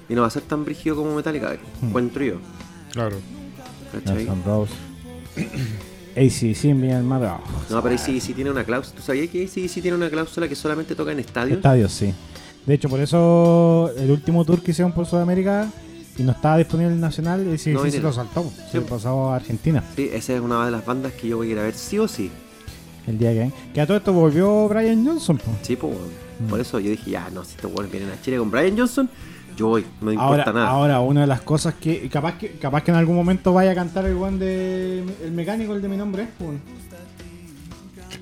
Y 0.09 0.15
no 0.15 0.21
va 0.21 0.27
a 0.27 0.31
ser 0.31 0.43
tan 0.43 0.63
brígido 0.63 0.95
como 0.95 1.15
Metallica, 1.15 1.55
encuentro 1.81 2.23
yo. 2.23 2.35
Claro. 2.91 3.17
¿Cachai? 3.91 4.25
Guns 4.25 4.37
N' 4.37 4.43
Roses. 4.45 4.75
ACC 6.15 6.65
en 6.65 6.81
Villa 6.81 6.97
del 6.97 7.05
Mar. 7.05 7.23
oh, 7.23 7.73
No, 7.73 7.81
pero 7.81 7.97
sí, 7.97 8.19
sí 8.21 8.33
tiene 8.33 8.51
una 8.51 8.63
cláusula. 8.63 8.95
¿Tú 8.97 9.01
sabías 9.03 9.29
que 9.29 9.47
sí, 9.47 9.67
sí 9.67 9.81
tiene 9.81 9.97
una 9.97 10.09
cláusula 10.09 10.47
que 10.47 10.55
solamente 10.55 10.95
toca 10.95 11.11
en 11.11 11.19
estadios? 11.19 11.57
Estadios, 11.57 11.91
sí. 11.91 12.13
De 12.65 12.75
hecho, 12.75 12.87
por 12.87 12.99
eso 13.01 13.91
el 13.97 14.09
último 14.11 14.45
tour 14.45 14.61
que 14.61 14.71
hicieron 14.71 14.93
por 14.93 15.05
Sudamérica 15.05 15.67
y 16.17 16.23
no 16.23 16.31
estaba 16.31 16.57
disponible 16.59 16.89
en 16.91 16.95
el 16.95 17.01
Nacional, 17.01 17.45
y 17.53 17.57
sí, 17.57 17.71
No 17.71 17.83
sí, 17.83 17.91
se 17.91 17.99
lo 17.99 18.13
saltó. 18.13 18.43
Sí. 18.43 18.61
Se 18.71 18.77
lo 18.77 18.85
pasó 18.85 19.31
a 19.31 19.35
Argentina 19.37 19.83
Sí, 19.95 20.09
esa 20.13 20.33
es 20.35 20.39
una 20.41 20.63
de 20.63 20.71
las 20.71 20.85
bandas 20.85 21.11
que 21.13 21.27
yo 21.27 21.37
voy 21.37 21.49
a 21.49 21.51
ir 21.53 21.59
a 21.59 21.63
ver 21.63 21.73
sí 21.73 21.97
o 21.97 22.07
sí. 22.07 22.31
El 23.07 23.17
día 23.17 23.31
que. 23.31 23.51
Que 23.73 23.81
a 23.81 23.87
todo 23.87 23.97
esto 23.97 24.13
volvió 24.13 24.67
Brian 24.69 25.05
Johnson. 25.05 25.37
po. 25.37 25.51
Sí, 25.61 25.77
weón. 25.81 25.97
Mm. 26.39 26.47
Por 26.49 26.59
eso 26.59 26.79
yo 26.79 26.89
dije, 26.91 27.11
ya, 27.11 27.29
no, 27.31 27.43
si 27.43 27.51
estos 27.55 27.71
weones 27.71 27.91
vienen 27.91 28.09
a 28.09 28.21
Chile 28.21 28.37
con 28.37 28.49
Brian 28.51 28.77
Johnson, 28.77 29.09
yo 29.55 29.67
voy, 29.67 29.85
no 30.01 30.11
me 30.11 30.15
Ahora, 30.17 30.37
importa 30.39 30.53
nada. 30.53 30.67
ahora, 30.69 30.99
una 30.99 31.21
de 31.21 31.27
las 31.27 31.41
cosas 31.41 31.75
que 31.75 32.09
capaz 32.09 32.37
que 32.39 32.53
capaz 32.53 32.83
que 32.83 32.91
en 32.91 32.97
algún 32.97 33.15
momento 33.15 33.53
vaya 33.53 33.71
a 33.71 33.75
cantar 33.75 34.05
el 34.05 34.15
one 34.15 34.37
de 34.39 35.03
el 35.23 35.31
mecánico, 35.31 35.73
el 35.75 35.81
de 35.81 35.89
mi 35.89 35.97
nombre 35.97 36.23
es. 36.23 36.29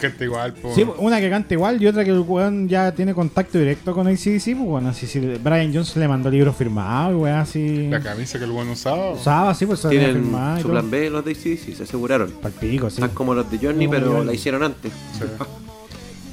Está 0.08 0.24
igual, 0.24 0.54
po. 0.54 0.74
Sí, 0.74 0.86
una 0.98 1.20
que 1.20 1.30
canta 1.30 1.54
igual 1.54 1.82
y 1.82 1.88
otra 1.88 2.04
que 2.04 2.12
el 2.12 2.20
weón 2.20 2.68
ya 2.68 2.94
tiene 2.94 3.14
contacto 3.14 3.58
directo 3.58 3.94
con 3.94 4.08
ACDC, 4.08 4.44
pues 4.44 4.58
bueno, 4.58 4.90
así 4.90 5.08
si 5.08 5.20
Brian 5.20 5.74
Johnson 5.74 6.02
le 6.02 6.08
mandó 6.08 6.30
libros 6.30 6.56
firmados, 6.56 7.22
weón, 7.22 7.38
así. 7.38 7.88
La 7.88 8.02
camisa 8.02 8.38
que 8.40 8.46
el 8.46 8.52
bueno 8.52 8.74
usaba. 8.74 9.12
Usaba, 9.12 9.54
sí, 9.54 9.66
pues 9.66 9.80
se 9.80 9.90
su 9.90 10.32
todo. 10.62 10.72
plan 10.72 10.90
B, 10.92 11.10
los 11.10 11.26
de 11.26 11.36
sí, 11.36 11.58
se 11.58 11.84
aseguraron. 11.84 12.32
Palpico, 12.42 12.90
sí. 12.90 12.96
Están 12.96 13.16
como 13.16 13.34
los 13.34 13.50
de 13.50 13.58
Johnny, 13.58 13.86
Como 13.86 13.98
pero 13.98 14.24
la 14.24 14.34
hicieron 14.34 14.64
antes. 14.64 14.92
Sí. 15.18 15.26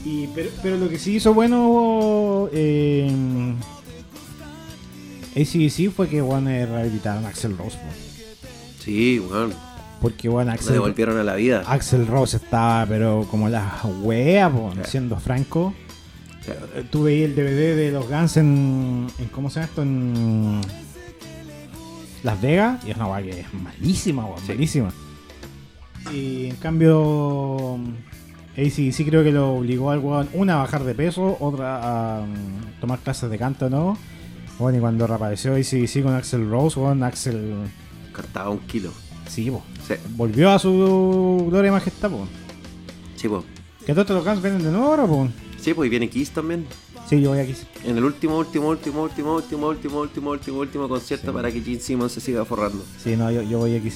Y, 0.05 0.29
pero, 0.35 0.51
pero 0.63 0.77
lo 0.77 0.89
que 0.89 0.99
sí 0.99 1.17
hizo 1.17 1.35
bueno 1.35 2.49
eh, 2.53 3.11
ACDC 5.37 5.91
fue 5.91 6.09
que 6.09 6.21
bueno, 6.21 6.51
eh, 6.51 6.67
rehabilitaron 6.67 7.25
a 7.27 7.29
Axel 7.29 7.57
Rose. 7.59 7.77
po. 7.77 7.85
Sí, 8.83 9.19
weón. 9.19 9.68
Porque 10.01 10.29
bueno, 10.29 10.53
Axel, 10.53 10.75
devolvieron 10.75 11.19
a 11.19 11.25
la 11.25 11.35
vida. 11.35 11.65
Axel 11.67 12.07
Rose 12.07 12.37
estaba, 12.37 12.87
pero 12.87 13.27
como 13.31 13.49
la 13.49 13.81
wea, 14.03 14.49
po, 14.51 14.73
Sí. 14.75 14.91
siendo 14.93 15.19
franco. 15.19 15.75
Sí. 16.45 16.53
Eh, 16.77 16.85
Tú 16.91 17.03
veías 17.05 17.31
el 17.31 17.35
DVD 17.37 17.75
de 17.77 17.91
los 17.91 18.09
Guns 18.09 18.37
en, 18.37 19.07
en 19.19 19.27
¿Cómo 19.29 19.51
se 19.51 19.57
llama 19.57 19.67
esto? 19.69 19.83
En 19.83 20.61
Las 22.23 22.41
Vegas. 22.41 22.85
Y 22.87 22.91
es 22.91 22.97
una 22.97 23.07
wea 23.09 23.23
que 23.23 23.41
es 23.41 23.55
malísima, 23.55 24.25
weón, 24.25 24.39
Sí. 24.41 24.49
malísima. 24.53 24.91
Y 26.13 26.47
en 26.47 26.57
cambio, 26.57 27.77
ACDC 28.57 29.05
creo 29.05 29.25
que 29.25 29.33
lo 29.33 29.55
obligó 29.55 29.91
al 29.91 29.99
weón, 29.99 30.29
una 30.33 30.55
a 30.55 30.59
bajar 30.59 30.85
de 30.85 30.95
peso, 30.95 31.37
otra 31.41 32.19
a 32.21 32.21
mm, 32.23 32.81
tomar 32.81 33.01
clases 33.01 33.31
de 33.31 33.39
canto, 33.39 33.69
¿no? 33.69 33.99
Bueno, 34.59 34.79
y 34.79 34.81
cuando 34.81 35.07
reapareció 35.07 35.55
ACDC 35.55 36.03
con 36.03 36.15
Axel 36.15 36.49
Rose, 36.49 36.79
weón, 36.79 37.03
Axel. 37.03 37.55
Cartaba 38.13 38.51
un 38.51 38.59
kilo. 38.61 38.91
Sí, 39.29 39.51
po, 39.51 39.63
Sí, 39.87 39.95
volvió 40.17 40.51
a 40.51 40.59
su 40.59 41.47
gloria 41.49 41.69
y 41.69 41.73
majestad, 41.73 42.11
po. 42.11 42.27
sí, 43.17 43.29
pues. 43.29 43.45
Que 43.87 43.95
todos 43.95 44.11
los 44.11 44.25
Guns 44.25 44.43
vienen 44.43 44.63
de 44.63 44.71
nuevo 44.71 44.87
ahora, 44.87 45.07
po. 45.07 45.29
Sí, 45.61 45.73
pues 45.75 45.87
y 45.87 45.91
viene 45.91 46.09
Kiss 46.11 46.31
también. 46.31 46.67
Sí, 47.09 47.21
yo 47.23 47.31
voy 47.31 47.39
aquí. 47.41 47.55
En 47.85 47.97
el 47.97 48.05
último, 48.05 48.37
último, 48.39 48.69
último, 48.69 49.03
último, 49.03 49.35
último, 49.37 49.67
último, 49.69 49.99
último, 50.01 50.31
último, 50.31 50.59
último 50.61 50.89
concierto 50.89 51.27
Sí. 51.29 51.33
para 51.33 51.51
que 51.51 51.61
Gene 51.63 51.81
Simmons 51.81 52.13
se 52.13 52.21
siga 52.21 52.45
forrando. 52.45 52.85
Sí, 53.03 53.17
no, 53.17 53.31
yo, 53.31 53.41
yo 53.43 53.59
voy 53.59 53.75
aquí. 53.77 53.91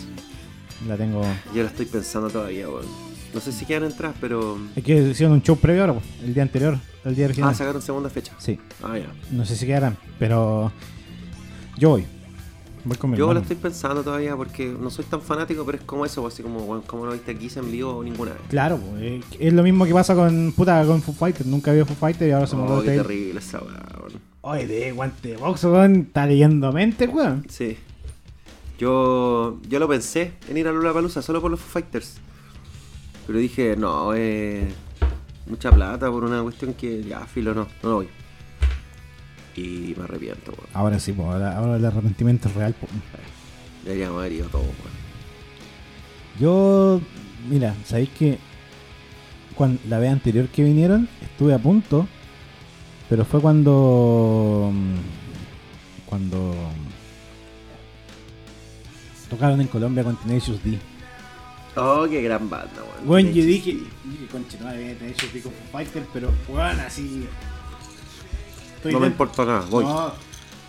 La 0.88 0.96
tengo. 0.96 1.22
Yo 1.54 1.62
la 1.62 1.68
estoy 1.68 1.86
pensando 1.86 2.30
todavía, 2.30 2.68
weón. 2.68 2.86
No 3.34 3.40
sé 3.40 3.52
si 3.52 3.64
quedan 3.66 3.84
entradas, 3.84 4.16
pero. 4.20 4.58
Es 4.76 4.82
que 4.84 5.10
hicieron 5.10 5.34
un 5.34 5.42
show 5.42 5.56
previo 5.56 5.82
ahora, 5.82 5.94
po, 5.94 6.02
el 6.24 6.34
día 6.34 6.42
anterior, 6.42 6.78
el 7.04 7.14
día 7.14 7.26
original. 7.26 7.50
Ah, 7.50 7.54
sacaron 7.54 7.80
segunda 7.82 8.08
fecha. 8.10 8.32
Sí, 8.38 8.58
Ah, 8.82 8.96
ya. 8.98 9.06
no 9.30 9.44
sé 9.44 9.56
si 9.56 9.66
quedarán, 9.66 9.96
pero 10.18 10.72
yo 11.78 11.90
voy. 11.90 12.04
Voy 12.84 12.96
con 12.96 13.10
mi 13.10 13.16
Yo 13.16 13.24
hermano. 13.26 13.40
estoy 13.40 13.56
pensando 13.56 14.02
todavía 14.02 14.36
porque 14.36 14.66
no 14.68 14.90
soy 14.90 15.04
tan 15.04 15.20
fanático, 15.20 15.64
pero 15.64 15.78
es 15.78 15.84
como 15.84 16.04
eso, 16.04 16.26
así 16.26 16.42
como, 16.42 16.82
como 16.82 17.06
no 17.06 17.12
viste 17.12 17.30
a 17.30 17.34
Kiss 17.38 17.56
en 17.56 17.70
vivo 17.70 18.02
ninguna 18.02 18.32
vez. 18.32 18.40
Claro, 18.48 18.76
po, 18.78 18.96
eh, 18.98 19.20
es 19.38 19.52
lo 19.52 19.62
mismo 19.62 19.84
que 19.84 19.92
pasa 19.92 20.14
con 20.16 20.52
puta 20.56 20.84
con 20.84 21.00
Foo 21.00 21.14
Fighters. 21.14 21.46
Nunca 21.46 21.72
vi 21.72 21.80
a 21.80 21.84
Foo 21.84 21.94
Fighters 21.96 22.28
y 22.28 22.32
ahora 22.32 22.46
se 22.46 22.56
me 22.56 22.62
Oh, 22.62 22.64
olvidó 22.66 22.82
qué 22.82 22.90
de 22.90 22.96
terrible 22.98 23.38
esa 23.40 23.58
weón. 23.60 24.20
Oye, 24.40 24.66
de 24.66 24.92
guante 24.92 25.28
de 25.28 25.36
box, 25.36 25.64
weón. 25.64 25.96
Está 26.08 26.26
leyendo 26.26 26.72
mente, 26.72 27.06
weón. 27.06 27.46
Sí. 27.48 27.76
Yo, 28.78 29.60
yo 29.68 29.78
lo 29.78 29.86
pensé 29.88 30.32
en 30.48 30.56
ir 30.56 30.66
a 30.66 30.72
Lollapalooza 30.72 31.22
solo 31.22 31.40
por 31.40 31.50
los 31.50 31.60
Foo 31.60 31.70
Fighters. 31.80 32.16
Pero 33.26 33.38
dije, 33.38 33.76
no, 33.76 34.12
eh, 34.16 34.66
mucha 35.46 35.70
plata 35.70 36.10
por 36.10 36.24
una 36.24 36.42
cuestión 36.42 36.74
que 36.74 37.04
ya, 37.04 37.20
filo, 37.26 37.54
no, 37.54 37.68
no 37.84 37.94
voy. 37.96 38.08
Y 39.56 39.94
me 39.96 40.04
arrepiento, 40.04 40.52
weón. 40.52 40.68
Ahora 40.72 40.98
sí, 40.98 41.12
po, 41.12 41.30
ahora, 41.30 41.56
ahora 41.56 41.76
el 41.76 41.84
arrepentimiento 41.84 42.48
es 42.48 42.54
real. 42.54 42.74
po. 42.74 42.86
Deberíamos 43.84 44.18
haber 44.20 44.32
ido 44.32 44.48
todo, 44.48 44.62
weón. 44.62 45.02
Yo, 46.40 47.00
mira, 47.48 47.74
¿sabéis 47.84 48.08
que 48.10 48.38
cuando, 49.54 49.80
la 49.88 49.98
vez 49.98 50.10
anterior 50.10 50.48
que 50.48 50.64
vinieron 50.64 51.08
estuve 51.20 51.54
a 51.54 51.58
punto, 51.58 52.06
pero 53.08 53.24
fue 53.24 53.40
cuando 53.40 54.70
mm, 54.72 54.96
cuando 56.06 56.38
mm, 56.38 56.90
tocaron 59.30 59.60
en 59.60 59.66
Colombia 59.68 60.04
con 60.04 60.16
Tenacious 60.16 60.62
D. 60.64 60.78
Oh, 61.76 62.06
qué 62.08 62.22
gran 62.22 62.48
banda, 62.50 62.82
weón. 62.82 63.06
Bueno, 63.06 63.30
yo 63.30 63.44
dije, 63.44 63.72
dije, 64.04 64.26
conche, 64.30 64.58
no 64.60 64.70
Tenacious 64.70 65.32
D 65.32 65.40
con 65.40 65.52
Fighter, 65.70 66.04
pero 66.12 66.30
bueno, 66.48 66.82
así 66.86 67.26
estoy 68.82 68.92
No 68.92 69.00
me 69.00 69.06
importa 69.06 69.44
nada, 69.44 69.64
voy. 69.70 69.84
No, 69.84 70.12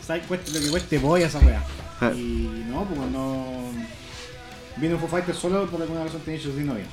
¿sabes 0.05 0.25
cueste 0.27 0.51
lo 0.51 0.59
que 0.63 0.69
cueste? 0.69 0.97
Voy 0.99 1.23
a 1.23 1.27
esa 1.27 1.39
weá. 1.39 1.63
Ah. 1.99 2.11
Y 2.13 2.63
no, 2.69 2.85
pues 2.85 2.99
no. 3.11 3.63
Vino 4.77 4.97
Foo 4.97 5.07
Fighters 5.07 5.37
solo 5.37 5.65
por 5.67 5.81
alguna 5.81 6.03
razón 6.03 6.21
Tenacious 6.21 6.55
D 6.55 6.63
no 6.63 6.73
había. 6.73 6.85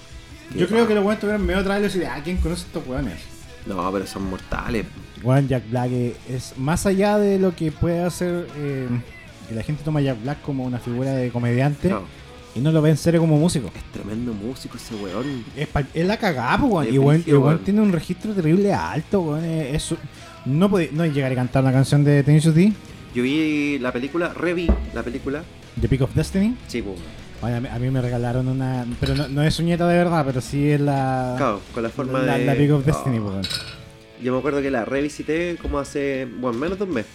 Qué 0.53 0.59
Yo 0.59 0.68
creo 0.68 0.87
que 0.87 0.95
los 0.95 1.03
weones 1.05 1.21
tuvieron 1.21 1.45
medio 1.47 1.62
traerlos 1.62 1.95
y 1.95 2.01
de, 2.01 2.07
ah, 2.07 2.21
¿quién 2.23 2.37
conoce 2.39 2.66
estos 2.66 2.87
weones? 2.87 3.18
No, 3.66 3.91
pero 3.93 4.07
son 4.07 4.25
mortales. 4.31 4.87
Weón, 5.23 5.49
Jack 5.49 5.68
Black 5.71 5.91
eh, 5.93 6.16
es 6.29 6.55
más 6.57 6.87
allá 6.87 7.18
de 7.18 7.39
lo 7.39 7.55
que 7.55 7.71
puede 7.73 8.03
hacer. 8.03 8.47
eh, 8.57 8.89
que 9.49 9.55
la 9.55 9.62
gente 9.62 9.83
toma 9.85 10.01
a 10.01 10.03
Jack 10.03 10.23
Black 10.23 10.43
como 10.43 10.64
una 10.64 10.79
figura 10.79 11.11
de 11.12 11.31
comediante 11.31 11.89
No, 11.89 12.03
y 12.55 12.61
no 12.61 12.71
lo 12.71 12.81
ve 12.83 12.91
en 12.91 12.97
serio 12.97 13.21
como 13.21 13.37
músico. 13.37 13.68
es 13.75 13.83
tremendo 13.93 14.33
músico 14.33 14.77
ese 14.77 14.95
weón. 14.95 15.45
Es, 15.57 16.07
la 16.07 16.16
cagada, 16.16 16.59
pues, 16.59 16.73
weón. 16.95 17.23
Y 17.25 17.33
weón, 17.33 17.59
tiene 17.64 17.81
un 17.81 17.93
registro 17.93 18.33
terrible 18.35 18.73
alto, 18.75 19.21
weón. 19.23 19.45
eh, 19.45 19.75
Es, 19.75 19.95
no 20.47 20.68
puede 20.70 20.91
no 20.93 21.05
llegar 21.07 21.32
a 21.32 21.34
cantar 21.34 21.62
una 21.62 21.72
canción 21.72 22.05
de 22.05 22.22
Tenacious 22.22 22.55
D, 22.55 22.72
Yo 23.14 23.22
vi 23.22 23.78
la 23.78 23.93
película, 23.93 24.32
reví 24.34 24.68
la 24.95 25.03
película. 25.03 25.43
The 25.80 25.88
Peak 25.88 26.03
of 26.03 26.14
Destiny. 26.14 26.57
Sí, 26.68 26.82
pues. 26.82 26.99
Oye, 27.43 27.55
a, 27.57 27.61
mí, 27.61 27.68
a 27.72 27.78
mí 27.78 27.91
me 27.91 28.01
regalaron 28.03 28.49
una. 28.49 28.84
Pero 29.01 29.14
no, 29.14 29.28
no 29.28 29.43
es 29.43 29.59
uñeta 29.59 29.86
de 29.88 29.97
verdad, 29.97 30.24
pero 30.26 30.41
sí 30.41 30.70
es 30.70 30.80
la. 30.80 31.34
Claro, 31.38 31.61
con 31.72 31.82
la 31.82 31.88
forma 31.88 32.20
la, 32.20 32.36
de. 32.38 32.45
la 32.45 32.55
Peak 32.55 32.70
of 32.72 32.84
Destiny, 32.84 33.18
Oh. 33.18 33.22
pues, 33.22 33.32
weón. 33.32 33.47
Yo 34.22 34.32
me 34.34 34.38
acuerdo 34.38 34.61
que 34.61 34.70
la 34.70 34.84
revisité 34.84 35.57
como 35.62 35.78
hace, 35.78 36.28
bueno, 36.38 36.59
menos 36.59 36.76
de 36.78 36.84
un 36.84 36.93
mes. 36.93 37.07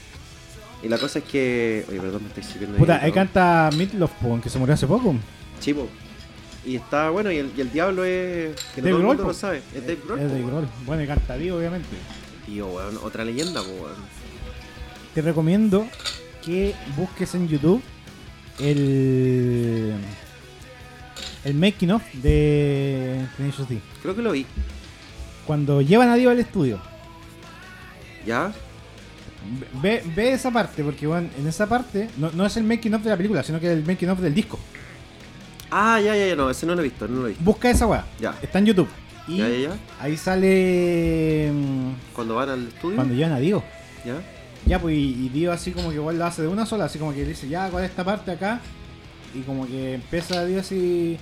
Y 0.81 0.87
la 0.89 0.97
cosa 0.97 1.19
es 1.19 1.25
que. 1.25 1.85
Oye, 1.89 1.99
perdón, 1.99 2.23
me 2.23 2.27
estoy 2.29 2.43
sirviendo. 2.43 2.77
Puta, 2.77 2.99
ahí 3.03 3.11
canta 3.11 3.69
pues, 3.71 3.93
weón, 4.23 4.41
que 4.41 4.49
se 4.49 4.57
murió 4.57 4.73
hace 4.73 4.87
poco. 4.87 5.15
Chivo. 5.59 5.87
Y 6.65 6.77
está 6.77 7.11
bueno, 7.11 7.31
y 7.31 7.37
el, 7.37 7.51
y 7.55 7.61
el 7.61 7.71
diablo 7.71 8.03
es. 8.03 8.55
Que 8.73 8.81
no 8.81 8.87
Dave 8.87 8.89
todo 8.89 8.89
el 8.89 8.93
Grohl, 8.97 9.05
mundo 9.05 9.23
po. 9.23 9.27
lo 9.29 9.33
sabe. 9.35 9.61
Es 9.75 9.81
Dave 9.85 9.99
Grohl. 10.03 10.19
Es 10.19 10.29
Dave. 10.31 10.43
Grohl. 10.43 10.67
Bueno, 10.87 11.03
y 11.03 11.07
canta 11.07 11.35
vivo, 11.35 11.57
obviamente. 11.57 11.87
Tío, 12.45 12.67
weón, 12.67 12.99
otra 13.03 13.25
leyenda, 13.25 13.61
weón. 13.61 13.95
Te 15.13 15.21
recomiendo 15.21 15.87
que 16.43 16.75
busques 16.95 17.33
en 17.35 17.47
YouTube 17.47 17.81
el. 18.59 19.93
El 21.43 21.53
making 21.53 21.91
of 21.91 22.03
de 22.13 23.27
Tenacious. 23.37 23.67
Creo 24.01 24.15
que 24.15 24.21
lo 24.21 24.31
vi. 24.31 24.45
cuando 25.45 25.81
llevan 25.81 26.09
a 26.09 26.15
Dio 26.15 26.29
al 26.29 26.39
estudio. 26.39 26.79
¿Ya? 28.25 28.51
Ve, 29.81 30.01
ve 30.15 30.33
esa 30.33 30.49
parte, 30.49 30.83
porque 30.83 31.05
bueno, 31.05 31.29
en 31.37 31.47
esa 31.47 31.67
parte 31.67 32.09
no, 32.17 32.31
no 32.31 32.47
es 32.47 32.57
el 32.57 32.63
making 32.63 32.95
of 32.95 33.03
de 33.03 33.11
la 33.11 33.17
película, 33.17 33.43
sino 33.43 33.59
que 33.59 33.67
es 33.67 33.77
el 33.77 33.85
making 33.85 34.09
of 34.09 34.19
del 34.19 34.33
disco. 34.33 34.59
Ah, 35.69 35.99
ya, 36.01 36.15
ya, 36.15 36.27
ya, 36.27 36.35
no, 36.35 36.49
ese 36.49 36.65
no 36.65 36.73
lo 36.73 36.81
he 36.81 36.85
visto, 36.85 37.07
no 37.07 37.19
lo 37.19 37.25
he 37.27 37.29
visto. 37.29 37.43
Busca 37.43 37.69
esa 37.69 37.85
weá. 37.85 38.05
Ya. 38.19 38.35
Está 38.41 38.57
en 38.57 38.65
YouTube. 38.65 38.89
Y 39.27 39.41
ahí 39.99 40.17
sale. 40.17 41.51
Cuando 42.13 42.35
van 42.35 42.49
al 42.49 42.67
estudio. 42.67 42.95
Cuando 42.95 43.13
llegan 43.13 43.31
a 43.31 43.39
Dio. 43.39 43.63
Ya. 44.05 44.21
Ya, 44.65 44.79
pues, 44.79 44.95
y, 44.95 45.25
y 45.25 45.29
Dio 45.29 45.51
así 45.51 45.71
como 45.71 45.89
que 45.89 45.95
igual 45.95 46.17
lo 46.17 46.25
hace 46.25 46.41
de 46.41 46.47
una 46.47 46.65
sola, 46.65 46.85
así 46.85 46.97
como 46.97 47.13
que 47.13 47.23
dice, 47.23 47.47
ya, 47.47 47.69
¿cuál 47.69 47.83
es 47.85 47.91
esta 47.91 48.03
parte 48.03 48.31
acá? 48.31 48.61
Y 49.33 49.41
como 49.41 49.67
que 49.67 49.95
empieza 49.95 50.45
Dio 50.45 50.59
así. 50.59 51.17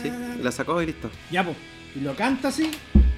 Sí, 0.00 0.10
la 0.42 0.50
sacó 0.50 0.80
y 0.82 0.86
listo. 0.86 1.10
Ya, 1.30 1.44
pues. 1.44 1.56
Y 1.94 2.00
lo 2.00 2.16
canta 2.16 2.48
así. 2.48 2.70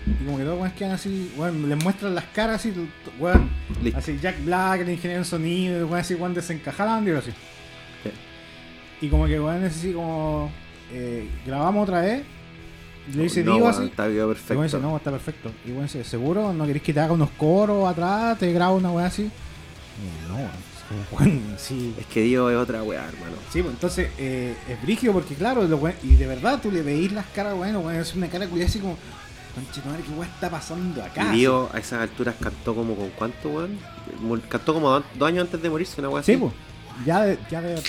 Y 0.06 0.24
como 0.24 0.38
que 0.38 0.44
todos 0.44 0.72
quedan 0.72 0.92
así, 0.92 1.32
bueno, 1.36 1.66
les 1.66 1.82
muestran 1.82 2.14
las 2.14 2.24
caras 2.26 2.60
así, 2.60 2.72
bueno, 3.18 3.48
así 3.94 4.18
Jack 4.22 4.44
Black, 4.44 4.82
el 4.82 4.90
ingeniero 4.90 5.22
en 5.22 5.24
sonido, 5.24 5.86
bueno, 5.88 6.00
así, 6.00 6.14
bueno, 6.14 6.34
desencajaban, 6.36 7.04
digo 7.04 7.18
así. 7.18 7.32
Y 9.00 9.08
como 9.08 9.26
que, 9.26 9.38
bueno, 9.38 9.66
así 9.66 9.92
como 9.92 10.50
eh, 10.92 11.28
grabamos 11.46 11.84
otra 11.84 12.00
vez. 12.00 12.22
Y 13.12 13.16
le 13.16 13.22
dice 13.24 13.44
no, 13.44 13.54
Digo 13.54 13.68
así. 13.68 13.84
Está 13.84 14.06
video 14.08 14.26
Y 14.26 14.34
perfecto. 14.34 14.54
weón 14.54 14.66
dice, 14.66 14.78
no, 14.80 14.96
está 14.96 15.10
perfecto. 15.12 15.52
Y 15.64 15.70
dice, 15.70 16.02
¿seguro? 16.04 16.52
¿No 16.52 16.66
queréis 16.66 16.82
que 16.82 16.92
te 16.92 17.00
haga 17.00 17.12
unos 17.12 17.30
coros 17.30 17.88
atrás? 17.88 18.38
¿Te 18.38 18.52
grabo 18.52 18.76
una 18.76 18.90
weá 18.90 19.06
así? 19.06 19.22
Y, 19.22 20.28
no, 20.28 20.36
weón, 21.16 21.40
sí. 21.58 21.94
Es 21.98 22.06
que 22.06 22.22
Dio 22.22 22.50
es 22.50 22.56
otra 22.56 22.82
weá, 22.82 23.04
hermano. 23.06 23.36
Sí, 23.52 23.62
pues 23.62 23.74
entonces 23.74 24.10
eh, 24.18 24.54
es 24.68 24.82
brígido 24.82 25.12
porque, 25.12 25.34
claro, 25.34 25.62
lo 25.64 25.76
we- 25.76 25.94
y 26.02 26.14
de 26.16 26.26
verdad 26.26 26.60
tú 26.60 26.70
le 26.72 26.82
veís 26.82 27.12
las 27.12 27.26
caras, 27.26 27.54
bueno, 27.54 27.80
bueno, 27.80 28.00
es 28.00 28.14
una 28.14 28.28
cara 28.28 28.46
culiada 28.48 28.68
así 28.68 28.80
como, 28.80 28.96
conchetumare, 29.54 30.02
¿qué 30.02 30.10
weá 30.10 30.28
está 30.28 30.50
pasando 30.50 31.02
acá? 31.02 31.32
Y 31.34 31.38
Dio 31.38 31.70
a 31.72 31.78
esas 31.78 32.00
alturas 32.02 32.34
cantó 32.40 32.74
como 32.74 32.94
con 32.96 33.10
cuánto, 33.10 33.48
weón. 33.50 33.78
Cantó 34.48 34.74
como 34.74 34.90
do- 34.90 35.04
dos 35.16 35.28
años 35.28 35.44
antes 35.44 35.62
de 35.62 35.70
morirse, 35.70 36.00
una 36.00 36.08
weá 36.10 36.22
Sí, 36.24 36.32
así. 36.32 36.40
pues. 36.40 36.52
Ya, 37.06 37.22
de- 37.22 37.38
ya 37.50 37.60
de, 37.62 37.80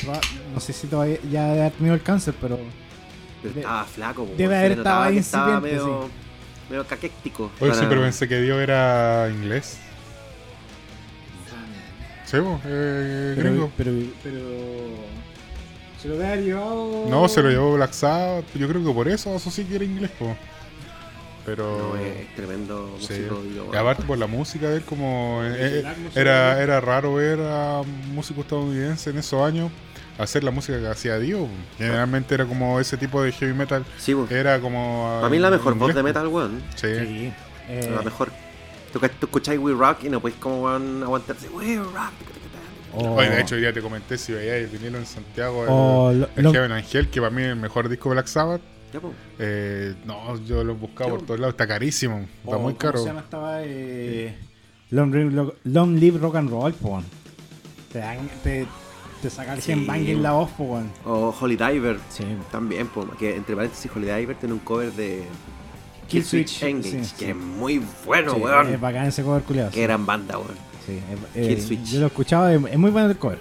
no 0.53 0.59
sé 0.59 0.73
si 0.73 0.85
todavía 0.87 1.17
ya 1.31 1.51
haber 1.51 1.71
tenido 1.73 1.95
el 1.95 2.03
cáncer, 2.03 2.35
pero 2.39 2.59
Pero 3.41 3.53
de- 3.53 3.59
estaba 3.61 3.85
flaco, 3.85 4.25
po, 4.25 4.33
debe 4.37 4.57
haber 4.57 4.71
estado 4.73 5.05
estaba 5.09 5.59
medio, 5.59 6.09
medio 6.69 6.85
caquéctico. 6.87 7.51
Oye, 7.59 7.73
sí, 7.73 7.85
pero 7.87 8.01
pensé 8.01 8.27
que 8.27 8.41
Dio 8.41 8.59
era 8.59 9.29
inglés. 9.29 9.79
Sí, 12.25 12.37
po, 12.41 12.59
eh, 12.65 13.33
pero, 13.37 13.49
gringo. 13.49 13.71
pero, 13.77 13.91
pero, 14.21 14.39
se 16.01 16.09
lo 16.09 16.15
haber 16.15 16.43
llevado. 16.43 17.05
No, 17.09 17.27
se 17.29 17.41
lo 17.41 17.49
llevó 17.49 17.75
Black 17.75 17.93
Sabbath. 17.93 18.45
Yo 18.55 18.67
creo 18.67 18.83
que 18.83 18.91
por 18.93 19.07
eso 19.07 19.33
eso 19.35 19.49
sí 19.49 19.63
que 19.63 19.75
era 19.75 19.85
inglés, 19.85 20.11
po. 20.19 20.35
Pero. 21.45 21.93
No, 21.93 21.95
es 21.95 22.35
tremendo 22.35 22.97
Sí. 22.99 23.13
músico. 23.13 23.41
Dio, 23.43 23.73
Y 23.73 23.77
aparte 23.77 24.03
por 24.03 24.17
la 24.17 24.27
música 24.27 24.67
de 24.69 24.77
él, 24.77 24.83
como 24.83 25.39
eh, 25.45 25.55
eh, 25.85 25.93
era, 26.15 26.61
era 26.61 26.81
raro 26.81 27.13
ver 27.13 27.39
a 27.41 27.81
músicos 28.13 28.43
estadounidenses 28.43 29.07
en 29.07 29.17
esos 29.19 29.41
años 29.41 29.71
hacer 30.17 30.43
la 30.43 30.51
música 30.51 30.79
que 30.79 30.87
hacía 30.87 31.17
Dio. 31.19 31.47
Generalmente 31.77 32.33
era 32.35 32.45
como 32.45 32.79
ese 32.79 32.97
tipo 32.97 33.21
de 33.21 33.31
heavy 33.31 33.53
metal. 33.53 33.85
Sí, 33.97 34.13
po. 34.15 34.27
Era 34.29 34.59
como. 34.59 35.17
Para 35.21 35.29
mí 35.29 35.39
la 35.39 35.49
mejor 35.51 35.75
voz 35.75 35.93
de 35.95 36.03
metal, 36.03 36.27
weón. 36.27 36.61
Sí. 36.75 36.87
Sí. 36.99 37.33
eh, 37.69 37.91
La 37.93 38.01
mejor. 38.01 38.31
Tú, 38.93 38.99
tú 38.99 39.25
escucháis 39.25 39.59
We 39.59 39.73
Rock 39.73 40.05
y 40.05 40.09
no 40.09 40.19
podéis 40.21 40.39
como 40.39 40.67
aguantarse. 40.67 41.49
We 41.49 41.75
Rock. 41.77 42.13
o- 42.93 43.15
Oye, 43.15 43.29
de 43.29 43.41
hecho, 43.41 43.57
ya 43.57 43.71
te 43.73 43.81
comenté 43.81 44.17
si 44.17 44.31
veía 44.31 44.55
el 44.57 44.67
vinilo 44.67 44.97
en 44.97 45.05
Santiago, 45.05 45.63
el, 45.63 45.69
o 45.69 46.13
lo- 46.13 46.29
el 46.35 46.43
lo- 46.43 46.51
Heaven 46.53 46.71
Angel, 46.71 47.09
que 47.09 47.19
para 47.21 47.29
mí 47.31 47.41
es 47.43 47.49
el 47.49 47.55
mejor 47.57 47.89
disco 47.89 48.09
de 48.09 48.15
Black 48.15 48.27
Sabbath. 48.27 48.61
Ya. 48.93 48.99
Eh, 49.39 49.93
no, 50.05 50.41
yo 50.45 50.63
lo 50.63 50.71
he 50.71 50.75
buscado 50.75 51.09
por 51.11 51.21
todos 51.23 51.39
lados, 51.39 51.53
está 51.53 51.67
carísimo, 51.67 52.19
está 52.43 52.55
o, 52.55 52.59
muy 52.59 52.73
¿cómo 52.73 52.77
caro. 52.77 52.99
se 52.99 53.05
llama? 53.05 53.19
Estaba 53.19 53.59
eh, 53.63 54.35
Long, 54.91 55.13
Live- 55.13 55.31
Lo- 55.31 55.55
Long 55.65 55.97
Live 55.99 56.17
Rock 56.19 56.35
and 56.37 56.49
Roll, 56.49 56.73
po. 56.73 57.03
Te, 57.91 57.99
dan- 57.99 58.29
te, 58.41 58.65
te 59.29 59.35
saca 59.35 59.53
el 59.53 59.61
Sí, 59.61 59.71
headbang 59.71 60.07
en 60.07 60.23
la 60.23 60.31
voz, 60.33 60.49
po, 60.51 60.63
weón. 60.63 60.89
O 61.05 61.35
Holy 61.39 61.55
Diver. 61.55 61.99
Sí. 62.09 62.23
También, 62.51 62.87
po, 62.87 63.05
que 63.19 63.35
entre 63.35 63.55
paréntesis, 63.55 63.91
Holy 63.95 64.05
Diver 64.07 64.35
tiene 64.37 64.53
un 64.53 64.59
cover 64.59 64.91
de 64.93 65.23
Kill 66.07 66.21
Killswitch 66.23 66.59
Switch, 66.59 66.63
Engage, 66.63 67.03
sí, 67.05 67.13
que 67.19 67.25
sí. 67.25 67.31
es 67.31 67.35
muy 67.35 67.81
bueno, 68.05 68.33
Sí, 68.35 68.39
weón. 68.41 68.67
Es 68.73 68.79
bacán 68.79 69.05
ese 69.07 69.23
cover 69.23 69.43
culiado. 69.43 69.71
Qué 69.71 69.83
gran 69.83 70.05
banda, 70.05 70.37
weón. 70.37 70.55
Sí, 70.85 70.99
eh, 71.35 71.47
Kill 71.47 71.61
Switch. 71.61 71.83
Yo 71.83 71.99
lo 71.99 72.05
he 72.05 72.07
escuchado, 72.07 72.49
es, 72.49 72.61
es 72.71 72.77
muy 72.79 72.91
bueno 72.91 73.09
el 73.09 73.17
cover. 73.17 73.39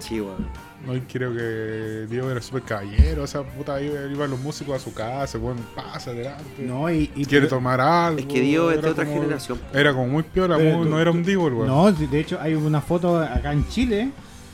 Sí, 0.00 0.20
weón. 0.20 0.46
No, 0.86 0.96
y 0.96 1.00
creo 1.02 1.30
que 1.34 2.06
Diego 2.08 2.30
era 2.30 2.40
súper 2.40 2.62
caballero, 2.62 3.24
o 3.24 3.26
sea, 3.26 3.42
puta, 3.42 3.80
iba- 3.82 4.00
iban 4.10 4.30
los 4.30 4.40
músicos 4.40 4.76
a 4.76 4.78
su 4.82 4.94
casa, 4.94 5.36
bueno, 5.36 5.60
pasa 5.76 6.10
adelante. 6.10 6.42
No, 6.58 6.90
y, 6.90 7.02
y 7.14 7.26
Quiere 7.26 7.46
pero- 7.46 7.48
tomar 7.58 7.82
algo. 7.82 8.18
Es 8.18 8.24
que 8.24 8.40
Dio 8.40 8.70
es 8.70 8.80
de 8.80 8.88
otra 8.88 9.04
como- 9.04 9.20
generación. 9.20 9.60
Era 9.74 9.92
como 9.92 10.06
muy 10.08 10.22
piola, 10.22 10.56
no 10.56 10.98
era 10.98 11.10
un 11.10 11.22
Divo, 11.22 11.48
weón. 11.48 11.66
No, 11.66 11.92
de 11.92 12.18
hecho 12.18 12.38
hay 12.40 12.54
una 12.54 12.80
foto 12.80 13.18
acá 13.20 13.52
en 13.52 13.68
Chile 13.68 14.10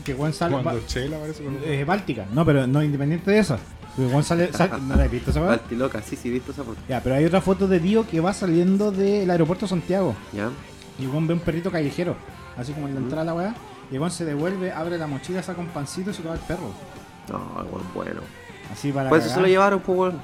que 0.07 0.14
Juan 0.14 0.32
sale 0.32 0.52
Cuando 0.52 0.80
ba- 0.80 0.86
Chela 0.86 1.18
parece 1.18 1.42
eh, 1.64 1.84
Báltica. 1.84 2.26
No, 2.32 2.44
pero 2.46 2.66
no 2.66 2.82
independiente 2.82 3.30
de 3.30 3.38
esa. 3.40 3.59
Porque 3.96 4.11
Juan 4.11 4.24
sale, 4.24 4.52
sal- 4.52 4.70
¿No 4.88 4.94
la 4.96 5.04
has 5.04 5.11
visto 5.11 5.30
esa? 5.30 5.52
Altiloca, 5.52 6.00
sí, 6.02 6.16
sí, 6.16 6.30
visto 6.30 6.52
esa 6.52 6.62
foto. 6.64 6.78
Ya, 6.88 7.00
pero 7.02 7.16
hay 7.16 7.24
otra 7.24 7.40
foto 7.40 7.66
de 7.68 7.80
Dio 7.80 8.07
que 8.07 8.20
va 8.20 8.32
saliendo 8.32 8.92
del 8.92 9.30
aeropuerto 9.30 9.66
de 9.66 9.70
Santiago. 9.70 10.14
Ya. 10.32 10.50
Y 10.98 11.07
Juan 11.07 11.26
ve 11.26 11.34
un 11.34 11.40
perrito 11.40 11.70
callejero, 11.70 12.16
así 12.57 12.72
como 12.72 12.88
en 12.88 12.94
la 12.94 13.00
entrada 13.00 13.22
de 13.22 13.26
la 13.26 13.34
weá. 13.34 13.54
Y 13.90 13.96
Juan 13.98 14.11
se 14.11 14.24
devuelve, 14.24 14.72
abre 14.72 14.96
la 14.98 15.07
mochila, 15.07 15.42
saca 15.42 15.61
un 15.61 15.68
pancito 15.68 16.11
y 16.11 16.14
se 16.14 16.22
lo 16.22 16.28
da 16.30 16.34
al 16.36 16.40
perro. 16.40 16.70
No, 17.30 17.38
weón, 17.70 17.84
bueno. 17.94 18.20
Así 18.72 18.90
para 18.92 19.09
Pues 19.09 19.24
eso 19.26 19.34
se 19.34 19.40
lo 19.40 19.46
llevaron, 19.46 19.80
pues. 19.80 20.14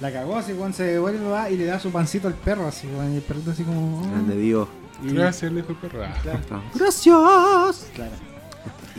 La 0.00 0.10
cagó 0.12 0.36
así, 0.36 0.54
Juan 0.56 0.72
se 0.72 0.84
devuelve 0.84 1.28
va, 1.28 1.50
y 1.50 1.56
le 1.56 1.66
da 1.66 1.78
su 1.78 1.90
pancito 1.90 2.26
al 2.28 2.34
perro, 2.34 2.66
así, 2.66 2.86
y 2.88 3.16
el 3.16 3.22
perrito 3.22 3.50
así 3.50 3.64
como. 3.64 4.00
oh. 4.00 4.10
Grande 4.10 4.36
Dio. 4.36 4.66
Y- 5.02 5.12
Gracias, 5.14 5.50
le 5.52 5.60
dijo 5.62 5.72
el 5.72 5.78
perro. 5.78 6.04
Ah, 6.04 6.14
Claro, 6.22 6.38
Gracias. 6.74 7.90
claro. 7.94 8.12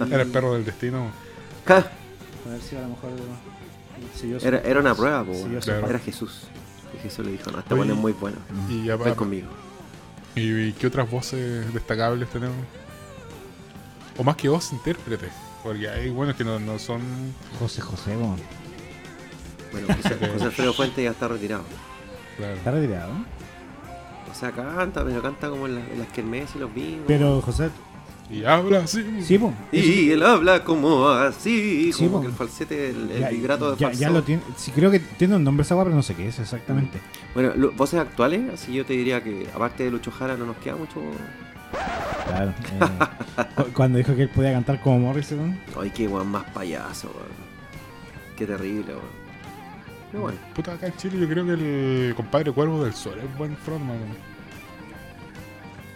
Era 0.07 0.23
el 0.23 0.29
perro 0.31 0.53
del 0.53 0.65
destino. 0.65 1.11
Ja, 1.65 1.77
A 1.77 2.49
ver 2.49 2.61
si 2.61 2.75
a 2.75 2.81
lo 2.81 2.87
mejor. 2.89 3.09
si 4.15 4.29
yo 4.29 4.39
soy- 4.39 4.47
Era, 4.47 4.59
era 4.61 4.79
una 4.79 4.95
prueba, 4.95 5.25
si 5.31 5.51
yo 5.51 5.59
Claro. 5.59 5.87
Era 5.89 5.99
Jesús. 5.99 6.43
Y 6.95 6.97
Jesús 7.03 7.25
le 7.25 7.31
dijo, 7.33 7.51
no, 7.51 7.59
este 7.59 7.73
weón 7.73 7.89
es 7.91 7.95
muy 7.97 8.11
bueno. 8.13 8.37
Y, 8.69 8.85
ya 8.85 8.95
Ven 8.95 9.11
va- 9.11 9.15
conmigo. 9.15 9.47
¿Y 10.35 10.71
qué 10.73 10.87
otras 10.87 11.09
voces 11.09 11.73
destacables 11.73 12.29
tenemos? 12.29 12.55
O 14.17 14.23
más 14.23 14.35
que 14.35 14.49
voz 14.49 14.71
intérprete. 14.73 15.29
Porque 15.63 15.87
hay 15.89 16.09
buenos 16.09 16.35
que 16.35 16.43
no, 16.43 16.59
no 16.59 16.79
son. 16.79 17.01
José 17.59 17.81
José, 17.81 18.15
weón. 18.17 18.37
Bueno, 19.71 19.87
José, 19.87 20.15
José 20.33 20.45
Alfredo 20.45 20.73
Fuente 20.73 21.03
ya 21.03 21.11
está 21.11 21.27
retirado. 21.27 21.63
Claro. 22.37 22.53
Está 22.55 22.71
retirado. 22.71 23.13
¿no? 23.13 23.25
O 24.31 24.33
sea, 24.33 24.51
canta, 24.51 25.03
pero 25.05 25.21
canta 25.21 25.49
como 25.49 25.67
en, 25.67 25.75
la- 25.75 25.87
en 25.87 25.99
las 25.99 26.07
kermeses 26.09 26.55
y 26.55 26.59
los 26.59 26.73
bingos. 26.73 27.05
Pero 27.07 27.41
José. 27.41 27.69
Y 28.31 28.45
habla 28.45 28.79
así. 28.79 29.03
Sí, 29.21 29.37
po. 29.37 29.53
Y 29.71 30.11
él 30.11 30.23
habla 30.23 30.63
como 30.63 31.09
así, 31.09 31.91
Sí, 31.91 32.05
como 32.05 32.17
po. 32.17 32.21
que 32.21 32.27
el 32.27 32.33
falsete, 32.33 32.89
el, 32.91 33.11
el 33.11 33.19
Ya- 33.19 33.29
vibrato 33.29 33.71
de 33.71 33.77
ya, 33.77 33.91
ya 33.91 34.09
lo 34.09 34.23
tiene. 34.23 34.41
Sí, 34.55 34.71
creo 34.71 34.89
que 34.89 34.99
tiene 34.99 35.35
un 35.35 35.43
nombre 35.43 35.63
esa 35.63 35.75
weá, 35.75 35.83
pero 35.83 35.95
no 35.95 36.01
sé 36.03 36.15
qué 36.15 36.27
es 36.29 36.39
exactamente. 36.39 36.99
Bueno, 37.33 37.51
lo- 37.55 37.71
voces 37.73 37.99
actuales, 37.99 38.41
así 38.53 38.73
yo 38.73 38.85
te 38.85 38.93
diría 38.93 39.21
que 39.23 39.47
aparte 39.53 39.83
de 39.83 39.91
Lucho 39.91 40.11
Jara 40.11 40.37
no 40.37 40.45
nos 40.45 40.57
queda 40.57 40.75
mucho. 40.77 41.01
Claro. 42.27 42.53
eh, 43.37 43.43
cu- 43.55 43.71
cuando 43.73 43.97
dijo 43.97 44.15
que 44.15 44.23
él 44.23 44.29
podía 44.29 44.53
cantar 44.53 44.81
como 44.81 44.99
Morrison. 44.99 45.57
Ay, 45.79 45.89
qué 45.89 46.07
weón 46.07 46.27
más 46.29 46.43
payaso, 46.51 47.07
weón. 47.13 47.51
Qué 48.37 48.45
terrible, 48.47 48.93
weón. 48.93 49.21
Pero 50.11 50.23
bueno, 50.23 50.37
Puta, 50.53 50.73
acá 50.73 50.87
en 50.87 50.95
Chile 50.97 51.17
yo 51.19 51.27
creo 51.29 51.45
que 51.45 51.51
el 51.53 52.13
compadre 52.15 52.51
Cuervo 52.51 52.83
del 52.83 52.93
Sol 52.93 53.17
es 53.19 53.37
buen 53.37 53.55
frontman. 53.57 53.97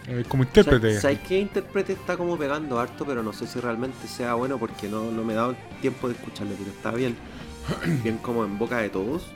Eh, 0.08 0.24
como 0.28 0.44
intérprete. 0.44 0.88
¿sabes 0.88 1.02
sabes 1.02 1.18
qué 1.26 1.38
intérprete 1.40 1.92
está 1.92 2.16
como 2.16 2.36
pegando 2.38 2.78
harto? 2.78 3.04
Pero 3.04 3.22
no 3.22 3.32
sé 3.32 3.46
si 3.46 3.58
realmente 3.58 4.06
sea 4.06 4.34
bueno 4.34 4.58
porque 4.58 4.88
no, 4.88 5.10
no 5.10 5.24
me 5.24 5.32
he 5.32 5.36
dado 5.36 5.50
el 5.50 5.56
tiempo 5.80 6.08
de 6.08 6.14
escucharle, 6.14 6.54
pero 6.58 6.70
está 6.70 6.90
bien. 6.92 7.16
bien 8.04 8.18
como 8.18 8.44
en 8.44 8.58
boca 8.58 8.78
de 8.78 8.88
todos. 8.88 9.26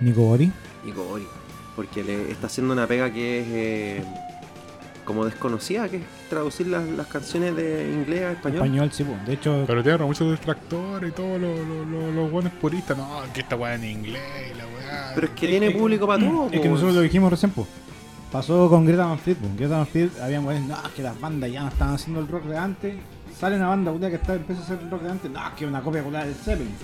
Nico 0.00 0.22
Bori. 0.22 0.50
Nico 0.84 1.04
Bori. 1.04 1.26
Porque 1.76 2.02
le 2.02 2.30
está 2.30 2.46
haciendo 2.46 2.72
una 2.72 2.86
pega 2.86 3.12
que 3.12 3.40
es 3.40 3.46
eh, 3.48 4.04
como 5.04 5.24
desconocida, 5.24 5.88
que 5.88 5.98
es 5.98 6.02
traducir 6.28 6.66
las, 6.68 6.86
las 6.88 7.06
canciones 7.06 7.56
de 7.56 7.90
inglés 7.90 8.22
a 8.22 8.32
español. 8.32 8.56
Español, 8.58 8.92
sí, 8.92 9.04
po. 9.04 9.16
De 9.26 9.34
hecho, 9.34 9.64
Pero 9.66 9.82
tiene 9.82 9.98
muchos 9.98 10.30
distractores 10.30 11.10
y 11.10 11.12
todos 11.12 11.40
los, 11.40 11.58
los, 11.58 11.86
los, 11.86 12.14
los 12.14 12.30
buenos 12.30 12.52
puristas. 12.54 12.96
No, 12.96 13.22
que 13.32 13.40
esta 13.40 13.56
weá 13.56 13.74
en 13.74 13.84
inglés 13.84 14.22
y 14.52 14.56
la 14.56 14.64
weá. 14.64 15.12
Pero 15.14 15.26
es 15.26 15.32
que 15.34 15.48
tiene 15.48 15.70
público 15.70 16.06
para 16.06 16.24
todo. 16.24 16.48
es 16.50 16.60
que 16.60 16.68
nosotros 16.68 16.94
lo 16.94 17.00
dijimos 17.02 17.30
recién, 17.30 17.52
pues. 17.52 17.68
Pasó 18.32 18.68
con 18.70 18.86
Greta 18.86 19.04
Van 19.06 19.18
Fleet, 19.18 19.36
pues. 19.36 19.56
Greta 19.56 19.76
Van 19.76 19.86
Fleet, 19.86 20.10
habían 20.22 20.44
no, 20.44 20.74
es 20.74 20.92
que 20.96 21.02
las 21.02 21.20
bandas 21.20 21.50
ya 21.52 21.62
no 21.62 21.68
estaban 21.68 21.94
haciendo 21.94 22.20
el 22.20 22.28
rock 22.28 22.44
de 22.44 22.56
antes. 22.58 22.94
Sale 23.38 23.56
una 23.56 23.68
banda 23.68 23.92
que 24.08 24.16
está, 24.16 24.34
empieza 24.34 24.62
a 24.62 24.64
hacer 24.64 24.78
el 24.82 24.90
rock 24.90 25.02
de 25.02 25.10
antes, 25.10 25.30
no, 25.30 25.46
es 25.48 25.52
que 25.54 25.64
es 25.64 25.68
una 25.70 25.82
copia 25.82 26.02
culiada 26.02 26.24
del 26.26 26.34
Zeppelin. 26.34 26.74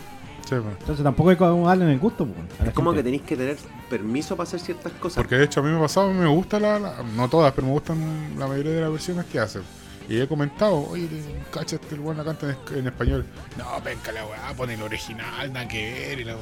Sí, 0.49 0.55
pues. 0.63 0.77
Entonces 0.81 1.03
tampoco 1.05 1.31
hay 1.31 1.37
que 1.37 1.45
darle 1.45 1.85
en 1.85 1.91
el 1.93 1.99
gusto, 1.99 2.27
pues. 2.27 2.69
Es 2.69 2.75
como 2.75 2.93
que 2.93 3.03
tenéis 3.03 3.23
que 3.23 3.37
tener 3.37 3.57
permiso 3.89 4.37
para 4.37 4.47
hacer 4.49 4.61
ciertas 4.61 4.93
cosas. 4.95 5.17
Porque 5.17 5.37
de 5.37 5.45
hecho 5.45 5.61
a 5.61 5.63
mí 5.63 5.71
me 5.71 5.77
ha 5.77 5.81
pasado, 5.81 6.13
me 6.13 6.27
gusta 6.27 6.59
la, 6.61 6.79
la- 6.79 6.95
no 7.17 7.29
todas, 7.29 7.53
pero 7.53 7.67
me 7.67 7.73
gustan 7.73 7.99
la 8.39 8.47
mayoría 8.47 8.73
de 8.73 8.81
las 8.83 8.91
versiones 8.91 9.25
que 9.27 9.39
hacen. 9.39 9.63
Y 10.09 10.19
he 10.21 10.27
comentado, 10.27 10.89
oye, 10.89 11.07
cachaste 11.53 11.95
el 11.95 12.01
weón 12.01 12.17
la 12.17 12.25
canta 12.25 12.49
en, 12.73 12.79
en 12.79 12.87
español. 12.87 13.27
No, 13.59 13.65
venga 13.85 14.11
la 14.11 14.25
weá, 14.25 14.55
pone 14.57 14.73
el 14.75 14.83
original, 14.83 15.53
nada 15.53 15.69
que 15.69 15.93
ver. 15.93 16.21
Y 16.21 16.25
la 16.25 16.35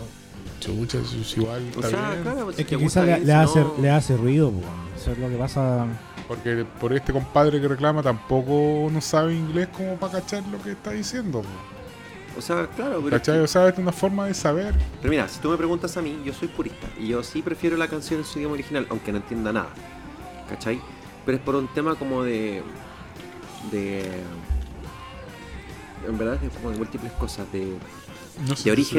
chucha, 0.61 0.99
es 0.99 1.37
igual, 1.37 1.63
O 1.77 1.81
está 1.81 1.89
sea, 1.91 2.11
bien. 2.11 2.23
claro, 2.23 2.45
pues, 2.45 2.57
si 2.57 2.63
Es 2.63 2.69
que 2.69 2.77
quizás 2.79 3.05
le, 3.25 3.33
hace, 3.35 3.61
no- 3.61 3.75
le 3.81 3.91
hace 3.91 4.17
ruido, 4.17 4.51
po, 4.51 4.59
weón. 4.59 4.73
eso 4.97 5.13
es 5.13 5.19
lo 5.19 5.29
que 5.29 5.37
pasa. 5.37 5.87
Porque 6.29 6.65
por 6.81 6.93
este 6.93 7.13
compadre 7.13 7.61
que 7.61 7.69
reclama 7.69 8.03
tampoco 8.03 8.89
no 8.93 9.01
sabe 9.01 9.35
inglés 9.35 9.69
como 9.77 9.95
para 9.97 10.15
cachar 10.21 10.43
lo 10.49 10.61
que 10.63 10.73
está 10.73 10.91
diciendo. 10.91 11.43
po. 11.43 11.49
O 12.39 12.43
sea, 12.43 12.67
claro, 12.77 13.01
pero, 13.03 13.17
es 13.17 13.23
¿Cachai? 13.23 13.37
que- 13.37 13.41
O 13.43 13.47
sea, 13.47 13.69
es 13.69 13.79
una 13.79 13.93
forma 13.93 14.27
de 14.27 14.35
saber. 14.35 14.75
pero 15.01 15.11
mira, 15.11 15.27
si 15.29 15.39
tú 15.41 15.49
me 15.51 15.57
preguntas 15.57 15.97
a 15.97 16.03
mí, 16.03 16.21
yo 16.25 16.33
soy 16.35 16.49
purista. 16.49 16.87
Y 16.99 17.09
yo 17.09 17.23
sí 17.23 17.41
prefiero 17.43 17.77
la 17.77 17.89
canción 17.89 18.21
en 18.21 18.27
su 18.27 18.39
idioma 18.39 18.55
original, 18.55 18.87
aunque 18.91 19.11
no 19.13 19.19
entienda 19.19 19.53
nada. 19.53 19.69
¿Cachai? 20.49 20.81
Pero 21.25 21.39
es 21.39 21.43
por 21.45 21.55
un 21.55 21.69
tema 21.69 21.95
como 21.95 22.23
de. 22.25 22.63
de. 23.71 24.05
En 26.07 26.19
verdad 26.19 26.39
es 26.43 26.53
como 26.55 26.71
de 26.71 26.77
múltiples 26.79 27.13
cosas. 27.13 27.51
De, 27.53 27.73
No 28.49 28.55
sé 28.57 28.65
de 28.65 28.73
origen, 28.73 28.99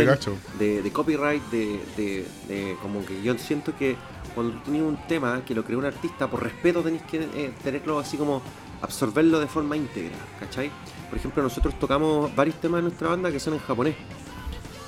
de, 0.60 0.82
de 0.82 0.92
copyright, 0.92 1.44
de, 1.52 1.80
de- 1.96 2.26
de- 2.48 2.76
como 2.82 3.06
que 3.06 3.22
yo 3.22 3.38
siento 3.38 3.76
que 3.78 3.96
cuando 4.34 4.54
tú 4.54 4.60
tienes 4.72 4.82
un 4.84 4.98
tema 5.08 5.42
que 5.46 5.54
lo 5.56 5.64
creó 5.64 5.80
un 5.80 5.86
artista, 5.86 6.30
por 6.30 6.44
respeto 6.44 6.82
tenés 6.82 7.02
que 7.04 7.18
eh, 7.36 7.52
tenerlo 7.64 8.00
así 8.00 8.18
como 8.18 8.42
absorberlo 8.82 9.40
de 9.40 9.48
forma 9.48 9.76
íntegra, 9.78 10.16
¿cachai? 10.40 10.72
Por 11.10 11.18
ejemplo, 11.18 11.42
nosotros 11.44 11.78
tocamos 11.80 12.36
varios 12.36 12.56
temas 12.62 12.80
de 12.80 12.84
nuestra 12.84 13.10
banda 13.10 13.32
que 13.32 13.40
son 13.40 13.54
en 13.54 13.60
japonés. 13.60 13.96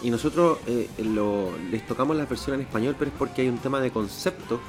Y 0.02 0.10
nosotros 0.12 0.60
eh, 0.68 0.90
lo- 1.04 1.52
les 1.72 1.86
tocamos 1.86 2.16
la 2.16 2.26
versión 2.26 2.56
en 2.56 2.62
español, 2.62 2.96
pero 2.98 3.12
es 3.12 3.18
porque 3.18 3.42
hay 3.42 3.50
un 3.50 3.58
tema 3.58 3.80
de 3.82 3.92
concepto 3.92 4.60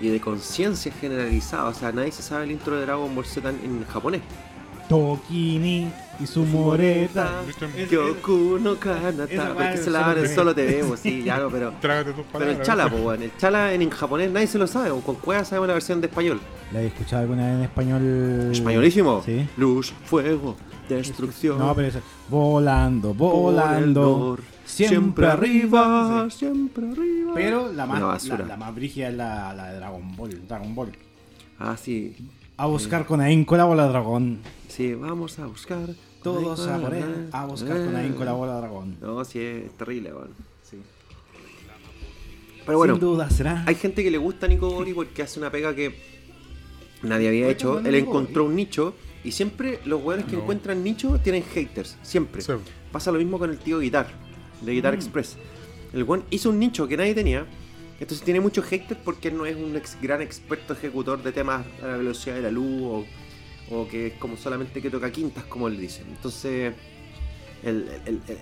y 0.00 0.08
de 0.08 0.20
conciencia 0.20 0.92
generalizada. 0.92 1.68
O 1.68 1.74
sea, 1.74 1.92
nadie 1.92 2.10
se 2.12 2.22
sabe 2.22 2.44
el 2.44 2.50
intro 2.50 2.76
de 2.76 2.82
Dragon 2.86 3.14
Ball 3.14 3.24
Z 3.24 3.48
en, 3.48 3.56
en 3.64 3.84
japonés. 3.86 4.22
Tokini 4.92 5.90
y 6.20 6.26
su 6.26 6.44
moreta. 6.44 7.40
Kyoku 7.88 8.58
no 8.60 8.76
Kanata. 8.76 9.54
Porque 9.54 9.78
se 9.78 9.84
solo 9.84 9.98
la 9.98 10.14
ve. 10.14 10.28
solo 10.28 10.54
te 10.54 10.66
vemos, 10.66 11.00
sí, 11.00 11.22
ya 11.22 11.38
no, 11.38 11.48
pero. 11.48 11.72
Trágate 11.80 12.12
tus 12.12 12.26
Pero 12.30 12.50
el 12.50 12.60
chala, 12.60 12.90
po, 12.90 12.96
weón. 12.96 13.22
El 13.22 13.34
chala 13.38 13.72
en, 13.72 13.80
en 13.80 13.88
japonés 13.88 14.30
nadie 14.30 14.46
se 14.46 14.58
lo 14.58 14.66
sabe. 14.66 14.90
o 14.90 15.00
Con 15.00 15.14
cueva 15.16 15.46
sabemos 15.46 15.68
la 15.68 15.74
versión 15.74 16.02
de 16.02 16.08
español. 16.08 16.40
¿La 16.72 16.82
he 16.82 16.88
escuchado 16.88 17.22
alguna 17.22 17.46
vez 17.46 17.54
en 17.56 17.62
español? 17.62 18.50
Españolísimo. 18.52 19.22
Sí. 19.24 19.48
Luz, 19.56 19.94
fuego, 20.04 20.56
destrucción. 20.90 21.58
No, 21.58 21.74
pero 21.74 21.88
es 21.88 21.98
volando, 22.28 23.14
volando. 23.14 24.36
Siempre, 24.66 24.98
siempre 24.98 25.26
arriba. 25.26 26.28
siempre 26.30 26.86
arriba. 26.90 27.32
Pero 27.34 27.72
la 27.72 27.86
más, 27.86 27.98
la, 27.98 28.06
basura. 28.06 28.44
la 28.46 28.56
más 28.58 28.74
brígida 28.74 29.08
es 29.08 29.14
la, 29.14 29.54
la 29.54 29.72
de 29.72 29.78
Dragon 29.78 30.16
Ball. 30.16 30.46
Dragon 30.46 30.74
Ball. 30.74 30.92
Ah, 31.58 31.78
sí. 31.78 32.14
A 32.58 32.66
buscar 32.66 33.06
con 33.06 33.20
ahínco 33.20 33.56
la 33.56 33.64
bola 33.64 33.88
dragón. 33.88 34.38
Sí, 34.74 34.94
vamos 34.94 35.38
a 35.38 35.46
buscar. 35.46 35.88
Todos 36.22 36.66
a 36.66 36.78
por 36.78 36.94
él. 36.94 37.28
A 37.32 37.44
buscar 37.46 37.76
con 37.84 37.94
ahínco 37.96 38.24
la 38.24 38.32
bola 38.32 38.54
dragón. 38.54 38.96
No, 39.00 39.24
sí, 39.24 39.38
es 39.40 39.70
terrible, 39.76 40.12
weón. 40.14 40.30
Sí. 40.62 40.78
Pero 42.64 42.78
bueno, 42.78 42.94
Sin 42.94 43.00
duda 43.00 43.28
será. 43.28 43.64
hay 43.66 43.74
gente 43.74 44.02
que 44.04 44.10
le 44.10 44.18
gusta 44.18 44.46
a 44.46 44.48
Nico 44.48 44.70
Gori 44.70 44.94
porque 44.94 45.22
hace 45.22 45.40
una 45.40 45.50
pega 45.50 45.74
que 45.74 45.94
nadie 47.02 47.28
había 47.28 47.46
Oye, 47.46 47.52
hecho. 47.54 47.78
Él 47.80 47.92
Nico 47.92 47.96
encontró 48.10 48.44
un 48.44 48.54
nicho 48.54 48.94
y 49.24 49.32
siempre 49.32 49.80
los 49.84 50.02
weones 50.02 50.26
que 50.26 50.36
No. 50.36 50.42
encuentran 50.42 50.82
nicho 50.84 51.18
tienen 51.22 51.42
haters. 51.42 51.98
Siempre. 52.02 52.40
Sí. 52.40 52.52
Pasa 52.92 53.10
lo 53.12 53.18
mismo 53.18 53.38
con 53.38 53.50
el 53.50 53.58
tío 53.58 53.80
Guitar, 53.80 54.06
de 54.62 54.72
Mm. 54.72 54.74
Guitar 54.76 54.94
Express. 54.94 55.36
El 55.92 56.04
weón 56.04 56.24
hizo 56.30 56.50
un 56.50 56.58
nicho 56.60 56.86
que 56.88 56.96
nadie 56.96 57.14
tenía. 57.14 57.44
Entonces 58.00 58.24
tiene 58.24 58.40
muchos 58.40 58.64
haters 58.64 59.00
porque 59.04 59.28
él 59.28 59.36
no 59.36 59.44
es 59.44 59.56
un 59.56 59.76
ex- 59.76 59.98
gran 60.00 60.22
experto 60.22 60.72
ejecutor 60.72 61.22
de 61.22 61.30
temas 61.32 61.66
a 61.82 61.86
la 61.88 61.96
velocidad 61.98 62.36
de 62.36 62.42
la 62.42 62.50
luz 62.50 62.82
o, 62.82 63.04
o 63.70 63.86
que 63.88 64.08
es 64.08 64.12
como 64.14 64.36
solamente 64.36 64.80
que 64.82 64.90
toca 64.90 65.10
quintas, 65.10 65.44
como 65.44 65.68
él 65.68 65.78
dice. 65.78 66.02
Entonces 66.08 66.74
el, 67.62 67.88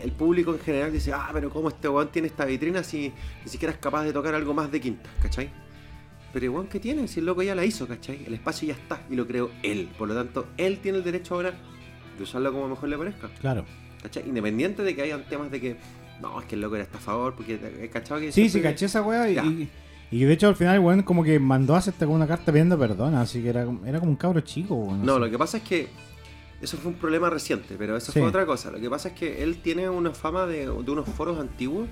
el- 0.02 0.12
público 0.12 0.52
en 0.52 0.60
general 0.60 0.92
dice, 0.92 1.12
ah, 1.12 1.28
pero 1.32 1.50
¿cómo 1.50 1.68
este 1.68 1.88
weón 1.88 2.08
tiene 2.10 2.28
esta 2.28 2.44
vitrina 2.46 2.82
si 2.82 3.12
ni 3.44 3.50
siquiera 3.50 3.72
es 3.74 3.78
capaz 3.80 4.04
de 4.04 4.12
tocar 4.12 4.34
algo 4.34 4.54
más 4.54 4.70
de 4.72 4.80
quintas, 4.80 5.12
¿cachai? 5.22 5.50
Pero 6.32 6.52
weón 6.52 6.68
que 6.68 6.80
tiene, 6.80 7.06
si 7.08 7.20
el 7.20 7.26
loco 7.26 7.42
ya 7.42 7.54
la 7.54 7.64
hizo, 7.64 7.86
¿cachai? 7.86 8.24
El 8.26 8.34
espacio 8.34 8.68
ya 8.68 8.74
está 8.74 9.02
y 9.10 9.16
lo 9.16 9.26
creó 9.26 9.50
él. 9.62 9.88
Por 9.98 10.08
lo 10.08 10.14
tanto, 10.14 10.46
él 10.56 10.78
tiene 10.78 10.98
el 10.98 11.04
derecho 11.04 11.34
ahora 11.34 11.52
de 12.16 12.22
usarlo 12.22 12.52
como 12.52 12.68
mejor 12.68 12.88
le 12.88 12.96
parezca. 12.98 13.28
Claro. 13.40 13.64
¿Cachai? 14.02 14.26
Independiente 14.26 14.82
de 14.82 14.94
que 14.94 15.02
hayan 15.02 15.28
temas 15.28 15.50
de 15.50 15.60
que, 15.60 15.76
no, 16.22 16.40
es 16.40 16.46
que 16.46 16.54
el 16.54 16.60
loco 16.62 16.76
era 16.76 16.84
estafador, 16.84 17.34
porque, 17.34 17.54
eh, 17.62 17.90
¿cachai? 17.92 18.20
Que 18.20 18.32
Sí, 18.32 18.48
sí, 18.48 18.60
caché 18.62 18.86
esa 18.86 19.02
weá 19.02 19.28
y. 19.28 19.68
y, 20.10 20.16
y 20.22 20.24
de 20.24 20.32
hecho 20.32 20.48
al 20.48 20.56
final, 20.56 20.78
weón, 20.80 21.02
como 21.02 21.22
que 21.24 21.38
mandó 21.38 21.74
a 21.74 21.78
hacerte 21.78 22.04
como 22.04 22.16
una 22.16 22.26
carta 22.26 22.52
pidiendo 22.52 22.78
perdón, 22.78 23.14
así 23.14 23.42
que 23.42 23.48
era, 23.50 23.64
como- 23.64 23.84
era 23.86 23.98
como 24.00 24.10
un 24.12 24.16
cabro 24.16 24.40
chico, 24.40 24.74
weón. 24.74 25.04
No, 25.04 25.12
así. 25.14 25.20
lo 25.22 25.30
que 25.30 25.38
pasa 25.38 25.56
es 25.58 25.62
que 25.62 25.88
eso 26.60 26.76
fue 26.76 26.92
un 26.92 26.98
problema 26.98 27.30
reciente, 27.30 27.76
pero 27.78 27.96
eso 27.96 28.12
Sí. 28.12 28.18
fue 28.20 28.28
otra 28.28 28.44
cosa. 28.44 28.70
Lo 28.70 28.78
que 28.80 28.90
pasa 28.90 29.08
es 29.08 29.14
que 29.14 29.42
él 29.42 29.62
tiene 29.62 29.88
una 29.88 30.10
fama 30.12 30.46
de, 30.46 30.66
de 30.66 30.70
unos 30.70 31.08
foros 31.08 31.38
antiguos 31.40 31.88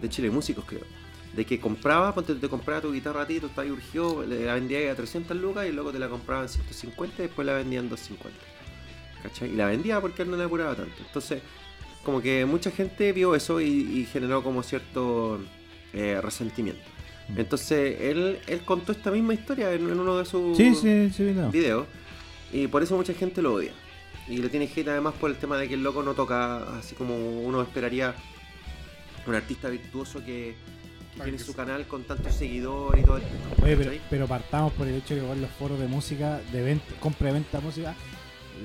de 0.00 0.08
Chile 0.08 0.30
Músicos, 0.30 0.64
creo. 0.66 0.82
De 1.36 1.44
que 1.44 1.60
compraba, 1.60 2.12
ponte, 2.14 2.34
te 2.34 2.48
compraba 2.48 2.80
tu 2.80 2.92
guitarra 2.92 3.22
a 3.22 3.26
ti, 3.26 3.40
urgido, 3.70 4.24
le- 4.26 4.44
la 4.46 4.54
vendía 4.54 4.90
a 4.90 4.94
300 4.94 5.36
lucas 5.36 5.66
y 5.68 5.72
luego 5.72 5.92
te 5.92 5.98
la 5.98 6.08
compraba 6.08 6.42
en 6.42 6.48
150 6.48 7.22
y 7.22 7.26
después 7.26 7.46
la 7.46 7.52
vendía 7.54 7.78
en 7.80 7.88
250. 7.88 8.38
¿Cachai? 9.22 9.52
Y 9.52 9.56
la 9.56 9.66
vendía 9.66 10.00
porque 10.00 10.22
él 10.22 10.30
no 10.30 10.36
le 10.36 10.44
apuraba 10.44 10.74
tanto. 10.74 10.94
Entonces, 11.06 11.42
como 12.04 12.20
que 12.22 12.44
mucha 12.46 12.70
gente 12.70 13.12
vio 13.12 13.34
eso 13.34 13.60
y, 13.60 13.66
y 13.66 14.04
generó 14.06 14.42
como 14.42 14.62
cierto 14.62 15.38
eh, 15.92 16.18
resentimiento. 16.22 16.82
Mm. 17.28 17.38
Entonces, 17.40 18.00
él, 18.00 18.38
él 18.46 18.60
contó 18.64 18.92
esta 18.92 19.10
misma 19.10 19.34
historia 19.34 19.72
en, 19.72 19.88
en 19.88 19.98
uno 19.98 20.18
de 20.18 20.24
sus 20.24 20.56
Sí, 20.56 20.74
sí, 20.74 21.10
sí, 21.10 21.32
no. 21.34 21.50
video 21.50 21.86
y 22.52 22.66
por 22.66 22.82
eso 22.82 22.96
mucha 22.96 23.14
gente 23.14 23.42
lo 23.42 23.54
odia. 23.54 23.72
Y 24.26 24.38
le 24.38 24.48
tiene 24.48 24.66
hate 24.66 24.88
además 24.88 25.14
por 25.14 25.30
el 25.30 25.36
tema 25.36 25.56
de 25.56 25.68
que 25.68 25.74
el 25.74 25.82
loco 25.82 26.02
no 26.02 26.14
toca 26.14 26.78
así 26.78 26.94
como 26.94 27.16
uno 27.16 27.62
esperaría 27.62 28.14
un 29.26 29.34
artista 29.34 29.68
virtuoso 29.68 30.24
que, 30.24 30.54
tiene 31.14 31.32
que 31.32 31.44
su 31.44 31.54
canal 31.54 31.86
con 31.86 32.04
tantos 32.04 32.34
seguidores 32.34 33.02
y 33.02 33.06
todo 33.06 33.16
el 33.16 33.22
Oye, 33.62 33.76
pero, 33.76 33.92
pero 34.08 34.26
partamos 34.26 34.72
por 34.72 34.86
el 34.86 34.94
hecho 34.96 35.14
de 35.14 35.20
que 35.20 35.36
los 35.36 35.50
foros 35.50 35.78
de 35.78 35.86
música, 35.86 36.40
de 36.52 36.62
venta, 36.62 36.86
compra 37.00 37.30
y 37.30 37.32
venta 37.32 37.58
de 37.58 37.64
música, 37.64 37.94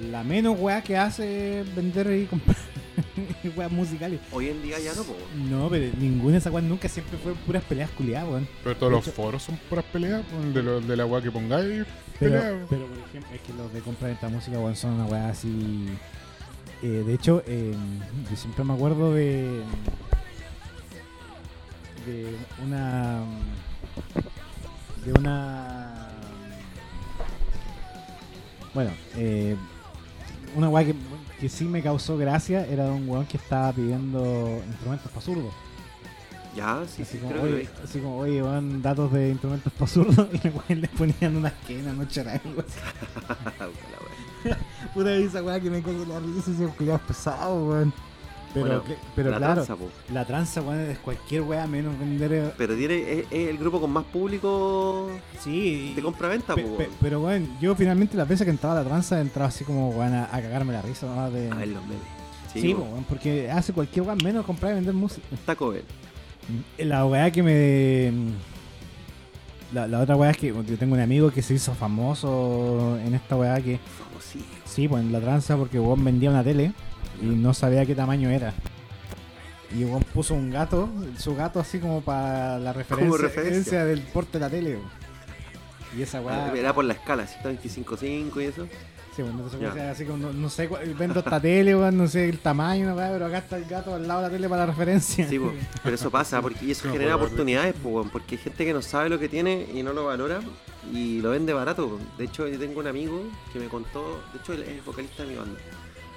la 0.10 0.24
menos 0.24 0.58
weá 0.60 0.82
que 0.82 0.98
hace 0.98 1.62
es 1.62 1.76
vender 1.76 2.12
y 2.14 2.26
comprar 2.26 2.56
weas 3.56 3.72
musicales. 3.72 4.20
Hoy 4.32 4.50
en 4.50 4.62
día 4.62 4.80
ya 4.80 4.94
no, 4.94 5.04
po. 5.04 5.16
No, 5.50 5.70
pero 5.70 5.92
ninguna 6.00 6.34
de 6.34 6.38
esas 6.40 6.52
weas 6.54 6.66
nunca 6.66 6.88
siempre 6.90 7.18
fue 7.18 7.34
puras 7.34 7.64
peleas 7.64 7.90
culiadas, 7.92 8.30
weón. 8.30 8.48
Pero 8.64 8.76
todos 8.78 8.92
De 8.92 8.96
los 8.98 9.08
hecho- 9.08 9.16
foros 9.16 9.44
son 9.44 9.58
puras 9.70 9.86
peleas, 9.92 10.24
de, 10.54 10.64
lo- 10.64 10.82
de 10.82 10.96
la 10.98 11.06
weá 11.06 11.22
que 11.22 11.32
pongáis. 11.32 11.86
Pero, 12.20 12.32
pelea. 12.40 12.66
pero 12.70 12.86
por 12.88 12.98
ejemplo, 13.10 13.36
es 13.36 13.42
que 13.42 13.54
los 13.54 13.74
de 13.74 13.80
compra 13.82 14.08
y 14.08 14.12
venta 14.12 14.28
de 14.28 14.34
música, 14.34 14.60
weón, 14.60 14.76
son 14.76 14.92
una 14.94 15.06
weá 15.06 15.30
así. 15.30 15.86
Eh, 16.82 17.04
de 17.06 17.14
hecho, 17.14 17.44
eh, 17.48 17.74
yo 18.30 18.36
siempre 18.38 18.64
me 18.64 18.74
acuerdo 18.74 19.14
de. 19.14 19.62
de 22.06 22.36
una. 22.66 23.22
de 25.06 25.14
una. 25.20 26.10
Bueno, 28.74 28.92
eh, 29.16 29.56
una 30.56 30.70
weá 30.70 30.86
que, 30.86 30.96
que 31.40 31.50
sí 31.50 31.66
me 31.66 31.82
causó 31.82 32.16
gracia 32.18 32.66
era 32.68 32.86
de 32.86 32.92
un 32.92 33.10
weón 33.10 33.26
que 33.26 33.38
estaba 33.38 33.74
pidiendo 33.74 34.62
instrumentos 34.68 35.12
para 35.12 35.22
zurdos. 35.22 35.54
Ya, 36.56 36.84
sí, 36.88 37.02
Así 37.02 37.18
sí, 37.18 37.20
como, 37.24 37.34
que 37.34 37.68
así 37.84 38.00
como, 38.00 38.20
oye, 38.20 38.42
van 38.42 38.82
datos 38.82 39.12
de 39.12 39.32
instrumentos 39.32 39.74
para 39.74 39.88
zurdos 39.88 40.28
y 40.34 40.38
le, 40.38 40.54
le 40.82 40.88
ponían 40.90 41.36
una 41.36 41.50
esquina, 41.50 41.92
no 41.94 42.06
charango. 42.06 42.64
Puta 44.94 45.16
esa 45.16 45.42
weá 45.42 45.60
que 45.60 45.72
me 45.72 45.82
coge 45.82 46.06
la 46.06 46.20
risa, 46.20 46.52
esos 46.52 46.76
culiados 46.76 47.02
pesados, 47.02 47.68
weón. 47.68 47.92
Pero, 48.54 48.66
Bueno, 48.68 48.84
que- 48.84 48.96
pero 49.16 49.32
la 49.32 49.38
claro, 49.38 49.54
tranza, 49.64 49.76
po. 49.76 49.90
la 50.14 50.26
tranza, 50.26 50.62
weón, 50.62 50.82
es 50.82 51.00
cualquier 51.00 51.42
weá 51.42 51.66
menos 51.66 51.98
vender. 51.98 52.32
eh, 52.34 52.52
Pero 52.58 52.76
tiene, 52.76 53.00
es, 53.12 53.26
es 53.32 53.50
el 53.50 53.58
grupo 53.58 53.82
con 53.82 53.90
más 53.92 54.04
público 54.06 55.10
Sí. 55.40 55.94
de 55.96 56.02
compra-venta, 56.04 56.54
pe- 56.54 56.90
pero 57.02 57.22
weón, 57.22 57.50
yo 57.60 57.74
finalmente 57.76 58.16
las 58.16 58.28
veces 58.28 58.46
que 58.46 58.52
entraba 58.52 58.80
a 58.80 58.84
la 58.84 58.88
tranza 58.88 59.20
entraba 59.20 59.50
así 59.50 59.64
como 59.64 59.90
weón 59.90 60.14
a, 60.14 60.26
a 60.26 60.42
cagarme 60.42 60.72
la 60.74 60.82
risa 60.84 61.08
nomás 61.08 61.34
de. 61.34 61.50
A 61.50 61.56
ver 61.56 61.68
los 61.70 61.82
memes. 61.84 61.98
Sí, 62.54 62.76
po. 62.76 62.86
porque 63.10 63.50
hace 63.50 63.74
cualquier 63.74 64.06
weá 64.06 64.16
menos 64.16 64.46
comprar 64.46 64.74
y 64.74 64.76
vender 64.76 64.94
música. 64.94 65.26
Taco 65.48 65.70
Bell. 65.70 65.84
La 66.78 67.06
weá 67.08 67.32
que 67.32 67.42
me. 67.42 68.14
La, 69.74 69.88
la 69.88 70.00
otra 70.02 70.16
weá 70.16 70.30
es 70.30 70.38
que 70.38 70.48
yo 70.50 70.78
tengo 70.78 70.94
un 70.94 71.00
amigo 71.02 71.32
que 71.32 71.42
se 71.42 71.56
hizo 71.56 71.74
famoso 71.74 73.00
en 73.04 73.16
esta 73.16 73.36
weá 73.36 73.60
que. 73.60 73.80
Famosísimo. 73.80 74.46
Sí, 74.66 74.88
pues 74.88 75.04
en 75.04 75.12
la 75.12 75.20
tranza 75.20 75.58
porque 75.58 75.80
weón 75.80 76.04
vendía 76.06 76.30
una 76.30 76.44
tele 76.44 76.74
y 77.22 77.26
no 77.26 77.54
sabía 77.54 77.86
qué 77.86 77.96
tamaño 77.96 78.30
era. 78.30 78.54
Y 79.76 79.86
weón 79.86 80.04
puso 80.14 80.34
un 80.36 80.52
gato, 80.52 80.88
su 81.18 81.36
gato 81.36 81.60
así 81.60 81.80
como 81.80 82.02
para 82.02 82.60
la 82.60 82.74
referencia, 82.74 83.18
referencia. 83.18 83.86
del 83.86 84.02
porte 84.02 84.34
de 84.34 84.40
la 84.40 84.50
tele. 84.50 84.78
Y 85.98 86.02
esa 86.02 86.22
weá. 86.22 86.46
Ah, 86.52 86.54
Era 86.58 86.74
por 86.74 86.86
la 86.86 86.94
escala, 86.94 87.26
125.5 87.44 88.42
y 88.42 88.46
eso. 88.46 88.68
Sí, 89.16 89.22
bueno, 89.22 89.44
no 89.44 89.50
se 89.50 89.58
puede 89.58 89.82
así 89.90 90.06
como, 90.06 90.18
no, 90.18 90.34
no 90.34 90.50
sé, 90.50 90.68
vendo 90.98 91.20
esta 91.20 91.40
tele, 91.40 91.76
weón, 91.76 91.96
no 91.98 92.08
sé 92.08 92.28
el 92.28 92.40
tamaño, 92.40 92.88
no, 92.88 92.96
pero 92.96 93.28
acá 93.28 93.38
está 93.40 93.58
el 93.58 93.66
gato 93.66 93.94
al 93.94 94.08
lado 94.08 94.22
de 94.22 94.28
la 94.28 94.32
tele 94.34 94.50
para 94.50 94.62
la 94.66 94.72
referencia. 94.72 95.28
Sí, 95.30 95.38
po, 95.38 95.54
pero 95.84 95.94
eso 95.96 96.10
pasa, 96.10 96.42
porque 96.42 96.66
y 96.66 96.72
eso 96.72 96.88
No, 96.88 96.94
genera 96.94 97.14
por- 97.14 97.26
oportunidades, 97.28 97.76
po, 97.76 98.08
porque 98.12 98.36
hay 98.36 98.42
gente 98.42 98.66
que 98.66 98.74
no 98.74 98.82
sabe 98.82 99.10
lo 99.10 99.20
que 99.20 99.30
tiene 99.30 99.68
y 99.72 99.84
no 99.84 99.94
lo 99.94 100.06
valora 100.06 100.40
y 100.92 101.22
lo 101.22 101.30
vende 101.30 101.54
barato. 101.54 102.00
De 102.18 102.26
hecho, 102.26 102.48
yo 102.48 102.58
tengo 102.58 102.80
un 102.80 102.88
amigo 102.88 103.22
que 103.52 103.60
me 103.60 103.68
contó, 103.68 104.20
de 104.34 104.40
hecho, 104.40 104.54
él 104.54 104.64
es 104.64 104.70
el 104.70 104.82
vocalista 104.82 105.22
de 105.24 105.30
mi 105.30 105.36
banda, 105.36 105.60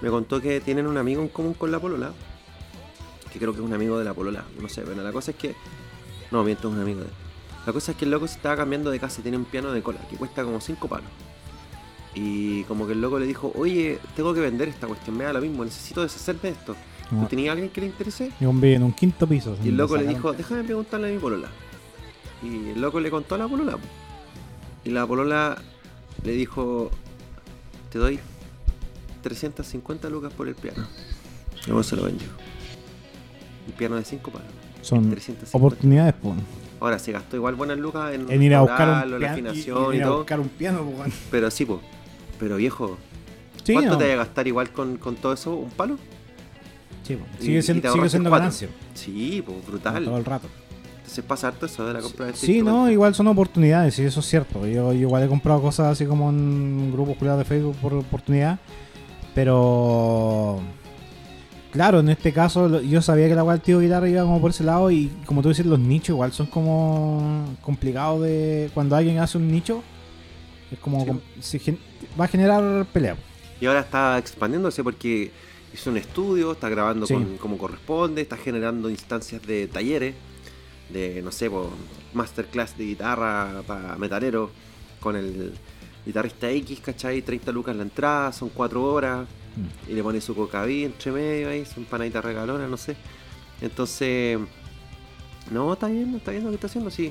me 0.01 0.11
contó 0.11 0.41
que 0.41 0.61
tienen 0.61 0.87
un 0.87 0.97
amigo 0.99 1.23
en 1.23 1.29
común 1.29 1.55
con 1.55 1.71
la 1.73 1.79
Polola, 1.79 2.13
que 3.33 3.39
creo 3.39 3.53
que 3.53 3.59
es 3.61 3.65
un 3.65 3.73
amigo 3.73 3.99
de 3.99 4.05
la 4.05 4.15
Polola, 4.15 4.45
no 4.61 4.69
sé, 4.69 4.83
bueno, 4.85 5.03
la 5.03 5.13
cosa 5.13 5.31
es 5.31 5.37
que, 5.37 5.55
no, 6.31 6.45
miento, 6.45 6.69
es 6.69 6.75
un 6.75 6.81
amigo 6.81 7.01
de 7.01 7.07
él. 7.07 7.13
La 7.67 7.73
cosa 7.73 7.93
es 7.93 7.99
que 7.99 8.05
el 8.05 8.13
loco 8.13 8.29
se 8.29 8.37
estaba 8.37 8.57
cambiando 8.57 8.91
de 8.91 9.01
casa 9.01 9.21
y 9.21 9.23
tiene 9.23 9.37
un 9.37 9.45
piano 9.45 9.73
de 9.73 9.83
cola 9.83 9.99
que 10.09 10.17
cuesta 10.17 10.45
como 10.45 10.61
5 10.61 10.87
palos. 10.89 11.11
Y 12.15 12.63
como 12.65 12.87
que 12.87 12.93
el 12.93 13.01
loco 13.01 13.19
le 13.19 13.27
dijo, 13.27 13.53
oye, 13.57 13.99
tengo 14.15 14.33
que 14.33 14.41
vender 14.41 14.69
esta 14.69 14.87
cuestión, 14.87 15.17
me 15.17 15.25
da 15.25 15.33
lo 15.33 15.41
mismo, 15.41 15.65
necesito 15.65 16.03
deshacerme 16.03 16.43
de 16.43 16.49
esto. 16.51 16.77
¿Tú 17.11 17.17
No. 17.17 17.27
tenías 17.27 17.53
alguien 17.53 17.71
que 17.71 17.81
le 17.81 17.89
interese? 17.89 18.33
Y 18.41 18.45
un 18.47 18.63
en 18.65 18.83
un 18.83 18.93
quinto 18.93 19.27
piso. 19.27 19.57
Y 19.65 19.69
el 19.69 19.77
loco 19.77 19.97
le 19.97 20.07
dijo, 20.07 20.33
déjame 20.33 20.65
preguntarle 20.65 21.09
a 21.09 21.13
mi 21.13 21.19
polola. 21.19 21.49
Y 22.43 22.71
el 22.71 22.81
loco 22.81 23.01
le 23.01 23.11
contó 23.11 23.35
a 23.35 23.39
la 23.39 23.49
polola. 23.49 23.73
po. 23.73 23.87
Y 24.85 24.91
la 24.91 25.07
polola 25.07 25.61
le 26.23 26.33
dijo, 26.33 26.91
te 27.91 27.99
doy 27.99 28.21
350 29.31 30.09
lucas 30.09 30.33
por 30.33 30.47
el 30.47 30.55
piano. 30.55 30.87
Luego 31.67 31.83
se 31.83 31.97
lo 31.97 32.05
vendió. 32.05 32.29
Un 33.67 33.73
piano 33.73 33.97
de 33.97 34.05
5 34.05 34.31
palos. 34.31 34.47
Son 34.83 35.11
350. 35.11 35.57
oportunidades, 35.59 36.15
pues. 36.23 36.37
Ahora 36.79 36.99
se 37.01 37.11
gastó 37.11 37.35
igual 37.37 37.57
buenas 37.57 37.79
lucas 37.79 38.15
en, 38.15 38.31
En 38.31 38.43
ir 38.43 38.55
a 38.55 38.61
buscar 38.61 39.05
un 39.05 39.11
la 39.11 39.19
piano. 39.19 39.21
y- 39.21 39.25
afinación 39.49 39.95
y 39.95 39.99
y, 39.99 40.01
a 40.01 40.05
todo. 40.05 40.17
buscar 40.19 40.39
un 40.41 40.49
piano, 40.49 40.83
pues. 40.97 41.13
Pero 41.31 41.51
sí, 41.51 41.65
pues. 41.65 41.81
Pero 42.39 42.57
viejo, 42.57 42.97
Sí, 43.65 43.73
¿cuánto 43.73 43.93
no. 43.93 43.99
te 43.99 44.05
vas 44.05 44.13
a 44.15 44.17
gastar 44.19 44.47
igual 44.47 44.71
con, 44.71 44.97
con 44.99 45.17
todo 45.17 45.33
eso? 45.33 45.57
¿Un 45.57 45.71
palo? 45.71 45.99
Sí, 47.03 47.17
pues. 47.17 47.41
Y- 47.41 47.45
Sigue 47.47 47.59
y 47.59 47.63
siendo, 47.63 47.93
sigue 47.93 48.09
siendo 48.09 48.31
ganancia. 48.31 48.69
Sí, 48.95 49.43
pues 49.45 49.59
Todo 49.63 49.71
brutal. 49.73 50.05
el 50.07 50.25
rato. 50.25 50.49
Entonces 50.99 51.25
pasa 51.25 51.49
harto 51.49 51.67
eso 51.67 51.87
de 51.87 51.95
la 51.95 52.01
compra 52.01 52.27
de 52.27 52.33
este 52.33 52.47
Sí, 52.47 52.63
no, 52.63 52.91
igual 52.91 53.15
son 53.15 53.29
oportunidades, 53.29 53.95
sí, 53.95 54.03
eso 54.03 54.21
es 54.21 54.27
cierto. 54.27 54.67
Yo, 54.67 54.93
yo 54.93 55.01
igual 55.01 55.23
he 55.23 55.29
comprado 55.29 55.63
cosas 55.63 55.87
así 55.93 56.05
como 56.05 56.31
en 56.31 56.91
grupos 56.93 57.17
culiados 57.17 57.39
de 57.39 57.45
Facebook 57.45 57.77
por 57.77 57.95
oportunidad. 57.95 58.59
Pero. 59.37 60.61
Claro, 61.73 62.01
en 62.01 62.09
este 62.09 62.33
caso 62.33 62.81
yo 62.81 63.03
sabía 63.03 63.29
que 63.29 63.35
la 63.35 63.45
del 63.45 63.61
tío 63.61 63.81
guitarra 63.81 64.09
iba 64.09 64.23
como 64.23 64.41
por 64.41 64.51
ese 64.51 64.65
lado 64.65 64.91
y 64.91 65.13
como 65.27 65.43
tú 65.43 65.51
dices, 65.51 65.67
los 65.67 65.79
nichos 65.79 66.09
igual 66.11 66.33
son 66.33 66.47
como 66.47 67.55
complicados 67.61 68.23
de... 68.23 68.71
Cuando 68.73 68.97
alguien 68.97 69.19
hace 69.19 69.37
un 69.37 69.49
nicho, 69.53 69.83
es 70.73 70.79
como... 70.79 71.01
Sí. 71.01 71.07
com- 71.07 71.21
se 71.39 71.59
gen- 71.59 71.79
va 72.19 72.25
a 72.25 72.29
generar 72.29 72.87
pelea. 72.87 73.17
Y 73.61 73.67
ahora 73.67 73.81
está 73.81 74.17
expandiéndose 74.17 74.83
porque 74.83 75.31
hizo 75.75 75.91
un 75.91 75.99
estudio, 75.99 76.53
está 76.53 76.71
grabando 76.71 77.07
Sí. 77.07 77.13
con- 77.13 77.37
como 77.37 77.59
corresponde, 77.59 78.23
está 78.23 78.39
generando 78.39 78.89
instancias 78.89 79.43
de 79.43 79.69
talleres, 79.69 80.15
de, 80.89 81.21
no 81.21 81.31
sé, 81.31 81.51
po, 81.51 81.69
masterclass 82.15 82.79
de 82.79 82.85
guitarra 82.87 83.63
para 83.67 83.97
metalero, 83.97 84.51
con 84.99 85.15
el 85.15 85.53
guitarrista 86.07 86.49
X, 86.51 86.81
¿cachai? 86.81 87.21
30 87.23 87.53
lucas 87.53 87.75
la 87.77 87.83
entrada, 87.83 88.33
son 88.33 88.49
4 88.51 88.83
horas, 88.83 89.27
Mm. 89.57 89.91
y 89.91 89.95
le 89.95 90.03
pone 90.03 90.21
su 90.21 90.35
cocaví 90.37 90.85
entre 90.85 91.11
medio 91.13 91.49
ahí, 91.49 91.65
su 91.65 91.81
empanadita 91.81 92.21
regalona, 92.21 92.67
no 92.69 92.77
sé. 92.77 92.95
Entonces, 93.63 94.39
no, 95.51 95.73
está 95.73 95.87
bien, 95.89 96.15
está 96.15 96.31
bien 96.31 96.45
lo 96.45 96.51
que 96.51 96.57
está 96.57 96.67
haciendo, 96.67 96.91
sí. 96.91 97.11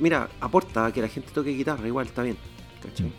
Mira, 0.00 0.28
aporta 0.40 0.86
a 0.86 0.92
que 0.92 1.00
la 1.00 1.08
gente 1.08 1.30
toque 1.32 1.50
guitarra, 1.50 1.86
igual, 1.86 2.06
está 2.06 2.22
bien, 2.22 2.36
¿cachai? 2.82 3.12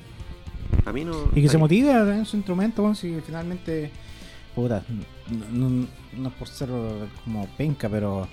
A 0.85 0.91
mí 0.91 1.06
no... 1.06 1.14
Y 1.34 1.41
que 1.41 1.48
se 1.48 1.53
bien. 1.56 1.60
motive 1.61 1.91
en 1.91 2.26
su 2.26 2.35
instrumento, 2.38 2.94
si 2.94 3.19
finalmente. 3.26 3.89
Puta, 4.53 4.84
no, 5.52 5.69
no- 5.69 5.88
no 6.18 6.30
es 6.30 6.35
por 6.35 6.48
ser 6.49 6.69
como 7.23 7.48
penca, 7.57 7.88
pero 7.88 8.27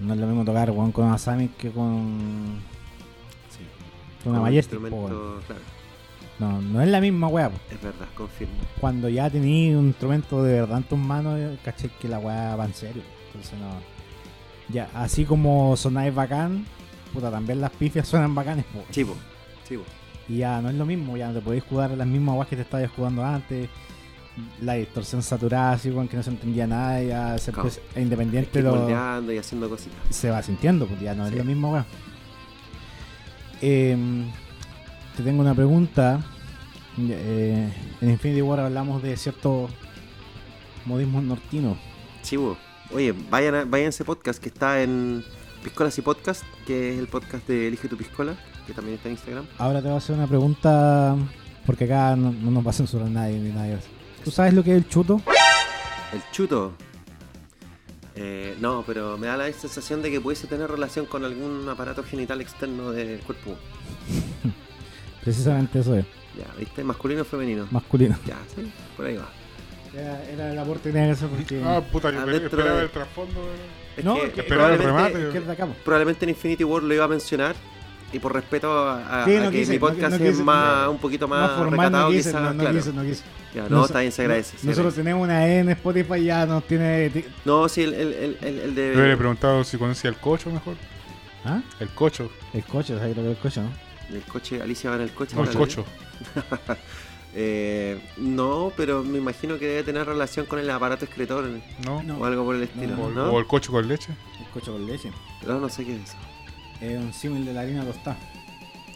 no 0.00 0.14
es 0.14 0.20
lo 0.20 0.26
mismo 0.28 0.44
tocar 0.44 0.70
weón, 0.70 0.92
con 0.92 1.06
una 1.06 1.18
Samic 1.18 1.56
que 1.56 1.70
con, 1.72 2.60
Sí. 3.50 3.64
con 4.22 4.34
una 4.36 4.42
weón. 4.42 4.62
claro, 4.62 5.60
No, 6.38 6.60
no 6.60 6.80
es 6.82 6.88
la 6.88 7.00
misma 7.00 7.28
weá. 7.28 7.50
es 7.70 7.80
verdad, 7.80 8.06
confirmo. 8.14 8.54
Cuando 8.80 9.08
ya 9.08 9.30
tenías 9.30 9.76
un 9.76 9.86
instrumento 9.88 10.42
de 10.42 10.54
verdad 10.60 10.78
en 10.78 10.84
tus 10.84 10.98
manos, 10.98 11.38
eh, 11.38 11.56
caché 11.64 11.88
que 12.00 12.08
la 12.08 12.18
weá 12.18 12.56
va 12.56 12.64
en 12.64 12.74
serio. 12.74 13.02
Entonces 13.26 13.58
no. 13.58 13.66
Ya, 14.68 14.88
así 14.94 15.24
como 15.24 15.76
sonáis 15.76 16.14
bacán, 16.14 16.64
puta, 17.12 17.30
también 17.30 17.60
las 17.60 17.70
pifias 17.70 18.08
suenan 18.08 18.34
bacanes, 18.34 18.64
po. 18.66 18.82
Chivo, 18.90 19.16
chivo. 19.68 19.84
Y 20.28 20.38
ya 20.38 20.60
no 20.62 20.70
es 20.70 20.74
lo 20.76 20.86
mismo, 20.86 21.16
ya 21.16 21.28
no 21.28 21.34
te 21.34 21.40
podéis 21.40 21.64
jugar 21.64 21.90
las 21.92 22.06
mismas 22.06 22.34
guas 22.36 22.48
que 22.48 22.56
te 22.56 22.62
estabas 22.62 22.90
jugando 22.90 23.24
antes. 23.24 23.68
La 24.62 24.74
distorsión 24.74 25.22
saturada, 25.22 25.72
así, 25.72 25.90
weón, 25.90 26.08
que 26.08 26.16
no 26.16 26.22
se 26.22 26.30
entendía 26.30 26.66
nada, 26.66 27.02
ya 27.02 27.36
Claro. 27.36 27.62
pues, 27.62 27.80
independiente 27.96 28.62
lo, 28.62 28.88
y 29.30 29.36
haciendo 29.36 29.68
cositas. 29.68 29.98
se 30.08 30.30
va 30.30 30.42
sintiendo, 30.42 30.86
pues 30.86 30.98
ya 31.00 31.14
no 31.14 31.26
es 31.26 31.34
lo 31.34 31.44
mismo, 31.44 31.70
weón. 31.72 31.84
Em, 33.60 34.30
te 35.16 35.22
tengo 35.22 35.40
una 35.40 35.54
pregunta. 35.54 36.20
Eh, 36.98 37.72
en 38.00 38.10
Infinity 38.10 38.42
War 38.42 38.60
hablamos 38.60 39.02
de 39.02 39.16
ciertos 39.16 39.70
modismos 40.84 41.22
nortinos. 41.22 41.78
Chivo. 42.22 42.56
Oye, 42.92 43.14
vayan 43.30 43.54
a, 43.54 43.64
vayan 43.64 43.86
a 43.86 43.88
ese 43.90 44.04
podcast 44.04 44.42
que 44.42 44.48
está 44.48 44.82
en 44.82 45.24
Piscolas 45.62 45.96
y 45.98 46.02
Podcast, 46.02 46.44
que 46.66 46.92
es 46.92 46.98
el 46.98 47.08
podcast 47.08 47.46
de 47.48 47.68
Elige 47.68 47.88
tu 47.88 47.96
Piscola, 47.96 48.34
que 48.66 48.74
también 48.74 48.96
está 48.96 49.08
en 49.08 49.14
Instagram. 49.14 49.46
Ahora 49.58 49.80
te 49.80 49.86
voy 49.88 49.94
a 49.94 49.98
hacer 49.98 50.14
una 50.16 50.26
pregunta, 50.26 51.16
porque 51.64 51.84
acá 51.84 52.16
no, 52.16 52.32
no 52.32 52.50
nos 52.50 52.66
va 52.66 52.70
a 52.70 52.74
censurar 52.74 53.08
nadie 53.08 53.38
ni 53.38 53.50
nadie. 53.50 53.78
¿Tú 54.24 54.30
sabes 54.30 54.52
lo 54.52 54.62
que 54.62 54.72
es 54.72 54.76
el 54.76 54.88
chuto? 54.88 55.20
El 56.12 56.22
chuto. 56.32 56.72
Eh, 58.14 58.56
no, 58.60 58.84
pero 58.86 59.16
me 59.16 59.26
da 59.26 59.38
la 59.38 59.50
sensación 59.52 60.02
de 60.02 60.10
que 60.10 60.20
pudiese 60.20 60.46
tener 60.46 60.70
relación 60.70 61.06
con 61.06 61.24
algún 61.24 61.66
aparato 61.68 62.04
genital 62.04 62.40
externo 62.40 62.90
del 62.90 63.20
cuerpo. 63.20 63.56
Precisamente 65.22 65.78
eso 65.80 65.94
es, 65.96 66.04
Ya, 66.36 66.46
¿viste? 66.58 66.82
Masculino 66.84 67.22
o 67.22 67.24
femenino. 67.24 67.66
masculino. 67.70 68.18
Ya, 68.26 68.38
sí, 68.54 68.70
por 68.96 69.06
ahí 69.06 69.16
va. 69.16 69.28
Era, 69.94 70.24
era 70.24 70.52
el 70.52 70.58
aporte 70.58 70.84
que 70.88 70.92
tenía 70.92 71.08
que 71.08 71.12
hacer 71.12 71.28
porque... 71.28 71.62
Ah, 71.64 71.80
puta, 71.92 72.10
yo 72.10 72.20
Adentro 72.20 72.46
esperaba 72.46 72.78
de- 72.78 72.82
el 72.84 72.90
trasfondo. 72.90 73.40
Es 73.96 74.04
no, 74.04 74.14
que 74.14 74.30
que- 74.32 74.40
esperaba 74.40 74.72
el 74.72 74.78
probablemente, 74.80 75.18
remate. 75.18 75.32
que 75.32 75.38
es 75.38 75.46
de 75.46 75.52
acá, 75.52 75.66
po. 75.66 75.74
probablemente 75.84 76.24
en 76.24 76.28
Infinity 76.30 76.64
War 76.64 76.82
lo 76.82 76.94
iba 76.94 77.04
a 77.04 77.08
mencionar. 77.08 77.54
Y 78.14 78.18
por 78.18 78.34
respeto 78.34 78.70
a, 78.70 79.22
a- 79.22 79.24
Sí, 79.24 79.36
a 79.36 79.44
no 79.44 79.50
que 79.50 79.58
quise, 79.60 79.72
mi 79.72 79.78
no- 79.78 79.86
podcast 79.86 80.18
no 80.18 80.24
es 80.24 80.30
quise, 80.32 80.44
más, 80.44 80.84
no. 80.84 80.90
un 80.92 80.98
poquito 80.98 81.28
Más 81.28 81.40
más, 81.50 81.58
formal 81.58 81.78
recatado, 81.78 82.04
no 82.04 82.10
quise, 82.16 82.28
quizás, 82.30 82.42
no, 82.42 82.52
no 82.54 82.60
claro. 82.60 82.76
quise, 82.76 82.92
no 82.92 83.02
quise. 83.04 83.22
Ya, 83.54 83.68
no, 83.68 83.84
está 83.84 84.00
bien, 84.00 84.12
se 84.12 84.22
agradece. 84.22 84.58
se 84.58 84.66
Nosotros 84.66 84.94
tenemos 84.94 85.22
una 85.24 85.46
E 85.46 85.58
en 85.60 85.68
Spotify 85.70 86.24
ya 86.24 86.44
nos 86.46 86.64
tiene... 86.66 87.08
ti- 87.10 87.24
No, 87.44 87.68
sí, 87.68 87.82
el, 87.82 87.92
el, 87.94 88.12
el, 88.14 88.38
el, 88.42 88.58
el 88.60 88.74
de. 88.74 88.92
Yo 88.94 89.00
le 89.02 89.12
he 89.12 89.16
preguntado 89.16 89.62
si 89.64 89.76
conocía 89.78 90.08
el 90.10 90.16
cocho 90.16 90.50
mejor. 90.50 90.74
¿Ah? 91.44 91.60
El 91.80 91.88
cocho. 91.90 92.30
El 92.54 92.64
coche, 92.64 92.96
¿sabes 92.98 93.16
lo 93.16 93.22
que 93.22 93.30
es 93.30 93.36
el 93.36 93.42
coche, 93.42 93.60
no? 93.62 93.70
El 94.12 94.22
coche, 94.24 94.60
Alicia 94.62 94.90
va 94.90 94.96
en 94.96 95.02
el 95.02 95.12
coche. 95.12 95.34
No, 95.36 95.42
el 95.44 95.50
cocho. 95.56 95.84
Eh, 97.34 97.98
no, 98.18 98.70
pero 98.76 99.02
me 99.02 99.16
imagino 99.16 99.58
que 99.58 99.66
debe 99.66 99.82
tener 99.84 100.06
relación 100.06 100.44
con 100.44 100.58
el 100.58 100.68
aparato 100.68 101.06
escritor 101.06 101.48
¿No? 101.82 102.02
No. 102.02 102.18
o 102.18 102.24
algo 102.26 102.44
por 102.44 102.56
el 102.56 102.64
estilo, 102.64 102.94
O, 103.02 103.10
¿no? 103.10 103.30
o 103.32 103.38
el 103.38 103.46
cocho 103.46 103.72
con 103.72 103.88
leche. 103.88 104.12
El 104.38 104.46
coche 104.52 104.70
con 104.70 104.84
leche. 104.86 105.10
No, 105.46 105.58
no 105.58 105.70
sé 105.70 105.82
qué 105.86 105.96
es 105.96 106.10
eso. 106.10 106.18
Es 106.82 106.98
un 106.98 107.10
símil 107.14 107.46
de 107.46 107.54
la 107.54 107.62
harina 107.62 107.84
tostada. 107.86 108.18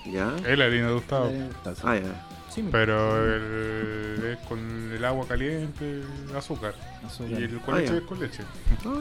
¿Ya? 0.05 0.36
Es 0.47 0.59
la 0.59 0.66
harina 0.66 0.88
tostada. 0.88 1.30
Ah, 1.82 1.97
ya. 1.97 2.26
Símil. 2.51 2.70
Pero 2.72 3.24
el, 3.36 4.24
es 4.38 4.47
con 4.47 4.93
el 4.93 5.02
agua 5.02 5.26
caliente, 5.26 6.02
azúcar. 6.36 6.74
Azúcar. 7.06 7.40
Y 7.40 7.44
el 7.44 7.59
con 7.60 7.74
Ah, 7.74 7.78
leche 7.78 7.93
ya. 7.93 7.98
es 7.98 8.05
con 8.05 8.20
leche. 8.20 8.43
Ah. 8.84 8.98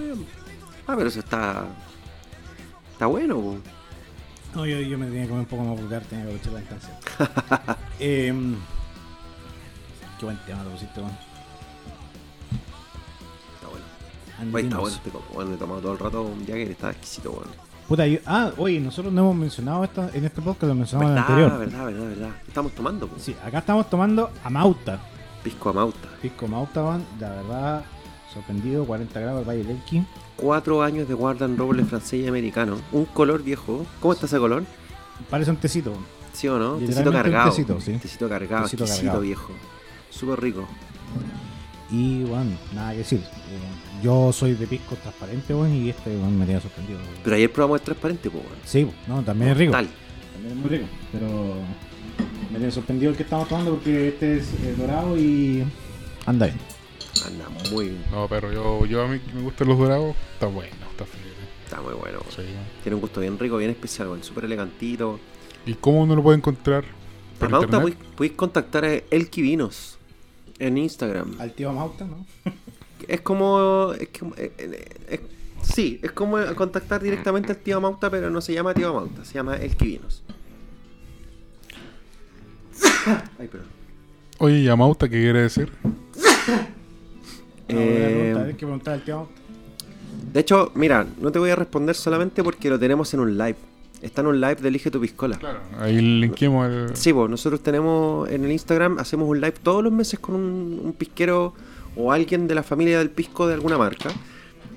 Ah, 0.87 0.93
pero 0.95 1.09
eso 1.09 1.19
está. 1.19 1.65
Está 2.93 3.07
bueno. 3.07 3.57
No, 4.55 4.65
yo, 4.65 4.79
yo 4.79 4.97
me 4.97 5.05
tenía 5.07 5.23
que 5.23 5.27
comer 5.29 5.41
un 5.41 5.45
poco 5.49 5.63
más 5.63 5.79
vulgar, 5.81 6.01
tenía 6.03 6.25
que 6.25 6.35
aprovechar 6.35 6.53
la 6.53 6.59
instancia. 6.61 7.77
Em, 7.99 8.55
qué 10.19 10.25
buen 10.25 10.37
tema 10.45 10.63
lo 10.63 10.69
pusiste, 10.71 10.99
weón. 11.01 11.11
Está 13.55 13.67
bueno. 13.67 13.85
Oye, 14.57 14.63
está 14.65 14.77
bueno 14.77 14.95
este 14.95 15.09
copo. 15.09 15.33
Bueno, 15.33 15.53
he 15.53 15.57
tomado 15.57 15.81
todo 15.81 15.93
el 15.93 15.99
rato 15.99 16.21
un 16.23 16.39
Jagger, 16.45 16.71
está 16.71 16.91
exquisito, 16.91 17.31
bueno. 17.31 17.51
Puta, 17.87 18.07
yo- 18.07 18.19
ah, 18.25 18.51
oye, 18.57 18.79
nosotros 18.79 19.13
no 19.13 19.21
hemos 19.21 19.35
mencionado 19.35 19.83
esto 19.83 20.09
en 20.13 20.25
este 20.25 20.41
podcast, 20.41 20.63
lo 20.63 20.75
mencionamos 20.75 21.11
en 21.11 21.17
el 21.17 21.23
anterior. 21.23 21.59
verdad, 21.59 21.85
verdad, 21.85 22.07
verdad. 22.07 22.29
Estamos 22.47 22.71
tomando, 22.73 23.07
po. 23.07 23.19
Sí, 23.19 23.35
acá 23.45 23.59
estamos 23.59 23.89
tomando 23.89 24.31
Amauta. 24.43 24.99
Pisco 25.43 25.69
Amauta. 25.69 26.07
Pisco 26.21 26.45
Amauta, 26.47 26.83
weón. 26.83 27.05
La 27.19 27.29
verdad, 27.29 27.83
sorprendido, 28.33 28.85
40 28.85 29.19
grados 29.19 29.41
el 29.41 29.47
Valle 29.49 29.63
del 29.63 29.77
Elqui. 29.77 30.03
Cuatro 30.35 30.83
años 30.83 31.07
de 31.07 31.13
guardan 31.13 31.57
roble 31.57 31.83
francés 31.85 32.21
y 32.25 32.27
americano. 32.27 32.77
Un 32.91 33.05
color 33.05 33.41
viejo. 33.43 33.85
¿Cómo 34.01 34.13
está 34.13 34.25
ese 34.25 34.37
color? 34.37 34.63
Parece 35.29 35.51
un 35.51 35.57
tecito. 35.57 35.93
¿Sí 36.33 36.47
o 36.49 36.59
no? 36.59 36.73
Tecito 36.75 36.87
Literalmente 36.99 37.09
un 37.09 37.23
cargado. 37.33 37.49
tecito, 37.51 37.79
sí. 37.81 37.93
Tecito 37.93 38.27
cargado, 38.29 38.63
Tecito 38.65 38.83
exquisito 38.83 39.05
cargado. 39.07 39.21
viejo. 39.23 39.53
Súper 40.09 40.41
rico. 40.41 40.67
Y, 41.91 42.23
bueno, 42.23 42.51
nada 42.73 42.91
que 42.91 42.97
decir. 42.99 43.19
Eh, 43.19 44.03
Yo 44.03 44.33
soy 44.33 44.53
de 44.55 44.67
pisco 44.67 44.95
transparente, 44.95 45.53
weón, 45.53 45.73
y 45.73 45.89
este, 45.89 46.09
weón, 46.09 46.37
me 46.37 46.45
tenía 46.45 46.59
sorprendido. 46.59 46.99
Pero 47.23 47.35
ayer 47.35 47.51
probamos 47.51 47.79
el 47.79 47.85
transparente, 47.85 48.29
pues, 48.29 48.43
bueno. 48.43 48.57
Sí, 48.65 48.87
no, 49.07 49.21
también 49.23 49.51
es 49.51 49.57
rico. 49.57 49.71
Tal. 49.71 49.87
También 50.33 50.57
es 50.57 50.59
muy 50.61 50.69
rico. 50.69 50.85
Pero 51.11 51.27
Me 52.51 52.57
tiene 52.57 52.71
sorprendido 52.71 53.11
el 53.11 53.17
que 53.17 53.23
estamos 53.23 53.47
tomando 53.47 53.71
porque 53.75 54.09
este 54.09 54.37
es 54.37 54.47
eh, 54.63 54.75
dorado 54.77 55.17
y 55.17 55.63
anda 56.25 56.47
bien. 56.47 56.57
Anda 57.25 57.47
muy 57.71 57.89
bien. 57.89 58.03
No, 58.11 58.27
pero 58.27 58.51
yo, 58.51 58.85
yo 58.85 59.03
a 59.03 59.07
mí 59.07 59.19
que 59.19 59.33
me 59.33 59.41
gustan 59.43 59.67
los 59.67 59.77
dorados, 59.77 60.15
está 60.33 60.47
bueno, 60.47 60.75
está 60.91 61.05
feliz. 61.05 61.33
Está 61.63 61.81
muy 61.81 61.93
bueno. 61.93 62.19
Sí. 62.29 62.43
Tiene 62.83 62.95
un 62.95 63.01
gusto 63.01 63.21
bien 63.21 63.39
rico, 63.39 63.57
bien 63.57 63.71
especial. 63.71 64.07
Súper 64.23 64.45
elegantito. 64.45 65.19
¿Y 65.65 65.73
cómo 65.75 66.01
uno 66.03 66.15
lo 66.15 66.21
puede 66.23 66.37
encontrar? 66.37 66.83
¿Por 67.39 67.47
Amauta, 67.47 67.77
internet? 67.77 67.97
podéis 68.15 68.33
contactar 68.35 68.85
a 68.85 68.93
Elki 68.93 69.41
Vinos 69.41 69.97
en 70.59 70.77
Instagram. 70.77 71.35
Al 71.39 71.53
tío 71.53 71.71
Mauta, 71.73 72.05
¿no? 72.05 72.25
Es 73.07 73.21
como. 73.21 73.93
Es 73.99 74.09
como 74.17 74.35
eh, 74.35 74.51
eh, 74.57 74.85
es- 75.09 75.19
sí, 75.75 75.99
es 76.03 76.11
como 76.11 76.37
contactar 76.55 77.01
directamente 77.01 77.51
al 77.51 77.57
tío 77.57 77.81
Mauta, 77.81 78.09
pero 78.11 78.29
no 78.29 78.39
se 78.41 78.53
llama 78.53 78.73
tío 78.73 78.93
Mauta, 78.93 79.25
se 79.25 79.33
llama 79.33 79.55
Elki 79.57 79.85
Vinos. 79.87 80.23
Ay, 83.39 83.47
perdón. 83.47 83.69
Oye, 84.37 84.63
Yamauta, 84.63 85.07
¿qué 85.09 85.19
quiere 85.21 85.41
decir? 85.41 85.71
No, 87.69 87.79
Eh, 87.79 88.35
hay 88.45 88.51
que 88.53 88.57
preguntar 88.65 88.93
al 88.95 89.03
tío 89.03 89.15
Mauta. 89.17 89.31
De 90.33 90.39
hecho, 90.39 90.71
mira, 90.75 91.05
no 91.19 91.31
te 91.31 91.39
voy 91.39 91.49
a 91.49 91.55
responder 91.55 91.95
solamente 91.95 92.43
porque 92.43 92.69
lo 92.69 92.79
tenemos 92.79 93.13
en 93.13 93.19
un 93.21 93.37
live. 93.37 93.55
Está 94.01 94.21
en 94.21 94.27
un 94.27 94.41
live 94.41 94.55
de 94.55 94.67
Elige 94.67 94.91
tu 94.91 94.99
Piscola. 94.99 95.37
Claro. 95.37 95.59
Ahí 95.79 95.99
linkeemos 95.99 96.67
el. 96.67 96.95
Sí, 96.95 97.11
pues 97.13 97.29
nosotros 97.29 97.61
tenemos 97.61 98.29
en 98.29 98.43
el 98.45 98.51
Instagram, 98.51 98.99
hacemos 98.99 99.27
un 99.27 99.39
live 99.41 99.55
todos 99.63 99.83
los 99.83 99.91
meses 99.91 100.19
con 100.19 100.35
un, 100.35 100.81
un 100.83 100.93
pisquero 100.93 101.53
o 101.95 102.11
alguien 102.11 102.47
de 102.47 102.55
la 102.55 102.63
familia 102.63 102.99
del 102.99 103.09
pisco 103.09 103.47
de 103.47 103.53
alguna 103.55 103.77
marca. 103.77 104.09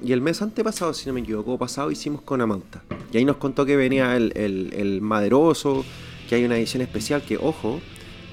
Y 0.02 0.12
el 0.12 0.20
mes 0.20 0.40
antepasado, 0.40 0.94
si 0.94 1.08
no 1.08 1.12
me 1.12 1.20
equivoco, 1.20 1.58
pasado 1.58 1.90
hicimos 1.90 2.22
con 2.22 2.40
Amauta. 2.40 2.82
Y 3.12 3.18
ahí 3.18 3.24
nos 3.24 3.36
contó 3.36 3.66
que 3.66 3.76
venía 3.76 4.16
el, 4.16 4.32
el, 4.36 4.72
el 4.74 5.00
maderoso, 5.00 5.84
que 6.28 6.36
hay 6.36 6.44
una 6.44 6.56
edición 6.56 6.82
especial 6.82 7.20
que, 7.22 7.36
ojo, 7.36 7.80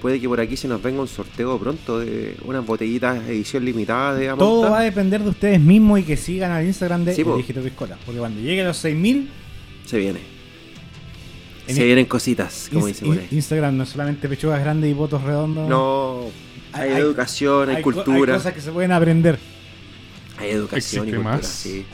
puede 0.02 0.20
que 0.20 0.28
por 0.28 0.40
aquí 0.40 0.56
se 0.58 0.68
nos 0.68 0.82
venga 0.82 1.02
un 1.02 1.08
sorteo 1.08 1.58
pronto 1.60 2.00
de 2.00 2.36
unas 2.46 2.66
botellitas 2.66 3.28
edición 3.28 3.66
limitada 3.66 4.14
de 4.16 4.30
Amauta. 4.30 4.46
Todo 4.46 4.72
va 4.72 4.80
a 4.80 4.84
depender 4.84 5.22
de 5.24 5.30
ustedes 5.30 5.60
mismos 5.60 6.00
y 6.00 6.04
que 6.04 6.18
sigan 6.18 6.52
al 6.52 6.66
Instagram 6.66 7.06
de 7.06 7.16
Sí, 7.16 7.24
po. 7.24 7.36
Dígito 7.38 7.62
Piscola. 7.62 7.98
Porque 8.06 8.20
cuando 8.20 8.40
llegue 8.42 8.62
a 8.62 8.66
los 8.66 8.78
6000, 8.78 9.30
Se 9.86 9.98
viene. 9.98 10.20
En 11.68 11.76
se 11.76 11.84
vienen 11.84 12.06
cositas, 12.06 12.70
como 12.72 12.86
Ins- 12.86 12.90
dice 12.90 13.06
por 13.06 13.16
in- 13.16 13.22
ahí. 13.22 13.28
Instagram 13.32 13.76
no 13.78 13.84
es 13.84 13.90
solamente 13.90 14.30
pechugas 14.30 14.60
grandes 14.60 14.90
y 14.90 14.94
votos 14.94 15.24
redondos. 15.24 15.68
No, 15.68 16.26
hay, 16.74 16.92
Hay- 16.92 17.02
educación, 17.02 17.70
hay, 17.70 17.82
cultura, 17.82 18.34
Hay 18.34 18.38
cosas 18.40 18.54
que 18.54 18.62
se 18.62 18.72
pueden 18.72 18.92
aprender. 18.92 19.40
hay 20.38 20.50
educación 20.52 21.06
y 21.06 21.10
Existe 21.10 21.16
cultura, 21.16 21.38
más. 21.38 21.48
sí. 21.48 21.86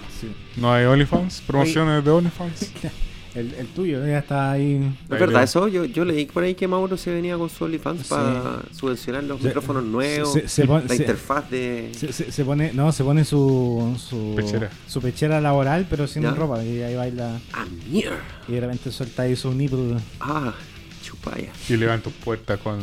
No 0.57 0.73
hay 0.73 0.83
OnlyFans, 0.85 1.41
promociones 1.47 2.03
de 2.03 2.11
OnlyFans. 2.11 2.71
El, 3.33 3.53
el 3.53 3.67
tuyo 3.67 4.05
ya 4.05 4.19
está 4.19 4.51
ahí. 4.51 4.93
¿Es 5.03 5.09
verdad 5.19 5.43
eso? 5.43 5.67
Yo, 5.69 5.85
yo 5.85 6.03
leí 6.03 6.25
por 6.25 6.43
ahí 6.43 6.53
que 6.53 6.67
Mauro 6.67 6.97
se 6.97 7.13
venía 7.13 7.37
con 7.37 7.49
su 7.49 7.63
OnlyFans 7.63 8.01
Sí. 8.01 8.07
para 8.09 8.61
subvencionar 8.73 9.23
los 9.23 9.39
Se- 9.39 9.47
micrófonos 9.47 9.83
nuevos, 9.85 10.33
se- 10.33 10.47
se 10.49 10.65
pon- 10.67 10.81
la 10.87 10.89
se- 10.95 10.95
interfaz 11.03 11.49
de... 11.49 11.91
Se, 11.97 12.11
se- 12.11 12.31
se 12.31 12.43
pone, 12.45 12.73
no, 12.73 12.91
se 12.91 13.03
pone 13.05 13.23
su, 13.23 13.97
su 13.97 14.33
Pechera. 14.35 14.69
su 14.87 14.99
pechera 15.01 15.39
laboral, 15.39 15.87
pero 15.89 16.07
sin 16.07 16.23
Ya. 16.23 16.31
ropa. 16.31 16.61
Y 16.63 16.81
ahí 16.81 16.95
baila. 16.95 17.39
¡Ah, 17.53 17.65
mierda! 17.89 18.17
Y 18.49 18.51
de 18.51 18.59
repente 18.59 18.91
suelta 18.91 19.21
ahí 19.23 19.35
su 19.37 19.53
nipple. 19.53 19.95
¡Ah, 20.19 20.53
chupaya! 21.01 21.51
Y 21.69 21.77
levanto 21.77 22.09
puertas 22.25 22.59
con, 22.59 22.79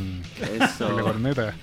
con 0.78 0.96
la 0.96 1.02
corneta. 1.02 1.54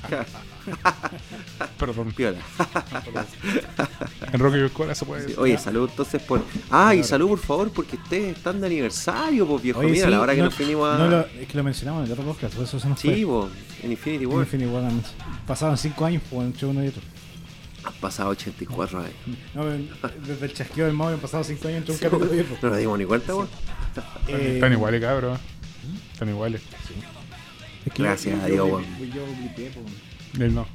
Perdón. 1.79 2.11
Piola. 2.13 2.37
En 4.33 4.39
Rocky 4.39 4.69
Cola 4.73 4.95
se 4.95 5.05
puede 5.05 5.21
Sí, 5.21 5.27
decir. 5.27 5.41
Oye, 5.41 5.57
salud 5.57 5.89
entonces 5.89 6.21
por... 6.21 6.41
Ah, 6.69 6.93
y 6.95 7.03
salud 7.03 7.29
por 7.29 7.39
favor, 7.39 7.69
porque 7.71 7.95
ustedes 7.95 8.35
están 8.37 8.59
de 8.59 8.67
aniversario, 8.67 9.45
pues 9.47 9.61
viejo. 9.63 9.79
Oye, 9.79 9.91
Mira, 9.91 10.05
sí, 10.05 10.11
la 10.11 10.19
hora 10.21 10.33
que 10.33 10.39
no- 10.39 10.45
nos 10.45 10.57
vinimos 10.57 10.89
a... 10.93 10.97
no 10.97 11.07
lo- 11.07 11.19
es 11.27 11.47
que 11.47 11.57
lo 11.57 11.63
mencionamos 11.63 12.01
en 12.01 12.05
el 12.07 12.11
otro 12.19 12.25
podcast, 12.25 12.53
por 12.55 12.63
eso 12.65 12.79
se 12.79 12.89
nos 12.89 12.99
Sí, 12.99 13.07
fue. 13.09 13.25
po, 13.25 13.49
en 13.83 13.91
Infinity 13.91 14.23
En 14.25 14.29
War. 14.31 14.39
Infinity 14.41 14.69
War, 14.69 14.83
han- 14.85 15.03
Pasaron 15.47 15.77
5 15.77 16.05
años 16.05 16.23
pues, 16.29 16.45
entre 16.47 16.65
uno 16.67 16.83
y 16.83 16.87
otro. 16.89 17.01
Han 17.85 17.93
pasado 17.93 18.29
84 18.31 18.99
años. 18.99 19.11
No, 19.53 19.65
desde 19.65 20.45
el 20.45 20.53
chasqueo 20.53 20.85
del 20.87 20.95
móvil 20.95 21.13
han 21.15 21.19
pasado 21.21 21.43
5 21.43 21.67
años 21.67 21.77
entre 21.79 21.91
un 21.93 21.97
Sí, 21.99 22.03
capítulo 22.05 22.33
y 22.35 22.43
po. 22.43 22.53
otro. 22.55 22.57
No 22.63 22.69
nos 22.71 22.79
dimos 22.79 22.99
ni 22.99 23.05
cuenta, 23.05 23.35
weón. 23.35 23.47
Eh, 24.27 24.51
Están 24.55 24.73
iguales, 24.73 25.01
cabrón. 25.01 25.37
Están 26.11 26.29
iguales. 26.29 26.61
es 27.85 27.93
que 27.93 28.03
Gracias 28.03 28.35
yo- 28.39 28.43
a 28.43 28.49
yo- 28.49 28.81
Dios, 28.99 29.13
yo-. 29.13 29.71
Él 30.39 30.53
no. 30.53 30.65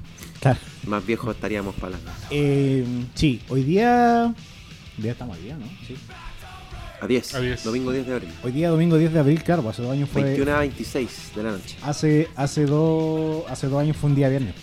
Claro. 0.41 0.59
Más 0.87 1.05
viejos 1.05 1.35
estaríamos 1.35 1.75
para 1.75 1.93
la... 1.93 1.99
Eh, 2.31 2.85
sí, 3.15 3.43
hoy 3.49 3.63
día. 3.63 4.35
Hoy 4.97 5.03
día 5.03 5.13
estamos 5.13 5.37
al 5.37 5.43
día, 5.43 5.57
¿no? 5.57 5.67
Sí. 5.87 5.97
A 7.01 7.07
10. 7.07 7.35
A 7.35 7.41
10. 7.41 7.65
Domingo 7.65 7.93
10 7.93 8.07
de 8.07 8.15
abril. 8.15 8.31
Hoy 8.43 8.53
día, 8.53 8.71
domingo 8.71 8.97
10 8.97 9.13
de 9.13 9.21
abril, 9.21 9.43
claro, 9.43 9.69
hace 9.69 9.83
dos 9.83 9.93
años 9.93 10.09
fue. 10.09 10.23
21 10.23 10.53
a 10.53 10.59
26 10.61 11.33
de 11.35 11.43
la 11.43 11.53
noche. 11.53 11.77
Hace, 11.83 12.29
hace, 12.37 12.67
dos, 12.67 13.45
hace 13.51 13.69
dos 13.69 13.81
años 13.81 13.97
fue 13.97 14.11
un 14.11 14.17
día 14.17 14.29
viernes. 14.29 14.55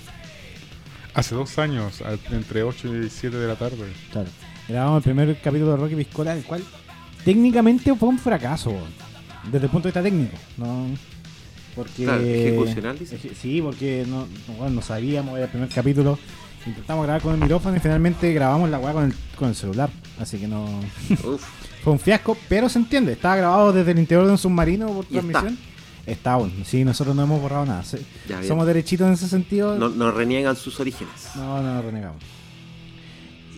Hace 1.14 1.34
dos 1.34 1.58
años, 1.58 2.04
entre 2.32 2.62
8 2.62 2.96
y 2.96 3.10
7 3.10 3.38
de 3.38 3.48
la 3.48 3.56
tarde. 3.56 3.92
Claro. 4.12 4.30
Grabamos 4.68 4.98
el 4.98 5.04
primer 5.04 5.42
capítulo 5.42 5.72
de 5.72 5.78
Rocky 5.78 5.96
Piscola, 5.96 6.34
el 6.34 6.44
cual 6.44 6.64
técnicamente 7.26 7.96
fue 7.96 8.10
un 8.10 8.20
fracaso, 8.20 8.74
desde 9.52 9.66
el 9.66 9.72
punto 9.72 9.88
de 9.88 9.90
vista 9.90 10.04
técnico. 10.04 10.38
¿no? 10.58 10.90
Porque, 11.78 12.04
Claro, 12.04 12.22
ejecucional, 12.22 13.00
dice. 13.00 13.16
Eje- 13.18 13.34
Sí, 13.40 13.62
porque 13.62 14.04
no, 14.08 14.22
no, 14.48 14.54
bueno, 14.58 14.76
no 14.76 14.82
sabíamos, 14.82 15.36
era 15.36 15.46
el 15.46 15.52
primer 15.52 15.70
capítulo. 15.70 16.20
Intentamos 16.66 17.06
grabar 17.06 17.22
con 17.22 17.34
el 17.36 17.40
micrófono 17.40 17.78
y 17.78 17.80
finalmente 17.80 18.34
grabamos 18.34 18.70
la 18.70 18.80
weá 18.80 18.92
con 18.92 19.06
el, 19.06 19.14
con 19.38 19.48
el 19.48 19.56
celular. 19.56 19.90
Así 20.20 20.38
que 20.38 20.48
no. 20.50 20.66
Uf, 21.24 21.42
Fue 21.84 21.94
un 21.94 22.00
fiasco, 22.00 22.36
pero 22.50 22.68
se 22.68 22.80
entiende. 22.80 23.14
Estaba 23.14 23.38
grabado 23.38 23.72
desde 23.72 23.92
el 23.92 24.00
interior 24.00 24.26
de 24.26 24.32
un 24.34 24.38
submarino 24.38 24.88
por 24.88 25.06
Y 25.10 25.18
está. 25.18 25.32
transmisión. 25.32 25.58
Está 26.06 26.34
aún. 26.34 26.52
Sí, 26.66 26.84
nosotros 26.84 27.16
no 27.16 27.24
hemos 27.24 27.40
borrado 27.42 27.66
nada. 27.66 27.84
Sí. 27.84 27.98
Ya, 28.28 28.38
bien. 28.40 28.48
Somos 28.50 28.66
derechitos 28.68 29.08
en 29.08 29.14
ese 29.14 29.30
sentido. 29.30 29.78
no, 29.78 29.88
no 29.90 30.12
reniegan 30.12 30.56
sus 30.58 30.78
orígenes. 30.80 31.14
No, 31.36 31.62
no, 31.62 31.74
no 31.76 31.82
renegamos. 31.82 32.22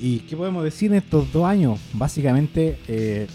¿Y 0.01 0.19
qué 0.19 0.35
podemos 0.37 0.63
decir 0.63 0.91
en 0.91 0.97
estos 0.97 1.31
dos 1.31 1.45
años? 1.45 1.79
Básicamente, 1.93 2.79
eh, 2.87 3.27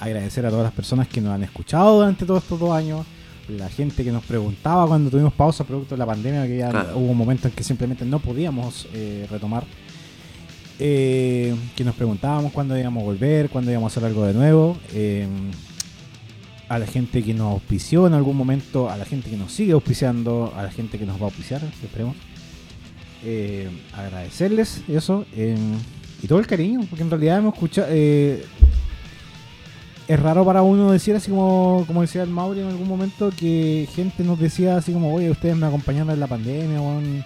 agradecer 0.00 0.44
a 0.46 0.50
todas 0.50 0.64
las 0.64 0.72
personas 0.72 1.08
que 1.08 1.20
nos 1.20 1.32
han 1.32 1.42
escuchado 1.42 1.96
durante 1.96 2.24
todos 2.26 2.42
estos 2.42 2.58
dos 2.60 2.70
años. 2.72 3.06
La 3.48 3.68
gente 3.68 4.02
que 4.04 4.10
nos 4.10 4.24
preguntaba 4.24 4.86
cuando 4.86 5.10
tuvimos 5.10 5.32
pausa 5.34 5.64
producto 5.64 5.94
de 5.94 5.98
la 5.98 6.06
pandemia, 6.06 6.46
que 6.46 6.56
ya 6.58 6.70
Claro. 6.70 6.96
hubo 6.98 7.10
un 7.10 7.18
momento 7.18 7.48
en 7.48 7.54
que 7.54 7.62
simplemente 7.62 8.04
no 8.04 8.18
podíamos 8.18 8.86
eh, 8.94 9.26
retomar. 9.30 9.64
Eh, 10.80 11.54
que 11.76 11.84
nos 11.84 11.94
preguntábamos 11.94 12.52
cuándo 12.52 12.76
íbamos 12.76 13.02
a 13.02 13.04
volver, 13.06 13.48
cuándo 13.50 13.70
íbamos 13.70 13.92
a 13.92 13.98
hacer 13.98 14.08
algo 14.08 14.24
de 14.26 14.32
nuevo. 14.34 14.76
Eh, 14.94 15.26
a 16.68 16.78
la 16.78 16.86
gente 16.86 17.22
que 17.22 17.34
nos 17.34 17.52
auspició 17.52 18.06
en 18.06 18.14
algún 18.14 18.36
momento, 18.36 18.90
a 18.90 18.96
la 18.96 19.04
gente 19.04 19.28
que 19.30 19.36
nos 19.36 19.52
sigue 19.52 19.72
auspiciando, 19.72 20.52
a 20.56 20.62
la 20.62 20.70
gente 20.70 20.98
que 20.98 21.04
nos 21.04 21.16
va 21.18 21.22
a 21.22 21.24
auspiciar, 21.26 21.60
esperemos. 21.82 22.16
Eh, 23.26 23.68
agradecerles 23.94 24.82
eso 24.88 25.24
y 26.22 26.26
todo 26.26 26.38
el 26.38 26.46
cariño, 26.46 26.80
porque 26.88 27.02
en 27.04 27.10
realidad 27.10 27.38
hemos 27.38 27.54
escuchado. 27.54 27.88
Es 30.08 30.20
raro 30.20 30.44
para 30.44 30.62
uno 30.62 30.92
decir 30.92 31.14
así 31.16 31.30
como, 31.30 31.84
como 31.86 32.02
decía 32.02 32.22
el 32.22 32.30
Mauri 32.30 32.60
en 32.60 32.68
algún 32.68 32.88
momento, 32.88 33.30
que 33.36 33.88
gente 33.94 34.22
nos 34.24 34.38
decía 34.38 34.76
así 34.76 34.92
como, 34.92 35.14
oye, 35.14 35.30
ustedes 35.30 35.56
me 35.56 35.66
acompañaron 35.66 36.10
en 36.10 36.20
la 36.20 36.26
pandemia, 36.26 36.80
weón". 36.80 37.24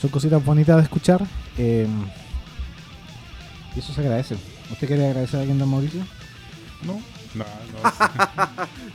son 0.00 0.10
cositas 0.10 0.44
bonitas 0.44 0.76
de 0.76 0.82
escuchar. 0.82 1.24
eh, 1.58 1.86
y 3.74 3.78
eso 3.80 3.92
se 3.92 4.00
agradece. 4.02 4.36
¿Usted 4.70 4.86
quiere 4.86 5.06
agradecer 5.08 5.36
a 5.36 5.40
alguien, 5.40 5.58
don 5.58 5.68
Mauricio? 5.68 6.00
No, 6.86 6.92
no, 7.34 7.44
no. 7.44 7.90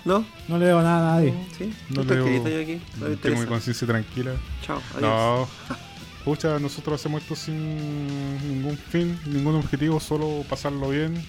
¿No? 0.20 0.26
No 0.48 0.58
le 0.58 0.66
debo 0.68 0.82
nada 0.82 1.12
a 1.12 1.16
nadie. 1.16 1.34
¿Sí? 1.58 1.74
No 1.90 2.04
leo- 2.04 2.24
querido 2.24 2.48
yo 2.50 2.62
aquí. 2.62 2.82
No 3.00 3.08
Tengo 3.18 3.42
mi 3.42 3.46
conciencia 3.46 3.86
tranquila. 3.86 4.32
Chao, 4.66 4.80
adiós. 4.96 5.02
No. 5.02 5.48
Pucha, 6.24 6.60
nosotros 6.60 7.00
hacemos 7.00 7.22
esto 7.24 7.36
sin 7.36 8.48
ningún 8.48 8.78
fin, 8.78 9.18
ningún 9.26 9.56
objetivo, 9.56 10.00
solo 10.00 10.44
pasarlo 10.50 10.90
bien. 10.90 11.22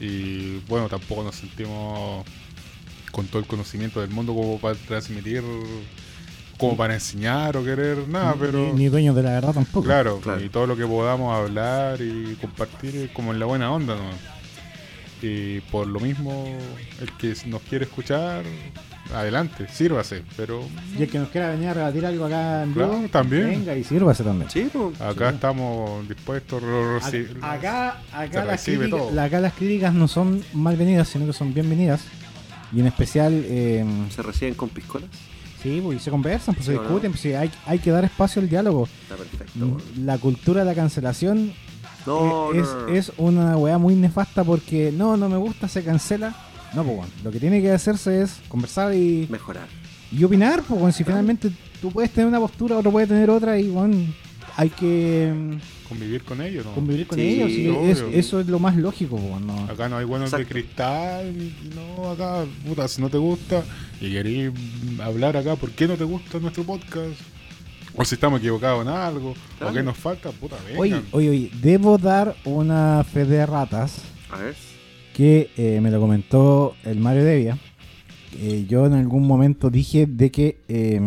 Y 0.00 0.58
bueno, 0.68 0.88
tampoco 0.88 1.24
nos 1.24 1.34
sentimos 1.36 2.24
con 3.12 3.26
todo 3.26 3.40
el 3.40 3.46
conocimiento 3.48 4.00
del 4.00 4.10
mundo 4.10 4.34
como 4.34 4.58
para 4.60 4.74
transmitir, 4.76 5.42
como 6.56 6.76
para 6.76 6.94
enseñar 6.94 7.56
o 7.56 7.64
querer 7.64 8.06
nada, 8.08 8.34
pero 8.38 8.58
Ni, 8.58 8.72
ni 8.84 8.88
dueños 8.88 9.16
de 9.16 9.22
la 9.22 9.30
verdad 9.30 9.54
tampoco. 9.54 9.86
claro, 9.86 10.20
Claro. 10.20 10.42
y 10.44 10.48
todo 10.48 10.66
lo 10.66 10.76
que 10.76 10.86
podamos 10.86 11.34
hablar 11.36 12.00
y 12.00 12.36
compartir 12.40 12.94
es 12.96 13.10
como 13.10 13.32
en 13.32 13.40
la 13.40 13.46
buena 13.46 13.72
onda, 13.72 13.96
¿no? 13.96 14.10
Y 15.20 15.60
por 15.62 15.86
lo 15.86 15.98
mismo, 15.98 16.46
el 17.00 17.12
que 17.16 17.34
nos 17.46 17.60
quiere 17.62 17.86
escuchar, 17.86 18.44
adelante, 19.14 19.66
sírvase, 19.72 20.22
pero 20.36 20.62
Y 20.98 21.02
el 21.02 21.08
que 21.08 21.18
nos 21.18 21.28
quiera 21.28 21.50
venir 21.50 21.68
a 21.68 21.74
rebatir 21.74 22.04
algo 22.06 22.26
acá 22.26 22.62
en 22.62 22.74
vivo, 22.74 22.88
Claro, 22.88 23.08
también. 23.10 23.48
venga 23.50 23.76
y 23.76 23.84
sírvase 23.84 24.22
también. 24.24 24.50
Sí, 24.50 24.68
pues. 24.72 25.00
acá 25.00 25.28
Sí. 25.30 25.34
estamos 25.36 26.08
dispuestos 26.08 26.62
a 26.62 27.52
Acá, 27.54 27.98
acá, 28.12 28.44
las 28.44 28.62
críticas, 28.64 29.16
acá 29.18 29.40
las 29.40 29.52
críticas 29.54 29.94
no 29.94 30.08
son 30.08 30.42
malvenidas, 30.52 31.08
sino 31.08 31.26
que 31.26 31.32
son 31.32 31.54
bienvenidas. 31.54 32.02
Y 32.72 32.80
en 32.80 32.86
especial, 32.86 33.32
eh, 33.46 33.84
¿Se 34.14 34.20
reciben 34.22 34.54
con 34.54 34.68
piscolas? 34.68 35.08
sí, 35.62 35.80
pues, 35.82 35.96
y 35.96 36.00
se 36.04 36.10
conversan, 36.10 36.54
pues, 36.54 36.66
Sí, 36.66 36.72
se 36.72 36.78
¿o 36.78 36.82
no? 36.82 36.88
discuten, 36.88 37.12
pues, 37.12 37.20
sí, 37.22 37.32
hay, 37.32 37.50
hay 37.66 37.78
que 37.78 37.90
dar 37.90 38.04
espacio 38.04 38.42
al 38.42 38.48
diálogo. 38.48 38.86
Está 39.02 39.16
perfecto. 39.16 39.58
Mm. 39.58 40.04
La 40.04 40.18
cultura 40.18 40.60
de 40.60 40.66
la 40.66 40.74
cancelación 40.74 41.52
No, 42.06 42.52
no, 42.52 42.60
es, 42.60 42.68
no, 42.68 42.80
no. 42.82 42.88
es 42.88 43.12
una 43.16 43.56
weá 43.56 43.78
muy 43.78 43.94
nefasta 43.94 44.44
porque 44.44 44.92
no, 44.92 45.16
no 45.16 45.28
me 45.28 45.36
gusta, 45.38 45.66
se 45.66 45.82
cancela. 45.82 46.34
No, 46.74 46.84
pues 46.84 46.96
bueno, 46.96 47.12
lo 47.24 47.30
que 47.30 47.40
tiene 47.40 47.60
que 47.62 47.70
hacerse 47.72 48.22
es 48.22 48.40
conversar 48.48 48.94
y, 48.94 49.26
Mejorar. 49.30 49.66
y 50.12 50.22
opinar, 50.24 50.62
pues, 50.66 50.78
weón, 50.80 50.92
si 50.92 51.02
finalmente 51.04 51.50
tú 51.80 51.90
puedes 51.90 52.10
tener 52.10 52.28
una 52.28 52.38
postura, 52.40 52.76
otro 52.76 52.90
puede 52.90 53.06
tener 53.06 53.30
otra 53.30 53.58
y 53.58 53.68
bueno, 53.68 53.96
hay 54.56 54.68
que 54.70 55.32
mm, 55.34 55.88
Convivir 55.88 56.22
con 56.24 56.42
ellos, 56.42 56.66
¿no? 56.66 56.74
convivir 56.74 57.06
con 57.06 57.16
Sí, 57.18 57.40
ellos. 57.40 57.98
es- 57.98 58.04
eso 58.14 58.40
es 58.40 58.46
lo 58.48 58.58
más 58.58 58.76
lógico, 58.76 59.16
weón, 59.16 59.46
no. 59.46 59.58
Acá 59.64 59.88
no 59.88 59.96
hay 59.96 60.04
buenos 60.04 60.30
de 60.30 60.44
cristal, 60.44 61.34
no, 61.74 62.10
acá, 62.10 62.44
puta, 62.66 62.86
si 62.88 63.00
no 63.00 63.08
te 63.08 63.16
gusta 63.18 63.62
y 64.00 64.12
querés 64.12 64.52
hablar 65.02 65.36
acá, 65.38 65.56
¿por 65.56 65.70
qué 65.70 65.88
no 65.88 65.96
te 65.96 66.04
gusta 66.04 66.38
nuestro 66.38 66.64
podcast? 66.64 67.18
O 67.96 68.04
si 68.04 68.14
estamos 68.14 68.38
equivocados 68.40 68.82
en 68.86 68.92
algo, 68.92 69.34
o 69.66 69.72
qué 69.72 69.82
nos 69.82 69.96
falta, 69.96 70.30
puta, 70.30 70.56
vengan. 70.66 70.80
Oye, 70.80 71.00
oye, 71.12 71.30
oye, 71.30 71.50
debo 71.62 71.96
dar 71.98 72.36
una 72.44 73.02
fe 73.04 73.24
de 73.24 73.44
ratas 73.46 74.02
A 74.30 74.36
ver. 74.36 74.54
Que 75.18 75.50
eh, 75.56 75.80
me 75.80 75.90
lo 75.90 75.98
comentó 76.00 76.76
el 76.84 77.00
Mario 77.00 77.24
Devia. 77.24 77.58
Eh, 78.36 78.66
yo 78.68 78.86
en 78.86 78.92
algún 78.92 79.26
momento 79.26 79.68
dije 79.68 80.06
de 80.06 80.30
que 80.30 80.60
eh, 80.68 81.00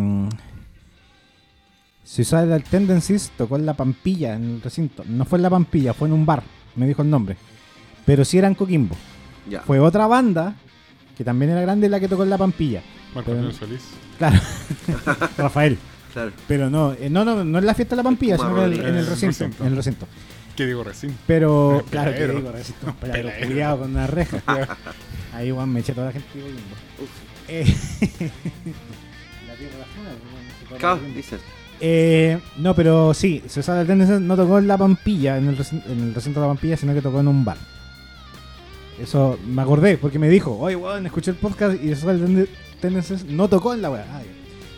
Suicidal 2.04 2.62
Tendencies 2.62 3.32
tocó 3.38 3.56
en 3.56 3.64
la 3.64 3.72
Pampilla, 3.72 4.34
en 4.34 4.56
el 4.56 4.60
recinto. 4.60 5.02
No 5.08 5.24
fue 5.24 5.38
en 5.38 5.44
la 5.44 5.48
Pampilla, 5.48 5.94
fue 5.94 6.08
en 6.08 6.12
un 6.12 6.26
bar, 6.26 6.42
me 6.76 6.86
dijo 6.86 7.00
el 7.00 7.08
nombre. 7.08 7.38
Pero 8.04 8.22
sí 8.26 8.36
era 8.36 8.48
en 8.48 8.54
Coquimbo. 8.54 8.94
Ya. 9.48 9.62
Fue 9.62 9.80
otra 9.80 10.06
banda 10.06 10.56
que 11.16 11.24
también 11.24 11.50
era 11.52 11.62
grande 11.62 11.88
la 11.88 11.98
que 11.98 12.06
tocó 12.06 12.22
en 12.24 12.30
la 12.30 12.36
Pampilla. 12.36 12.82
Marco 13.14 13.30
pero- 13.30 13.48
Antonio 13.48 13.58
Solís. 13.58 13.82
Claro, 14.18 14.38
Rafael. 15.38 15.78
Claro. 16.12 16.32
Pero 16.46 16.68
no, 16.68 16.92
eh, 16.92 17.08
no, 17.08 17.24
no, 17.24 17.42
no 17.42 17.58
en 17.58 17.64
la 17.64 17.72
fiesta 17.72 17.96
de 17.96 18.02
la 18.02 18.02
Pampilla, 18.02 18.36
sino 18.36 18.62
en, 18.62 18.72
el 18.74 19.06
recinto, 19.06 19.44
recinto. 19.46 19.64
en 19.64 19.70
el 19.70 19.76
recinto. 19.76 20.06
¿Qué 20.56 20.66
digo 20.66 20.84
recién? 20.84 21.16
Pero, 21.26 21.82
claro, 21.90 22.12
que 22.14 22.26
digo, 22.28 22.52
peladero 22.52 22.94
Peladero. 23.00 23.30
culiao 23.46 23.78
con 23.78 23.90
una 23.92 24.06
reja. 24.06 24.42
Ahí, 25.34 25.50
Juan, 25.50 25.70
me 25.72 25.80
eché 25.80 25.92
toda 25.94 26.08
la 26.08 26.12
gente 26.12 26.28
de. 26.38 26.44
Eh, 27.48 27.64
la 29.46 29.54
tierra 29.54 29.78
la 29.78 29.86
zona, 29.94 30.10
bueno, 30.30 30.48
se 30.60 30.66
puede 30.66 30.80
Cao, 30.80 30.94
repetir. 30.96 31.16
dice. 31.16 31.36
Eh, 31.80 32.38
no, 32.58 32.74
pero 32.74 33.12
sí, 33.14 33.42
César 33.48 33.84
Tendencies 33.86 34.20
no 34.20 34.36
tocó 34.36 34.58
en 34.58 34.68
la 34.68 34.78
Pampilla, 34.78 35.36
en 35.38 35.48
el, 35.48 35.56
recinto, 35.56 35.90
en 35.90 36.00
el 36.00 36.14
recinto 36.14 36.40
de 36.40 36.46
la 36.46 36.52
Pampilla, 36.52 36.76
sino 36.76 36.94
que 36.94 37.02
tocó 37.02 37.20
en 37.20 37.28
un 37.28 37.44
bar. 37.44 37.56
Eso 39.00 39.38
me 39.46 39.62
acordé, 39.62 39.96
porque 39.98 40.18
me 40.18 40.28
dijo, 40.28 40.56
oye, 40.58 40.76
weón, 40.76 41.06
escuché 41.06 41.30
el 41.32 41.36
podcast 41.38 41.82
y 41.82 41.88
César 41.88 42.16
Tendencies 42.80 43.24
no 43.24 43.48
tocó 43.48 43.74
en 43.74 43.82
la 43.82 43.90
weá. 43.90 44.04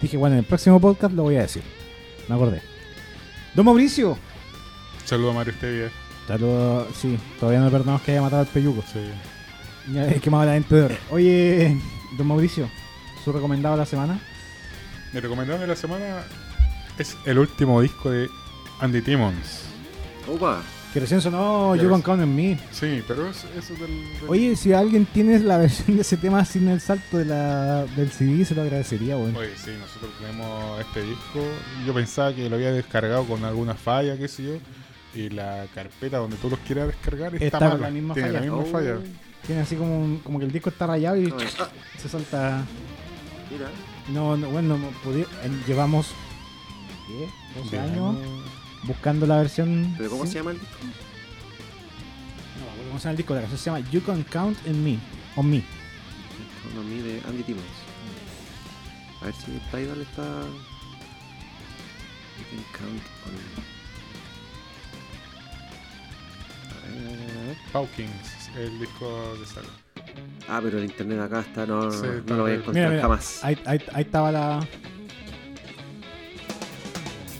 Dije, 0.00 0.16
bueno, 0.16 0.34
en 0.34 0.40
el 0.40 0.44
próximo 0.46 0.80
podcast 0.80 1.12
lo 1.14 1.24
voy 1.24 1.36
a 1.36 1.42
decir. 1.42 1.62
Me 2.28 2.34
acordé. 2.36 2.62
Don 3.54 3.66
Mauricio. 3.66 4.16
Saludo 5.04 5.30
a 5.30 5.34
Mario 5.34 5.52
Estevia. 5.52 5.90
Saludos, 6.26 6.86
sí, 7.00 7.18
todavía 7.38 7.60
no 7.60 7.70
perdonamos 7.70 8.02
que 8.02 8.12
haya 8.12 8.22
matado 8.22 8.42
al 8.42 8.48
peyuco. 8.48 8.82
Sí. 8.92 9.00
Ya 9.92 10.08
he 10.08 10.20
quemado 10.20 10.46
la 10.46 10.54
gente 10.54 10.74
de 10.74 10.82
oro. 10.82 10.94
Oye, 11.10 11.76
don 12.16 12.26
Mauricio, 12.26 12.68
su 13.22 13.32
recomendado 13.32 13.74
de 13.74 13.80
la 13.80 13.86
semana. 13.86 14.18
Mi 15.12 15.20
recomendado 15.20 15.60
de 15.60 15.66
la 15.66 15.76
semana 15.76 16.22
es 16.98 17.16
el 17.26 17.38
último 17.38 17.80
disco 17.82 18.10
de 18.10 18.28
Andy 18.80 19.02
Timmons. 19.02 19.64
Opa. 20.26 20.62
Que 20.94 21.00
recién 21.00 21.20
sonó 21.20 21.74
You. 21.76 21.90
Can 21.90 22.02
Count 22.02 22.22
on 22.22 22.34
Me. 22.34 22.56
Sí, 22.70 23.02
pero 23.06 23.28
es, 23.28 23.44
eso 23.58 23.74
del, 23.74 23.88
del- 24.20 24.28
Oye, 24.28 24.54
si 24.56 24.72
alguien 24.72 25.04
tiene 25.06 25.38
la 25.40 25.58
versión 25.58 25.96
de 25.96 26.02
ese 26.02 26.16
tema 26.16 26.44
sin 26.44 26.68
el 26.68 26.80
salto 26.80 27.18
de 27.18 27.24
la, 27.26 27.84
del 27.96 28.10
CD, 28.10 28.44
se 28.44 28.54
lo 28.54 28.62
agradecería, 28.62 29.16
weón. 29.16 29.36
Oye, 29.36 29.50
sí, 29.56 29.72
nosotros 29.78 30.10
tenemos 30.20 30.80
este 30.80 31.02
disco. 31.02 31.40
Yo 31.84 31.92
pensaba 31.92 32.32
que 32.32 32.48
lo 32.48 32.56
había 32.56 32.72
descargado 32.72 33.24
con 33.24 33.44
alguna 33.44 33.74
falla, 33.74 34.16
qué 34.16 34.28
sé 34.28 34.44
yo. 34.44 34.52
Y 35.14 35.30
la 35.30 35.66
carpeta 35.74 36.18
donde 36.18 36.36
tú 36.36 36.50
los 36.50 36.58
quieras 36.60 36.88
descargar 36.88 37.34
está, 37.34 37.44
Está 37.46 37.60
mala. 37.60 37.76
la 37.80 37.90
misma 37.90 38.14
Tiene 38.14 38.28
falla. 38.30 38.40
la 38.40 38.46
misma 38.46 38.58
Oh. 38.68 38.72
falla. 38.72 38.98
Tiene 39.46 39.60
así 39.62 39.76
como, 39.76 39.98
un- 40.02 40.18
como 40.18 40.38
que 40.38 40.46
el 40.46 40.52
disco 40.52 40.70
está 40.70 40.86
rayado 40.86 41.16
y. 41.16 41.26
Ah, 41.58 41.68
se 41.98 42.08
salta. 42.08 42.64
mira. 43.50 43.70
No, 44.08 44.36
no 44.36 44.48
bueno, 44.50 44.76
no 44.76 44.90
pudi- 45.04 45.26
en- 45.44 45.62
llevamos 45.66 46.08
¿qué? 47.06 47.28
12 47.60 47.78
años 47.78 48.16
buscando 48.84 49.26
la 49.26 49.36
versión. 49.38 49.94
¿Pero 49.96 50.10
cómo 50.10 50.24
sin- 50.24 50.32
se 50.32 50.38
llama 50.38 50.50
el 50.50 50.60
disco? 50.60 50.76
No, 50.82 52.64
acuerdo 52.70 52.88
¿cómo 52.88 52.98
se 52.98 53.04
llama 53.04 53.10
el 53.12 53.16
disco? 53.16 53.34
La 53.34 53.40
canción 53.40 53.58
se 53.58 53.64
llama 53.66 53.80
You 53.90 54.02
Can 54.02 54.22
Count 54.24 54.58
on 54.66 54.84
Me. 54.84 54.98
On 55.36 55.48
Me. 55.50 55.62
On 56.76 56.88
Me 56.90 57.02
de 57.02 57.20
Andy 57.28 57.42
Timmons. 57.44 57.64
A 59.22 59.26
ver 59.26 59.34
si 59.34 59.52
Tidal 59.70 60.00
está. 60.02 60.22
You 62.36 62.44
can 62.50 62.64
count 62.72 63.02
on 63.26 63.32
me. 63.34 63.73
Pawkins, 67.72 68.48
el 68.56 68.78
disco 68.78 69.36
de 69.38 69.46
sale. 69.46 69.68
Ah, 70.48 70.60
pero 70.62 70.78
el 70.78 70.84
internet 70.84 71.20
acá 71.20 71.40
está, 71.40 71.66
no, 71.66 71.90
Sí, 71.90 72.06
no 72.26 72.36
lo 72.36 72.42
voy 72.42 72.52
a 72.52 72.54
encontrar 72.54 72.74
Mira, 72.74 72.88
mira, 72.90 73.02
jamás. 73.02 73.42
Ahí, 73.44 73.58
ahí, 73.66 73.80
ahí 73.92 74.02
estaba 74.02 74.30
la. 74.32 74.66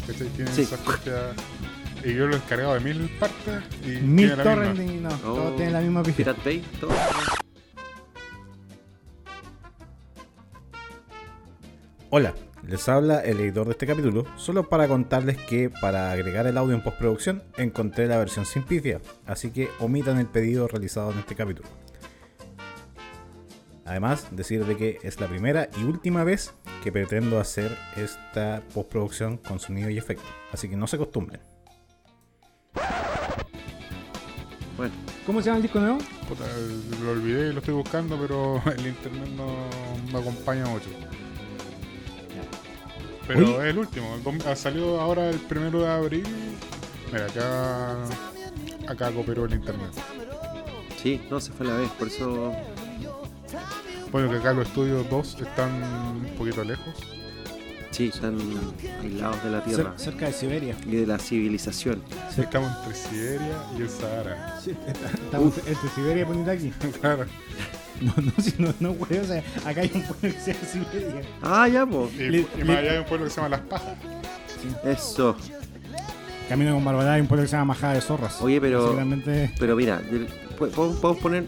¿Cachai? 0.07 0.29
Tiene 0.29 0.53
Sí. 0.53 0.63
esa 0.63 0.77
copia. 0.79 1.33
Y 2.05 2.15
yo 2.15 2.27
lo 2.27 2.33
he 2.37 2.39
descargado 2.39 2.75
de 2.75 2.81
mil 2.81 3.09
partes 3.19 3.63
y 3.83 3.89
Mil 4.03 4.27
tiene 4.29 4.37
la 4.37 4.43
torrent 4.43 4.79
misma. 4.79 4.93
y 4.93 4.97
no, 5.01 5.09
Oh, 5.31 5.35
todos 5.35 5.57
tienen 5.57 5.73
la 5.73 5.81
misma 5.81 6.03
pifia. 6.03 6.25
Pirate 6.25 6.43
Bay, 6.45 6.65
todo. 6.81 6.91
Hola, 12.11 12.33
les 12.67 12.89
habla 12.89 13.21
el 13.21 13.41
editor 13.41 13.67
de 13.67 13.73
este 13.73 13.87
capítulo, 13.87 14.25
solo 14.37 14.69
para 14.69 14.89
contarles 14.89 15.37
que 15.37 15.71
para 15.71 16.11
agregar 16.11 16.47
el 16.47 16.57
audio 16.57 16.75
en 16.75 16.83
postproducción 16.83 17.43
encontré 17.57 18.07
la 18.07 18.19
versión 18.19 18.47
sin 18.47 18.63
pifia, 18.63 19.01
así 19.27 19.51
que 19.51 19.69
omitan 19.81 20.19
el 20.19 20.27
pedido 20.27 20.69
realizado 20.69 21.13
en 21.13 21.19
este 21.19 21.35
capítulo. 21.35 21.69
Además, 23.85 24.29
decirle 24.31 24.77
que 24.77 24.99
es 25.03 25.21
la 25.21 25.29
primera 25.29 25.69
y 25.79 25.85
última 25.85 26.25
vez 26.25 26.55
que 26.83 26.91
pretendo 26.91 27.39
hacer 27.39 27.77
esta 27.97 28.63
postproducción 28.73 29.37
con 29.37 29.61
sonido 29.61 29.91
y 29.91 29.99
efecto, 29.99 30.25
así 30.53 30.69
que 30.69 30.77
no 30.77 30.87
se 30.87 30.97
acostumbren. 30.97 31.41
Bueno, 34.77 34.95
¿Cómo 35.27 35.41
se 35.41 35.47
llama 35.47 35.57
el 35.57 35.63
disco 35.63 35.81
nuevo? 35.81 35.99
Puta, 36.29 36.45
lo 37.03 37.13
olvidé 37.13 37.49
y 37.49 37.53
lo 37.55 37.61
estoy 37.61 37.73
buscando, 37.73 38.19
pero 38.19 38.63
el 38.77 38.87
internet 38.87 39.29
no 39.35 39.47
me 40.13 40.19
acompaña 40.19 40.67
mucho. 40.67 40.91
Pero 43.27 43.41
Oye. 43.41 43.57
es 43.57 43.65
el 43.65 43.79
último. 43.79 44.15
el 44.15 44.43
ah, 44.47 44.57
salió 44.57 45.01
ahora 45.01 45.31
el 45.31 45.39
primero 45.39 45.81
de 45.81 45.89
abril. 45.91 46.25
Mira, 47.13 47.27
acá, 47.27 48.05
acá 48.89 49.13
cooperó 49.13 49.45
el 49.47 49.55
internet. 49.55 49.91
sí, 51.03 51.21
no, 51.31 51.41
se 51.41 51.53
fue 51.53 51.67
la 51.67 51.77
vez, 51.77 51.91
por 51.91 52.09
eso. 52.09 52.53
Bueno, 54.11 54.31
que 54.31 54.37
acá 54.37 54.53
los 54.53 54.69
estudios 54.69 55.09
2 55.09 55.41
están 55.41 55.73
un 55.73 56.35
poquito 56.37 56.63
lejos. 56.65 57.14
Sí, 57.95 58.09
están 58.13 58.37
aislados 59.03 59.45
de 59.45 59.51
la 59.51 59.63
tierra 59.63 59.95
Cer- 59.97 59.99
cerca 59.99 60.27
de 60.27 60.33
Siberia. 60.33 60.77
y 60.85 60.97
de 60.97 61.07
la 61.07 61.17
civilización. 61.19 62.03
Estamos 62.37 62.73
entre 62.79 62.95
Siberia 62.97 63.57
y 63.79 63.83
el 63.83 63.89
Sahara. 63.89 64.59
Estamos 64.67 65.59
entre 65.59 65.89
Siberia 65.95 66.23
y 66.23 66.25
Punitaki. 66.25 66.71
claro. 67.01 67.27
No, 68.01 68.13
no, 68.21 68.33
si 68.43 68.55
no, 68.61 68.75
no, 68.81 68.95
güey. 68.95 69.19
O 69.21 69.25
sea, 69.25 69.45
acá 69.65 69.83
hay 69.83 69.91
un 69.95 70.03
pueblo 70.03 70.19
que 70.21 70.41
se 70.41 70.53
llama 70.55 70.67
Siberia. 70.67 71.23
Ah, 71.41 71.69
ya, 71.69 71.87
po. 71.87 72.11
Y, 72.19 72.23
Le- 72.31 72.47
y 72.59 72.65
más 72.65 72.79
allá 72.79 72.91
hay 72.93 72.99
un 72.99 73.05
pueblo 73.05 73.27
que 73.27 73.31
se 73.31 73.37
llama 73.37 73.49
Las 73.51 73.61
Pajas. 73.61 73.97
Eso. 74.85 75.37
Camino 76.49 76.75
con 76.75 76.85
Barbará 76.85 77.13
hay 77.13 77.21
un 77.21 77.29
pueblo 77.29 77.45
que 77.45 77.49
se 77.49 77.53
llama 77.57 77.67
Majada 77.75 77.95
de 77.95 78.01
Zorras. 78.01 78.43
Oye, 78.43 78.61
pero- 78.61 78.93
realmente- 78.93 79.53
Pero 79.57 79.77
mira, 79.77 80.03
podemos 80.59 81.17
poner 81.19 81.45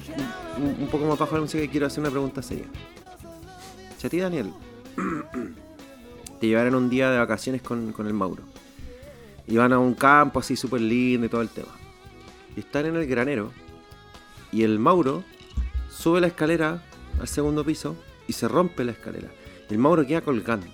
un, 0.59 0.83
un 0.85 0.89
poco 0.89 1.07
más 1.07 1.19
bajo 1.19 1.35
la 1.35 1.41
música 1.41 1.61
que 1.61 1.69
quiero 1.71 1.89
hacer 1.89 1.99
una 2.03 2.11
pregunta 2.11 2.41
seria. 2.41 2.67
Si 3.99 4.07
a 4.07 4.11
ti, 4.11 4.21
Daniel, 4.21 4.53
te 6.41 6.47
llevaran 6.47 6.75
un 6.75 6.89
día 6.91 7.11
de 7.11 7.19
vacaciones 7.19 7.63
con, 7.63 7.93
con 7.93 8.07
el 8.07 8.15
Mauro 8.15 8.43
y 9.47 9.57
van 9.57 9.73
a 9.73 9.79
un 9.79 9.95
campo 9.95 10.41
así 10.41 10.57
súper 10.57 10.81
lindo 10.81 11.27
y 11.27 11.29
todo 11.29 11.43
el 11.43 11.49
tema, 11.49 11.73
y 12.57 12.61
están 12.61 12.87
en 12.87 12.97
el 12.97 13.07
granero 13.07 13.53
y 14.53 14.63
el 14.63 14.79
Mauro 14.79 15.25
sube 15.91 16.21
la 16.21 16.29
escalera 16.29 16.83
al 17.21 17.29
segundo 17.29 17.65
piso 17.65 17.97
y 18.29 18.33
se 18.33 18.49
rompe 18.49 18.85
la 18.85 18.93
escalera. 18.93 19.29
El 19.69 19.79
Mauro 19.79 20.07
queda 20.07 20.21
colgando. 20.21 20.67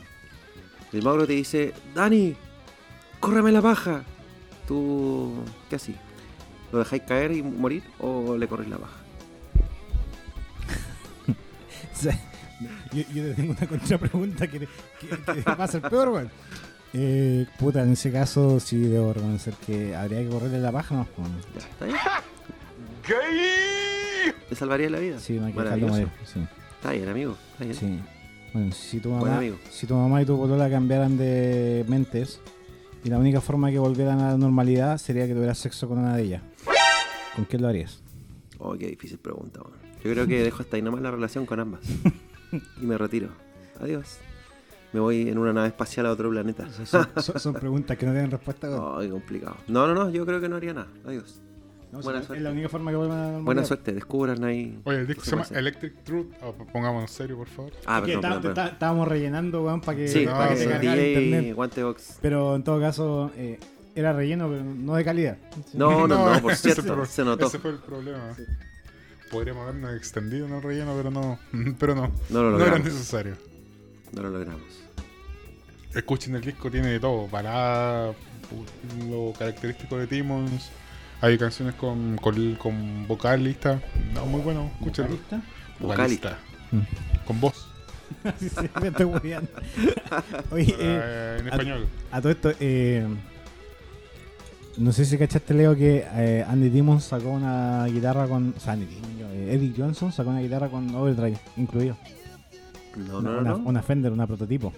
El 0.93 1.03
Mauro 1.03 1.27
te 1.27 1.33
dice, 1.33 1.73
Dani, 1.95 2.37
córreme 3.21 3.53
la 3.53 3.63
paja. 3.63 4.05
Tú, 4.69 5.35
¿qué 5.71 5.77
así? 5.77 5.95
¿Lo 6.71 6.79
dejáis 6.79 7.03
caer 7.03 7.33
y 7.33 7.43
morir 7.43 7.83
o 7.99 8.37
le 8.37 8.47
corres 8.47 8.69
la 8.69 8.79
paja? 8.79 8.97
Yo, 12.93 13.03
yo 13.15 13.23
te 13.25 13.35
tengo 13.35 13.53
una 13.59 13.67
contrapregunta 13.69 14.47
que, 14.47 14.59
que, 14.61 14.67
que 15.09 15.43
va 15.43 15.65
a 15.65 15.69
ser 15.69 15.83
peor, 15.83 16.11
güey. 16.11 16.27
Eh, 16.95 17.47
puta, 17.59 17.83
en 17.83 17.93
ese 17.93 18.13
caso 18.13 18.61
sí 18.61 18.77
debo 18.79 19.13
reconocer 19.15 19.55
que 19.67 19.95
habría 19.97 20.21
que 20.21 20.29
correrle 20.29 20.59
la 20.61 20.73
paja, 20.73 20.95
¿no? 20.95 21.07
Pues, 21.17 21.29
Ya, 21.55 21.69
¿está 21.71 21.85
bien? 21.87 21.97
¿Te 24.49 24.55
salvaría 24.55 24.91
la 24.91 24.99
vida? 24.99 25.19
sí, 25.19 25.35
no 25.35 25.47
hay 25.47 25.53
que 25.53 25.61
dejarlo 25.63 25.87
Maravilloso. 25.89 26.11
morir. 26.19 26.27
Sí, 26.33 26.41
Está 26.77 26.93
bien, 26.93 27.09
amigo. 27.09 27.37
Está 27.53 27.65
bien. 27.65 27.77
sí. 27.77 28.01
Bueno, 28.53 28.73
si 28.73 29.01
tu 29.01 29.09
Buen 29.09 29.23
mamá, 29.23 29.39
amigo. 29.39 29.57
si 29.71 29.87
tu 29.87 29.95
mamá 29.95 30.21
y 30.21 30.27
tu 30.27 30.37
polola 30.37 30.69
cambiaran 30.69 31.17
de 31.17 31.87
mentes 31.89 32.39
y 33.03 33.09
la 33.09 33.17
única 33.19 33.41
forma 33.41 33.71
que 33.71 33.79
volvieran 33.79 34.21
a 34.21 34.33
la 34.33 34.37
normalidad 34.37 34.99
sería 34.99 35.27
que 35.27 35.33
tuvieras 35.33 35.57
sexo 35.59 35.89
con 35.89 35.99
una 35.99 36.15
de 36.17 36.23
ellas, 36.25 36.43
¿con 37.35 37.47
qué 37.47 37.59
lo 37.59 37.69
harías? 37.69 38.03
Oh, 38.59 38.75
qué 38.77 38.89
difícil 38.89 39.19
pregunta, 39.19 39.61
weón. 39.63 39.81
Yo 40.05 40.13
creo 40.13 40.27
que 40.27 40.43
dejo 40.43 40.63
hasta 40.63 40.77
ahí 40.77 40.83
nomás 40.83 41.01
la 41.01 41.11
relación 41.11 41.47
con 41.47 41.61
ambas. 41.61 41.81
y 42.53 42.85
me 42.87 42.99
retiro. 42.99 43.29
Adiós. 43.81 44.19
Me 44.93 45.01
voy 45.01 45.29
en 45.29 45.39
una 45.39 45.53
nave 45.55 45.69
espacial 45.69 46.05
a 46.07 46.11
otro 46.12 46.29
planeta. 46.31 46.69
Son, 46.85 47.09
son- 47.16 47.39
son 47.41 47.55
preguntas 47.55 47.97
que 47.97 48.05
no 48.07 48.12
tienen 48.12 48.31
respuesta. 48.31 48.69
weón. 48.69 49.01
Ay, 49.01 49.09
complicado. 49.09 49.57
No, 49.69 49.87
no, 49.87 49.95
no, 49.95 50.11
yo 50.11 50.27
creo 50.27 50.41
que 50.41 50.49
no 50.49 50.57
haría 50.57 50.74
nada. 50.74 50.89
Adiós. 51.07 51.41
No, 51.91 52.01
buena 52.01 52.20
sí, 52.20 52.27
suerte. 52.27 52.39
es 52.39 52.43
la 52.45 52.51
única 52.53 52.69
forma 52.70 52.91
que 52.91 52.97
Buena 52.97 53.65
suerte, 53.65 53.93
descubran 53.93 54.43
ahí. 54.45 54.79
Oye, 54.85 55.01
el 55.01 55.07
disco 55.07 55.24
se 55.24 55.31
llama. 55.33 55.45
Electric 55.51 56.05
Truth. 56.05 56.27
Oh, 56.43 56.53
pongámonos 56.73 57.11
en 57.11 57.15
serio, 57.16 57.37
por 57.37 57.49
favor. 57.49 57.73
Ah, 57.85 58.01
que 58.01 58.12
perdón, 58.12 58.16
está- 58.16 58.29
perdón, 58.29 58.43
perdón. 58.43 58.51
está- 58.65 58.73
estábamos 58.74 59.09
rellenando, 59.09 59.62
weón, 59.62 59.81
para 59.83 59.97
que, 59.99 60.09
Sí, 60.09 60.24
no, 60.24 60.33
para 60.33 60.49
que 60.51 60.57
sí. 60.57 60.62
se 60.65 60.69
cargara 60.70 61.07
internet. 61.07 61.55
Guantebox. 61.55 62.19
Pero 62.23 62.57
en 62.57 62.65
todo 62.65 62.81
caso, 62.81 63.31
eh, 63.37 63.59
era 63.95 64.15
relleno, 64.15 64.49
pero 64.49 64.65
no 64.65 64.95
de 64.95 65.05
calidad. 65.05 65.37
No, 65.74 66.07
no, 66.09 66.33
no, 66.35 66.41
por 66.43 66.55
cierto, 66.57 67.05
se 67.05 67.24
notó. 67.24 67.47
Ese 67.47 67.59
fue 67.59 67.73
el 67.73 67.79
problema. 67.79 68.35
Podríamos 69.33 69.63
habernos 69.63 69.97
extendido 69.97 70.47
en 70.47 70.53
el 70.53 70.63
relleno, 70.63 70.95
pero 70.97 71.11
no. 71.11 71.39
Pero 71.79 71.95
no. 71.97 72.13
No 72.31 72.43
lo 72.43 72.59
no 72.59 72.65
era 72.65 72.79
necesario. 72.79 73.37
No 74.13 74.23
lo 74.23 74.31
logramos. 74.31 74.61
Escuchen 75.95 76.35
el 76.37 76.43
disco, 76.43 76.71
tiene 76.71 76.89
de 76.89 77.01
todo. 77.01 77.27
Balada, 77.29 78.13
lo 79.09 79.33
característico 79.39 79.97
de 79.99 80.07
Timmons. 80.07 80.71
Hay 81.23 81.39
canciones 81.39 81.75
con, 81.77 82.17
con, 82.19 82.55
con 82.57 83.07
vocalista. 83.09 83.81
No, 84.15 84.27
muy 84.27 84.41
bueno, 84.43 84.71
escúchenlo. 84.79 85.17
¿Vocalista? 85.17 85.43
Vocalista. 85.81 86.39
Con 87.27 87.41
voz. 87.41 87.69
Sí, 88.39 88.49
sí, 88.51 88.69
me 88.81 88.89
estoy. 88.89 89.07
Oye, 90.51 90.71
eh, 90.71 90.77
eh, 90.79 91.37
en 91.41 91.47
a- 91.47 91.51
español. 91.51 91.87
a 92.13 92.21
todo 92.21 92.31
esto, 92.31 92.53
eh, 92.61 93.07
no 94.77 94.93
sé 94.93 95.07
si 95.07 95.17
cachaste, 95.17 95.55
Leo, 95.55 95.75
que 95.75 96.05
eh, 96.15 96.45
Andy 96.47 96.69
Timmons 96.71 97.05
sacó 97.05 97.31
una 97.31 97.87
guitarra 97.87 98.27
con. 98.29 98.55
O 98.57 98.61
eh, 99.33 99.55
Eddie 99.55 99.73
Johnson 99.77 100.13
sacó 100.13 100.31
una 100.31 100.41
guitarra 100.41 100.69
con 100.69 100.95
Overdrive 100.95 101.39
incluido. 101.57 101.97
No, 102.97 103.19
una, 103.19 103.31
no, 103.31 103.35
no, 103.37 103.41
una- 103.41 103.51
no. 103.51 103.69
una 103.69 103.83
Fender, 103.83 104.13
una 104.13 104.27
prototipo. 104.27 104.73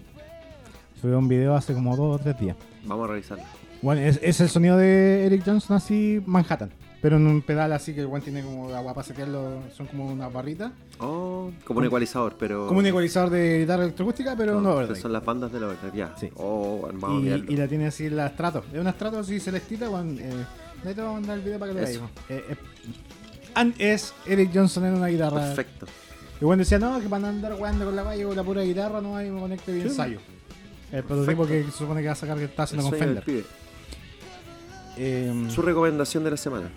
Subió 1.00 1.18
un 1.18 1.28
video 1.28 1.54
hace 1.54 1.74
como 1.74 1.96
dos 1.96 2.20
o 2.20 2.22
tres 2.22 2.38
días. 2.38 2.56
Vamos 2.84 3.04
a 3.08 3.12
revisarlo. 3.12 3.44
Bueno, 3.82 4.00
es, 4.00 4.18
es 4.22 4.40
el 4.40 4.48
sonido 4.48 4.76
de 4.78 5.26
Eric 5.26 5.42
Johnson 5.44 5.76
así, 5.76 6.22
Manhattan. 6.24 6.70
Pero 7.02 7.18
en 7.18 7.26
un 7.26 7.42
pedal 7.42 7.70
así 7.74 7.92
que 7.92 8.00
el 8.00 8.22
tiene 8.22 8.42
como 8.42 8.70
agua 8.74 8.94
para 8.94 9.06
setearlo, 9.06 9.60
son 9.76 9.86
como 9.88 10.06
unas 10.06 10.32
barritas. 10.32 10.72
Oh, 11.00 11.50
como 11.66 11.80
un 11.80 11.84
ecualizador, 11.84 12.34
pero. 12.38 12.66
Como 12.66 12.78
un 12.80 12.86
ecualizador 12.86 13.28
de 13.28 13.58
guitarra 13.60 13.82
electroacústica, 13.82 14.34
pero 14.34 14.54
no, 14.54 14.60
no, 14.62 14.70
overdrive. 14.76 15.00
Son 15.00 15.12
las 15.12 15.22
bandas 15.22 15.52
de 15.52 15.60
la 15.60 15.66
Overdrive, 15.66 15.98
ya. 15.98 16.14
Sí. 16.16 16.30
Oh, 16.36 16.78
bueno, 16.80 16.98
vamos 16.98 17.24
a 17.24 17.26
y, 17.36 17.44
y 17.46 17.56
la 17.58 17.68
tiene 17.68 17.88
así 17.88 18.08
la 18.08 18.28
estrato. 18.28 18.64
Es 18.72 18.80
una 18.80 18.88
estrato 18.88 19.18
así 19.18 19.38
celestita, 19.38 19.90
weón. 19.90 20.18
Eh, 20.18 20.32
ahí 20.86 20.94
te 20.94 21.02
voy 21.02 21.10
a 21.10 21.12
mandar 21.12 21.36
el 21.36 21.44
video 21.44 21.58
para 21.58 21.72
que 21.74 21.78
lo 21.78 21.86
weón. 21.86 22.10
Eh, 22.30 22.44
eh, 22.48 22.56
and 23.54 23.74
es 23.78 24.12
Eric 24.26 24.50
Johnson 24.54 24.84
en 24.86 24.94
una 24.94 25.06
guitarra. 25.08 25.40
Perfecto. 25.40 25.86
Y 26.40 26.44
bueno 26.44 26.60
decía, 26.60 26.78
no, 26.78 27.00
que 27.00 27.08
para 27.08 27.20
no 27.22 27.28
andar 27.28 27.54
jugando 27.56 27.84
con 27.86 27.96
la 27.96 28.02
valla 28.02 28.24
con 28.26 28.36
la 28.36 28.42
pura 28.42 28.62
guitarra, 28.62 29.00
no 29.00 29.16
hay 29.16 29.30
me 29.30 29.40
conecte 29.40 29.72
bien 29.72 29.86
ensayo. 29.86 30.18
El 30.92 31.02
prototipo 31.04 31.46
que 31.46 31.64
se 31.64 31.70
supone 31.70 32.00
que 32.00 32.06
va 32.06 32.12
a 32.12 32.16
sacar 32.16 32.36
que 32.38 32.44
está 32.44 32.64
haciendo 32.64 32.88
con 32.90 32.98
Fender. 32.98 33.24
Eh, 34.96 35.46
Su 35.48 35.62
recomendación 35.62 36.22
de 36.24 36.30
la 36.30 36.36
semana. 36.36 36.68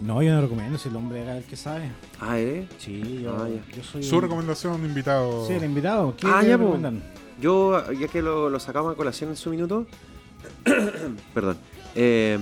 no, 0.00 0.22
yo 0.22 0.32
no 0.34 0.40
recomiendo, 0.42 0.78
si 0.78 0.88
el 0.88 0.96
hombre 0.96 1.22
era 1.22 1.36
el 1.38 1.44
que 1.44 1.56
sabe. 1.56 1.90
Ah, 2.20 2.38
¿eh? 2.38 2.68
Sí, 2.78 3.20
yo, 3.22 3.36
Ah, 3.36 3.48
yo 3.76 3.82
soy. 3.82 4.02
Su 4.02 4.16
un- 4.16 4.22
recomendación, 4.22 4.84
invitado. 4.84 5.46
Sí, 5.46 5.54
el 5.54 5.64
invitado. 5.64 6.14
¿Qué 6.16 6.26
Ah, 6.28 6.42
ya, 6.42 6.56
recomiendan? 6.56 7.02
Yo, 7.40 7.90
ya 7.92 8.06
que 8.08 8.22
lo, 8.22 8.48
lo 8.48 8.60
sacamos 8.60 8.92
a 8.92 8.96
colación 8.96 9.30
en 9.30 9.36
su 9.36 9.50
minuto, 9.50 9.86
perdón, 11.34 11.56
eh, 11.96 12.38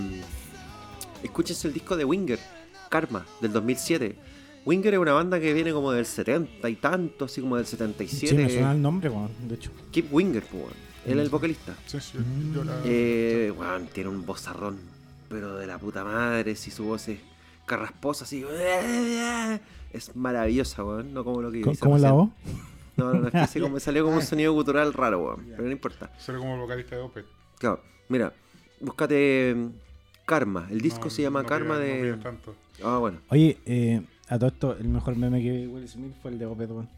escúchense 1.22 1.68
el 1.68 1.74
disco 1.74 1.96
de 1.96 2.04
Winger, 2.04 2.38
Karma, 2.92 3.24
del 3.40 3.52
2007. 3.52 4.16
Winger 4.66 4.92
es 4.94 5.00
una 5.00 5.14
banda 5.14 5.40
que 5.40 5.54
viene 5.54 5.72
como 5.72 5.90
del 5.92 6.04
70 6.04 6.68
y 6.68 6.76
tanto, 6.76 7.24
así 7.24 7.40
como 7.40 7.56
del 7.56 7.64
Sí, 7.64 7.72
77. 7.78 8.34
me 8.36 8.50
suena 8.50 8.72
el 8.72 8.82
nombre, 8.82 9.08
weón, 9.08 9.30
de 9.48 9.54
hecho. 9.54 9.70
Kip 9.90 10.12
Winger, 10.12 10.42
pues, 10.44 10.62
weón. 10.62 10.74
él 11.06 11.18
es 11.18 11.24
el 11.24 11.30
vocalista. 11.30 11.74
Sí, 11.86 11.98
sí, 12.00 12.18
yo 12.54 12.62
la- 12.62 12.80
Eh, 12.84 13.50
weón, 13.58 13.86
tiene 13.86 14.10
un 14.10 14.26
vozarrón, 14.26 14.78
pero 15.30 15.56
de 15.56 15.66
la 15.66 15.78
puta 15.78 16.04
madre, 16.04 16.54
si 16.54 16.70
su 16.70 16.84
voz 16.84 17.08
es 17.08 17.18
carrasposa, 17.66 18.24
así. 18.24 18.44
Es 19.92 20.14
maravillosa, 20.16 20.84
weón, 20.84 21.12
no 21.12 21.22
como 21.24 21.42
lo 21.42 21.50
que 21.50 21.60
¿Cómo, 21.60 21.72
dice 21.72 21.82
cómo 21.82 21.98
la 21.98 22.12
voz? 22.12 22.28
No, 22.96 23.12
no, 23.12 23.20
no, 23.20 23.26
es 23.26 23.32
que 23.32 23.38
así 23.38 23.58
como 23.60 23.80
salió 23.80 24.04
como 24.04 24.16
un 24.16 24.22
sonido 24.22 24.52
gutural 24.58 24.92
raro, 24.92 25.18
weón, 25.24 25.44
pero 25.50 25.64
no 25.64 25.70
importa. 25.70 26.10
Será 26.18 26.38
como 26.38 26.54
el 26.54 26.60
vocalista 26.60 26.94
de 26.96 27.02
Opeth. 27.02 27.26
Claro, 27.58 27.80
mira, 28.08 28.32
búscate 28.80 29.54
mm, 29.56 29.66
Karma. 30.24 30.66
El 30.70 30.80
disco 30.80 31.04
No, 31.04 31.10
se 31.10 31.22
llama 31.22 31.42
no 31.42 31.48
Karma 31.48 31.74
no 31.74 31.80
de. 31.80 32.16
tanto. 32.22 32.54
Ah, 32.84 32.98
bueno. 32.98 33.18
Oye, 33.28 33.58
eh, 33.66 34.02
a 34.28 34.38
todo 34.38 34.48
esto, 34.48 34.76
el 34.76 34.88
mejor 34.88 35.16
meme 35.16 35.42
que 35.42 35.50
vi 35.50 35.66
Will 35.66 35.88
Smith 35.88 36.14
fue 36.20 36.30
el 36.30 36.38
de 36.38 36.46
weón. 36.46 36.88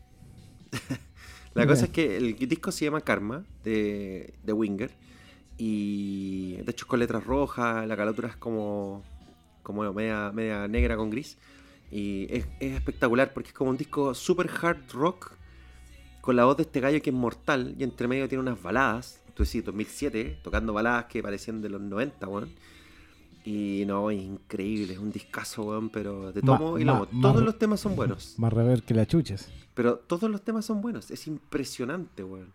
La 1.54 1.66
cosa 1.66 1.84
es 1.84 1.90
que 1.90 2.16
el 2.16 2.36
disco 2.36 2.72
se 2.72 2.84
llama 2.84 3.00
Karma 3.00 3.44
de, 3.62 4.34
de 4.42 4.52
Winger. 4.52 4.90
Y 5.56 6.56
de 6.56 6.70
hecho 6.72 6.84
es 6.84 6.88
con 6.88 6.98
letras 6.98 7.24
rojas, 7.24 7.86
la 7.86 7.96
calatura 7.96 8.28
es 8.28 8.36
como, 8.36 9.04
como 9.62 9.92
media, 9.92 10.32
media 10.32 10.66
negra 10.66 10.96
con 10.96 11.10
gris. 11.10 11.38
Y 11.92 12.26
es, 12.28 12.46
es 12.58 12.72
espectacular 12.72 13.32
porque 13.32 13.50
es 13.50 13.54
como 13.54 13.70
un 13.70 13.76
disco 13.76 14.14
super 14.14 14.50
hard 14.60 14.90
rock 14.92 15.32
con 16.20 16.34
la 16.36 16.44
voz 16.44 16.56
de 16.56 16.64
este 16.64 16.80
gallo 16.80 17.00
que 17.02 17.10
es 17.10 17.16
mortal 17.16 17.76
y 17.78 17.84
entre 17.84 18.08
medio 18.08 18.28
tiene 18.28 18.42
unas 18.42 18.60
baladas. 18.60 19.20
Tú 19.34 19.44
decís, 19.44 19.64
2007, 19.64 20.38
tocando 20.42 20.72
baladas 20.72 21.04
que 21.04 21.22
parecían 21.22 21.60
de 21.60 21.68
los 21.68 21.80
90, 21.80 22.26
weón. 22.26 22.50
Y 23.46 23.84
no, 23.86 24.10
es 24.10 24.22
increíble, 24.22 24.94
es 24.94 24.98
un 24.98 25.10
discazo, 25.12 25.64
weón, 25.64 25.90
pero 25.90 26.32
de 26.32 26.40
Ma- 26.42 26.56
tomo 26.58 26.78
y 26.78 26.84
lomo. 26.84 27.06
ma- 27.10 27.20
Todos 27.32 27.42
los 27.44 27.58
temas 27.58 27.78
son 27.80 27.94
buenos. 27.94 28.34
Más 28.38 28.52
rever 28.52 28.82
que 28.82 28.94
la 28.94 29.06
chuches. 29.06 29.50
Pero 29.74 29.96
todos 29.96 30.30
los 30.30 30.40
temas 30.42 30.64
son 30.64 30.80
buenos. 30.80 31.10
Es 31.10 31.26
impresionante, 31.26 32.24
weón. 32.24 32.50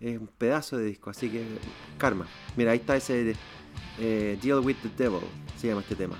Es 0.00 0.18
un 0.18 0.26
pedazo 0.26 0.78
de 0.78 0.86
disco. 0.86 1.10
Así 1.10 1.28
que, 1.30 1.44
Karma. 1.96 2.26
Mira, 2.56 2.72
ahí 2.72 2.78
está 2.78 2.96
ese 2.96 3.22
de, 3.24 3.36
eh, 4.00 4.36
Deal 4.42 4.58
with 4.60 4.76
the 4.82 4.88
Devil. 5.04 5.20
Se 5.56 5.68
llama 5.68 5.82
este 5.82 5.94
tema. 5.94 6.16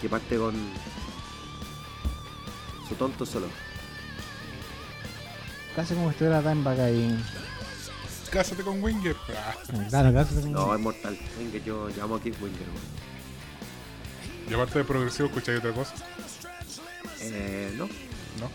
Que 0.00 0.08
parte 0.08 0.38
con 0.38 0.54
su 2.88 2.94
tonto 2.94 3.26
solo. 3.26 3.46
Casi 5.76 5.94
como 5.94 6.08
si 6.08 6.12
estuviera 6.12 6.40
Dimebag 6.42 6.80
ahí. 6.80 7.18
Cásate 8.30 8.62
con 8.62 8.82
Winger. 8.82 9.16
Claro, 9.90 10.12
casi 10.14 10.34
como- 10.36 10.48
No, 10.48 10.74
es 10.74 10.80
mortal. 10.80 11.18
Venga, 11.38 11.62
yo 11.64 11.88
llamo 11.96 12.14
a 12.16 12.20
Keith 12.22 12.40
Winger, 12.40 12.68
weón. 12.68 13.01
Y 14.50 14.54
aparte 14.54 14.78
de 14.78 14.84
progresivo, 14.84 15.28
¿escucháis 15.28 15.58
otra 15.58 15.72
cosa? 15.72 15.94
Eh, 17.20 17.72
no. 17.76 17.86
¿No? 18.40 18.50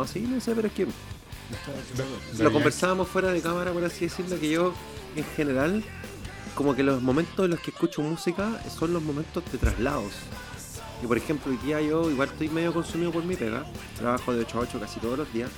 No, 0.00 0.06
sí, 0.06 0.20
no 0.20 0.40
sé, 0.40 0.54
pero 0.54 0.68
es 0.68 0.74
que 0.74 0.84
De- 2.36 2.44
lo 2.44 2.52
conversábamos 2.52 3.08
fuera 3.08 3.30
de 3.32 3.40
cámara, 3.40 3.72
por 3.72 3.84
así 3.84 4.06
decirlo, 4.06 4.38
que 4.38 4.50
yo, 4.50 4.74
en 5.16 5.24
general, 5.36 5.84
como 6.54 6.74
que 6.74 6.82
los 6.82 7.02
momentos 7.02 7.44
en 7.44 7.50
los 7.52 7.60
que 7.60 7.70
escucho 7.70 8.02
música 8.02 8.60
son 8.78 8.92
los 8.92 9.02
momentos 9.02 9.42
de 9.52 9.58
traslados. 9.58 10.12
Y 11.02 11.06
por 11.06 11.18
ejemplo, 11.18 11.52
hoy 11.52 11.58
día 11.58 11.80
yo 11.82 12.10
igual 12.10 12.28
estoy 12.30 12.48
medio 12.48 12.72
consumido 12.72 13.10
por 13.12 13.24
mi 13.24 13.36
pega, 13.36 13.66
trabajo 13.98 14.32
de 14.32 14.40
8 14.42 14.58
a 14.58 14.60
8 14.62 14.80
casi 14.80 15.00
todos 15.00 15.18
los 15.18 15.32
días, 15.32 15.50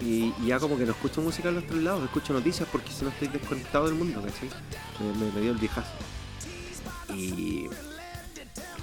y, 0.00 0.32
y 0.42 0.46
ya 0.46 0.58
como 0.58 0.78
que 0.78 0.84
no 0.86 0.92
escucho 0.92 1.20
música 1.20 1.48
en 1.50 1.56
los 1.56 1.66
traslados, 1.66 2.04
escucho 2.04 2.32
noticias 2.32 2.68
porque 2.72 2.90
si 2.90 3.04
no 3.04 3.10
estoy 3.10 3.28
desconectado 3.28 3.86
del 3.86 3.94
mundo, 3.94 4.22
¿cachai? 4.22 4.48
Me, 5.00 5.26
me- 5.26 5.32
me 5.32 5.40
dio 5.42 5.50
el 5.52 5.58
viejazo. 5.58 5.90
Y 7.14 7.66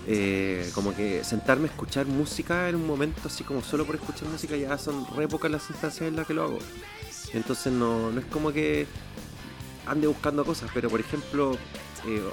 eh, 0.08 0.70
como 0.74 0.96
que 0.96 1.24
sentarme 1.24 1.68
a 1.68 1.72
escuchar 1.72 2.06
música 2.06 2.70
en 2.70 2.76
un 2.76 2.88
momento 2.88 3.22
así 3.26 3.44
como 3.44 3.62
solo 3.62 3.86
por 3.86 3.96
escuchar 3.96 4.28
música 4.28 4.56
ya 4.56 4.78
son 4.78 5.06
re 5.16 5.28
pocas 5.28 5.52
las 5.52 5.70
instancias 5.70 6.08
en 6.08 6.16
las 6.16 6.28
que 6.28 6.34
lo 6.34 6.44
hago. 6.44 6.60
Entonces 7.34 7.72
no, 7.72 8.12
no 8.12 8.20
es 8.20 8.26
como 8.26 8.52
que 8.52 8.88
ande 9.86 10.08
buscando 10.08 10.46
cosas, 10.46 10.70
pero 10.74 10.90
por 10.90 11.00
ejemplo, 11.00 11.54
eh, 12.06 12.24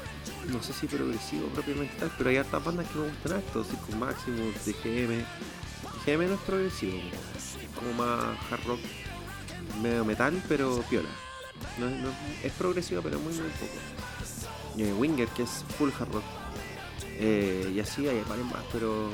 no 0.48 0.62
sé 0.62 0.72
si 0.72 0.86
progresivo 0.86 1.48
propiamente 1.48 1.94
tal, 1.98 2.12
pero 2.16 2.30
hay 2.30 2.36
hartas 2.36 2.64
bandas 2.64 2.86
que 2.88 2.98
me 2.98 3.08
gustan 3.08 3.32
harto, 3.32 3.64
Circus 3.64 3.96
Maximus, 3.96 4.54
DGM. 4.64 5.24
DGM 6.04 6.28
no 6.28 6.34
es 6.34 6.40
progresivo, 6.40 6.98
es 7.36 7.74
como 7.74 7.92
más 7.94 8.36
hard 8.50 8.64
rock, 8.66 8.80
medio 9.82 10.04
metal, 10.04 10.42
pero 10.48 10.82
piola. 10.88 11.08
No, 11.78 11.86
es 12.42 12.52
progresivo, 12.52 13.02
pero 13.02 13.18
muy 13.18 13.32
muy 13.32 13.50
poco. 13.50 13.72
Eh, 14.78 14.92
Winger, 14.92 15.28
que 15.28 15.42
es 15.42 15.64
full 15.78 15.90
hard 15.98 16.12
rock. 16.12 16.24
Eh, 17.18 17.72
y 17.74 17.80
así 17.80 18.06
hay 18.08 18.22
varios 18.28 18.46
más, 18.50 18.62
pero 18.72 19.10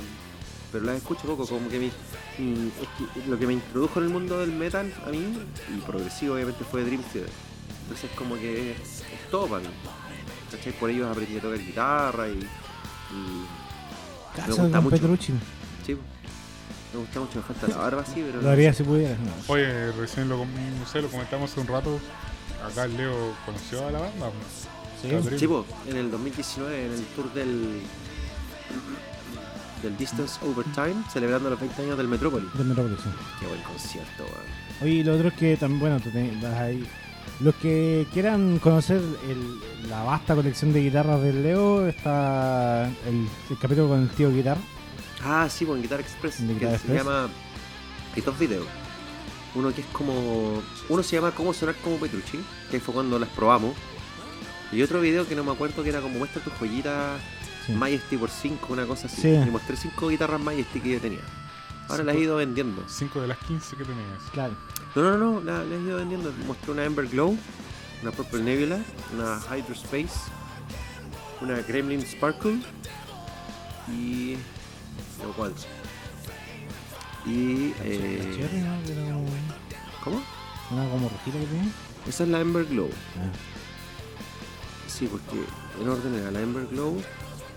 pero 0.72 0.84
las 0.84 0.96
escucho 0.96 1.22
poco, 1.24 1.46
como 1.46 1.68
que, 1.68 1.78
mi, 1.78 1.92
mi- 2.38 2.68
es 2.80 2.88
que 3.22 3.28
lo 3.28 3.38
que 3.38 3.46
me 3.46 3.52
introdujo 3.52 4.00
en 4.00 4.06
el 4.06 4.10
mundo 4.12 4.38
del 4.40 4.52
metal 4.52 4.90
a 5.06 5.10
mí, 5.10 5.38
y 5.68 5.80
progresivo 5.82 6.34
obviamente 6.34 6.64
fue 6.64 6.82
Dream 6.82 7.02
Theater. 7.12 7.30
Entonces 7.82 8.10
como 8.16 8.36
que 8.36 8.72
es, 8.72 8.78
es 8.78 9.30
todo 9.30 9.46
para 9.48 9.60
mí. 9.60 9.68
¿Cachai? 10.50 10.72
Por 10.72 10.88
ellos 10.90 11.10
aprendí 11.10 11.36
a 11.36 11.40
tocar 11.42 11.58
guitarra 11.58 12.28
y, 12.28 12.32
y 13.12 13.46
me 14.48 14.54
gusta 14.54 14.80
mucho. 14.80 14.96
Petrucci. 14.96 15.32
sí, 15.84 15.96
me 16.94 17.00
gusta 17.00 17.20
mucho, 17.20 17.36
me 17.36 17.42
falta 17.42 17.68
la 17.68 17.76
barba 17.76 18.04
sí, 18.06 18.24
pero 18.26 18.40
Lo 18.40 18.50
haría 18.50 18.72
si 18.72 18.82
pudiera. 18.82 19.14
No. 19.16 19.52
Oye, 19.52 19.92
recién 19.92 20.28
lo, 20.30 20.38
no 20.38 20.86
sé, 20.90 21.02
lo 21.02 21.08
comentamos 21.08 21.50
hace 21.50 21.60
un 21.60 21.66
rato. 21.66 22.00
Acá 22.66 22.84
el 22.84 22.96
Leo 22.96 23.34
conoció 23.44 23.86
a 23.86 23.90
la 23.90 23.98
banda. 24.00 24.30
Sí, 25.02 25.08
en 25.90 25.96
el 25.96 26.10
2019, 26.10 26.86
en 26.86 26.92
el 26.92 27.04
tour 27.16 27.32
del 27.34 27.80
del 29.82 29.96
Distance 29.96 30.38
Over 30.46 30.64
Time, 30.74 30.94
celebrando 31.12 31.50
los 31.50 31.58
20 31.58 31.82
años 31.82 31.98
del 31.98 32.06
Metropolis. 32.06 32.48
de 32.54 32.62
Metrópolis, 32.64 32.98
sí. 33.02 33.08
Qué 33.40 33.46
buen 33.48 33.62
concierto, 33.62 34.22
weón. 34.22 34.44
Oye, 34.82 34.90
y 34.92 35.02
lo 35.02 35.14
otro 35.14 35.28
es 35.28 35.34
que 35.34 35.56
también, 35.56 35.80
bueno, 35.80 35.98
tú 36.00 36.10
tenés- 36.10 36.44
ahí. 36.44 36.86
Los 37.40 37.54
que 37.56 38.06
quieran 38.12 38.60
conocer 38.60 39.00
el- 39.28 39.88
la 39.90 40.04
vasta 40.04 40.36
colección 40.36 40.72
de 40.72 40.82
guitarras 40.82 41.20
del 41.22 41.42
Leo, 41.42 41.88
está 41.88 42.86
el, 43.08 43.26
el 43.50 43.58
capítulo 43.60 43.88
con 43.88 44.02
el 44.02 44.08
tío 44.10 44.30
Guitar. 44.32 44.56
Ah, 45.24 45.48
sí, 45.50 45.64
con 45.64 45.82
Guitar 45.82 45.98
Express, 46.00 46.40
De 46.40 46.46
que 46.46 46.54
Guitar 46.54 46.70
se 46.70 46.76
Express. 46.76 46.98
llama 47.04 47.28
Hay 48.14 48.22
dos 48.22 48.38
videos. 48.38 48.66
Uno 49.56 49.74
que 49.74 49.80
es 49.80 49.86
como. 49.88 50.62
Uno 50.88 51.02
se 51.02 51.16
llama 51.16 51.32
Cómo 51.32 51.52
sonar 51.52 51.74
como 51.82 51.96
Petrucci, 51.96 52.38
que 52.70 52.78
fue 52.78 52.94
cuando 52.94 53.18
las 53.18 53.28
probamos. 53.30 53.74
Y 54.72 54.82
otro 54.82 55.00
video 55.00 55.28
que 55.28 55.34
no 55.34 55.44
me 55.44 55.52
acuerdo 55.52 55.82
que 55.82 55.90
era 55.90 56.00
como 56.00 56.18
muestra 56.18 56.42
tus 56.42 56.52
joyitas 56.54 57.20
Sí. 57.66 57.72
Majesty 57.74 58.16
por 58.16 58.28
5, 58.28 58.72
una 58.72 58.86
cosa 58.86 59.06
así. 59.06 59.22
Sí. 59.22 59.28
Y 59.28 59.50
mostré 59.50 59.76
5 59.76 60.08
guitarras 60.08 60.40
Majesty 60.40 60.80
que 60.80 60.90
yo 60.94 61.00
tenía. 61.00 61.20
Ahora 61.88 62.02
las 62.02 62.16
he 62.16 62.20
ido 62.20 62.36
vendiendo. 62.36 62.82
5 62.88 63.20
de 63.20 63.28
las 63.28 63.38
15 63.38 63.76
que 63.76 63.84
tenías. 63.84 64.22
Claro. 64.32 64.54
No, 64.96 65.02
no, 65.02 65.16
no, 65.16 65.40
la- 65.42 65.62
las 65.62 65.78
he 65.78 65.82
ido 65.82 65.96
vendiendo. 65.98 66.32
Mostré 66.46 66.72
una 66.72 66.84
Ember 66.84 67.06
Glow, 67.06 67.36
una 68.02 68.10
Purple 68.10 68.42
Nebula, 68.42 68.80
una 69.14 69.38
Hydrospace, 69.56 70.08
una 71.40 71.60
Gremlin 71.60 72.02
Sparkle 72.04 72.58
y. 73.88 74.36
¿Lo 75.22 75.32
cual? 75.36 75.52
Y. 77.26 77.72
Eh, 77.84 78.48
¿no? 79.10 79.24
¿Cómo? 80.02 80.22
Una 80.72 80.88
como 80.90 81.08
rojita 81.08 81.38
que 81.38 81.46
tenía. 81.46 81.72
Esa 82.08 82.24
es 82.24 82.28
la 82.28 82.40
Ember 82.40 82.64
Glow. 82.64 82.90
Ah. 83.18 83.30
Sí, 84.92 85.08
porque 85.10 85.42
en 85.80 85.88
orden 85.88 86.14
era 86.14 86.30
la 86.30 86.40
Ember 86.40 86.66
Glow, 86.66 87.00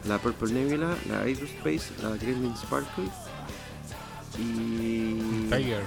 la 0.08 0.18
Purple 0.20 0.54
Nebula, 0.54 0.96
la 1.10 1.28
Hydrospace, 1.28 1.94
la 2.02 2.16
Gremlin 2.16 2.56
Sparkle 2.56 3.06
y. 4.40 5.48
Tiger. 5.50 5.84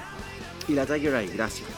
Y 0.68 0.72
la 0.74 0.86
Tiger 0.86 1.14
Eye, 1.14 1.32
gracias. 1.34 1.68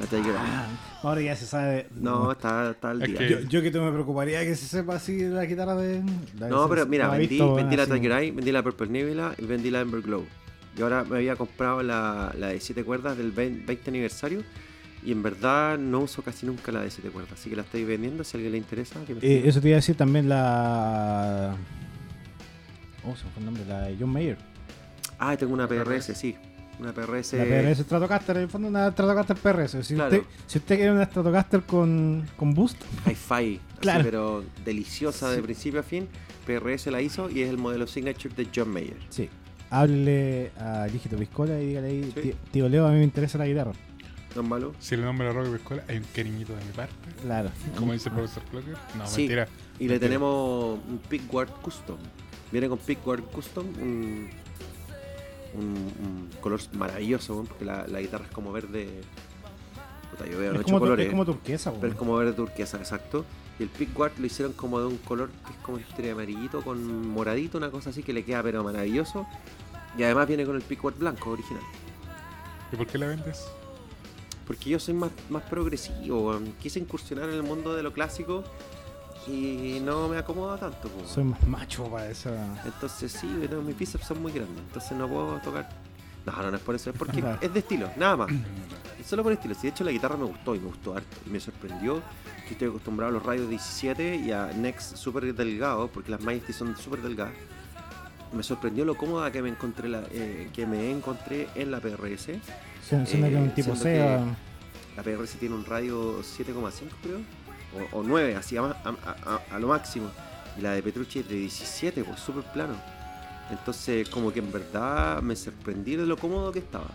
La 0.00 0.06
Tiger 0.06 0.30
Eye. 0.34 0.36
Ah, 0.38 0.66
ahora 1.02 1.20
ya 1.20 1.34
se 1.36 1.46
sabe. 1.46 1.88
No, 1.96 2.30
está, 2.32 2.70
está 2.70 2.90
al 2.90 3.00
día. 3.00 3.18
que- 3.18 3.28
Yo, 3.28 3.40
yo 3.40 3.62
que 3.62 3.70
te 3.70 3.80
me 3.80 3.90
preocuparía 3.90 4.40
que 4.44 4.54
se 4.54 4.66
sepa 4.66 4.96
así 4.96 5.18
la 5.22 5.44
guitarra 5.44 5.74
de. 5.74 6.02
la- 6.38 6.48
No, 6.48 6.68
pero 6.68 6.86
mira, 6.86 7.08
vendí, 7.08 7.26
visto, 7.28 7.54
vendí 7.54 7.76
la. 7.76 7.86
Tiger 7.86 8.12
Eye, 8.12 8.30
vendí 8.30 8.52
la 8.52 8.62
Purple 8.62 8.88
Nebula 8.88 9.34
y 9.38 9.44
vendí 9.46 9.70
la 9.70 9.80
Ember 9.80 10.00
Glow. 10.02 10.24
Y 10.76 10.82
ahora 10.82 11.02
me 11.02 11.16
había 11.16 11.34
comprado 11.34 11.82
la, 11.82 12.32
la 12.38 12.48
de 12.48 12.60
7 12.60 12.84
cuerdas 12.84 13.18
del 13.18 13.32
20, 13.32 13.66
20 13.66 13.90
aniversario. 13.90 14.42
Y 15.04 15.12
en 15.12 15.22
verdad 15.22 15.78
no 15.78 16.00
uso 16.00 16.22
casi 16.22 16.44
nunca 16.46 16.72
la 16.72 16.82
de 16.82 16.90
7 16.90 17.08
cuerdas. 17.10 17.32
Así 17.34 17.48
que 17.50 17.56
la 17.56 17.62
estoy 17.62 17.84
vendiendo 17.84 18.24
si 18.24 18.36
a 18.36 18.38
alguien 18.38 18.52
le 18.52 18.58
interesa. 18.58 18.98
que 19.06 19.14
me 19.14 19.20
Eh, 19.22 19.42
eso 19.46 19.60
te 19.60 19.68
iba 19.68 19.76
a 19.76 19.78
decir 19.80 19.96
también 19.96 20.28
la. 20.28 21.54
Oh, 23.04 23.16
se 23.16 23.24
me 23.24 23.30
fue 23.30 23.40
el 23.40 23.44
nombre, 23.46 23.64
la 23.66 23.82
de 23.82 23.96
John 23.98 24.10
Mayer. 24.10 24.36
Ah, 25.18 25.36
tengo 25.36 25.52
una 25.54 25.66
PRS, 25.68 26.14
sí. 26.14 26.36
Una 26.80 26.92
PRS. 26.92 27.32
La 27.38 27.44
PRS 27.44 27.82
Stratocaster, 27.84 28.36
en 28.36 28.42
el 28.44 28.48
fondo 28.48 28.68
una 28.68 28.90
Stratocaster 28.90 29.36
PRS. 29.36 29.82
Si, 29.84 29.94
Claro. 29.94 30.16
usted, 30.16 30.28
si 30.46 30.58
usted 30.58 30.76
quiere 30.76 30.92
una 30.92 31.04
Stratocaster 31.06 31.62
con, 31.62 32.24
con 32.36 32.54
boost, 32.54 32.80
Hi-Fi, 33.06 33.60
Claro. 33.80 34.04
pero 34.04 34.44
deliciosa 34.64 35.30
de 35.30 35.42
principio 35.42 35.80
a 35.80 35.82
fin. 35.82 36.06
PRS 36.46 36.86
la 36.90 37.02
hizo 37.02 37.28
y 37.30 37.42
es 37.42 37.50
el 37.50 37.58
modelo 37.58 37.86
Signature 37.86 38.34
de 38.34 38.48
John 38.54 38.68
Mayer. 38.70 38.96
sí. 39.10 39.28
Háblele 39.70 40.50
a 40.58 40.86
Lígito 40.90 41.18
Piscola 41.18 41.60
y 41.60 41.66
dígale 41.66 41.88
ahí, 41.88 42.12
Sí. 42.14 42.20
"Tío- 42.22 42.34
tío 42.52 42.68
Leo, 42.70 42.86
a 42.86 42.90
mí 42.90 42.96
me 42.98 43.04
interesa 43.04 43.36
la 43.36 43.46
guitarra. 43.46 43.72
¿No 44.34 44.42
es 44.42 44.48
malo? 44.48 44.74
Si 44.78 44.96
le 44.96 45.02
nombra 45.02 45.30
a 45.30 45.32
Roque 45.32 45.50
Pescola, 45.50 45.82
hay 45.88 45.96
un 45.98 46.04
cariñito 46.14 46.54
de 46.54 46.64
mi 46.64 46.72
parte. 46.72 46.94
Claro. 47.22 47.50
Como 47.76 47.92
dice 47.92 48.08
el 48.10 48.14
profesor 48.14 48.42
Clocker. 48.50 48.76
No, 48.96 49.06
Sí. 49.06 49.22
mentira. 49.22 49.48
Y 49.78 49.88
le 49.88 49.98
tenemos 49.98 50.78
un 50.88 50.98
Pickguard 51.08 51.50
Custom. 51.62 51.96
Viene 52.52 52.68
con 52.68 52.78
Pickguard 52.78 53.22
Custom, 53.24 53.66
un, 53.80 54.28
un, 55.54 55.64
un 55.64 56.30
color 56.40 56.60
maravilloso, 56.74 57.44
porque 57.48 57.64
la, 57.64 57.86
la 57.86 58.00
guitarra 58.00 58.24
es 58.26 58.30
como 58.30 58.52
verde. 58.52 59.00
Puta, 60.10 60.26
yo 60.30 60.38
veo 60.38 60.52
Es 60.52 60.58
ocho 60.58 60.64
como, 60.64 60.78
colores. 60.80 61.06
es 61.06 61.10
como 61.10 61.24
turquesa, 61.24 61.72
Pero 61.80 61.92
es 61.92 61.98
como 61.98 62.16
verde 62.16 62.32
turquesa, 62.32 62.76
exacto. 62.78 63.24
Y 63.58 63.64
el 63.64 63.68
Pickguard 63.70 64.12
lo 64.18 64.26
hicieron 64.26 64.52
como 64.52 64.78
de 64.80 64.86
un 64.86 64.98
color 64.98 65.30
que 65.46 65.52
es 65.52 65.58
como 65.58 65.78
entre 65.78 66.10
amarillito 66.10 66.62
con 66.62 67.08
moradito, 67.08 67.58
una 67.58 67.70
cosa 67.70 67.90
así 67.90 68.02
que 68.02 68.12
le 68.12 68.24
queda 68.24 68.42
pero 68.42 68.62
maravilloso. 68.62 69.26
Y 69.96 70.02
además 70.04 70.28
viene 70.28 70.44
con 70.46 70.54
el 70.56 70.62
Pickguard 70.62 70.96
blanco 70.96 71.30
original. 71.30 71.62
¿Y 72.72 72.76
por 72.76 72.86
qué 72.86 72.98
la 72.98 73.06
vendes? 73.08 73.46
Porque 74.48 74.70
yo 74.70 74.80
soy 74.80 74.94
más, 74.94 75.10
más 75.28 75.42
progresivo, 75.42 76.40
quise 76.58 76.80
incursionar 76.80 77.28
en 77.28 77.34
el 77.34 77.42
mundo 77.42 77.76
de 77.76 77.82
lo 77.82 77.92
clásico 77.92 78.42
y 79.26 79.78
no 79.84 80.08
me 80.08 80.16
acomoda 80.16 80.56
tanto. 80.56 80.90
Soy 81.06 81.24
más 81.24 81.46
macho 81.46 81.84
para 81.84 82.10
esa. 82.10 82.30
Entonces 82.64 83.12
sí, 83.12 83.28
pero 83.42 83.60
mis 83.60 83.78
bíceps 83.78 84.06
son 84.06 84.22
muy 84.22 84.32
grandes, 84.32 84.58
entonces 84.58 84.92
no 84.92 85.06
puedo 85.06 85.38
tocar. 85.40 85.68
No, 86.24 86.32
no, 86.42 86.50
no 86.50 86.56
es 86.56 86.62
por 86.62 86.74
eso, 86.74 86.88
es 86.90 86.96
porque 86.96 87.20
Ajá. 87.20 87.38
es 87.42 87.52
de 87.52 87.58
estilo, 87.58 87.90
nada 87.96 88.16
más. 88.16 88.30
Es 88.98 89.06
solo 89.06 89.22
por 89.22 89.32
estilo. 89.32 89.54
Si 89.54 89.62
de 89.62 89.68
hecho 89.68 89.84
la 89.84 89.90
guitarra 89.90 90.16
me 90.16 90.24
gustó 90.24 90.54
y 90.54 90.60
me 90.60 90.66
gustó 90.66 90.96
harto. 90.96 91.16
Y 91.26 91.30
me 91.30 91.40
sorprendió 91.40 92.02
que 92.46 92.54
estoy 92.54 92.68
acostumbrado 92.68 93.10
a 93.10 93.14
los 93.14 93.22
radios 93.22 93.50
17 93.50 94.16
y 94.16 94.32
a 94.32 94.46
necks 94.46 94.92
súper 94.96 95.34
delgados, 95.34 95.90
porque 95.90 96.10
las 96.10 96.22
Majesty 96.22 96.54
son 96.54 96.74
súper 96.74 97.02
delgadas. 97.02 97.34
Me 98.32 98.42
sorprendió 98.42 98.86
lo 98.86 98.94
cómoda 98.94 99.30
que 99.30 99.42
me 99.42 99.50
encontré 99.50 99.88
la, 99.88 100.04
eh, 100.10 100.50
que 100.54 100.66
me 100.66 100.90
encontré 100.90 101.48
en 101.54 101.70
la 101.70 101.80
PRS. 101.80 102.30
Siendo 102.88 103.06
siendo 103.10 103.28
que 103.28 103.34
es 103.34 103.40
un 103.40 103.48
Eh, 103.48 103.52
tipo 103.54 103.76
SEA. 103.76 104.36
La 104.96 105.02
PRS 105.02 105.38
tiene 105.38 105.54
un 105.54 105.64
radio 105.64 106.20
7,5 106.22 106.72
creo, 107.02 107.18
o, 107.92 107.98
o 107.98 108.02
9, 108.02 108.34
así 108.36 108.56
a, 108.56 108.62
a- 108.62 108.74
a- 109.24 109.40
a 109.54 109.58
lo 109.58 109.68
máximo. 109.68 110.10
Y 110.58 110.60
la 110.62 110.72
de 110.72 110.82
Petrucci 110.82 111.20
es 111.20 111.28
de 111.28 111.36
17, 111.36 112.02
pues 112.04 112.18
súper 112.18 112.42
plano. 112.52 112.74
Entonces 113.50 114.08
como 114.08 114.32
que 114.32 114.40
en 114.40 114.50
verdad 114.52 115.22
me 115.22 115.36
sorprendí 115.36 115.96
de 115.96 116.04
lo 116.06 116.16
cómodo 116.16 116.50
que 116.52 116.58
estaba. 116.58 116.88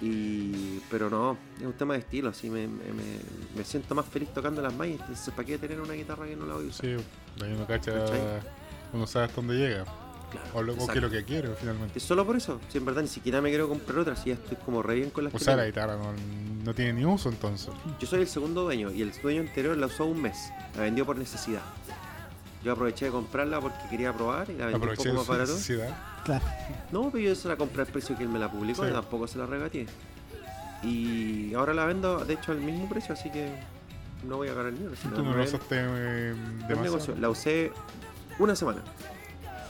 Y, 0.00 0.80
pero 0.90 1.10
no, 1.10 1.36
es 1.58 1.64
un 1.66 1.72
tema 1.72 1.94
de 1.94 2.00
estilo, 2.00 2.28
así 2.28 2.48
me, 2.48 2.68
me- 2.68 2.76
me- 3.56 3.64
siento 3.64 3.94
más 3.96 4.06
feliz 4.06 4.28
tocando 4.32 4.62
las 4.62 4.72
mallas, 4.74 5.00
entonces 5.00 5.34
¿para 5.34 5.44
qué 5.46 5.58
tener 5.58 5.80
una 5.80 5.94
guitarra 5.94 6.26
que 6.26 6.36
no 6.36 6.46
la 6.46 6.54
voy 6.54 6.66
a 6.66 6.68
usar? 6.68 6.86
Sí, 6.86 6.92
de 7.40 7.46
ahí 7.46 7.52
uno 7.52 7.66
cacha. 7.66 7.92
Uno 8.92 9.06
sabe 9.08 9.24
hasta 9.26 9.36
dónde 9.36 9.54
llega. 9.56 9.84
Claro, 10.30 10.46
O, 10.54 10.62
lo, 10.62 10.74
o 10.74 10.94
lo 10.94 11.10
que 11.10 11.24
quiere, 11.24 11.48
finalmente. 11.58 11.98
Es 11.98 12.04
solo 12.04 12.26
por 12.26 12.36
eso, 12.36 12.60
si 12.68 12.78
en 12.78 12.84
verdad 12.84 13.02
ni 13.02 13.08
siquiera 13.08 13.40
me 13.40 13.48
quiero 13.48 13.68
comprar 13.68 13.98
otra, 14.00 14.14
si 14.16 14.28
ya 14.30 14.34
estoy 14.34 14.56
como 14.58 14.82
re 14.82 14.96
bien 14.96 15.10
con 15.10 15.24
las 15.24 15.32
que 15.32 15.38
sea, 15.38 15.56
la 15.56 15.64
guitarra 15.64 15.96
no, 15.96 16.12
no 16.64 16.74
tiene 16.74 16.92
ni 16.92 17.04
uso 17.06 17.28
entonces. 17.30 17.70
Yo 17.98 18.06
soy 18.06 18.20
el 18.20 18.28
segundo 18.28 18.62
dueño 18.62 18.90
y 18.90 19.00
el 19.02 19.12
dueño 19.22 19.40
anterior 19.40 19.76
la 19.76 19.86
usó 19.86 20.04
un 20.06 20.20
mes. 20.20 20.50
La 20.76 20.82
vendió 20.82 21.06
por 21.06 21.16
necesidad. 21.16 21.62
Yo 22.62 22.72
aproveché 22.72 23.06
de 23.06 23.10
comprarla 23.12 23.60
porque 23.60 23.78
quería 23.88 24.12
probar 24.12 24.50
y 24.50 24.54
la 24.54 24.66
vendí 24.66 24.76
Aproveché 24.76 25.10
un 25.10 25.16
poco 25.16 25.18
más 25.20 25.28
barato. 25.28 25.52
necesidad. 25.52 25.96
Claro. 26.24 26.44
No, 26.92 27.10
pero 27.10 27.24
yo 27.24 27.34
se 27.34 27.48
la 27.48 27.56
compré 27.56 27.82
al 27.82 27.88
precio 27.88 28.16
que 28.16 28.24
él 28.24 28.28
me 28.28 28.38
la 28.38 28.50
publicó 28.50 28.82
Sí. 28.84 28.90
y 28.90 28.92
tampoco 28.92 29.26
se 29.28 29.38
la 29.38 29.46
regateé. 29.46 29.86
Y 30.82 31.54
ahora 31.54 31.72
la 31.74 31.84
vendo 31.86 32.24
de 32.24 32.34
hecho 32.34 32.52
al 32.52 32.58
mismo 32.60 32.88
precio, 32.88 33.14
así 33.14 33.30
que 33.30 33.50
no 34.26 34.36
voy 34.36 34.48
a 34.48 34.54
ganar 34.54 34.72
ni 34.72 34.78
sino 34.96 35.14
Tú 35.14 35.22
no 35.22 35.34
lo 35.34 35.42
usaste 35.42 35.76
eh, 35.78 36.34
negocio. 36.82 37.14
La 37.18 37.30
usé 37.30 37.72
una 38.38 38.54
semana. 38.54 38.82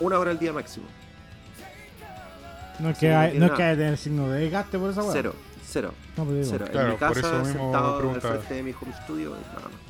Una 0.01 0.19
hora 0.19 0.31
al 0.31 0.39
día 0.39 0.53
máximo. 0.53 0.87
No 2.79 2.91
es 2.91 2.99
que, 2.99 3.09
no 3.09 3.19
hay- 3.19 3.39
no 3.39 3.47
es 3.47 3.53
que 3.53 3.57
tener 3.59 3.97
signo 3.97 4.29
de 4.31 4.41
desgaste 4.41 4.79
por 4.79 4.91
esa 4.91 5.03
weá. 5.03 5.13
Cero. 5.13 5.35
Cero. 5.67 5.93
No, 6.17 6.27
Cero. 6.45 6.65
Claro, 6.71 6.87
en 6.87 6.93
mi 6.95 6.99
por 6.99 7.15
casa, 7.21 7.45
sentado 7.45 8.11
al 8.11 8.21
frente 8.21 8.55
de 8.55 8.63
mi 8.63 8.71
home 8.73 8.93
studio, 9.05 9.31
nada 9.31 9.61
más. 9.65 9.89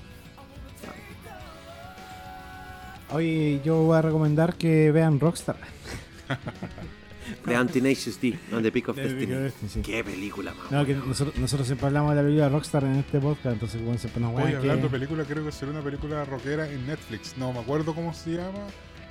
Hoy 3.10 3.60
yo 3.64 3.76
voy 3.82 3.97
a 3.97 4.02
recomendar 4.02 4.55
que 4.55 4.90
vean 4.93 5.18
Rockstar. 5.20 5.56
De 7.44 7.55
Anti-Nations 7.55 8.18
D, 8.22 8.39
no 8.51 8.62
The 8.62 8.72
Peak 8.72 8.89
of 8.89 8.97
De 8.97 9.02
Destiny. 9.02 9.26
Destiny, 9.35 9.70
sí. 9.70 9.82
Qué 9.82 10.02
película, 10.02 10.55
más 10.55 10.70
No, 10.70 10.85
que 10.86 10.94
nosotros, 10.94 11.36
nosotros 11.36 11.66
siempre 11.66 11.86
hablamos 11.89 12.10
de 12.10 12.16
la 12.16 12.22
película 12.22 12.48
Rockstar 12.48 12.85
en 12.85 12.97
este 12.97 13.20
podcast, 13.20 13.52
entonces 13.52 13.82
bueno, 13.82 13.98
siempre 13.98 14.22
nos 14.22 14.30
Hoy 14.35 14.44
wean 14.44 14.56
hablando 14.56 14.82
de 14.85 14.89
que... 14.89 14.93
película, 14.93 15.24
creo 15.24 15.44
que 15.44 15.52
salió 15.52 15.74
una 15.74 15.82
película 15.82 16.24
rockera 16.24 16.66
en 16.70 16.86
Netflix. 16.86 17.36
No 17.36 17.52
me 17.52 17.59
acuerdo 17.60 17.94
cómo 17.94 18.14
se 18.14 18.30
llama, 18.30 18.60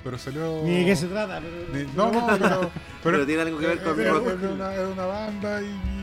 pero 0.04 0.18
salió. 0.18 0.62
Ni 0.64 0.80
de 0.80 0.84
qué 0.86 0.96
se 0.96 1.06
trata, 1.06 1.40
pero... 1.40 1.84
Ni- 1.86 1.92
No, 1.96 2.10
no, 2.12 2.26
pero. 2.38 2.70
Pero 3.02 3.26
tiene 3.26 3.42
algo 3.42 3.58
que 3.58 3.66
ver 3.66 3.82
con 3.82 4.00
es, 4.00 4.08
rock. 4.10 4.26
es 4.28 4.40
de 4.40 4.48
una, 4.48 4.74
es 4.74 4.86
una 4.88 5.06
banda 5.06 5.62
y. 5.62 5.98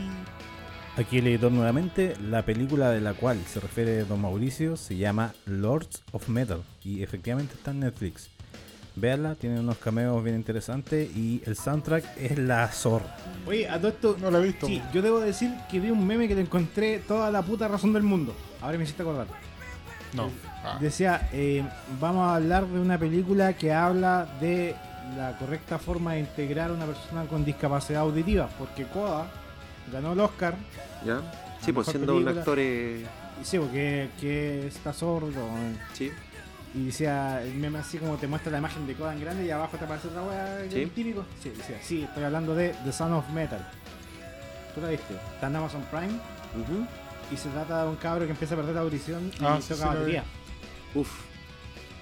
Aquí 0.98 1.18
el 1.18 1.26
editor 1.26 1.52
nuevamente, 1.52 2.14
la 2.22 2.42
película 2.46 2.90
de 2.90 3.02
la 3.02 3.12
cual 3.12 3.38
se 3.46 3.60
refiere 3.60 4.04
Don 4.04 4.20
Mauricio 4.20 4.76
se 4.78 4.96
llama 4.96 5.34
Lords 5.44 6.02
of 6.12 6.28
Metal 6.28 6.62
y 6.84 7.02
efectivamente 7.02 7.54
está 7.54 7.72
en 7.72 7.80
Netflix. 7.80 8.30
Véanla, 8.98 9.34
tiene 9.34 9.60
unos 9.60 9.76
cameos 9.76 10.24
bien 10.24 10.36
interesantes 10.36 11.14
y 11.14 11.42
el 11.44 11.54
soundtrack 11.54 12.16
es 12.16 12.38
la 12.38 12.66
zorra. 12.68 13.14
Oye, 13.46 13.68
a 13.68 13.76
todo 13.76 13.88
esto... 13.88 14.16
No 14.18 14.30
la 14.30 14.38
he 14.38 14.44
visto. 14.44 14.66
Sí, 14.66 14.80
yo 14.94 15.02
debo 15.02 15.20
decir 15.20 15.50
que 15.70 15.80
vi 15.80 15.90
un 15.90 16.06
meme 16.06 16.28
que 16.28 16.34
le 16.34 16.40
encontré 16.40 17.00
toda 17.00 17.30
la 17.30 17.42
puta 17.42 17.68
razón 17.68 17.92
del 17.92 18.02
mundo. 18.02 18.34
Ahora 18.62 18.78
me 18.78 18.84
hiciste 18.84 19.02
acordar. 19.02 19.26
No. 20.16 20.30
Ah, 20.64 20.78
Decía, 20.80 21.28
eh, 21.32 21.64
vamos 22.00 22.26
a 22.28 22.36
hablar 22.36 22.66
de 22.66 22.80
una 22.80 22.98
película 22.98 23.52
que 23.52 23.72
habla 23.72 24.26
de 24.40 24.74
la 25.16 25.36
correcta 25.38 25.78
forma 25.78 26.14
de 26.14 26.20
integrar 26.20 26.70
a 26.70 26.72
una 26.72 26.86
persona 26.86 27.24
con 27.26 27.44
discapacidad 27.44 28.00
auditiva, 28.02 28.48
porque 28.58 28.84
Koda 28.84 29.28
ganó 29.92 30.12
el 30.12 30.20
Oscar, 30.20 30.54
¿Ya? 31.04 31.20
Sí, 31.60 31.72
pues 31.72 31.86
siendo 31.88 32.16
un 32.16 32.26
actor. 32.26 32.58
eh, 32.60 33.06
sí, 33.42 33.58
porque 33.58 34.08
que 34.20 34.66
está 34.66 34.92
sordo, 34.92 35.30
eh, 35.30 35.76
Sí. 35.92 36.10
Y 36.74 36.86
decía, 36.86 37.40
el 37.42 37.54
meme 37.54 37.78
así 37.78 37.96
como 37.96 38.16
te 38.16 38.26
muestra 38.26 38.52
la 38.52 38.58
imagen 38.58 38.86
de 38.86 38.94
Coda 38.94 39.14
en 39.14 39.20
grande 39.20 39.46
y 39.46 39.50
abajo 39.50 39.76
te 39.78 39.84
aparece 39.84 40.08
otra 40.08 40.22
weá 40.22 40.58
Sí. 40.70 40.82
el 40.82 40.90
típico. 40.90 41.24
Sí, 41.42 41.50
decía, 41.50 41.78
sí, 41.80 42.02
estoy 42.02 42.24
hablando 42.24 42.54
de 42.54 42.74
The 42.84 42.92
Son 42.92 43.12
of 43.14 43.28
Metal. 43.30 43.60
¿Tú 44.74 44.80
la 44.82 44.88
viste? 44.88 45.14
Está 45.34 45.46
en 45.46 45.56
Amazon 45.56 45.82
Prime. 45.90 46.18
Y 47.32 47.36
se 47.36 47.48
trata 47.50 47.82
de 47.84 47.88
un 47.88 47.96
cabro 47.96 48.24
que 48.24 48.30
empieza 48.32 48.54
a 48.54 48.56
perder 48.58 48.74
la 48.74 48.80
audición 48.82 49.30
y 49.40 49.44
Ah, 49.44 49.58
sí, 49.60 49.74
toca 49.74 49.86
batería. 49.86 50.24
Uf. 50.94 51.10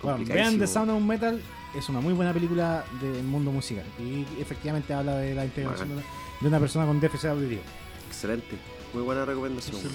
Bueno, 0.02 0.24
vean. 0.26 0.58
The 0.58 0.66
Sound 0.66 0.90
of 0.90 1.02
Metal, 1.02 1.40
es 1.76 1.88
una 1.88 2.00
muy 2.00 2.12
buena 2.12 2.32
película 2.32 2.84
del 3.00 3.22
mundo 3.24 3.50
musical. 3.50 3.84
Y 3.98 4.26
efectivamente 4.40 4.92
habla 4.92 5.16
de 5.16 5.34
la 5.34 5.44
integración 5.46 5.88
de 5.88 5.94
una, 5.94 6.02
de 6.42 6.48
una 6.48 6.60
persona 6.60 6.86
con 6.86 7.00
déficit 7.00 7.30
auditivo. 7.30 7.62
Excelente. 8.08 8.56
Muy 8.92 9.02
buena 9.02 9.24
recomendación. 9.24 9.80
Sí. 9.80 9.88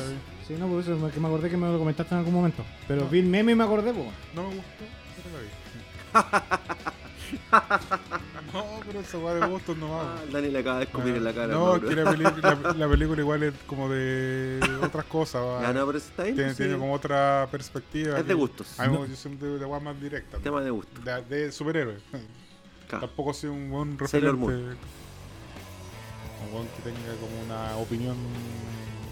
Sí, 0.48 0.56
no, 0.60 0.68
por 0.68 0.82
eso 0.82 1.08
es 1.08 1.14
que 1.14 1.20
me 1.20 1.28
acordé 1.28 1.50
que 1.50 1.58
me 1.58 1.68
lo 1.72 1.78
comentaste 1.78 2.14
en 2.16 2.20
algún 2.20 2.34
momento. 2.34 2.66
Pero 2.88 3.04
No. 3.04 3.10
vi 3.10 3.20
el 3.20 3.28
meme 3.28 3.52
y 3.52 3.56
me 3.56 3.64
acordé, 3.64 3.94
pues. 3.94 4.08
No 4.36 4.44
me 4.44 4.56
gustó, 4.56 4.64
pero 5.24 5.36
la 5.38 5.42
vi. 5.44 5.50
no, 8.54 8.66
pero 8.86 9.00
esa 9.00 9.18
weá 9.18 9.34
de 9.36 9.48
gustos 9.48 9.78
no 9.78 9.90
va. 9.92 10.02
Ah, 10.18 10.22
Dani 10.32 10.50
le 10.50 10.60
acaba 10.60 10.78
de 10.80 10.86
escupir 10.86 11.16
en 11.16 11.24
la 11.24 11.34
cara. 11.34 11.48
No, 11.54 11.66
Mauro. 11.66 11.90
es 11.90 11.96
que 11.96 12.02
la, 12.04 12.12
peli- 12.12 12.24
la- 12.42 12.74
la 12.78 12.88
película 12.90 13.22
igual 13.22 13.44
es 13.44 13.54
como 13.68 13.90
de 13.90 14.60
otras 14.84 15.06
cosas. 15.06 15.42
va. 15.42 15.62
Ya 15.62 15.74
no, 15.74 15.86
pero 15.86 15.98
está 15.98 16.24
bien. 16.24 16.36
tiene, 16.36 16.52
sí. 16.52 16.58
tiene 16.58 16.78
como 16.78 16.94
otra 16.94 17.48
perspectiva. 17.52 18.20
Es 18.20 18.28
de 18.28 18.34
gustos. 18.34 18.80
A 18.80 18.88
mí 18.88 18.98
me- 18.98 19.08
yo 19.08 19.16
soy 19.16 19.36
de, 19.36 19.60
de 19.60 19.68
más 19.80 20.02
directas. 20.02 20.42
Tema 20.42 20.62
de 20.62 20.70
gusto. 20.70 21.02
De, 21.02 21.22
de 21.24 21.52
superhéroes. 21.52 22.02
Claro. 22.88 23.06
Tampoco 23.08 23.34
soy 23.34 23.50
un 23.52 23.70
buen 23.70 23.98
referente. 24.00 24.30
Un 24.32 24.46
buen 26.52 26.68
que 26.68 26.82
tenga 26.84 27.00
como 27.20 27.42
una 27.46 27.76
opinión 27.78 28.16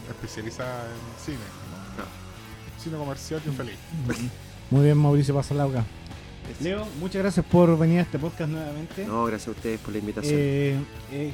especializada 0.10 0.86
en 0.86 1.24
cine. 1.24 1.38
Claro. 1.96 2.10
Cine 2.82 2.98
comercial, 2.98 3.42
yo 3.46 3.52
feliz. 3.54 3.76
Muy 4.70 4.84
bien, 4.86 4.98
Mauricio 4.98 5.36
Pasalauca. 5.36 5.84
Leo, 6.62 6.86
muchas 7.00 7.22
gracias 7.22 7.46
por 7.46 7.78
venir 7.78 8.00
a 8.00 8.02
este 8.04 8.18
podcast 8.18 8.50
nuevamente. 8.50 9.06
No, 9.06 9.26
gracias 9.26 9.50
a 9.50 9.52
ustedes 9.52 9.80
por 9.80 9.92
la 9.94 10.00
invitación. 10.00 10.34
Eh, 10.36 10.80
eh, 11.12 11.32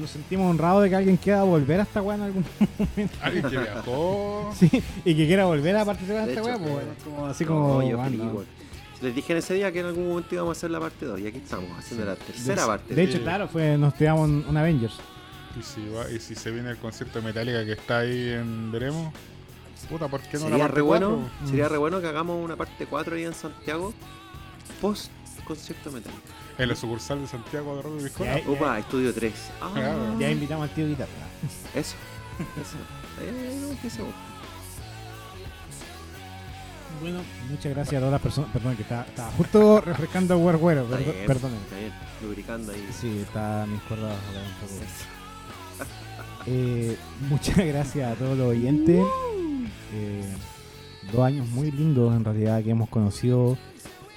nos 0.00 0.10
sentimos 0.10 0.50
honrados 0.50 0.82
de 0.82 0.90
que 0.90 0.96
alguien 0.96 1.16
quiera 1.16 1.42
volver 1.42 1.80
a 1.80 1.82
esta 1.84 2.02
weá 2.02 2.16
en 2.16 2.22
algún 2.22 2.44
Alguien 3.22 3.44
que 3.44 3.58
viajó. 3.58 4.52
sí, 4.58 4.70
y 5.04 5.14
que 5.14 5.26
quiera 5.26 5.44
volver 5.44 5.76
a 5.76 5.84
participar 5.84 6.26
De 6.26 6.32
en 6.32 6.38
esta 6.38 6.42
weá, 6.42 6.58
pues, 6.58 6.84
eh, 6.84 6.88
como 7.04 7.26
así 7.26 7.44
No, 7.44 7.50
como. 7.50 7.82
yo 7.88 8.02
feliz. 8.02 8.20
Les 9.00 9.14
dije 9.14 9.32
en 9.32 9.38
ese 9.38 9.54
día 9.54 9.70
que 9.70 9.78
en 9.80 9.86
algún 9.86 10.08
momento 10.08 10.34
íbamos 10.34 10.56
a 10.56 10.58
hacer 10.58 10.70
la 10.72 10.80
parte 10.80 11.06
2 11.06 11.20
y 11.20 11.26
aquí 11.28 11.38
estamos, 11.38 11.70
haciendo 11.78 12.04
la 12.04 12.16
tercera 12.16 12.62
de, 12.62 12.66
parte. 12.68 12.94
de 12.94 13.02
hecho, 13.04 13.18
Sí. 13.18 13.22
claro, 13.22 13.46
fue, 13.48 13.78
nos 13.78 13.94
tiramos 13.94 14.28
un, 14.28 14.44
un 14.48 14.56
Avengers. 14.56 14.94
Y 15.58 15.62
si, 15.62 15.88
va, 15.88 16.10
y 16.10 16.18
si 16.18 16.34
se 16.34 16.50
viene 16.50 16.70
el 16.70 16.78
concierto 16.78 17.20
de 17.20 17.26
Metallica 17.26 17.64
que 17.64 17.72
está 17.72 17.98
ahí 18.00 18.30
en 18.30 18.72
Veremos, 18.72 19.12
puta, 19.88 20.08
¿por 20.08 20.20
qué 20.22 20.36
no 20.38 20.44
la 20.44 20.48
sería 20.50 20.64
parte 20.64 20.76
re 20.76 20.82
bueno, 20.82 21.30
sería 21.46 21.68
re 21.68 21.78
bueno 21.78 22.00
que 22.00 22.08
hagamos 22.08 22.44
una 22.44 22.56
parte 22.56 22.86
4 22.86 23.14
ahí 23.16 23.24
en 23.24 23.34
Santiago 23.34 23.94
post 24.80 25.10
concierto 25.44 25.90
metálico. 25.90 26.22
En 26.58 26.68
la 26.68 26.76
sucursal 26.76 27.20
de 27.20 27.26
Santiago 27.26 27.72
de. 27.72 28.10
Ya, 28.24 28.40
ya. 28.40 28.50
Opa, 28.50 28.78
estudio 28.78 29.14
3. 29.14 29.32
Ah, 29.60 29.70
Claro. 29.74 30.18
Ya 30.18 30.30
invitamos 30.30 30.68
al 30.68 30.74
tío 30.74 30.86
guitarra. 30.86 31.10
Eso. 31.74 31.96
Eso. 32.60 32.76
Eh, 33.20 33.76
se. 33.82 34.04
Bueno, 37.00 37.20
muchas 37.50 37.72
gracias 37.74 37.94
a 37.94 37.98
todas 37.98 38.12
las 38.12 38.20
personas. 38.20 38.50
Perdón, 38.52 38.76
que 38.76 38.82
estaba, 38.82 39.02
estaba 39.02 39.30
justo 39.32 39.80
refrescando. 39.80 40.36
Está 40.84 40.96
Perdón, 40.96 41.14
bien, 41.14 41.26
perdonen. 41.26 41.58
Está 41.58 41.76
bien, 41.76 41.92
lubricando 42.22 42.72
ahí. 42.72 42.88
Sí, 42.92 43.18
está 43.22 43.66
mis 43.68 43.80
cuerdas 43.82 44.12
acá 44.12 44.38
un 44.38 44.68
poco. 44.68 44.84
Eh, 46.46 46.96
muchas 47.28 47.56
gracias 47.58 48.10
a 48.10 48.14
todos 48.14 48.38
los 48.38 48.46
oyentes. 48.48 49.04
Eh, 49.92 50.24
dos 51.12 51.26
años 51.26 51.46
muy 51.48 51.70
lindos 51.70 52.14
en 52.16 52.24
realidad 52.24 52.62
que 52.62 52.70
hemos 52.70 52.88
conocido 52.88 53.58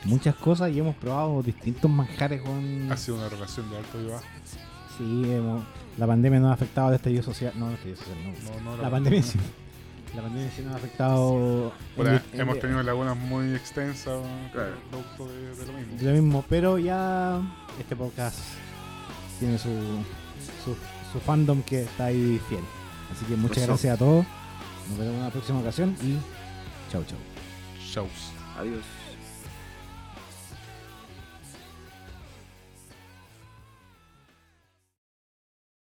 muchas 0.05 0.35
cosas 0.35 0.71
y 0.71 0.79
hemos 0.79 0.95
probado 0.95 1.41
distintos 1.43 1.89
manjares 1.89 2.41
con... 2.41 2.91
Ha 2.91 2.97
sido 2.97 3.17
una 3.17 3.29
relación 3.29 3.69
de 3.69 3.77
alto 3.77 4.01
y 4.01 4.05
bajo. 4.07 4.23
Sí, 4.97 5.23
hemos- 5.31 5.63
la 5.97 6.07
pandemia 6.07 6.39
nos 6.39 6.51
ha 6.51 6.53
afectado 6.53 6.87
al 6.87 6.95
estallido 6.95 7.23
social. 7.23 7.53
No, 7.55 7.67
el 7.69 7.73
estallido 7.75 7.97
social, 7.97 8.17
no. 8.23 8.61
No, 8.71 8.75
no, 8.77 8.81
La 8.81 8.89
pandemia 8.89 9.21
sí. 9.23 9.39
La 10.15 10.21
pandemia 10.23 10.51
sí 10.55 10.61
nos 10.63 10.73
ha 10.73 10.77
afectado... 10.77 11.73
Puta, 11.95 12.09
en- 12.15 12.21
en- 12.33 12.41
hemos 12.41 12.59
tenido 12.59 12.83
lagunas 12.83 13.15
muy 13.17 13.53
extensas 13.55 14.19
Claro. 14.51 14.73
producto 14.89 15.27
de, 15.27 15.55
de 15.55 15.65
lo 15.65 15.73
mismo. 15.73 15.97
de 15.97 16.03
lo 16.05 16.11
mismo, 16.21 16.45
pero 16.49 16.77
ya 16.79 17.41
este 17.79 17.95
podcast 17.95 18.39
tiene 19.39 19.57
su, 19.57 19.69
su, 20.65 20.75
su 21.13 21.19
fandom 21.19 21.61
que 21.63 21.83
está 21.83 22.05
ahí 22.05 22.39
fiel. 22.49 22.61
Así 23.11 23.25
que 23.25 23.35
muchas 23.35 23.65
gracias 23.67 23.95
a 23.95 23.97
todos. 23.97 24.25
Nos 24.89 24.97
vemos 24.97 25.13
en 25.15 25.19
una 25.21 25.29
próxima 25.29 25.59
ocasión 25.59 25.95
y 26.03 26.17
chau 26.91 27.03
chau. 27.05 27.17
Shows. 27.79 28.31
Adiós. 28.57 28.83